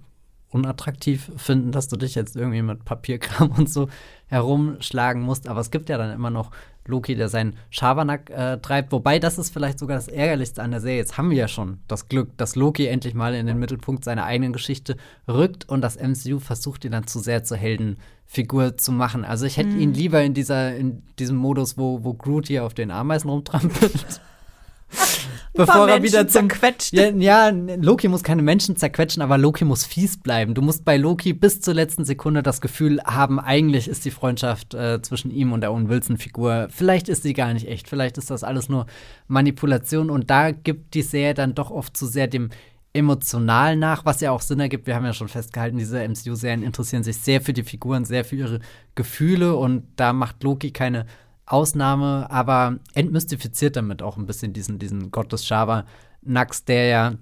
unattraktiv 0.50 1.30
finden, 1.36 1.72
dass 1.72 1.88
du 1.88 1.96
dich 1.96 2.14
jetzt 2.14 2.36
irgendwie 2.36 2.62
mit 2.62 2.84
Papierkram 2.84 3.50
und 3.56 3.70
so 3.70 3.88
herumschlagen 4.26 5.22
musst. 5.22 5.48
Aber 5.48 5.60
es 5.60 5.70
gibt 5.70 5.88
ja 5.88 5.98
dann 5.98 6.12
immer 6.12 6.30
noch 6.30 6.50
Loki, 6.86 7.14
der 7.14 7.28
seinen 7.28 7.56
Schabernack 7.70 8.30
äh, 8.30 8.58
treibt. 8.58 8.92
Wobei, 8.92 9.18
das 9.18 9.38
ist 9.38 9.52
vielleicht 9.52 9.78
sogar 9.78 9.96
das 9.96 10.08
Ärgerlichste 10.08 10.62
an 10.62 10.72
der 10.72 10.80
Serie. 10.80 10.98
Jetzt 10.98 11.16
haben 11.16 11.30
wir 11.30 11.36
ja 11.36 11.48
schon 11.48 11.78
das 11.88 12.08
Glück, 12.08 12.36
dass 12.36 12.56
Loki 12.56 12.86
endlich 12.86 13.14
mal 13.14 13.34
in 13.34 13.46
den 13.46 13.58
Mittelpunkt 13.58 14.04
seiner 14.04 14.24
eigenen 14.24 14.52
Geschichte 14.52 14.96
rückt 15.28 15.68
und 15.68 15.80
das 15.80 15.96
MCU 15.96 16.38
versucht, 16.38 16.84
ihn 16.84 16.92
dann 16.92 17.06
zu 17.06 17.20
sehr 17.20 17.44
zur 17.44 17.56
Heldenfigur 17.56 18.76
zu 18.76 18.92
machen. 18.92 19.24
Also 19.24 19.46
ich 19.46 19.56
hätte 19.56 19.70
mhm. 19.70 19.80
ihn 19.80 19.94
lieber 19.94 20.22
in 20.22 20.34
dieser, 20.34 20.74
in 20.74 21.02
diesem 21.18 21.36
Modus, 21.36 21.78
wo, 21.78 22.02
wo 22.02 22.14
Groot 22.14 22.48
hier 22.48 22.64
auf 22.64 22.74
den 22.74 22.90
Ameisen 22.90 23.30
rumtrampelt. 23.30 24.20
bevor 25.54 25.88
er 25.88 26.02
wieder 26.02 26.26
zum 26.28 26.48
zerquetscht. 26.48 26.92
Ja, 26.92 27.10
ja, 27.10 27.48
Loki 27.50 28.08
muss 28.08 28.22
keine 28.22 28.42
Menschen 28.42 28.76
zerquetschen, 28.76 29.22
aber 29.22 29.38
Loki 29.38 29.64
muss 29.64 29.84
fies 29.84 30.18
bleiben. 30.18 30.54
Du 30.54 30.62
musst 30.62 30.84
bei 30.84 30.96
Loki 30.96 31.32
bis 31.32 31.60
zur 31.60 31.74
letzten 31.74 32.04
Sekunde 32.04 32.42
das 32.42 32.60
Gefühl 32.60 33.00
haben, 33.04 33.38
eigentlich 33.38 33.88
ist 33.88 34.04
die 34.04 34.10
Freundschaft 34.10 34.74
äh, 34.74 35.00
zwischen 35.02 35.30
ihm 35.30 35.52
und 35.52 35.60
der 35.60 35.72
Owen 35.72 35.88
Wilson 35.88 36.16
Figur, 36.16 36.68
vielleicht 36.70 37.08
ist 37.08 37.22
sie 37.22 37.34
gar 37.34 37.52
nicht 37.52 37.68
echt, 37.68 37.88
vielleicht 37.88 38.18
ist 38.18 38.30
das 38.30 38.44
alles 38.44 38.68
nur 38.68 38.86
Manipulation 39.28 40.10
und 40.10 40.30
da 40.30 40.50
gibt 40.50 40.94
die 40.94 41.02
Serie 41.02 41.34
dann 41.34 41.54
doch 41.54 41.70
oft 41.70 41.96
zu 41.96 42.06
sehr 42.06 42.26
dem 42.26 42.50
emotional 42.94 43.76
nach, 43.76 44.04
was 44.04 44.20
ja 44.20 44.32
auch 44.32 44.42
Sinn 44.42 44.60
ergibt. 44.60 44.86
Wir 44.86 44.94
haben 44.94 45.04
ja 45.06 45.14
schon 45.14 45.28
festgehalten, 45.28 45.78
diese 45.78 46.06
MCU-Serien 46.06 46.62
interessieren 46.62 47.02
sich 47.02 47.16
sehr 47.16 47.40
für 47.40 47.54
die 47.54 47.62
Figuren, 47.62 48.04
sehr 48.04 48.24
für 48.24 48.36
ihre 48.36 48.60
Gefühle 48.94 49.56
und 49.56 49.84
da 49.96 50.12
macht 50.12 50.42
Loki 50.42 50.72
keine 50.72 51.06
Ausnahme, 51.46 52.30
aber 52.30 52.78
entmystifiziert 52.94 53.76
damit 53.76 54.02
auch 54.02 54.16
ein 54.16 54.26
bisschen 54.26 54.52
diesen, 54.52 54.78
diesen 54.78 55.10
Gott 55.10 55.32
des 55.32 55.44
Schabernax, 55.46 56.64
der 56.64 56.86
ja 56.86 57.12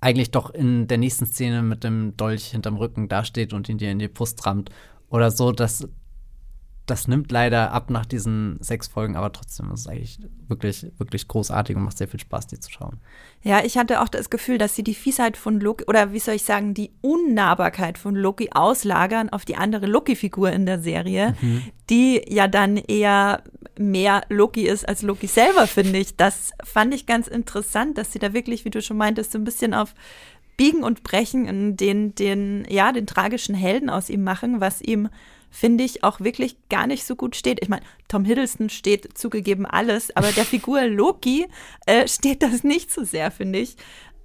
eigentlich 0.00 0.30
doch 0.30 0.50
in 0.50 0.86
der 0.86 0.98
nächsten 0.98 1.26
Szene 1.26 1.62
mit 1.62 1.82
dem 1.82 2.16
Dolch 2.16 2.46
hinterm 2.46 2.76
Rücken 2.76 3.08
dasteht 3.08 3.52
und 3.52 3.68
ihn 3.68 3.78
dir 3.78 3.90
in 3.90 3.98
die 3.98 4.08
Brust 4.08 4.44
rammt 4.44 4.70
oder 5.08 5.30
so, 5.30 5.52
dass 5.52 5.88
das 6.86 7.08
nimmt 7.08 7.32
leider 7.32 7.72
ab 7.72 7.88
nach 7.88 8.04
diesen 8.04 8.58
sechs 8.60 8.88
Folgen, 8.88 9.16
aber 9.16 9.32
trotzdem 9.32 9.70
ist 9.72 9.80
es 9.80 9.86
eigentlich 9.86 10.18
wirklich, 10.48 10.86
wirklich 10.98 11.28
großartig 11.28 11.76
und 11.76 11.82
macht 11.82 11.96
sehr 11.96 12.08
viel 12.08 12.20
Spaß, 12.20 12.46
die 12.48 12.60
zu 12.60 12.70
schauen. 12.70 12.98
Ja, 13.42 13.64
ich 13.64 13.78
hatte 13.78 14.02
auch 14.02 14.08
das 14.08 14.28
Gefühl, 14.28 14.58
dass 14.58 14.76
sie 14.76 14.84
die 14.84 14.94
Fiesheit 14.94 15.36
von 15.38 15.60
Loki, 15.60 15.84
oder 15.84 16.12
wie 16.12 16.18
soll 16.18 16.34
ich 16.34 16.44
sagen, 16.44 16.74
die 16.74 16.90
Unnahbarkeit 17.00 17.96
von 17.96 18.14
Loki 18.14 18.50
auslagern 18.52 19.30
auf 19.30 19.46
die 19.46 19.56
andere 19.56 19.86
Loki-Figur 19.86 20.52
in 20.52 20.66
der 20.66 20.80
Serie, 20.80 21.34
mhm. 21.40 21.62
die 21.88 22.22
ja 22.28 22.48
dann 22.48 22.76
eher 22.76 23.42
mehr 23.78 24.22
Loki 24.28 24.66
ist 24.66 24.86
als 24.86 25.02
Loki 25.02 25.26
selber, 25.26 25.66
finde 25.66 25.98
ich. 25.98 26.16
Das 26.16 26.52
fand 26.62 26.92
ich 26.92 27.06
ganz 27.06 27.28
interessant, 27.28 27.96
dass 27.96 28.12
sie 28.12 28.18
da 28.18 28.34
wirklich, 28.34 28.66
wie 28.66 28.70
du 28.70 28.82
schon 28.82 28.98
meintest, 28.98 29.32
so 29.32 29.38
ein 29.38 29.44
bisschen 29.44 29.72
auf 29.72 29.94
Biegen 30.56 30.84
und 30.84 31.02
Brechen 31.02 31.76
den, 31.76 32.14
den, 32.14 32.66
ja, 32.68 32.92
den 32.92 33.06
tragischen 33.06 33.54
Helden 33.54 33.90
aus 33.90 34.10
ihm 34.10 34.22
machen, 34.22 34.60
was 34.60 34.82
ihm 34.82 35.08
finde 35.54 35.84
ich, 35.84 36.02
auch 36.02 36.18
wirklich 36.18 36.56
gar 36.68 36.88
nicht 36.88 37.06
so 37.06 37.14
gut 37.14 37.36
steht. 37.36 37.62
Ich 37.62 37.68
meine, 37.68 37.84
Tom 38.08 38.24
Hiddleston 38.24 38.70
steht 38.70 39.16
zugegeben 39.16 39.66
alles, 39.66 40.14
aber 40.16 40.32
der 40.32 40.44
Figur 40.44 40.82
Loki 40.86 41.46
äh, 41.86 42.08
steht 42.08 42.42
das 42.42 42.64
nicht 42.64 42.90
so 42.92 43.04
sehr, 43.04 43.30
finde 43.30 43.60
ich. 43.60 43.76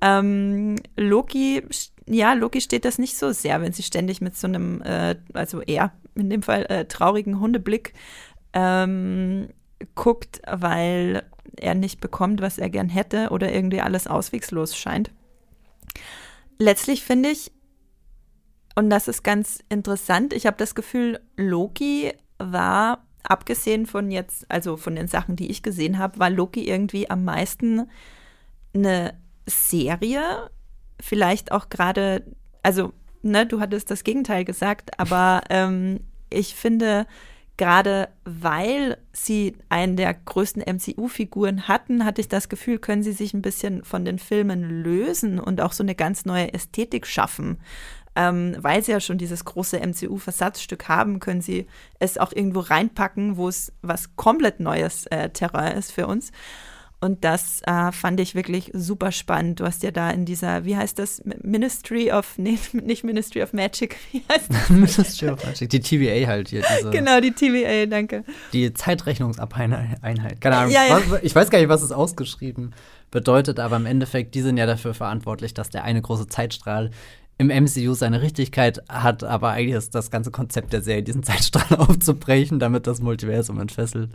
Ähm, 0.02 0.78
Loki, 0.98 1.64
ja, 2.08 2.34
Loki 2.34 2.62
steht 2.62 2.84
das 2.84 2.98
nicht 2.98 3.16
so 3.16 3.32
sehr, 3.32 3.62
wenn 3.62 3.74
sie 3.74 3.84
ständig 3.84 4.22
mit 4.22 4.36
so 4.36 4.48
einem, 4.48 4.82
äh, 4.82 5.18
also 5.34 5.62
er 5.62 5.92
in 6.16 6.32
dem 6.32 6.42
Fall 6.42 6.66
äh, 6.66 6.86
traurigen 6.86 7.40
Hundeblick 7.40 7.94
ähm, 8.54 9.50
guckt, 9.94 10.42
weil 10.48 11.24
er 11.58 11.76
nicht 11.76 12.02
bekommt, 12.02 12.42
was 12.42 12.58
er 12.58 12.72
gern 12.72 12.90
hätte 12.90 13.30
oder 13.30 13.54
irgendwie 13.54 13.82
alles 13.82 14.08
auswegslos 14.08 14.76
scheint. 14.76 15.12
Letztlich 16.58 17.04
finde 17.04 17.30
ich, 17.30 17.52
und 18.80 18.90
das 18.90 19.10
ist 19.10 19.24
ganz 19.24 19.62
interessant. 19.68 20.34
Ich 20.34 20.46
habe 20.46 20.56
das 20.56 20.74
Gefühl, 20.74 21.20
Loki 21.36 22.14
war, 22.38 23.06
abgesehen 23.24 23.86
von 23.86 24.10
jetzt, 24.10 24.50
also 24.50 24.78
von 24.78 24.96
den 24.96 25.10
Sachen, 25.10 25.36
die 25.36 25.52
ich 25.52 25.64
gesehen 25.64 25.98
habe, 25.98 26.18
war 26.18 26.30
Loki 26.30 26.66
irgendwie 26.66 27.10
am 27.10 27.26
meisten 27.26 27.90
eine 28.74 29.16
Serie. 29.46 30.50
Vielleicht 31.02 31.52
auch 31.52 31.68
gerade, 31.68 32.24
also, 32.64 32.94
ne, 33.22 33.46
du 33.46 33.60
hattest 33.60 33.92
das 33.92 34.06
Gegenteil 34.06 34.46
gesagt, 34.46 34.98
aber 34.98 35.42
ähm, 35.50 36.00
ich 36.30 36.56
finde, 36.56 37.06
gerade 37.58 38.08
weil 38.24 38.98
sie 39.12 39.58
einen 39.68 39.98
der 39.98 40.14
größten 40.14 40.64
MCU-Figuren 40.64 41.68
hatten, 41.68 42.06
hatte 42.06 42.22
ich 42.22 42.30
das 42.30 42.48
Gefühl, 42.48 42.80
können 42.80 43.04
sie 43.04 43.12
sich 43.12 43.34
ein 43.34 43.42
bisschen 43.42 43.84
von 43.84 44.06
den 44.06 44.20
Filmen 44.20 44.64
lösen 44.64 45.38
und 45.38 45.60
auch 45.60 45.74
so 45.74 45.84
eine 45.84 45.96
ganz 45.96 46.24
neue 46.24 46.54
Ästhetik 46.54 47.06
schaffen 47.06 47.58
ähm, 48.20 48.58
weil 48.60 48.84
sie 48.84 48.92
ja 48.92 49.00
schon 49.00 49.18
dieses 49.18 49.46
große 49.46 49.80
MCU-Versatzstück 49.80 50.90
haben, 50.90 51.22
können 51.22 51.40
sie 51.40 51.68
es 52.00 52.18
auch 52.18 52.34
irgendwo 52.34 52.60
reinpacken, 52.60 53.38
wo 53.38 53.48
es 53.48 53.72
was 53.82 54.18
komplett 54.18 54.60
neues 54.60 55.06
äh, 55.06 55.30
Terrain 55.30 55.78
ist 55.78 55.94
für 55.94 56.06
uns. 56.06 56.32
Und 57.00 57.24
das 57.24 57.62
äh, 57.66 57.94
fand 57.94 58.20
ich 58.20 58.36
wirklich 58.36 58.72
super 58.74 59.14
spannend. 59.14 59.62
Du 59.62 59.66
hast 59.66 59.84
ja 59.84 59.92
da 59.92 60.10
in 60.10 60.26
dieser, 60.26 60.66
wie 60.66 60.76
heißt 60.76 61.00
das, 61.00 61.24
Ministry 61.42 62.12
of, 62.12 62.34
nee, 62.38 62.60
nicht 62.74 63.06
Ministry 63.06 63.42
of 63.42 63.54
Magic, 63.54 63.96
wie 64.12 64.22
heißt 64.30 64.50
das? 64.50 64.70
Ministry 64.70 65.30
of 65.30 65.42
Magic, 65.46 65.70
die 65.70 65.80
TVA 65.80 66.28
halt 66.28 66.50
hier. 66.50 66.62
Diese, 66.78 66.90
genau, 66.90 67.22
die 67.22 67.32
TVA, 67.32 67.86
danke. 67.86 68.26
Die 68.52 68.74
Zeitrechnungseinheit. 68.74 70.42
Keine 70.42 70.58
Ahnung, 70.58 70.74
ja, 70.74 70.88
ja. 70.88 71.02
Was, 71.08 71.22
ich 71.24 71.34
weiß 71.34 71.50
gar 71.50 71.60
nicht, 71.60 71.70
was 71.70 71.84
es 71.84 71.94
ausgeschrieben 71.94 72.74
bedeutet, 73.12 73.62
aber 73.62 73.78
im 73.78 73.86
Endeffekt, 73.86 74.36
die 74.36 74.42
sind 74.42 74.58
ja 74.58 74.66
dafür 74.66 74.94
verantwortlich, 74.94 75.54
dass 75.54 75.70
der 75.70 75.86
eine 75.86 76.02
große 76.02 76.28
Zeitstrahl 76.28 76.92
im 77.40 77.48
MCU 77.48 77.94
seine 77.94 78.22
Richtigkeit 78.22 78.84
hat, 78.90 79.24
aber 79.24 79.52
eigentlich 79.52 79.76
ist 79.76 79.96
das 79.96 80.12
ganze 80.12 80.30
Konzept 80.30 80.74
der 80.74 80.82
Serie, 80.82 81.04
diesen 81.04 81.24
Zeitstrahl 81.24 81.78
aufzubrechen, 81.80 82.60
damit 82.60 82.86
das 82.86 83.02
Multiversum 83.02 83.60
entfesselt 83.60 84.12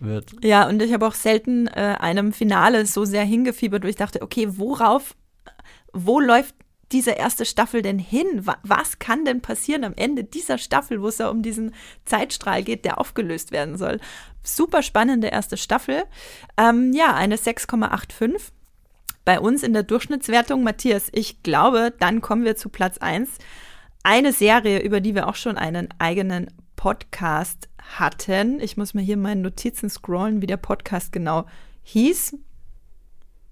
wird. 0.00 0.32
Ja, 0.42 0.68
und 0.68 0.82
ich 0.82 0.92
habe 0.92 1.06
auch 1.06 1.14
selten 1.14 1.68
äh, 1.68 1.96
einem 2.00 2.32
Finale 2.32 2.84
so 2.84 3.04
sehr 3.04 3.24
hingefiebert, 3.24 3.84
wo 3.84 3.88
ich 3.88 3.96
dachte, 3.96 4.22
okay, 4.22 4.48
worauf, 4.50 5.14
wo 5.92 6.18
läuft 6.18 6.54
diese 6.90 7.12
erste 7.12 7.44
Staffel 7.44 7.82
denn 7.82 7.98
hin? 7.98 8.44
Was 8.64 8.98
kann 8.98 9.24
denn 9.24 9.40
passieren 9.40 9.84
am 9.84 9.94
Ende 9.94 10.24
dieser 10.24 10.58
Staffel, 10.58 11.00
wo 11.00 11.08
es 11.08 11.18
ja 11.18 11.28
um 11.28 11.42
diesen 11.42 11.74
Zeitstrahl 12.06 12.64
geht, 12.64 12.84
der 12.84 12.98
aufgelöst 12.98 13.52
werden 13.52 13.76
soll? 13.76 14.00
Super 14.42 14.82
spannende 14.82 15.28
erste 15.28 15.56
Staffel. 15.56 16.04
Ähm, 16.56 16.92
ja, 16.92 17.14
eine 17.14 17.36
6,85 17.36 18.52
bei 19.28 19.40
uns 19.40 19.62
in 19.62 19.74
der 19.74 19.82
Durchschnittswertung, 19.82 20.62
Matthias, 20.64 21.10
ich 21.12 21.42
glaube, 21.42 21.92
dann 21.98 22.22
kommen 22.22 22.46
wir 22.46 22.56
zu 22.56 22.70
Platz 22.70 22.96
1. 22.96 23.28
Eine 24.02 24.32
Serie, 24.32 24.78
über 24.78 25.02
die 25.02 25.14
wir 25.14 25.28
auch 25.28 25.34
schon 25.34 25.58
einen 25.58 25.90
eigenen 25.98 26.50
Podcast 26.76 27.68
hatten. 27.78 28.58
Ich 28.58 28.78
muss 28.78 28.94
mal 28.94 29.04
hier 29.04 29.18
meine 29.18 29.42
Notizen 29.42 29.90
scrollen, 29.90 30.40
wie 30.40 30.46
der 30.46 30.56
Podcast 30.56 31.12
genau 31.12 31.44
hieß. 31.82 32.38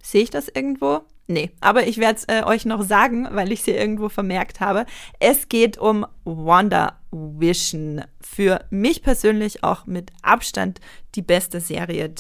Sehe 0.03 0.23
ich 0.23 0.31
das 0.31 0.49
irgendwo? 0.49 1.03
Nee, 1.27 1.51
aber 1.61 1.87
ich 1.87 1.99
werde 1.99 2.21
es 2.21 2.25
äh, 2.25 2.43
euch 2.47 2.65
noch 2.65 2.81
sagen, 2.81 3.29
weil 3.33 3.53
ich 3.53 3.59
es 3.59 3.67
hier 3.67 3.79
irgendwo 3.79 4.09
vermerkt 4.09 4.61
habe. 4.61 4.87
Es 5.21 5.51
geht 5.51 5.77
um 5.77 6.07
Wonder 6.25 6.99
Vision. 7.11 8.03
Für 8.23 8.65
mich 8.71 9.03
persönlich 9.03 9.63
auch 9.63 9.85
mit 9.85 10.11
Abstand 10.23 10.81
die 11.17 11.23
beste 11.23 11.61
Serie 11.61 12.15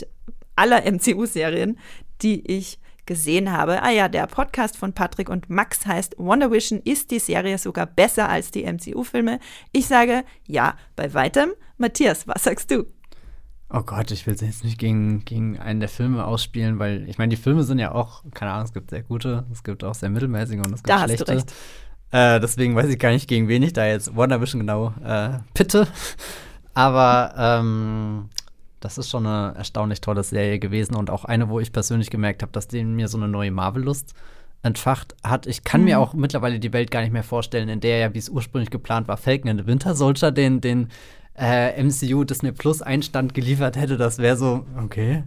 aller 0.56 0.82
MCU-Serien, 0.84 1.78
die 2.20 2.46
ich 2.46 2.80
gesehen 3.06 3.52
habe. 3.52 3.82
Ah 3.82 3.90
ja, 3.90 4.08
der 4.08 4.26
Podcast 4.26 4.76
von 4.76 4.92
Patrick 4.92 5.28
und 5.28 5.48
Max 5.48 5.86
heißt 5.86 6.16
Wonder 6.18 6.50
Vision. 6.50 6.80
Ist 6.84 7.10
die 7.10 7.18
Serie 7.18 7.58
sogar 7.58 7.86
besser 7.86 8.28
als 8.28 8.50
die 8.50 8.64
MCU-Filme? 8.64 9.38
Ich 9.72 9.86
sage 9.86 10.24
ja, 10.46 10.74
bei 10.96 11.14
weitem. 11.14 11.50
Matthias, 11.78 12.26
was 12.26 12.44
sagst 12.44 12.70
du? 12.70 12.86
Oh 13.68 13.82
Gott, 13.82 14.10
ich 14.12 14.26
will 14.26 14.34
es 14.34 14.40
jetzt 14.40 14.64
nicht 14.64 14.78
gegen, 14.78 15.24
gegen 15.24 15.58
einen 15.58 15.80
der 15.80 15.88
Filme 15.88 16.24
ausspielen, 16.24 16.78
weil 16.78 17.08
ich 17.08 17.18
meine, 17.18 17.30
die 17.30 17.36
Filme 17.36 17.64
sind 17.64 17.78
ja 17.78 17.92
auch, 17.92 18.22
keine 18.32 18.52
Ahnung, 18.52 18.66
es 18.66 18.72
gibt 18.72 18.90
sehr 18.90 19.02
gute, 19.02 19.44
es 19.50 19.64
gibt 19.64 19.82
auch 19.82 19.94
sehr 19.94 20.08
mittelmäßige 20.08 20.58
und 20.58 20.72
es 20.72 20.82
gibt 20.82 20.88
da 20.88 21.04
schlechte. 21.04 21.24
Hast 21.24 21.28
du 21.28 21.32
recht. 21.32 21.52
Äh, 22.12 22.40
deswegen 22.40 22.76
weiß 22.76 22.88
ich 22.88 22.98
gar 22.98 23.10
nicht, 23.10 23.28
gegen 23.28 23.48
wen 23.48 23.62
ich 23.62 23.72
da 23.72 23.84
jetzt 23.84 24.14
Wonder 24.14 24.40
Vision 24.40 24.60
genau 24.60 24.94
äh, 25.04 25.38
pitte. 25.54 25.88
Aber 26.74 27.34
ähm, 27.36 28.28
das 28.86 28.98
ist 28.98 29.10
schon 29.10 29.26
eine 29.26 29.56
erstaunlich 29.56 30.00
tolle 30.00 30.22
Serie 30.22 30.60
gewesen 30.60 30.94
und 30.94 31.10
auch 31.10 31.24
eine, 31.24 31.48
wo 31.48 31.58
ich 31.58 31.72
persönlich 31.72 32.08
gemerkt 32.08 32.42
habe, 32.42 32.52
dass 32.52 32.68
die 32.68 32.84
mir 32.84 33.08
so 33.08 33.18
eine 33.18 33.26
neue 33.26 33.50
Marvel-Lust 33.50 34.14
entfacht 34.62 35.16
hat. 35.24 35.48
Ich 35.48 35.64
kann 35.64 35.80
mhm. 35.80 35.86
mir 35.86 35.98
auch 35.98 36.14
mittlerweile 36.14 36.60
die 36.60 36.72
Welt 36.72 36.92
gar 36.92 37.00
nicht 37.00 37.12
mehr 37.12 37.24
vorstellen, 37.24 37.68
in 37.68 37.80
der 37.80 37.98
ja, 37.98 38.14
wie 38.14 38.18
es 38.18 38.28
ursprünglich 38.28 38.70
geplant 38.70 39.08
war, 39.08 39.16
Falcon 39.16 39.50
and 39.50 39.60
the 39.60 39.66
Winter 39.66 39.96
Soldier 39.96 40.30
den, 40.30 40.60
den 40.60 40.88
äh, 41.38 41.82
MCU 41.82 42.24
Disney 42.24 42.52
Plus 42.52 42.82
Einstand 42.82 43.34
geliefert 43.34 43.76
hätte, 43.76 43.96
das 43.96 44.18
wäre 44.18 44.36
so, 44.36 44.64
okay. 44.82 45.24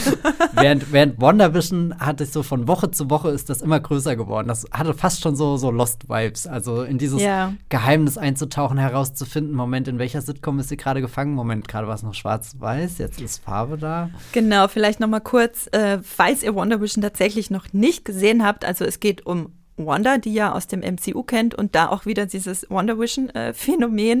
während, 0.52 0.92
während 0.92 1.20
WandaVision 1.20 1.98
hatte 1.98 2.24
ich 2.24 2.30
so 2.30 2.42
von 2.42 2.68
Woche 2.68 2.90
zu 2.90 3.10
Woche 3.10 3.30
ist 3.30 3.50
das 3.50 3.62
immer 3.62 3.80
größer 3.80 4.16
geworden. 4.16 4.48
Das 4.48 4.66
hatte 4.70 4.94
fast 4.94 5.22
schon 5.22 5.34
so, 5.36 5.56
so 5.56 5.70
Lost-Vibes. 5.70 6.46
Also 6.46 6.82
in 6.82 6.98
dieses 6.98 7.20
yeah. 7.20 7.54
Geheimnis 7.68 8.18
einzutauchen, 8.18 8.78
herauszufinden, 8.78 9.54
Moment, 9.54 9.88
in 9.88 9.98
welcher 9.98 10.22
Sitcom 10.22 10.60
ist 10.60 10.68
sie 10.68 10.76
gerade 10.76 11.00
gefangen? 11.00 11.34
Moment, 11.34 11.66
gerade 11.66 11.88
war 11.88 11.94
es 11.94 12.02
noch 12.02 12.14
schwarz-weiß, 12.14 12.98
jetzt 12.98 13.20
ist 13.20 13.42
Farbe 13.42 13.78
da. 13.78 14.10
Genau, 14.32 14.68
vielleicht 14.68 15.00
noch 15.00 15.08
mal 15.08 15.20
kurz, 15.20 15.68
äh, 15.72 15.98
falls 16.02 16.42
ihr 16.42 16.54
WandaVision 16.54 17.02
tatsächlich 17.02 17.50
noch 17.50 17.72
nicht 17.72 18.04
gesehen 18.04 18.44
habt, 18.44 18.64
also 18.64 18.84
es 18.84 19.00
geht 19.00 19.26
um 19.26 19.52
Wanda, 19.86 20.18
die 20.18 20.34
ja 20.34 20.52
aus 20.52 20.66
dem 20.66 20.80
MCU 20.80 21.22
kennt 21.22 21.54
und 21.54 21.74
da 21.74 21.88
auch 21.88 22.06
wieder 22.06 22.26
dieses 22.26 22.68
Vision 22.70 23.30
äh, 23.30 23.54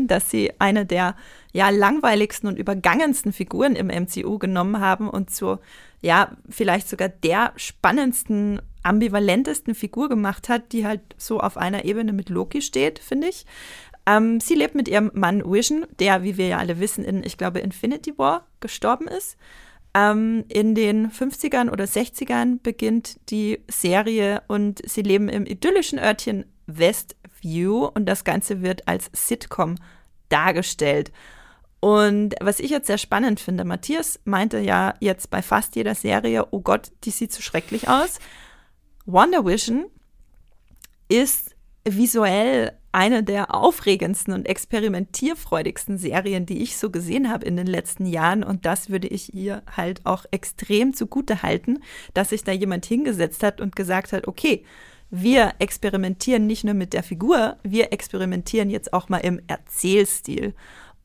dass 0.06 0.30
sie 0.30 0.52
eine 0.58 0.86
der 0.86 1.16
ja 1.52 1.70
langweiligsten 1.70 2.48
und 2.48 2.58
übergangensten 2.58 3.32
Figuren 3.32 3.74
im 3.74 3.88
MCU 3.88 4.38
genommen 4.38 4.80
haben 4.80 5.08
und 5.08 5.30
zur 5.30 5.60
ja 6.00 6.36
vielleicht 6.48 6.88
sogar 6.88 7.08
der 7.08 7.52
spannendsten, 7.56 8.60
ambivalentesten 8.82 9.74
Figur 9.74 10.08
gemacht 10.08 10.48
hat, 10.48 10.72
die 10.72 10.86
halt 10.86 11.00
so 11.16 11.40
auf 11.40 11.56
einer 11.56 11.84
Ebene 11.84 12.12
mit 12.12 12.28
Loki 12.28 12.62
steht, 12.62 12.98
finde 12.98 13.28
ich. 13.28 13.46
Ähm, 14.06 14.40
sie 14.40 14.54
lebt 14.54 14.74
mit 14.74 14.88
ihrem 14.88 15.10
Mann 15.14 15.44
Vision, 15.44 15.84
der, 15.98 16.22
wie 16.22 16.36
wir 16.36 16.46
ja 16.46 16.58
alle 16.58 16.80
wissen, 16.80 17.04
in, 17.04 17.22
ich 17.24 17.36
glaube, 17.36 17.58
Infinity 17.58 18.16
War 18.16 18.46
gestorben 18.60 19.06
ist. 19.06 19.36
Ähm, 19.94 20.44
in 20.48 20.74
den 20.74 21.10
50ern 21.10 21.70
oder 21.70 21.84
60ern 21.84 22.60
beginnt 22.62 23.18
die 23.30 23.60
Serie 23.68 24.42
und 24.48 24.80
sie 24.88 25.02
leben 25.02 25.28
im 25.28 25.46
idyllischen 25.46 25.98
Örtchen 25.98 26.44
Westview 26.66 27.86
und 27.86 28.06
das 28.06 28.24
Ganze 28.24 28.62
wird 28.62 28.86
als 28.86 29.10
Sitcom 29.12 29.76
dargestellt. 30.28 31.10
Und 31.80 32.34
was 32.40 32.60
ich 32.60 32.70
jetzt 32.70 32.88
sehr 32.88 32.98
spannend 32.98 33.40
finde, 33.40 33.64
Matthias 33.64 34.20
meinte 34.24 34.58
ja 34.58 34.94
jetzt 35.00 35.30
bei 35.30 35.42
fast 35.42 35.76
jeder 35.76 35.94
Serie, 35.94 36.46
oh 36.50 36.60
Gott, 36.60 36.90
die 37.04 37.10
sieht 37.10 37.32
so 37.32 37.40
schrecklich 37.40 37.88
aus. 37.88 38.18
Wonder 39.06 39.46
Vision 39.46 39.86
ist 41.08 41.47
visuell 41.96 42.72
eine 42.92 43.22
der 43.22 43.54
aufregendsten 43.54 44.32
und 44.32 44.46
experimentierfreudigsten 44.46 45.98
Serien, 45.98 46.46
die 46.46 46.62
ich 46.62 46.76
so 46.76 46.90
gesehen 46.90 47.30
habe 47.30 47.44
in 47.44 47.56
den 47.56 47.66
letzten 47.66 48.06
Jahren. 48.06 48.42
Und 48.42 48.66
das 48.66 48.90
würde 48.90 49.08
ich 49.08 49.34
ihr 49.34 49.62
halt 49.76 50.04
auch 50.04 50.24
extrem 50.30 50.94
zugute 50.94 51.42
halten, 51.42 51.78
dass 52.14 52.30
sich 52.30 52.44
da 52.44 52.52
jemand 52.52 52.86
hingesetzt 52.86 53.42
hat 53.42 53.60
und 53.60 53.76
gesagt 53.76 54.12
hat, 54.12 54.26
okay, 54.26 54.64
wir 55.10 55.54
experimentieren 55.58 56.46
nicht 56.46 56.64
nur 56.64 56.74
mit 56.74 56.92
der 56.92 57.02
Figur, 57.02 57.56
wir 57.62 57.92
experimentieren 57.92 58.68
jetzt 58.68 58.92
auch 58.92 59.08
mal 59.08 59.18
im 59.18 59.40
Erzählstil. 59.46 60.54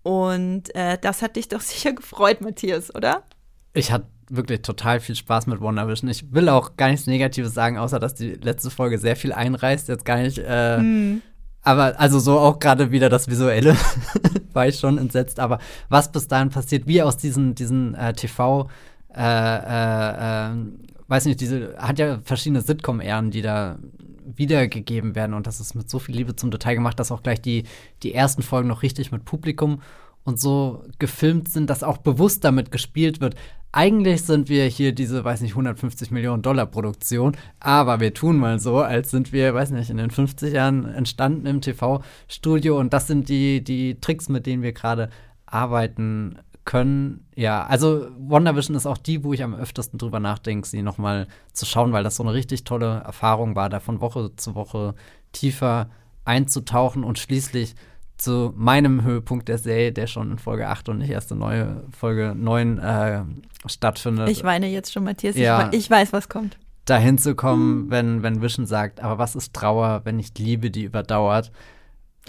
Und 0.04 0.74
äh, 0.76 0.98
das 1.00 1.22
hat 1.22 1.36
dich 1.36 1.48
doch 1.48 1.62
sicher 1.62 1.94
gefreut, 1.94 2.42
Matthias, 2.42 2.94
oder? 2.94 3.24
Ich 3.74 3.92
hatte 3.92 4.08
wirklich 4.30 4.62
total 4.62 5.00
viel 5.00 5.16
Spaß 5.16 5.48
mit 5.48 5.62
WandaVision. 5.62 6.10
Ich 6.10 6.32
will 6.32 6.50
auch 6.50 6.76
gar 6.78 6.90
nichts 6.90 7.08
Negatives 7.08 7.54
sagen, 7.54 7.78
außer 7.78 8.00
dass 8.00 8.16
die 8.16 8.34
letzte 8.34 8.70
Folge 8.70 8.98
sehr 8.98 9.16
viel 9.16 9.34
einreißt. 9.34 9.88
Jetzt 9.88 10.06
gar 10.06 10.18
nicht. 10.18 10.40
Äh, 10.46 10.80
mm. 10.80 11.22
Aber 11.62 12.00
also 12.00 12.20
so 12.20 12.40
auch 12.40 12.60
gerade 12.60 12.92
wieder 12.92 13.10
das 13.10 13.28
Visuelle 13.28 13.76
war 14.54 14.68
ich 14.68 14.80
schon 14.80 14.98
entsetzt. 14.98 15.40
Aber 15.40 15.60
was 15.90 16.12
bis 16.12 16.28
dahin 16.28 16.50
passiert, 16.50 16.88
wie 16.88 17.02
aus 17.02 17.18
diesen, 17.18 17.56
diesen 17.56 17.96
äh, 17.96 18.14
TV, 18.14 18.70
äh, 19.16 19.22
äh, 19.22 20.52
äh, 20.52 20.56
weiß 21.08 21.26
nicht, 21.26 21.40
diese, 21.40 21.76
hat 21.78 22.00
ja 22.00 22.20
verschiedene 22.24 22.62
Sitcom-Ehren, 22.62 23.32
die 23.32 23.42
da 23.42 23.80
wiedergegeben 24.26 25.16
werden. 25.16 25.34
Und 25.34 25.48
das 25.48 25.60
ist 25.60 25.74
mit 25.74 25.90
so 25.90 26.00
viel 26.00 26.16
Liebe 26.16 26.36
zum 26.36 26.52
Detail 26.52 26.76
gemacht, 26.76 27.00
dass 27.00 27.12
auch 27.12 27.24
gleich 27.24 27.42
die, 27.42 27.64
die 28.04 28.14
ersten 28.14 28.42
Folgen 28.42 28.68
noch 28.68 28.84
richtig 28.84 29.12
mit 29.12 29.26
Publikum 29.26 29.82
und 30.24 30.40
so 30.40 30.84
gefilmt 31.00 31.50
sind, 31.50 31.70
dass 31.70 31.84
auch 31.84 31.98
bewusst 31.98 32.44
damit 32.44 32.72
gespielt 32.72 33.22
wird. 33.22 33.36
Eigentlich 33.72 34.22
sind 34.22 34.50
wir 34.50 34.66
hier 34.66 34.94
diese, 34.94 35.24
weiß 35.24 35.42
nicht, 35.42 35.54
150 35.54 36.12
Millionen 36.12 36.44
Dollar 36.44 36.68
Produktion, 36.68 37.36
aber 37.60 38.00
wir 38.00 38.14
tun 38.14 38.38
mal 38.38 38.60
so, 38.60 38.80
als 38.80 39.10
sind 39.10 39.34
wir, 39.34 39.54
weiß 39.54 39.72
nicht, 39.72 39.90
in 39.90 39.98
den 39.98 40.12
50 40.12 40.54
Jahren 40.54 40.86
entstanden 40.86 41.48
im 41.48 41.60
TV-Studio 41.60 42.80
und 42.80 42.94
das 42.94 43.08
sind 43.08 43.30
die, 43.30 43.64
die 43.64 44.00
Tricks, 44.00 44.30
mit 44.30 44.46
denen 44.46 44.62
wir 44.62 44.74
gerade 44.74 45.10
arbeiten 45.48 46.38
können. 46.66 47.26
Ja, 47.36 47.66
also 47.66 48.08
WandaVision 48.18 48.76
ist 48.76 48.86
auch 48.86 48.98
die, 48.98 49.24
wo 49.24 49.34
ich 49.34 49.44
am 49.44 49.56
öftesten 49.56 49.98
drüber 49.98 50.20
nachdenke, 50.20 50.68
sie 50.68 50.82
nochmal 50.82 51.28
zu 51.52 51.66
schauen, 51.66 51.94
weil 51.94 52.04
das 52.04 52.16
so 52.16 52.24
eine 52.24 52.34
richtig 52.34 52.64
tolle 52.64 53.02
Erfahrung 53.06 53.56
war, 53.56 53.70
da 53.70 53.80
von 53.80 54.02
Woche 54.02 54.36
zu 54.36 54.56
Woche 54.56 54.94
tiefer 55.32 55.90
einzutauchen 56.26 57.04
und 57.04 57.20
schließlich 57.20 57.76
zu 58.18 58.54
meinem 58.56 59.04
Höhepunkt 59.04 59.48
der 59.50 59.58
Serie, 59.58 59.92
der 59.92 60.08
schon 60.08 60.32
in 60.32 60.38
Folge 60.38 60.68
8 60.68 60.90
und 60.90 61.00
nicht 61.00 61.10
erst 61.10 61.32
in 61.32 61.40
neue 61.40 61.84
Folge 61.98 62.34
9 62.36 62.78
äh, 62.78 63.24
stattfindet. 63.66 64.30
Ich 64.30 64.44
weine 64.44 64.68
jetzt 64.68 64.94
schon, 64.94 65.04
Matthias. 65.04 65.36
Ja, 65.36 65.70
ich, 65.72 65.80
ich, 65.80 65.90
weiß, 65.90 66.14
was 66.14 66.30
kommt. 66.30 66.58
Dahin 66.86 67.18
zu 67.18 67.36
kommen, 67.36 67.84
hm. 67.84 67.92
wenn, 67.92 68.24
wenn 68.24 68.42
Vision 68.42 68.66
sagt, 68.66 69.02
aber 69.02 69.18
was 69.18 69.36
ist 69.36 69.54
Trauer, 69.54 70.02
wenn 70.04 70.18
nicht 70.18 70.38
Liebe, 70.40 70.70
die 70.70 70.84
überdauert? 70.84 71.52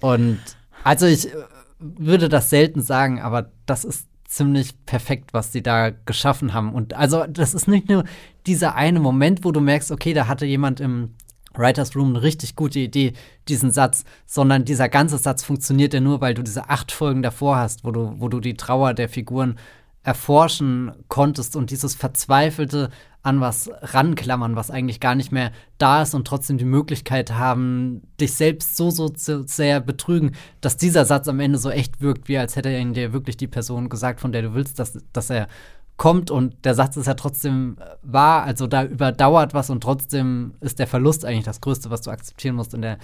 Und 0.01 0.40
also 0.82 1.06
ich 1.06 1.32
äh, 1.32 1.36
würde 1.78 2.28
das 2.28 2.51
selten 2.51 2.81
sagen, 2.81 3.20
aber 3.20 3.51
das 3.66 3.85
ist 3.85 4.09
ziemlich 4.27 4.85
perfekt, 4.85 5.32
was 5.32 5.52
sie 5.52 5.62
da 5.62 5.90
geschaffen 5.90 6.55
haben. 6.55 6.73
Und 6.74 6.94
also 6.94 7.24
das 7.28 7.55
ist 7.55 7.69
nicht 7.69 7.89
nur 7.89 8.05
dieser 8.47 8.74
eine 8.74 9.01
Moment, 9.01 9.44
wo 9.44 9.52
du 9.52 9.61
merkst, 9.61 9.93
okay, 9.93 10.12
da 10.12 10.27
hatte 10.27 10.44
jemand 10.44 10.81
im 10.81 11.15
Writers 11.55 11.94
Room 11.97 12.10
eine 12.10 12.22
richtig 12.22 12.56
gute 12.56 12.78
Idee, 12.78 13.12
diesen 13.48 13.70
Satz, 13.70 14.05
sondern 14.26 14.64
dieser 14.64 14.89
ganze 14.89 15.18
Satz 15.18 15.43
funktioniert 15.43 15.94
ja 15.94 16.01
nur, 16.01 16.20
weil 16.20 16.35
du 16.35 16.43
diese 16.43 16.68
acht 16.68 16.93
Folgen 16.93 17.22
davor 17.22 17.56
hast, 17.56 17.85
wo 17.85 17.90
du, 17.90 18.14
wo 18.18 18.28
du 18.28 18.40
die 18.40 18.55
Trauer 18.55 18.94
der 18.94 19.09
Figuren 19.09 19.59
erforschen 20.02 20.93
konntest 21.09 21.56
und 21.56 21.70
dieses 21.70 21.94
verzweifelte 21.94 22.90
an 23.25 23.41
was 23.41 23.71
ranklammern, 23.81 24.55
was 24.55 24.71
eigentlich 24.71 25.01
gar 25.01 25.15
nicht 25.15 25.33
mehr 25.33 25.51
da 25.79 26.03
ist 26.03 26.15
und 26.15 26.27
trotzdem 26.27 26.59
die 26.59 26.67
Möglichkeit 26.67 27.33
haben, 27.33 28.03
dich 28.21 28.35
selbst 28.35 28.77
so, 28.77 28.91
so, 28.91 29.11
so 29.17 29.43
sehr 29.47 29.81
betrügen, 29.81 30.33
dass 30.61 30.77
dieser 30.77 31.07
Satz 31.07 31.27
am 31.27 31.41
Ende 31.41 31.59
so 31.59 31.71
echt 31.71 32.03
wirkt, 32.03 32.29
wie 32.29 32.37
als 32.37 32.55
hätte 32.55 32.69
er 32.69 32.85
dir 32.85 33.15
wirklich 33.15 33.39
die 33.39 33.47
Person 33.47 33.89
gesagt, 33.89 34.21
von 34.21 34.31
der 34.31 34.43
du 34.43 34.55
willst, 34.55 34.79
dass, 34.79 34.99
dass 35.15 35.31
er 35.31 35.49
kommt 35.97 36.31
und 36.31 36.67
der 36.67 36.75
Satz 36.75 36.99
ist 36.99 37.07
ja 37.07 37.15
trotzdem 37.15 37.79
äh, 37.81 37.85
wahr, 38.03 38.43
also 38.43 38.67
da 38.67 38.85
überdauert 38.85 39.55
was 39.55 39.71
und 39.71 39.83
trotzdem 39.83 40.53
ist 40.61 40.79
der 40.79 40.87
Verlust 40.87 41.25
eigentlich 41.25 41.45
das 41.45 41.63
Größte, 41.63 41.89
was 41.89 42.03
du 42.03 42.11
akzeptieren 42.11 42.57
musst 42.57 42.75
in 42.75 42.83
der 42.83 42.99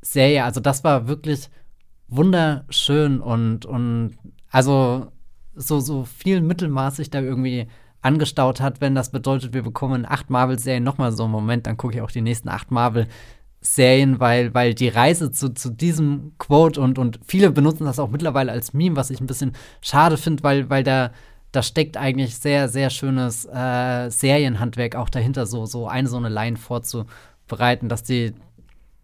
Serie. 0.00 0.44
Also 0.44 0.60
das 0.60 0.82
war 0.82 1.08
wirklich 1.08 1.50
wunderschön 2.08 3.20
und, 3.20 3.66
und 3.66 4.16
also 4.50 5.08
so, 5.54 5.80
so 5.80 6.04
viel 6.04 6.40
mittelmaßig 6.40 7.10
da 7.10 7.20
irgendwie 7.20 7.68
angestaut 8.02 8.60
hat, 8.60 8.80
wenn 8.80 8.94
das 8.94 9.10
bedeutet, 9.10 9.52
wir 9.52 9.62
bekommen 9.62 10.06
acht 10.08 10.30
Marvel-Serien 10.30 10.84
nochmal 10.84 11.12
so 11.12 11.24
einen 11.24 11.32
Moment, 11.32 11.66
dann 11.66 11.76
gucke 11.76 11.96
ich 11.96 12.00
auch 12.02 12.10
die 12.10 12.20
nächsten 12.20 12.48
acht 12.48 12.70
Marvel-Serien, 12.70 14.20
weil, 14.20 14.54
weil 14.54 14.74
die 14.74 14.88
Reise 14.88 15.32
zu, 15.32 15.52
zu 15.52 15.70
diesem 15.70 16.32
Quote 16.38 16.80
und, 16.80 16.98
und 16.98 17.20
viele 17.26 17.50
benutzen 17.50 17.84
das 17.84 17.98
auch 17.98 18.10
mittlerweile 18.10 18.52
als 18.52 18.72
Meme, 18.72 18.96
was 18.96 19.10
ich 19.10 19.20
ein 19.20 19.26
bisschen 19.26 19.52
schade 19.80 20.16
finde, 20.16 20.42
weil, 20.42 20.70
weil 20.70 20.84
da 20.84 21.10
da 21.52 21.62
steckt 21.62 21.96
eigentlich 21.96 22.36
sehr, 22.36 22.68
sehr 22.68 22.90
schönes 22.90 23.46
äh, 23.46 24.10
Serienhandwerk 24.10 24.96
auch 24.96 25.08
dahinter, 25.08 25.46
so, 25.46 25.64
so 25.66 25.88
eine 25.88 26.08
so 26.08 26.16
eine 26.16 26.28
Line 26.28 26.56
vorzubereiten, 26.56 27.88
dass 27.88 28.02
die 28.02 28.34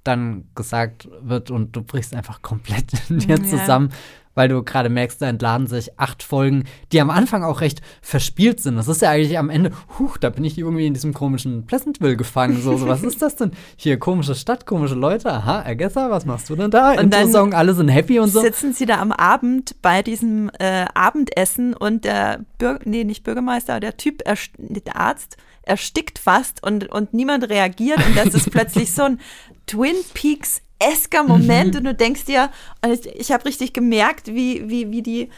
dann 0.05 0.45
gesagt 0.55 1.09
wird 1.23 1.51
und 1.51 1.75
du 1.75 1.83
brichst 1.83 2.15
einfach 2.15 2.43
komplett 2.43 2.93
in 3.09 3.19
dir 3.19 3.39
ja. 3.39 3.43
zusammen, 3.43 3.91
weil 4.35 4.49
du 4.49 4.63
gerade 4.63 4.89
merkst, 4.89 5.21
da 5.23 5.27
entladen 5.27 5.67
sich 5.67 5.99
acht 5.99 6.23
Folgen, 6.23 6.65
die 6.93 7.01
am 7.01 7.11
Anfang 7.11 7.45
auch 7.45 7.61
recht 7.61 7.81
verspielt 8.03 8.61
sind. 8.61 8.77
Das 8.77 8.89
ist 8.89 9.03
ja 9.03 9.11
eigentlich 9.11 9.39
am 9.39 9.51
Ende, 9.51 9.71
huch, 9.99 10.19
da 10.19 10.31
bin 10.31 10.45
ich 10.45 10.59
irgendwie 10.59 10.87
in 10.87 10.95
diesem 10.95 11.15
komischen 11.15 11.67
Pleasantville 11.67 12.17
gefangen. 12.17 12.61
So, 12.61 12.77
so 12.77 12.89
was 12.89 13.03
ist 13.03 13.23
das 13.23 13.37
denn? 13.37 13.53
Hier, 13.77 13.99
komische 13.99 14.35
Stadt, 14.35 14.67
komische 14.67 14.95
Leute. 14.95 15.33
Aha, 15.33 15.63
Agatha, 15.65 16.11
was 16.11 16.27
machst 16.27 16.51
du 16.51 16.57
denn 16.57 16.71
da? 16.71 16.93
Und 16.93 17.13
dann 17.13 17.31
Song, 17.31 17.55
alle 17.55 17.75
sind 17.75 17.89
happy 17.89 18.19
und 18.19 18.29
so. 18.29 18.41
Sitzen 18.41 18.73
sie 18.73 18.87
da 18.87 19.01
am 19.01 19.13
Abend 19.13 19.77
bei 19.83 20.03
diesem 20.03 20.51
äh, 20.59 20.87
Abendessen 20.95 21.75
und 21.75 22.05
der 22.05 22.41
Bürger, 22.59 22.81
nee, 22.85 23.05
nicht 23.05 23.25
Bürgermeister, 23.25 23.81
der 23.81 23.97
Typ, 23.97 24.23
der 24.59 24.97
Arzt, 24.97 25.37
erstickt 25.63 26.19
fast 26.19 26.63
und, 26.63 26.91
und 26.91 27.15
niemand 27.15 27.49
reagiert 27.49 28.05
und 28.07 28.17
das 28.17 28.35
ist 28.35 28.51
plötzlich 28.51 28.93
so 28.93 29.03
ein 29.03 29.21
Twin 29.67 29.97
Peaks 30.13 30.61
esker 30.79 31.23
Moment 31.23 31.75
mhm. 31.75 31.79
und 31.79 31.85
du 31.85 31.95
denkst 31.95 32.25
dir, 32.25 32.51
ich, 32.87 33.07
ich 33.07 33.33
habe 33.33 33.45
richtig 33.45 33.73
gemerkt, 33.73 34.29
wie, 34.29 34.69
wie, 34.69 34.91
wie 34.91 35.03
die 35.03 35.31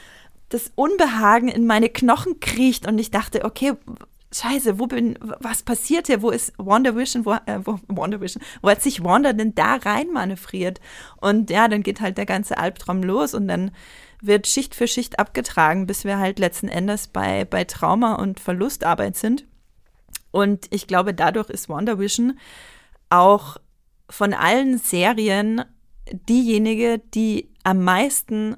das 0.49 0.71
Unbehagen 0.75 1.49
in 1.49 1.67
meine 1.67 1.89
Knochen 1.89 2.41
kriecht 2.41 2.87
und 2.87 2.99
ich 2.99 3.11
dachte, 3.11 3.45
okay, 3.45 3.75
Scheiße, 4.33 4.79
wo 4.79 4.87
bin, 4.87 5.19
was 5.21 5.63
passiert 5.63 6.09
hier? 6.09 6.21
Wo 6.21 6.31
ist 6.31 6.53
Wonder 6.59 6.97
Vision? 6.97 7.25
Wo, 7.25 7.33
äh, 7.33 7.61
wo, 7.65 7.79
Wonder 7.87 8.21
Vision? 8.21 8.43
Wo 8.61 8.69
hat 8.69 8.83
sich 8.83 9.03
Wanda 9.03 9.33
denn 9.33 9.55
da 9.55 9.77
rein 9.77 10.09
manövriert? 10.13 10.81
Und 11.21 11.49
ja, 11.49 11.69
dann 11.69 11.83
geht 11.83 12.01
halt 12.01 12.19
der 12.19 12.27
ganze 12.27 12.59
Albtraum 12.59 13.03
los 13.03 13.35
und 13.35 13.49
dann 13.49 13.71
wird 14.21 14.47
Schicht 14.47 14.75
für 14.75 14.89
Schicht 14.89 15.19
abgetragen, 15.19 15.87
bis 15.87 16.05
wir 16.05 16.19
halt 16.19 16.39
letzten 16.39 16.69
Endes 16.69 17.07
bei, 17.07 17.45
bei 17.45 17.65
Trauma 17.65 18.15
und 18.15 18.41
Verlustarbeit 18.41 19.17
sind. 19.17 19.47
Und 20.33 20.67
ich 20.71 20.87
glaube, 20.87 21.15
dadurch 21.15 21.49
ist 21.49 21.69
Wonder 21.69 21.99
Vision 21.99 22.39
auch 23.09 23.57
von 24.09 24.35
allen 24.35 24.79
Serien 24.79 25.63
diejenige, 26.29 27.01
die 27.15 27.51
am 27.65 27.83
meisten 27.83 28.57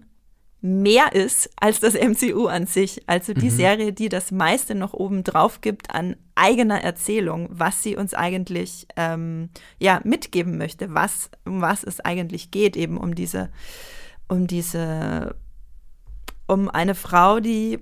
mehr 0.60 1.12
ist 1.12 1.50
als 1.56 1.80
das 1.80 1.94
MCU 1.94 2.46
an 2.46 2.66
sich. 2.66 3.08
Also 3.08 3.32
die 3.32 3.50
mhm. 3.50 3.56
Serie, 3.56 3.92
die 3.92 4.08
das 4.08 4.32
meiste 4.32 4.74
noch 4.74 4.92
oben 4.92 5.22
drauf 5.22 5.60
gibt 5.60 5.94
an 5.94 6.16
eigener 6.34 6.82
Erzählung, 6.82 7.48
was 7.50 7.82
sie 7.82 7.96
uns 7.96 8.12
eigentlich 8.12 8.86
ähm, 8.96 9.50
ja 9.78 10.00
mitgeben 10.04 10.58
möchte, 10.58 10.94
was 10.94 11.30
um 11.44 11.60
was 11.60 11.84
es 11.84 12.00
eigentlich 12.00 12.50
geht, 12.50 12.76
eben 12.76 12.98
um 12.98 13.14
diese 13.14 13.50
um 14.28 14.46
diese 14.46 15.36
um 16.46 16.68
eine 16.68 16.94
Frau, 16.94 17.40
die 17.40 17.78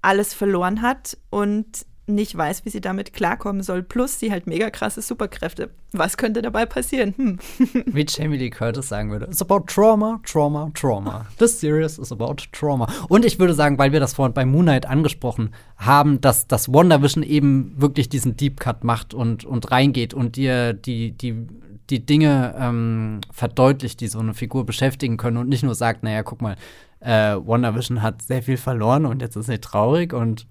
alles 0.00 0.34
verloren 0.34 0.82
hat 0.82 1.18
und 1.30 1.86
nicht 2.06 2.36
weiß, 2.36 2.64
wie 2.64 2.70
sie 2.70 2.80
damit 2.80 3.12
klarkommen 3.12 3.62
soll. 3.62 3.82
Plus 3.82 4.18
sie 4.18 4.30
halt 4.30 4.46
mega 4.46 4.70
krasse 4.70 5.00
Superkräfte. 5.00 5.70
Was 5.92 6.16
könnte 6.16 6.42
dabei 6.42 6.66
passieren? 6.66 7.14
Hm. 7.16 7.38
Wie 7.86 8.04
Jamie 8.06 8.36
Lee 8.36 8.50
Curtis 8.50 8.88
sagen 8.88 9.10
würde, 9.10 9.26
it's 9.26 9.40
about 9.40 9.64
trauma, 9.66 10.20
trauma, 10.24 10.70
trauma. 10.74 11.26
This 11.38 11.58
series 11.58 11.98
is 11.98 12.12
about 12.12 12.36
trauma. 12.52 12.88
Und 13.08 13.24
ich 13.24 13.38
würde 13.38 13.54
sagen, 13.54 13.78
weil 13.78 13.92
wir 13.92 14.00
das 14.00 14.14
vorhin 14.14 14.34
bei 14.34 14.44
Moonlight 14.44 14.86
angesprochen 14.86 15.50
haben, 15.76 16.20
dass 16.20 16.46
das 16.46 16.72
WandaVision 16.72 17.22
eben 17.22 17.74
wirklich 17.76 18.08
diesen 18.08 18.36
Deep 18.36 18.60
Cut 18.60 18.84
macht 18.84 19.14
und, 19.14 19.44
und 19.44 19.70
reingeht 19.70 20.12
und 20.12 20.36
dir 20.36 20.72
die, 20.72 21.12
die, 21.12 21.46
die 21.90 22.04
Dinge 22.04 22.54
ähm, 22.58 23.20
verdeutlicht, 23.30 24.00
die 24.00 24.08
so 24.08 24.18
eine 24.18 24.34
Figur 24.34 24.66
beschäftigen 24.66 25.16
können 25.16 25.38
und 25.38 25.48
nicht 25.48 25.62
nur 25.62 25.74
sagt, 25.74 26.02
naja, 26.02 26.22
guck 26.22 26.42
mal, 26.42 26.56
äh, 27.00 27.36
WandaVision 27.36 28.02
hat 28.02 28.22
sehr 28.22 28.42
viel 28.42 28.56
verloren 28.56 29.06
und 29.06 29.22
jetzt 29.22 29.36
ist 29.36 29.46
sie 29.46 29.58
traurig 29.58 30.12
und 30.12 30.46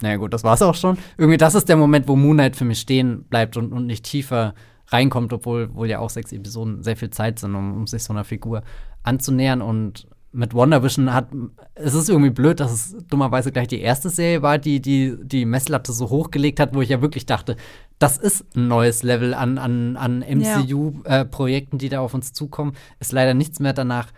naja, 0.00 0.16
gut, 0.16 0.32
das 0.32 0.44
war's 0.44 0.62
auch 0.62 0.74
schon. 0.74 0.98
Irgendwie, 1.16 1.38
das 1.38 1.54
ist 1.54 1.68
der 1.68 1.76
Moment, 1.76 2.08
wo 2.08 2.16
Moonlight 2.16 2.56
für 2.56 2.64
mich 2.64 2.80
stehen 2.80 3.24
bleibt 3.24 3.56
und, 3.56 3.72
und 3.72 3.86
nicht 3.86 4.04
tiefer 4.04 4.54
reinkommt, 4.88 5.32
obwohl 5.32 5.74
wohl 5.74 5.88
ja 5.88 5.98
auch 5.98 6.10
sechs 6.10 6.32
Episoden 6.32 6.82
sehr 6.82 6.96
viel 6.96 7.10
Zeit 7.10 7.38
sind, 7.38 7.54
um, 7.54 7.74
um 7.74 7.86
sich 7.86 8.04
so 8.04 8.12
einer 8.12 8.24
Figur 8.24 8.62
anzunähern. 9.02 9.62
Und 9.62 10.06
mit 10.32 10.54
WandaVision 10.54 11.12
hat, 11.12 11.28
es 11.74 11.94
ist 11.94 12.08
irgendwie 12.08 12.30
blöd, 12.30 12.60
dass 12.60 12.72
es 12.72 12.96
dummerweise 13.08 13.52
gleich 13.52 13.68
die 13.68 13.80
erste 13.80 14.10
Serie 14.10 14.42
war, 14.42 14.58
die 14.58 14.80
die, 14.80 15.16
die 15.22 15.46
Messlatte 15.46 15.92
so 15.92 16.10
hochgelegt 16.10 16.60
hat, 16.60 16.74
wo 16.74 16.82
ich 16.82 16.90
ja 16.90 17.00
wirklich 17.00 17.26
dachte, 17.26 17.56
das 17.98 18.18
ist 18.18 18.44
ein 18.54 18.68
neues 18.68 19.02
Level 19.02 19.32
an, 19.32 19.56
an, 19.56 19.96
an 19.96 20.18
MCU-Projekten, 20.18 21.76
ja. 21.76 21.78
äh, 21.78 21.80
die 21.80 21.88
da 21.88 22.00
auf 22.00 22.12
uns 22.12 22.32
zukommen. 22.32 22.74
Ist 23.00 23.12
leider 23.12 23.32
nichts 23.32 23.60
mehr 23.60 23.72
danach 23.72 24.08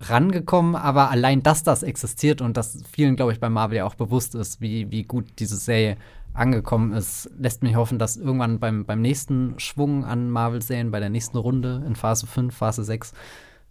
rangekommen, 0.00 0.76
aber 0.76 1.10
allein, 1.10 1.42
dass 1.42 1.62
das 1.62 1.82
existiert 1.82 2.40
und 2.40 2.56
dass 2.56 2.82
vielen, 2.90 3.16
glaube 3.16 3.32
ich, 3.32 3.40
bei 3.40 3.48
Marvel 3.48 3.78
ja 3.78 3.84
auch 3.84 3.94
bewusst 3.94 4.34
ist, 4.34 4.60
wie, 4.60 4.90
wie 4.90 5.04
gut 5.04 5.26
diese 5.38 5.56
Serie 5.56 5.96
angekommen 6.34 6.92
ist, 6.92 7.30
lässt 7.38 7.62
mich 7.62 7.76
hoffen, 7.76 7.98
dass 7.98 8.16
irgendwann 8.16 8.58
beim, 8.58 8.84
beim 8.84 9.00
nächsten 9.00 9.58
Schwung 9.58 10.04
an 10.04 10.30
Marvel-Serien, 10.30 10.90
bei 10.90 11.00
der 11.00 11.08
nächsten 11.08 11.38
Runde 11.38 11.82
in 11.86 11.96
Phase 11.96 12.26
5, 12.26 12.54
Phase 12.54 12.84
6, 12.84 13.14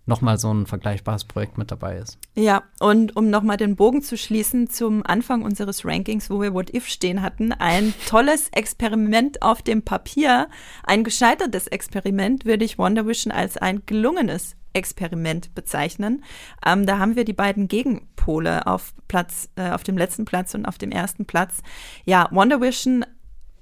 nochmal 0.07 0.37
so 0.37 0.51
ein 0.51 0.65
vergleichbares 0.65 1.25
Projekt 1.25 1.57
mit 1.57 1.71
dabei 1.71 1.97
ist. 1.97 2.17
Ja, 2.35 2.63
und 2.79 3.15
um 3.15 3.29
nochmal 3.29 3.57
den 3.57 3.75
Bogen 3.75 4.01
zu 4.01 4.17
schließen 4.17 4.69
zum 4.69 5.05
Anfang 5.05 5.43
unseres 5.43 5.85
Rankings, 5.85 6.29
wo 6.29 6.41
wir 6.41 6.53
What 6.53 6.73
If 6.73 6.87
stehen 6.87 7.21
hatten, 7.21 7.51
ein 7.51 7.93
tolles 8.07 8.49
Experiment 8.49 9.41
auf 9.41 9.61
dem 9.61 9.83
Papier, 9.83 10.47
ein 10.83 11.03
gescheitertes 11.03 11.67
Experiment 11.67 12.45
würde 12.45 12.65
ich 12.65 12.77
Wonder 12.77 13.07
Vision 13.07 13.31
als 13.31 13.57
ein 13.57 13.83
gelungenes 13.85 14.55
Experiment 14.75 15.55
bezeichnen. 15.55 16.23
Ähm, 16.65 16.85
da 16.85 16.99
haben 16.99 17.15
wir 17.15 17.25
die 17.25 17.33
beiden 17.33 17.67
Gegenpole 17.67 18.67
auf 18.67 18.93
Platz, 19.07 19.49
äh, 19.55 19.71
auf 19.71 19.83
dem 19.83 19.97
letzten 19.97 20.25
Platz 20.25 20.53
und 20.53 20.65
auf 20.65 20.77
dem 20.77 20.91
ersten 20.91 21.25
Platz. 21.25 21.61
Ja, 22.05 22.27
Wonder 22.31 22.61
Vision 22.61 23.05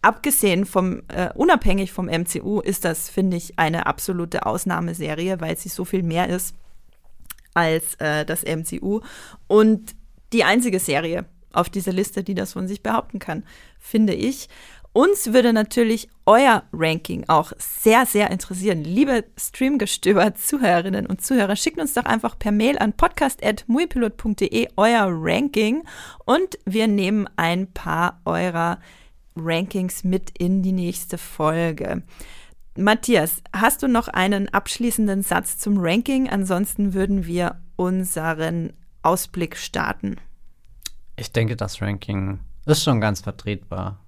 abgesehen 0.02 0.66
vom, 0.66 1.04
äh, 1.08 1.30
unabhängig 1.34 1.92
vom 1.92 2.08
MCU, 2.08 2.60
ist 2.60 2.84
das, 2.84 3.10
finde 3.10 3.38
ich, 3.38 3.58
eine 3.58 3.86
absolute 3.86 4.46
Ausnahmeserie, 4.46 5.40
weil 5.40 5.58
sie 5.58 5.70
so 5.70 5.86
viel 5.86 6.04
mehr 6.04 6.30
ist 6.30 6.56
als 7.54 7.96
äh, 7.96 8.26
das 8.26 8.44
MCU. 8.44 9.02
Und 9.48 9.96
die 10.34 10.44
einzige 10.44 10.80
Serie 10.80 11.26
auf 11.54 11.70
dieser 11.70 11.94
Liste, 11.94 12.24
die 12.24 12.34
das 12.34 12.54
von 12.54 12.68
sich 12.68 12.84
behaupten 12.84 13.20
kann, 13.20 13.46
finde 13.80 14.14
ich. 14.14 14.50
Uns 14.94 15.34
würde 15.34 15.54
natürlich 15.54 16.08
euer 16.28 16.64
Ranking 16.72 17.26
auch 17.28 17.52
sehr, 17.58 18.06
sehr 18.06 18.30
interessieren. 18.30 18.84
Liebe 18.84 19.26
Streamgestöber, 19.36 20.36
Zuhörerinnen 20.36 21.08
und 21.08 21.26
Zuhörer, 21.26 21.56
schickt 21.56 21.80
uns 21.80 21.96
doch 21.96 22.06
einfach 22.06 22.38
per 22.38 22.52
Mail 22.52 22.78
an 22.78 22.94
podcast.muipilot.de 22.94 24.68
euer 24.78 25.08
Ranking 25.10 25.84
und 26.26 26.60
wir 26.66 26.88
nehmen 26.88 27.28
ein 27.38 27.74
paar 27.74 28.22
eurer 28.26 28.78
Rankings 29.36 30.04
mit 30.04 30.38
in 30.38 30.62
die 30.62 30.74
nächste 30.74 31.18
Folge. 31.18 32.04
Matthias, 32.78 33.42
hast 33.52 33.82
du 33.82 33.88
noch 33.88 34.10
einen 34.10 34.50
abschließenden 34.50 35.24
Satz 35.24 35.58
zum 35.58 35.80
Ranking? 35.80 36.30
Ansonsten 36.30 36.94
würden 36.94 37.26
wir 37.26 37.60
unseren 37.78 38.74
Ausblick 39.02 39.58
starten. 39.58 40.18
Ich 41.16 41.32
denke, 41.32 41.56
das 41.56 41.82
Ranking 41.82 42.42
ist 42.68 42.84
schon 42.84 43.02
ganz 43.02 43.22
vertretbar. 43.22 44.03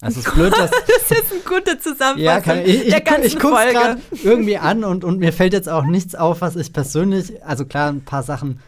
Also 0.00 0.20
es 0.20 0.26
ist 0.26 0.34
blöd, 0.34 0.52
dass 0.52 0.70
das 1.08 1.18
ist 1.18 1.32
eine 1.32 1.40
gute 1.40 1.78
Zusammenfassung 1.78 2.22
ja, 2.22 2.40
kann, 2.40 2.58
ich, 2.60 2.84
ich, 2.84 2.90
der 2.90 3.00
ganzen 3.00 3.26
ich, 3.26 3.34
ich 3.34 3.40
Folge. 3.40 3.72
gerade 3.72 4.00
irgendwie 4.22 4.58
an 4.58 4.84
und, 4.84 5.04
und 5.04 5.18
mir 5.18 5.32
fällt 5.32 5.52
jetzt 5.52 5.68
auch 5.68 5.84
nichts 5.84 6.14
auf, 6.14 6.40
was 6.40 6.56
ich 6.56 6.72
persönlich, 6.72 7.44
also 7.44 7.64
klar, 7.64 7.90
ein 7.90 8.04
paar 8.04 8.22
Sachen 8.22 8.60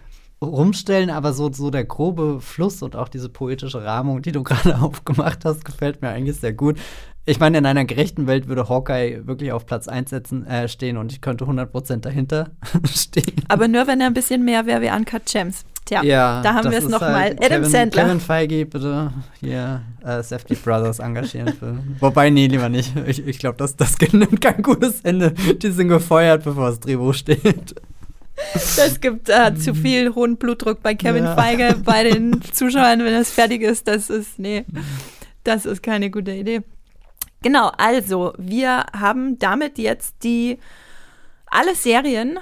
rumstellen, 0.42 1.10
aber 1.10 1.32
so, 1.32 1.52
so 1.52 1.70
der 1.70 1.84
grobe 1.84 2.40
Fluss 2.40 2.82
und 2.82 2.96
auch 2.96 3.08
diese 3.08 3.28
poetische 3.28 3.84
Rahmung, 3.84 4.22
die 4.22 4.32
du 4.32 4.42
gerade 4.44 4.80
aufgemacht 4.80 5.44
hast, 5.44 5.64
gefällt 5.64 6.02
mir 6.02 6.08
eigentlich 6.08 6.38
sehr 6.38 6.52
gut. 6.52 6.78
Ich 7.26 7.38
meine, 7.38 7.58
in 7.58 7.66
einer 7.66 7.84
gerechten 7.84 8.26
Welt 8.26 8.48
würde 8.48 8.68
Hawkeye 8.68 9.26
wirklich 9.26 9.52
auf 9.52 9.66
Platz 9.66 9.86
1 9.86 10.10
setzen, 10.10 10.46
äh, 10.46 10.68
stehen 10.68 10.96
und 10.96 11.12
ich 11.12 11.20
könnte 11.20 11.44
100% 11.44 11.98
dahinter 11.98 12.50
stehen. 12.84 13.44
Aber 13.48 13.68
nur, 13.68 13.86
wenn 13.86 14.00
er 14.00 14.06
ein 14.06 14.14
bisschen 14.14 14.44
mehr 14.44 14.66
wäre 14.66 14.80
wie 14.80 14.90
Uncut 14.90 15.26
Gems. 15.26 15.64
Tja, 15.84 16.02
ja, 16.02 16.42
da 16.42 16.54
haben 16.54 16.70
wir 16.70 16.78
es 16.78 16.88
nochmal. 16.88 17.14
Halt 17.14 17.44
Adam 17.44 17.62
Kevin, 17.62 17.70
Sandler. 17.70 18.02
Kevin 18.04 18.20
Feige, 18.20 18.66
bitte 18.66 19.12
hier 19.40 19.82
äh, 20.04 20.22
Safety 20.22 20.54
Brothers 20.54 20.98
engagieren. 20.98 21.52
Für. 21.52 21.78
Wobei, 21.98 22.30
nee, 22.30 22.46
lieber 22.46 22.68
nicht. 22.68 22.92
Ich, 23.06 23.26
ich 23.26 23.38
glaube, 23.38 23.56
das, 23.56 23.76
das 23.76 23.98
nimmt 24.12 24.40
kein 24.40 24.62
gutes 24.62 25.00
Ende. 25.00 25.32
Die 25.32 25.70
sind 25.70 25.88
gefeuert, 25.88 26.44
bevor 26.44 26.68
das 26.68 26.80
Drehbuch 26.80 27.14
steht. 27.14 27.74
Das 28.54 29.00
gibt 29.00 29.28
äh, 29.28 29.54
zu 29.54 29.74
viel 29.74 30.14
hohen 30.14 30.36
Blutdruck 30.36 30.82
bei 30.82 30.94
Kevin 30.94 31.24
ja. 31.24 31.34
Feige, 31.34 31.76
bei 31.84 32.04
den 32.04 32.40
Zuschauern, 32.52 33.00
wenn 33.00 33.14
es 33.14 33.30
fertig 33.30 33.62
ist. 33.62 33.86
Das 33.88 34.10
ist, 34.10 34.38
nee, 34.38 34.64
das 35.44 35.66
ist 35.66 35.82
keine 35.82 36.10
gute 36.10 36.32
Idee. 36.32 36.62
Genau, 37.42 37.70
also, 37.76 38.32
wir 38.38 38.84
haben 38.98 39.38
damit 39.38 39.78
jetzt 39.78 40.16
die 40.22 40.58
alle 41.46 41.74
Serien 41.74 42.38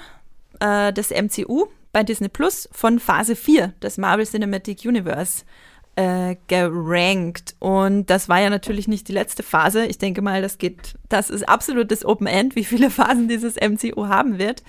äh, 0.61 0.93
des 0.93 1.11
MCU 1.11 1.69
bei 1.93 2.03
Disney 2.03 2.29
Plus 2.29 2.69
von 2.73 2.99
Phase 2.99 3.37
4 3.37 3.75
des 3.83 3.99
Marvel 3.99 4.27
Cinematic 4.27 4.85
Universe 4.85 5.45
äh, 5.97 6.37
gerankt. 6.47 7.57
Und 7.59 8.07
das 8.07 8.29
war 8.29 8.41
ja 8.41 8.51
natürlich 8.51 8.87
nicht 8.87 9.09
die 9.09 9.13
letzte 9.13 9.43
Phase. 9.43 9.85
Ich 9.87 9.99
denke 9.99 10.23
mal, 10.23 10.41
das 10.41 10.59
geht, 10.59 10.95
das 11.09 11.29
ist 11.29 11.49
absolut 11.49 11.91
das 11.91 12.05
Open 12.05 12.29
End, 12.29 12.55
wie 12.55 12.65
viele 12.65 12.91
Phasen 12.91 13.27
dieses 13.27 13.57
MCU 13.57 14.07
haben 14.07 14.39
wird. 14.39 14.63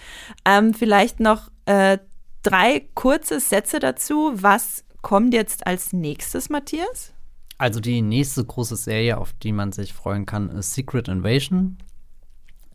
Ähm, 0.43 0.73
vielleicht 0.73 1.19
noch 1.19 1.51
äh, 1.65 1.99
drei 2.41 2.87
kurze 2.95 3.39
Sätze 3.39 3.79
dazu. 3.79 4.31
Was 4.33 4.83
kommt 5.01 5.33
jetzt 5.33 5.67
als 5.67 5.93
nächstes, 5.93 6.49
Matthias? 6.49 7.13
Also 7.59 7.79
die 7.79 8.01
nächste 8.01 8.43
große 8.43 8.77
Serie, 8.77 9.17
auf 9.17 9.33
die 9.33 9.51
man 9.51 9.71
sich 9.71 9.93
freuen 9.93 10.25
kann, 10.25 10.49
ist 10.49 10.73
Secret 10.73 11.09
Invasion. 11.09 11.77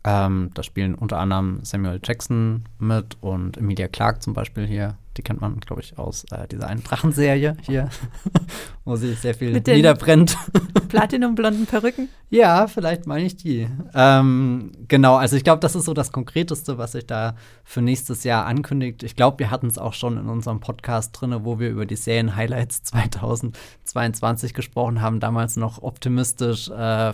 Ähm, 0.05 0.51
da 0.53 0.61
spielen 0.61 0.95
unter 0.95 1.17
anderem 1.17 1.59
Samuel 1.63 1.99
Jackson 2.03 2.65
mit 2.77 3.17
und 3.21 3.57
Emilia 3.57 3.87
Clarke 3.87 4.19
zum 4.19 4.33
Beispiel 4.33 4.67
hier 4.67 4.97
die 5.17 5.21
kennt 5.21 5.41
man, 5.41 5.59
glaube 5.59 5.81
ich, 5.81 5.97
aus 5.97 6.25
äh, 6.31 6.47
dieser 6.47 6.67
einen 6.67 6.83
Drachenserie 6.83 7.55
hier, 7.61 7.89
wo 8.85 8.95
sie 8.95 9.13
sehr 9.13 9.33
viel 9.33 9.51
Mit 9.51 9.67
niederbrennt. 9.67 10.37
Platinum-blonden 10.89 11.65
Perücken? 11.65 12.09
Ja, 12.29 12.67
vielleicht 12.67 13.07
meine 13.07 13.25
ich 13.25 13.37
die. 13.37 13.67
Ähm, 13.93 14.71
genau, 14.87 15.15
also 15.15 15.35
ich 15.35 15.43
glaube, 15.43 15.59
das 15.59 15.75
ist 15.75 15.85
so 15.85 15.93
das 15.93 16.11
Konkreteste, 16.11 16.77
was 16.77 16.93
sich 16.93 17.07
da 17.07 17.35
für 17.63 17.81
nächstes 17.81 18.23
Jahr 18.23 18.45
ankündigt. 18.45 19.03
Ich 19.03 19.15
glaube, 19.15 19.39
wir 19.39 19.51
hatten 19.51 19.67
es 19.67 19.77
auch 19.77 19.93
schon 19.93 20.17
in 20.17 20.27
unserem 20.27 20.59
Podcast 20.59 21.19
drin, 21.19 21.35
wo 21.43 21.59
wir 21.59 21.69
über 21.69 21.85
die 21.85 21.95
Serien-Highlights 21.95 22.83
2022 22.83 24.53
gesprochen 24.53 25.01
haben, 25.01 25.19
damals 25.19 25.55
noch 25.55 25.81
optimistisch 25.81 26.69
äh, 26.69 27.13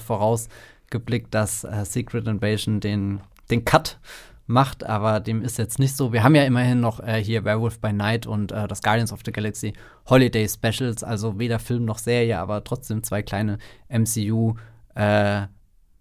vorausgeblickt, 0.92 1.34
dass 1.34 1.64
äh, 1.64 1.86
Secret 1.86 2.28
Invasion 2.28 2.80
den, 2.80 3.22
den 3.50 3.66
Cut 3.66 4.00
macht, 4.48 4.84
aber 4.84 5.20
dem 5.20 5.42
ist 5.42 5.58
jetzt 5.58 5.80
nicht 5.80 5.96
so. 5.96 6.12
Wir 6.12 6.24
haben 6.24 6.36
ja 6.36 6.44
immerhin 6.44 6.82
noch 6.82 7.00
äh, 7.00 7.24
hier 7.24 7.46
Werewolf 7.46 7.80
by 7.80 7.94
Night 7.94 8.28
und 8.28 8.52
äh, 8.52 8.68
das 8.68 8.82
Guardians 8.82 9.14
of 9.14 9.22
the 9.26 9.32
Galaxy 9.32 9.74
Holiday 10.10 10.48
Specials, 10.48 11.04
also 11.04 11.40
weder 11.40 11.60
Film 11.60 11.86
noch 11.86 11.98
Serie, 11.98 12.40
aber 12.40 12.64
trotzdem 12.64 13.04
zwei 13.04 13.22
kleine 13.22 13.58
MCU 13.90 14.56
äh, 14.96 15.44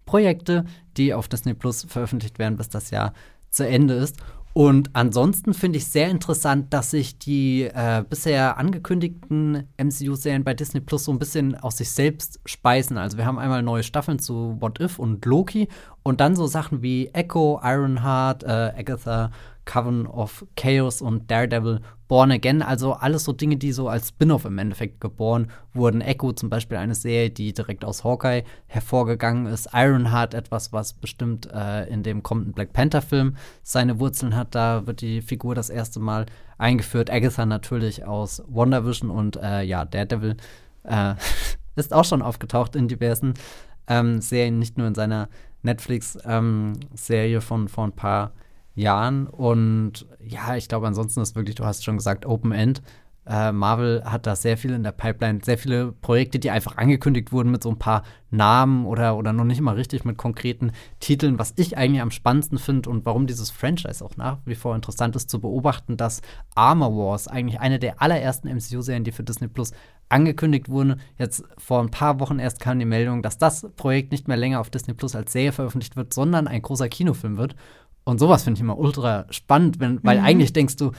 Projekte, 0.05 0.65
die 0.97 1.13
auf 1.13 1.29
Disney 1.29 1.53
Plus 1.53 1.85
veröffentlicht 1.87 2.39
werden, 2.39 2.57
bis 2.57 2.67
das 2.67 2.91
Jahr 2.91 3.13
zu 3.49 3.65
Ende 3.65 3.93
ist. 3.93 4.17
Und 4.53 4.89
ansonsten 4.93 5.53
finde 5.53 5.77
ich 5.77 5.87
sehr 5.87 6.09
interessant, 6.09 6.73
dass 6.73 6.91
sich 6.91 7.17
die 7.17 7.63
äh, 7.63 8.03
bisher 8.07 8.57
angekündigten 8.57 9.69
MCU-Serien 9.77 10.43
bei 10.43 10.53
Disney 10.53 10.81
Plus 10.81 11.05
so 11.05 11.11
ein 11.13 11.19
bisschen 11.19 11.55
aus 11.55 11.77
sich 11.77 11.91
selbst 11.91 12.39
speisen. 12.45 12.97
Also 12.97 13.17
wir 13.17 13.25
haben 13.25 13.39
einmal 13.39 13.63
neue 13.63 13.83
Staffeln 13.83 14.19
zu 14.19 14.57
What 14.59 14.81
If 14.81 14.99
und 14.99 15.25
Loki 15.25 15.69
und 16.03 16.19
dann 16.19 16.35
so 16.35 16.47
Sachen 16.47 16.81
wie 16.81 17.07
Echo, 17.13 17.61
Ironheart, 17.63 18.43
äh, 18.43 18.73
Agatha 18.77 19.31
Coven 19.65 20.07
of 20.07 20.45
Chaos 20.55 21.01
und 21.01 21.29
Daredevil 21.29 21.81
Born 22.07 22.31
Again. 22.31 22.61
Also 22.61 22.93
alles 22.93 23.23
so 23.23 23.33
Dinge, 23.33 23.57
die 23.57 23.71
so 23.71 23.87
als 23.87 24.09
Spin-off 24.09 24.45
im 24.45 24.57
Endeffekt 24.57 24.99
geboren 24.99 25.47
wurden. 25.73 26.01
Echo 26.01 26.33
zum 26.33 26.49
Beispiel 26.49 26.77
eine 26.77 26.95
Serie, 26.95 27.29
die 27.29 27.53
direkt 27.53 27.85
aus 27.85 28.03
Hawkeye 28.03 28.43
hervorgegangen 28.67 29.45
ist. 29.45 29.69
Ironheart 29.73 30.33
etwas, 30.33 30.73
was 30.73 30.93
bestimmt 30.93 31.49
äh, 31.53 31.87
in 31.87 32.03
dem 32.03 32.23
kommenden 32.23 32.53
Black 32.53 32.73
Panther-Film 32.73 33.37
seine 33.63 33.99
Wurzeln 33.99 34.35
hat. 34.35 34.55
Da 34.55 34.87
wird 34.87 35.01
die 35.01 35.21
Figur 35.21 35.55
das 35.55 35.69
erste 35.69 35.99
Mal 35.99 36.25
eingeführt. 36.57 37.09
Agatha 37.09 37.45
natürlich 37.45 38.05
aus 38.05 38.43
WandaVision 38.47 39.09
und 39.09 39.37
äh, 39.37 39.61
ja, 39.61 39.85
Daredevil 39.85 40.37
äh, 40.83 41.15
ist 41.75 41.93
auch 41.93 42.05
schon 42.05 42.21
aufgetaucht 42.21 42.75
in 42.75 42.87
diversen 42.87 43.35
ähm, 43.87 44.21
Serien, 44.21 44.59
nicht 44.59 44.77
nur 44.77 44.87
in 44.87 44.95
seiner 44.95 45.29
Netflix-Serie 45.63 47.35
ähm, 47.35 47.41
von 47.41 47.67
vor 47.67 47.85
ein 47.85 47.91
paar 47.93 48.33
Jahren. 48.81 49.27
Und 49.27 50.07
ja, 50.19 50.55
ich 50.55 50.67
glaube, 50.67 50.87
ansonsten 50.87 51.21
ist 51.21 51.35
wirklich, 51.35 51.55
du 51.55 51.65
hast 51.65 51.83
schon 51.83 51.97
gesagt, 51.97 52.25
Open 52.25 52.51
End. 52.51 52.81
Äh, 53.23 53.51
Marvel 53.51 54.03
hat 54.03 54.25
da 54.25 54.35
sehr 54.35 54.57
viel 54.57 54.71
in 54.71 54.81
der 54.81 54.93
Pipeline, 54.93 55.41
sehr 55.43 55.59
viele 55.59 55.91
Projekte, 55.91 56.39
die 56.39 56.49
einfach 56.49 56.77
angekündigt 56.77 57.31
wurden 57.31 57.51
mit 57.51 57.61
so 57.61 57.69
ein 57.69 57.77
paar 57.77 58.01
Namen 58.31 58.87
oder, 58.87 59.15
oder 59.15 59.31
noch 59.31 59.43
nicht 59.43 59.61
mal 59.61 59.75
richtig 59.75 60.05
mit 60.05 60.17
konkreten 60.17 60.71
Titeln. 60.99 61.37
Was 61.37 61.53
ich 61.55 61.77
eigentlich 61.77 62.01
am 62.01 62.09
spannendsten 62.09 62.57
finde 62.57 62.89
und 62.89 63.05
warum 63.05 63.27
dieses 63.27 63.51
Franchise 63.51 64.03
auch 64.03 64.17
nach 64.17 64.39
wie 64.45 64.55
vor 64.55 64.75
interessant 64.75 65.15
ist, 65.15 65.29
zu 65.29 65.39
beobachten, 65.39 65.97
dass 65.97 66.21
Armor 66.55 66.97
Wars 66.97 67.27
eigentlich 67.27 67.59
eine 67.59 67.77
der 67.77 68.01
allerersten 68.01 68.49
MCU-Serien, 68.49 69.03
die 69.03 69.11
für 69.11 69.23
Disney 69.23 69.47
Plus 69.47 69.71
angekündigt 70.09 70.69
wurden. 70.69 70.99
Jetzt 71.19 71.43
vor 71.59 71.79
ein 71.79 71.91
paar 71.91 72.19
Wochen 72.19 72.39
erst 72.39 72.59
kam 72.59 72.79
die 72.79 72.85
Meldung, 72.85 73.21
dass 73.21 73.37
das 73.37 73.67
Projekt 73.75 74.11
nicht 74.11 74.27
mehr 74.27 74.37
länger 74.37 74.59
auf 74.59 74.71
Disney 74.71 74.95
Plus 74.95 75.15
als 75.15 75.31
Serie 75.31 75.51
veröffentlicht 75.51 75.95
wird, 75.95 76.11
sondern 76.13 76.47
ein 76.47 76.63
großer 76.63 76.89
Kinofilm 76.89 77.37
wird. 77.37 77.55
Und 78.03 78.19
sowas 78.19 78.43
finde 78.43 78.57
ich 78.57 78.61
immer 78.61 78.77
ultra 78.77 79.25
spannend, 79.29 79.79
wenn, 79.79 80.03
weil 80.03 80.19
mhm. 80.19 80.25
eigentlich 80.25 80.53
denkst 80.53 80.75
du, 80.77 80.91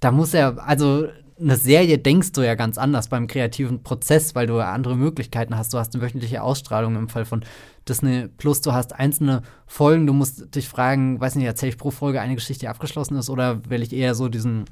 da 0.00 0.10
muss 0.10 0.32
ja, 0.32 0.54
also 0.56 1.06
eine 1.38 1.56
Serie 1.56 1.98
denkst 1.98 2.32
du 2.32 2.40
ja 2.40 2.54
ganz 2.54 2.78
anders 2.78 3.08
beim 3.08 3.26
kreativen 3.26 3.82
Prozess, 3.82 4.34
weil 4.34 4.46
du 4.46 4.58
andere 4.58 4.96
Möglichkeiten 4.96 5.56
hast. 5.56 5.74
Du 5.74 5.78
hast 5.78 5.94
eine 5.94 6.02
wöchentliche 6.02 6.42
Ausstrahlung 6.42 6.96
im 6.96 7.08
Fall 7.08 7.26
von 7.26 7.44
Disney 7.88 8.28
Plus, 8.28 8.62
du 8.62 8.72
hast 8.72 8.94
einzelne 8.94 9.42
Folgen, 9.66 10.06
du 10.06 10.12
musst 10.12 10.54
dich 10.54 10.68
fragen, 10.68 11.20
weiß 11.20 11.34
nicht, 11.34 11.44
erzähle 11.44 11.70
ich 11.70 11.78
pro 11.78 11.90
Folge 11.90 12.20
eine 12.20 12.34
Geschichte, 12.34 12.60
die 12.60 12.68
abgeschlossen 12.68 13.16
ist, 13.16 13.30
oder 13.30 13.68
will 13.68 13.82
ich 13.82 13.92
eher 13.92 14.14
so 14.14 14.28
diesen 14.28 14.64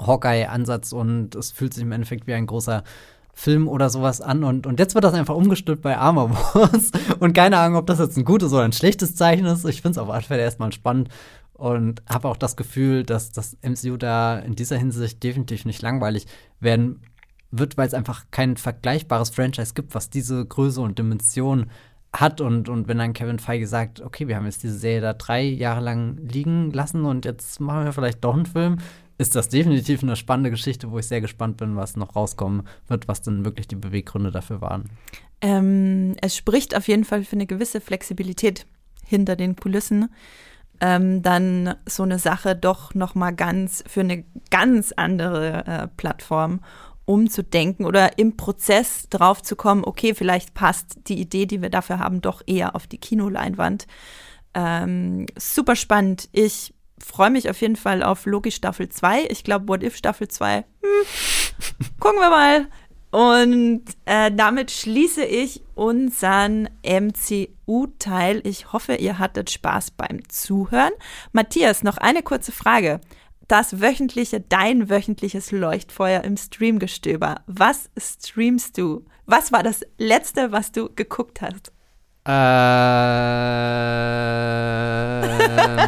Hawkeye-Ansatz 0.00 0.92
und 0.92 1.34
es 1.36 1.52
fühlt 1.52 1.72
sich 1.72 1.84
im 1.84 1.92
Endeffekt 1.92 2.26
wie 2.26 2.34
ein 2.34 2.46
großer 2.46 2.82
Film 3.34 3.68
oder 3.68 3.90
sowas 3.90 4.20
an 4.20 4.44
und, 4.44 4.66
und 4.66 4.78
jetzt 4.78 4.94
wird 4.94 5.04
das 5.04 5.14
einfach 5.14 5.34
umgestülpt 5.34 5.82
bei 5.82 5.96
Armor 5.96 6.30
Wars 6.30 6.92
und 7.18 7.34
keine 7.34 7.58
Ahnung, 7.58 7.78
ob 7.78 7.86
das 7.86 7.98
jetzt 7.98 8.16
ein 8.16 8.24
gutes 8.24 8.52
oder 8.52 8.62
ein 8.62 8.72
schlechtes 8.72 9.16
Zeichen 9.16 9.44
ist. 9.46 9.64
Ich 9.64 9.82
finde 9.82 9.92
es 9.92 9.98
auf 9.98 10.10
alle 10.10 10.22
Fälle 10.22 10.42
erstmal 10.42 10.72
spannend 10.72 11.08
und 11.52 12.02
habe 12.08 12.28
auch 12.28 12.36
das 12.36 12.56
Gefühl, 12.56 13.04
dass 13.04 13.32
das 13.32 13.56
MCU 13.62 13.96
da 13.96 14.38
in 14.38 14.54
dieser 14.54 14.76
Hinsicht 14.76 15.22
definitiv 15.22 15.64
nicht 15.64 15.82
langweilig 15.82 16.26
werden 16.60 17.00
wird, 17.50 17.76
weil 17.76 17.86
es 17.86 17.94
einfach 17.94 18.24
kein 18.30 18.56
vergleichbares 18.56 19.30
Franchise 19.30 19.74
gibt, 19.74 19.94
was 19.94 20.10
diese 20.10 20.44
Größe 20.44 20.80
und 20.80 20.98
Dimension 20.98 21.66
hat. 22.12 22.40
Und, 22.40 22.68
und 22.68 22.88
wenn 22.88 22.98
dann 22.98 23.12
Kevin 23.12 23.38
Feige 23.38 23.66
sagt, 23.66 24.00
okay, 24.00 24.28
wir 24.28 24.36
haben 24.36 24.46
jetzt 24.46 24.62
diese 24.62 24.78
Serie 24.78 25.00
da 25.00 25.12
drei 25.12 25.42
Jahre 25.42 25.80
lang 25.80 26.16
liegen 26.18 26.70
lassen 26.72 27.04
und 27.04 27.24
jetzt 27.24 27.60
machen 27.60 27.84
wir 27.84 27.92
vielleicht 27.92 28.24
doch 28.24 28.34
einen 28.34 28.46
Film, 28.46 28.78
ist 29.18 29.36
das 29.36 29.48
definitiv 29.48 30.02
eine 30.02 30.16
spannende 30.16 30.50
Geschichte, 30.50 30.90
wo 30.90 30.98
ich 30.98 31.06
sehr 31.06 31.20
gespannt 31.20 31.56
bin, 31.56 31.76
was 31.76 31.96
noch 31.96 32.16
rauskommen 32.16 32.66
wird, 32.88 33.08
was 33.08 33.22
denn 33.22 33.44
wirklich 33.44 33.68
die 33.68 33.76
Beweggründe 33.76 34.30
dafür 34.30 34.60
waren. 34.60 34.90
Ähm, 35.40 36.16
es 36.20 36.36
spricht 36.36 36.76
auf 36.76 36.88
jeden 36.88 37.04
Fall 37.04 37.24
für 37.24 37.36
eine 37.36 37.46
gewisse 37.46 37.80
Flexibilität 37.80 38.66
hinter 39.04 39.36
den 39.36 39.56
Kulissen. 39.56 40.08
Ähm, 40.80 41.22
dann 41.22 41.76
so 41.86 42.02
eine 42.02 42.18
Sache 42.18 42.56
doch 42.56 42.94
noch 42.94 43.14
mal 43.14 43.30
ganz 43.30 43.84
für 43.86 44.00
eine 44.00 44.24
ganz 44.50 44.92
andere 44.92 45.66
äh, 45.66 45.88
Plattform 45.96 46.60
umzudenken 47.04 47.84
oder 47.84 48.18
im 48.18 48.36
Prozess 48.36 49.08
drauf 49.10 49.42
zu 49.42 49.56
kommen, 49.56 49.84
okay, 49.84 50.14
vielleicht 50.14 50.54
passt 50.54 51.08
die 51.08 51.20
Idee, 51.20 51.46
die 51.46 51.62
wir 51.62 51.70
dafür 51.70 51.98
haben, 51.98 52.20
doch 52.20 52.42
eher 52.46 52.74
auf 52.74 52.86
die 52.86 52.98
Kinoleinwand. 52.98 53.86
Ähm, 54.54 55.26
super 55.36 55.76
spannend. 55.76 56.28
Ich 56.32 56.73
freue 56.98 57.30
mich 57.30 57.50
auf 57.50 57.60
jeden 57.60 57.76
Fall 57.76 58.02
auf 58.02 58.26
Loki 58.26 58.50
Staffel 58.50 58.88
2. 58.88 59.26
Ich 59.30 59.44
glaube, 59.44 59.68
What 59.68 59.82
If 59.82 59.96
Staffel 59.96 60.28
2, 60.28 60.58
hm, 60.58 60.64
gucken 62.00 62.20
wir 62.20 62.30
mal. 62.30 62.66
Und 63.10 63.84
äh, 64.06 64.32
damit 64.32 64.72
schließe 64.72 65.24
ich 65.24 65.62
unseren 65.76 66.68
MCU-Teil. 66.82 68.40
Ich 68.44 68.72
hoffe, 68.72 68.96
ihr 68.96 69.20
hattet 69.20 69.50
Spaß 69.50 69.92
beim 69.92 70.28
Zuhören. 70.28 70.90
Matthias, 71.32 71.84
noch 71.84 71.96
eine 71.96 72.22
kurze 72.24 72.50
Frage 72.50 73.00
das 73.48 73.80
wöchentliche, 73.80 74.40
dein 74.40 74.88
wöchentliches 74.88 75.52
Leuchtfeuer 75.52 76.22
im 76.22 76.36
Streamgestöber. 76.36 77.42
Was 77.46 77.90
streamst 77.98 78.78
du? 78.78 79.04
Was 79.26 79.52
war 79.52 79.62
das 79.62 79.82
letzte, 79.98 80.52
was 80.52 80.72
du 80.72 80.88
geguckt 80.94 81.40
hast? 81.40 81.72
Äh, 82.26 82.30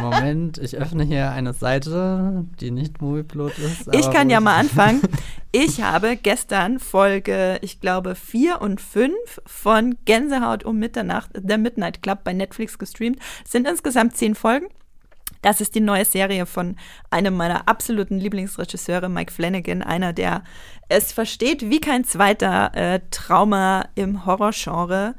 Moment, 0.01 0.59
ich 0.59 0.77
öffne 0.77 1.03
hier 1.03 1.31
eine 1.31 1.53
Seite, 1.53 2.45
die 2.59 2.69
nicht 2.69 3.01
Movieplot 3.01 3.57
ist. 3.57 3.87
Ich 3.91 4.11
kann 4.11 4.29
ja 4.29 4.39
mal 4.39 4.57
anfangen. 4.57 5.01
Ich 5.53 5.81
habe 5.81 6.17
gestern 6.17 6.77
Folge, 6.77 7.57
ich 7.61 7.79
glaube, 7.79 8.15
4 8.15 8.61
und 8.61 8.81
5 8.81 9.15
von 9.45 9.95
Gänsehaut 10.03 10.65
um 10.65 10.77
Mitternacht, 10.77 11.31
The 11.33 11.57
Midnight 11.57 12.03
Club 12.03 12.19
bei 12.25 12.33
Netflix 12.33 12.77
gestreamt. 12.77 13.17
Es 13.43 13.53
sind 13.53 13.65
insgesamt 13.65 14.15
10 14.17 14.35
Folgen. 14.35 14.67
Das 15.41 15.61
ist 15.61 15.73
die 15.73 15.79
neue 15.79 16.03
Serie 16.05 16.45
von 16.45 16.75
einem 17.09 17.35
meiner 17.35 17.67
absoluten 17.67 18.19
Lieblingsregisseure, 18.19 19.07
Mike 19.09 19.31
Flanagan, 19.31 19.81
einer, 19.81 20.11
der 20.13 20.43
es 20.89 21.13
versteht, 21.13 21.69
wie 21.69 21.79
kein 21.79 22.03
zweiter 22.03 22.75
äh, 22.75 22.99
Trauma 23.09 23.87
im 23.95 24.25
Horrorgenre 24.25 25.15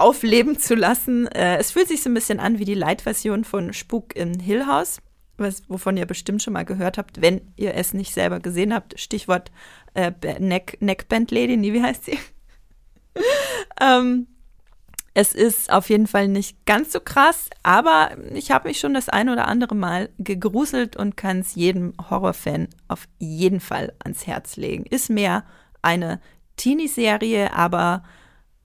aufleben 0.00 0.58
zu 0.58 0.74
lassen. 0.74 1.26
Äh, 1.28 1.58
es 1.58 1.72
fühlt 1.72 1.88
sich 1.88 2.02
so 2.02 2.10
ein 2.10 2.14
bisschen 2.14 2.40
an 2.40 2.58
wie 2.58 2.64
die 2.64 2.74
Light-Version 2.74 3.44
von 3.44 3.72
Spuk 3.72 4.16
in 4.16 4.40
Hill 4.40 4.66
House, 4.66 5.00
was, 5.36 5.62
wovon 5.68 5.96
ihr 5.96 6.06
bestimmt 6.06 6.42
schon 6.42 6.54
mal 6.54 6.64
gehört 6.64 6.98
habt, 6.98 7.20
wenn 7.20 7.40
ihr 7.56 7.74
es 7.74 7.94
nicht 7.94 8.14
selber 8.14 8.40
gesehen 8.40 8.74
habt. 8.74 8.98
Stichwort 8.98 9.50
äh, 9.94 10.12
Neck, 10.38 10.78
Neckband 10.80 11.30
Lady, 11.30 11.56
nie, 11.56 11.72
wie 11.72 11.82
heißt 11.82 12.06
sie? 12.06 12.18
ähm, 13.80 14.26
es 15.12 15.34
ist 15.34 15.72
auf 15.72 15.90
jeden 15.90 16.06
Fall 16.06 16.28
nicht 16.28 16.64
ganz 16.66 16.92
so 16.92 17.00
krass, 17.00 17.50
aber 17.62 18.12
ich 18.32 18.52
habe 18.52 18.68
mich 18.68 18.78
schon 18.78 18.94
das 18.94 19.08
ein 19.08 19.28
oder 19.28 19.48
andere 19.48 19.74
Mal 19.74 20.08
gegruselt 20.18 20.96
und 20.96 21.16
kann 21.16 21.40
es 21.40 21.56
jedem 21.56 21.94
Horrorfan 22.08 22.68
auf 22.88 23.08
jeden 23.18 23.60
Fall 23.60 23.92
ans 24.02 24.26
Herz 24.26 24.56
legen. 24.56 24.86
Ist 24.86 25.10
mehr 25.10 25.44
eine 25.82 26.20
Teenie-Serie, 26.56 27.52
aber 27.52 28.04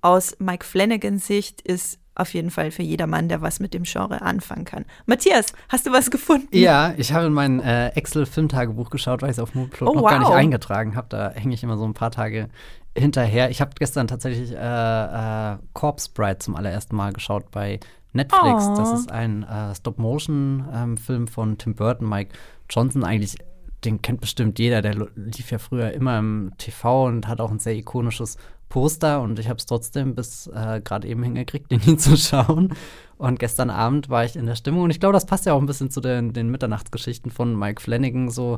aus 0.06 0.36
Mike 0.40 0.64
Flanagans 0.64 1.26
Sicht 1.26 1.61
ist 1.61 1.99
auf 2.14 2.34
jeden 2.34 2.52
Fall 2.52 2.72
für 2.72 2.84
jedermann, 2.84 3.27
der 3.27 3.41
was 3.41 3.60
mit 3.60 3.73
dem 3.73 3.84
Genre 3.84 4.22
anfangen 4.22 4.64
kann. 4.64 4.86
Matthias, 5.06 5.48
hast 5.68 5.86
du 5.86 5.91
was 5.91 6.11
gefunden? 6.11 6.48
Ja, 6.52 6.94
ich 6.95 7.11
habe 7.11 7.26
in 7.26 7.34
mein 7.34 7.60
äh, 7.60 7.90
Excel-Filmtagebuch 7.90 8.90
geschaut, 8.90 9.22
weil 9.22 9.32
ich 9.32 9.38
es 9.38 9.40
auf 9.40 9.53
Moodplot 9.56 9.90
oh, 9.90 9.94
noch 9.95 10.03
wow. 10.03 10.11
gar 10.11 10.19
nicht 10.19 10.32
eingetragen 10.32 10.95
habe. 10.95 11.07
Da 11.10 11.32
hänge 11.32 11.56
ich 11.56 11.64
immer 11.64 11.76
so 11.76 11.84
ein 11.84 11.94
paar 11.94 12.11
Tage 12.11 12.49
hinterher. 12.95 13.49
Ich 13.49 13.60
habe 13.60 13.72
gestern 13.77 14.07
tatsächlich 14.07 14.52
äh, 14.53 14.56
äh, 14.56 15.57
Corpse 15.73 16.10
Bride 16.14 16.38
zum 16.38 16.56
allerersten 16.56 16.95
Mal 16.95 17.11
geschaut 17.11 17.52
bei 17.52 17.80
Netflix. 18.14 18.68
Oh. 18.69 18.76
Das 18.77 18.94
ist 18.94 19.11
ein 19.11 19.44
äh, 19.44 19.76
Stop-Motion-Film 19.76 21.22
ähm, 21.22 21.27
von 21.27 21.57
Tim 21.57 21.76
Burton, 21.76 22.07
Mike 22.07 22.34
Johnson. 22.69 23.03
Eigentlich, 23.03 23.36
den 23.84 24.02
kennt 24.02 24.22
bestimmt 24.22 24.60
jeder. 24.60 24.82
Der 24.82 24.95
lief 25.15 25.52
ja 25.52 25.57
früher 25.57 25.91
immer 25.91 26.19
im 26.19 26.53
TV 26.60 27.07
und 27.07 27.27
hat 27.27 27.41
auch 27.41 27.52
ein 27.52 27.60
sehr 27.60 27.76
ikonisches 27.76 28.38
Poster. 28.69 29.21
Und 29.21 29.39
ich 29.39 29.47
habe 29.49 29.57
es 29.57 29.65
trotzdem 29.65 30.15
bis 30.15 30.47
äh, 30.47 30.81
gerade 30.83 31.07
eben 31.07 31.23
hingekriegt, 31.23 31.71
den 31.71 31.81
ihn 31.81 31.99
zu 31.99 32.17
schauen. 32.17 32.73
Und 33.17 33.39
gestern 33.39 33.69
Abend 33.69 34.09
war 34.09 34.25
ich 34.25 34.35
in 34.35 34.45
der 34.45 34.55
Stimmung. 34.55 34.83
Und 34.83 34.89
ich 34.89 34.99
glaube, 34.99 35.13
das 35.13 35.25
passt 35.25 35.45
ja 35.45 35.53
auch 35.53 35.61
ein 35.61 35.67
bisschen 35.67 35.89
zu 35.89 36.01
den, 36.01 36.33
den 36.33 36.49
Mitternachtsgeschichten 36.49 37.31
von 37.31 37.57
Mike 37.57 37.81
Flanagan. 37.81 38.29
So 38.29 38.57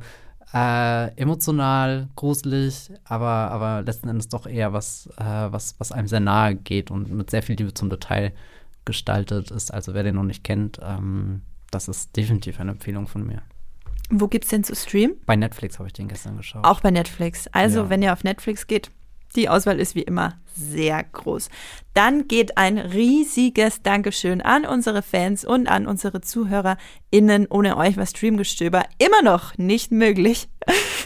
äh, 0.54 1.12
emotional, 1.18 2.08
gruselig, 2.16 2.92
aber, 3.04 3.28
aber 3.28 3.82
letzten 3.82 4.10
Endes 4.10 4.30
doch 4.30 4.48
eher 4.48 4.74
was, 4.74 5.08
äh, 5.18 5.24
was, 5.24 5.76
was 5.78 5.92
einem 5.92 6.08
sehr 6.08 6.22
nahe 6.22 6.56
geht 6.56 6.90
und 6.90 7.12
mit 7.12 7.30
sehr 7.30 7.44
viel 7.44 7.58
Liebe 7.58 7.74
zum 7.74 7.90
Detail 7.90 8.34
gestaltet 8.86 9.52
ist. 9.52 9.74
Also 9.74 9.94
wer 9.94 10.04
den 10.04 10.16
noch 10.16 10.24
nicht 10.24 10.44
kennt, 10.44 10.80
ähm, 10.82 11.42
das 11.70 11.90
ist 11.90 12.16
definitiv 12.16 12.60
eine 12.60 12.72
Empfehlung 12.72 13.08
von 13.08 13.26
mir. 13.26 13.42
Wo 14.10 14.30
gibt's 14.30 14.48
denn 14.48 14.64
zu 14.64 14.74
streamen? 14.74 15.18
Bei 15.26 15.36
Netflix 15.36 15.80
habe 15.80 15.88
ich 15.88 15.94
den 15.94 16.08
gestern 16.08 16.38
geschaut. 16.38 16.64
Auch 16.64 16.80
bei 16.80 16.92
Netflix. 16.92 17.48
Also, 17.48 17.82
ja. 17.82 17.90
wenn 17.90 18.02
ihr 18.02 18.14
auf 18.14 18.24
Netflix 18.24 18.66
geht, 18.66 18.90
die 19.38 19.50
Auswahl 19.50 19.80
ist 19.80 19.96
wie 19.96 20.02
immer 20.02 20.34
sehr 20.54 21.04
groß. 21.04 21.50
Dann 21.94 22.28
geht 22.28 22.58
ein 22.58 22.78
riesiges 22.78 23.82
Dankeschön 23.82 24.42
an 24.42 24.66
unsere 24.66 25.02
Fans 25.02 25.46
und 25.46 25.68
an 25.68 25.88
unsere 25.88 26.22
ZuhörerInnen. 26.22 27.48
Ohne 27.50 27.78
euch 27.78 27.96
war 27.98 28.06
Streamgestöber 28.06 28.84
immer 28.98 29.22
noch 29.22 29.58
nicht 29.58 29.92
möglich. 29.92 30.50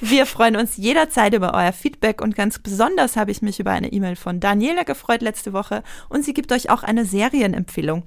Wir 0.02 0.26
freuen 0.26 0.56
uns 0.56 0.78
jederzeit 0.78 1.34
über 1.34 1.54
euer 1.54 1.74
Feedback 1.74 2.22
und 2.22 2.36
ganz 2.36 2.60
besonders 2.60 3.16
habe 3.18 3.32
ich 3.32 3.42
mich 3.42 3.60
über 3.60 3.72
eine 3.72 3.92
E-Mail 3.92 4.16
von 4.16 4.40
Daniela 4.40 4.84
gefreut 4.84 5.22
letzte 5.22 5.54
Woche 5.54 5.84
und 6.10 6.26
sie 6.26 6.34
gibt 6.34 6.52
euch 6.52 6.70
auch 6.70 6.84
eine 6.84 7.06
Serienempfehlung. 7.06 8.04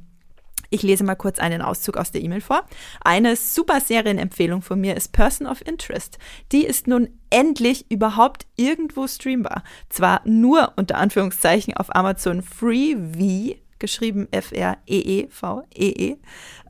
Ich 0.74 0.82
lese 0.82 1.04
mal 1.04 1.14
kurz 1.14 1.38
einen 1.38 1.62
Auszug 1.62 1.96
aus 1.96 2.10
der 2.10 2.20
E-Mail 2.20 2.40
vor. 2.40 2.64
Eine 3.00 3.36
super 3.36 3.80
Serienempfehlung 3.80 4.60
von 4.60 4.80
mir 4.80 4.96
ist 4.96 5.12
Person 5.12 5.46
of 5.46 5.64
Interest. 5.64 6.18
Die 6.50 6.64
ist 6.64 6.88
nun 6.88 7.10
endlich 7.30 7.88
überhaupt 7.92 8.46
irgendwo 8.56 9.06
streambar. 9.06 9.62
Zwar 9.88 10.20
nur 10.24 10.72
unter 10.74 10.96
Anführungszeichen 10.96 11.76
auf 11.76 11.94
Amazon 11.94 12.42
Freevee, 12.42 13.62
geschrieben 13.78 14.26
F-R-E-E-V-E-E, 14.32 15.92
-E 15.92 16.12
-E. 16.12 16.16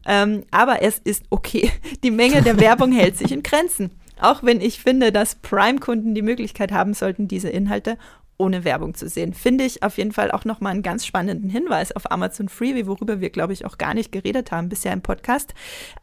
ähm, 0.05 0.45
aber 0.51 0.83
es 0.83 0.99
ist 0.99 1.25
okay. 1.31 1.73
Die 2.03 2.11
Menge 2.11 2.43
der 2.43 2.61
Werbung 2.61 2.93
hält 3.01 3.17
sich 3.17 3.33
in 3.33 3.43
Grenzen. 3.43 3.91
Auch 4.21 4.43
wenn 4.43 4.61
ich 4.61 4.81
finde, 4.81 5.13
dass 5.13 5.37
Prime-Kunden 5.37 6.15
die 6.15 6.21
Möglichkeit 6.21 6.73
haben 6.73 6.93
sollten, 6.93 7.27
diese 7.27 7.49
Inhalte 7.49 7.97
ohne 8.37 8.65
Werbung 8.65 8.95
zu 8.95 9.09
sehen. 9.09 9.33
Finde 9.33 9.65
ich 9.65 9.83
auf 9.83 9.99
jeden 9.99 10.13
Fall 10.13 10.31
auch 10.31 10.45
nochmal 10.45 10.73
einen 10.73 10.83
ganz 10.83 11.07
spannenden 11.07 11.49
Hinweis 11.49 11.93
auf 11.93 12.11
Amazon 12.11 12.49
Freebie, 12.49 12.87
worüber 12.87 13.21
wir, 13.21 13.31
glaube 13.31 13.53
ich, 13.53 13.65
auch 13.65 13.79
gar 13.79 13.95
nicht 13.95 14.13
geredet 14.13 14.51
haben 14.51 14.69
bisher 14.69 14.93
im 14.93 15.03
Podcast. 15.03 15.55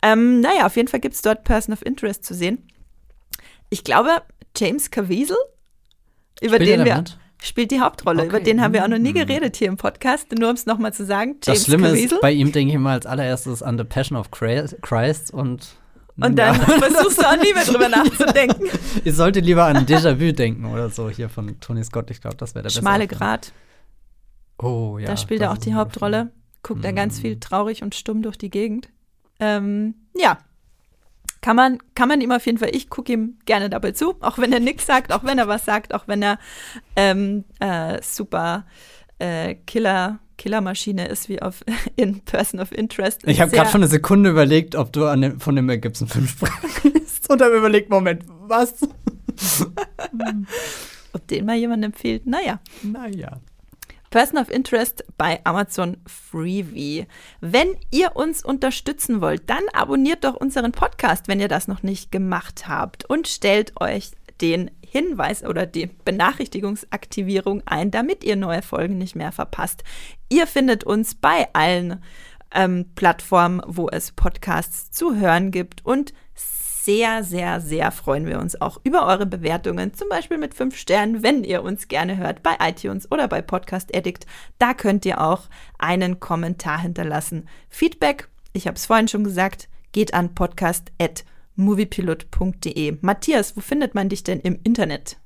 Ähm, 0.02 0.40
naja, 0.42 0.66
auf 0.66 0.76
jeden 0.76 0.88
Fall 0.88 1.00
gibt 1.00 1.16
es 1.16 1.22
dort 1.22 1.44
Person 1.44 1.74
of 1.74 1.86
Interest 1.86 2.24
zu 2.24 2.34
sehen. 2.34 2.66
Ich 3.70 3.84
glaube, 3.84 4.22
James 4.56 4.92
Caviezel, 4.92 5.38
über 6.42 6.56
Spielt 6.56 6.70
den 6.70 6.86
wir 6.86 6.96
mit? 6.98 7.18
spielt 7.42 7.72
die 7.72 7.80
Hauptrolle. 7.80 8.20
Okay. 8.24 8.30
Über 8.30 8.40
den 8.40 8.62
haben 8.62 8.74
wir 8.74 8.84
auch 8.84 8.90
noch 8.90 8.98
nie 8.98 9.14
hm. 9.14 9.28
geredet 9.28 9.56
hier 9.56 9.68
im 9.68 9.78
Podcast. 9.78 10.32
Nur 10.32 10.50
um 10.50 10.56
es 10.56 10.66
nochmal 10.66 10.94
zu 10.94 11.06
sagen, 11.06 11.38
James 11.44 11.60
Das 11.60 11.66
Schlimme 11.66 11.90
Caviezel. 11.90 12.18
ist, 12.18 12.22
bei 12.22 12.32
ihm 12.32 12.52
denke 12.52 12.70
ich 12.70 12.76
immer 12.76 12.92
als 12.92 13.06
allererstes 13.06 13.64
an 13.64 13.78
The 13.78 13.84
Passion 13.84 14.18
of 14.18 14.32
Christ 14.32 15.34
und 15.34 15.76
und 16.24 16.36
dann 16.38 16.56
ja. 16.56 16.66
versuchst 16.80 17.20
du 17.20 17.28
auch 17.28 17.38
nie 17.38 17.54
mehr 17.54 17.66
drüber 17.66 17.90
nachzudenken. 17.90 18.68
Ihr 19.04 19.14
solltet 19.14 19.46
lieber 19.46 19.66
an 19.66 19.86
Déjà-vu 19.86 20.32
denken 20.34 20.66
oder 20.66 20.90
so 20.90 21.10
hier 21.10 21.30
von 21.30 21.60
Tony 21.60 21.84
Scott. 21.84 22.12
Ich 22.12 22.22
glaube, 22.22 22.38
das 22.38 22.56
wäre 22.56 22.64
der 22.64 22.70
beste. 22.70 22.82
Schmale 22.82 23.08
Grat. 23.08 23.52
Oh 24.58 24.98
ja. 25.00 25.08
Da 25.08 25.18
spielt 25.18 25.42
er 25.42 25.52
auch 25.52 25.58
die 25.58 25.74
Hauptrolle. 25.74 26.32
Guckt 26.64 26.84
mm. 26.84 26.86
er 26.86 26.94
ganz 26.94 27.20
viel 27.20 27.40
traurig 27.40 27.82
und 27.82 27.96
stumm 27.96 28.22
durch 28.22 28.38
die 28.38 28.50
Gegend. 28.50 28.90
Ähm, 29.40 29.96
ja. 30.16 30.38
Kann 31.42 31.56
man, 31.56 31.80
kann 31.96 32.08
man 32.08 32.22
ihm 32.22 32.32
auf 32.32 32.46
jeden 32.46 32.60
Fall, 32.60 32.70
ich 32.72 32.92
gucke 32.92 33.12
ihm 33.12 33.40
gerne 33.46 33.72
dabei 33.72 33.94
zu, 33.94 34.16
auch 34.20 34.38
wenn 34.38 34.54
er 34.54 34.60
nichts 34.60 34.86
sagt, 34.86 35.12
auch 35.12 35.24
wenn 35.24 35.40
er 35.40 35.48
was 35.48 35.66
sagt, 35.66 35.92
auch 35.96 36.08
wenn 36.08 36.22
er 36.22 36.38
ähm, 36.96 37.46
äh, 37.60 38.00
super 38.04 38.68
äh, 39.18 39.56
Killer 39.56 40.20
Killermaschine 40.42 41.08
ist 41.08 41.30
wie 41.30 41.40
auf 41.40 41.64
in 41.96 42.22
Person 42.22 42.60
of 42.60 42.72
Interest. 42.72 43.22
Ich 43.28 43.40
habe 43.40 43.52
gerade 43.52 43.70
schon 43.70 43.82
eine 43.82 43.90
Sekunde 43.90 44.32
überlegt, 44.32 44.76
ob 44.76 44.92
du 44.92 45.06
an 45.06 45.22
dem, 45.22 45.40
von 45.40 45.56
dem 45.56 45.68
Mel 45.68 45.78
Gibson 45.78 46.08
Film 46.08 46.28
sprachst. 46.28 47.30
Und 47.30 47.42
habe 47.44 47.58
überlegt, 47.58 47.92
Moment, 47.92 48.24
was? 48.48 48.82
ob 51.14 51.28
den 51.28 51.46
mal 51.46 51.56
jemand 51.56 51.86
empfiehlt. 51.86 52.26
Naja. 52.26 52.60
Naja. 52.82 53.40
Person 54.10 54.40
of 54.40 54.50
Interest 54.50 55.06
bei 55.16 55.40
Amazon 55.44 55.98
Freebie. 56.08 57.06
Wenn 57.40 57.78
ihr 57.92 58.16
uns 58.16 58.44
unterstützen 58.44 59.22
wollt, 59.22 59.48
dann 59.48 59.64
abonniert 59.74 60.24
doch 60.24 60.34
unseren 60.34 60.72
Podcast, 60.72 61.28
wenn 61.28 61.40
ihr 61.40 61.50
das 61.50 61.68
noch 61.68 61.84
nicht 61.84 62.12
gemacht 62.12 62.68
habt 62.68 63.06
und 63.06 63.28
stellt 63.28 63.80
euch 63.80 64.12
den 64.42 64.72
Hinweis 64.92 65.46
oder 65.46 65.66
die 65.66 65.88
Benachrichtigungsaktivierung 65.88 67.64
ein, 67.66 67.92
damit 67.92 68.26
ihr 68.26 68.36
neue 68.36 68.62
Folgen 68.62 68.98
nicht 68.98 69.16
mehr 69.16 69.32
verpasst. 69.32 69.86
Ihr 70.28 70.48
findet 70.48 70.84
uns 70.84 71.16
bei 71.16 71.48
allen 71.54 72.04
ähm, 72.54 72.88
Plattformen, 72.94 73.62
wo 73.66 73.88
es 73.88 74.12
Podcasts 74.12 74.92
zu 74.92 75.16
hören 75.16 75.52
gibt 75.52 75.86
und 75.86 76.12
sehr, 76.36 77.24
sehr, 77.24 77.62
sehr 77.62 77.92
freuen 77.92 78.26
wir 78.26 78.40
uns 78.40 78.60
auch 78.60 78.82
über 78.84 79.08
eure 79.08 79.26
Bewertungen, 79.26 79.94
zum 79.94 80.10
Beispiel 80.10 80.38
mit 80.38 80.56
fünf 80.56 80.76
Sternen, 80.76 81.24
wenn 81.24 81.46
ihr 81.46 81.64
uns 81.64 81.88
gerne 81.88 82.18
hört, 82.18 82.44
bei 82.44 82.58
iTunes 82.60 83.10
oder 83.10 83.30
bei 83.30 83.42
Podcast 83.42 83.96
Addict. 83.96 84.26
Da 84.60 84.74
könnt 84.74 85.06
ihr 85.06 85.22
auch 85.22 85.44
einen 85.80 86.20
Kommentar 86.20 86.82
hinterlassen. 86.82 87.48
Feedback, 87.70 88.28
ich 88.52 88.68
habe 88.68 88.76
es 88.76 88.88
vorhin 88.88 89.08
schon 89.08 89.24
gesagt, 89.24 89.70
geht 89.94 90.14
an 90.14 90.36
podcast.moviepilot.de. 91.66 92.98
Matthias, 93.02 93.56
wo 93.56 93.62
findet 93.62 93.96
man 93.96 94.10
dich 94.10 94.24
denn 94.24 94.40
im 94.40 94.60
Internet? 94.64 95.18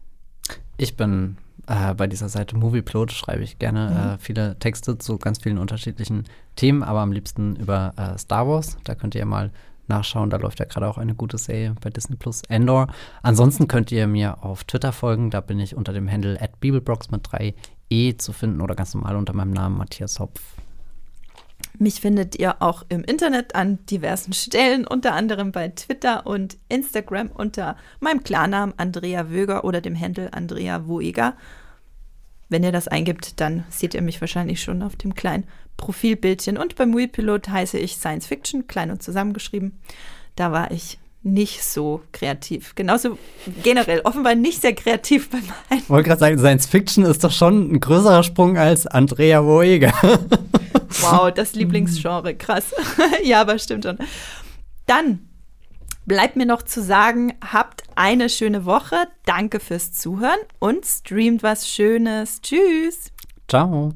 Ich 0.78 0.96
bin 0.98 1.38
äh, 1.68 1.94
bei 1.94 2.08
dieser 2.08 2.30
Seite 2.30 2.58
Movieplot, 2.58 3.12
schreibe 3.12 3.44
ich 3.44 3.60
gerne 3.60 3.90
Mhm. 3.90 3.98
äh, 4.16 4.18
viele 4.20 4.60
Texte 4.60 4.98
zu 4.98 5.18
ganz 5.18 5.40
vielen 5.42 5.58
unterschiedlichen 5.58 6.26
Themen, 6.56 6.84
aber 6.84 7.00
am 7.00 7.12
liebsten 7.12 7.56
über 7.56 7.94
äh, 7.98 8.18
Star 8.18 8.48
Wars. 8.48 8.78
Da 8.84 8.96
könnt 8.96 9.16
ihr 9.16 9.26
mal 9.26 9.52
nachschauen. 9.88 10.30
Da 10.30 10.38
läuft 10.38 10.60
ja 10.60 10.66
gerade 10.66 10.88
auch 10.88 10.98
eine 10.98 11.16
gute 11.16 11.38
Serie 11.38 11.76
bei 11.82 11.90
Disney 11.90 12.16
Plus 12.16 12.42
Endor. 12.50 12.88
Ansonsten 13.22 13.68
könnt 13.68 13.92
ihr 13.92 14.08
mir 14.08 14.44
auf 14.44 14.64
Twitter 14.64 14.92
folgen. 14.92 15.30
Da 15.30 15.42
bin 15.42 15.60
ich 15.60 15.76
unter 15.76 15.94
dem 15.94 16.12
Handle 16.12 16.40
at 16.42 16.60
Bibelbrox 16.60 17.12
mit 17.12 17.28
3e 17.28 18.18
zu 18.18 18.34
finden 18.34 18.62
oder 18.62 18.76
ganz 18.76 18.94
normal 18.94 19.16
unter 19.16 19.34
meinem 19.34 19.52
Namen 19.52 19.78
Matthias 19.78 20.20
Hopf. 20.20 20.42
Mich 21.78 22.00
findet 22.00 22.38
ihr 22.40 22.62
auch 22.62 22.84
im 22.90 23.04
Internet 23.04 23.56
an 23.56 23.86
diversen 23.86 24.34
Stellen, 24.34 24.88
unter 24.88 25.14
anderem 25.14 25.52
bei 25.52 25.70
Twitter 25.70 26.26
und 26.26 26.58
Instagram 26.70 27.30
unter 27.32 27.76
meinem 28.00 28.24
Klarnamen 28.24 28.74
Andrea 28.78 29.30
Wöger 29.30 29.66
oder 29.66 29.82
dem 29.82 30.00
Handle 30.00 30.34
Andrea 30.34 30.88
Woeger. 30.88 31.36
Wenn 32.48 32.64
ihr 32.64 32.72
das 32.72 32.88
eingibt, 32.88 33.42
dann 33.42 33.66
seht 33.70 33.94
ihr 33.94 34.02
mich 34.02 34.22
wahrscheinlich 34.22 34.62
schon 34.62 34.84
auf 34.84 34.96
dem 34.96 35.16
kleinen 35.16 35.46
Profilbildchen. 35.78 36.58
Und 36.58 36.76
beim 36.76 36.96
Wheelpilot 36.96 37.50
heiße 37.50 37.78
ich 37.78 37.98
Science 37.98 38.28
Fiction, 38.28 38.68
klein 38.68 38.92
und 38.92 39.04
zusammengeschrieben. 39.04 39.80
Da 40.36 40.52
war 40.52 40.72
ich 40.72 41.00
nicht 41.26 41.64
so 41.64 42.02
kreativ. 42.12 42.76
Genauso 42.76 43.18
generell 43.64 44.02
offenbar 44.04 44.36
nicht 44.36 44.62
sehr 44.62 44.76
kreativ 44.76 45.30
bei 45.30 45.40
meinen. 45.40 45.82
Ich 45.82 45.90
wollte 45.90 46.08
gerade 46.10 46.20
sagen, 46.20 46.38
Science 46.38 46.68
Fiction 46.68 47.04
ist 47.04 47.24
doch 47.24 47.32
schon 47.32 47.74
ein 47.74 47.80
größerer 47.80 48.24
Sprung 48.24 48.58
als 48.58 48.88
Andrea 48.88 49.44
Woeger. 49.44 49.94
Wow, 51.02 51.32
das 51.32 51.54
Lieblingsgenre, 51.56 52.36
krass. 52.36 52.74
ja, 53.24 53.42
aber 53.42 53.60
stimmt 53.60 53.84
schon. 53.84 53.98
Dann 54.86 55.28
bleibt 56.06 56.36
mir 56.36 56.46
noch 56.46 56.62
zu 56.62 56.82
sagen, 56.82 57.34
habt 57.52 57.84
eine 57.96 58.30
schöne 58.30 58.66
Woche. 58.66 59.08
Danke 59.26 59.60
fürs 59.60 59.92
Zuhören 59.94 60.40
und 60.60 60.86
streamt 60.86 61.44
was 61.44 61.68
Schönes. 61.68 62.42
Tschüss. 62.42 63.12
Ciao. 63.48 63.94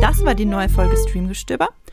Das 0.00 0.24
war 0.24 0.34
die 0.34 0.46
neue 0.46 0.68
Folge 0.68 0.96
Streamgestöber. 0.96 1.68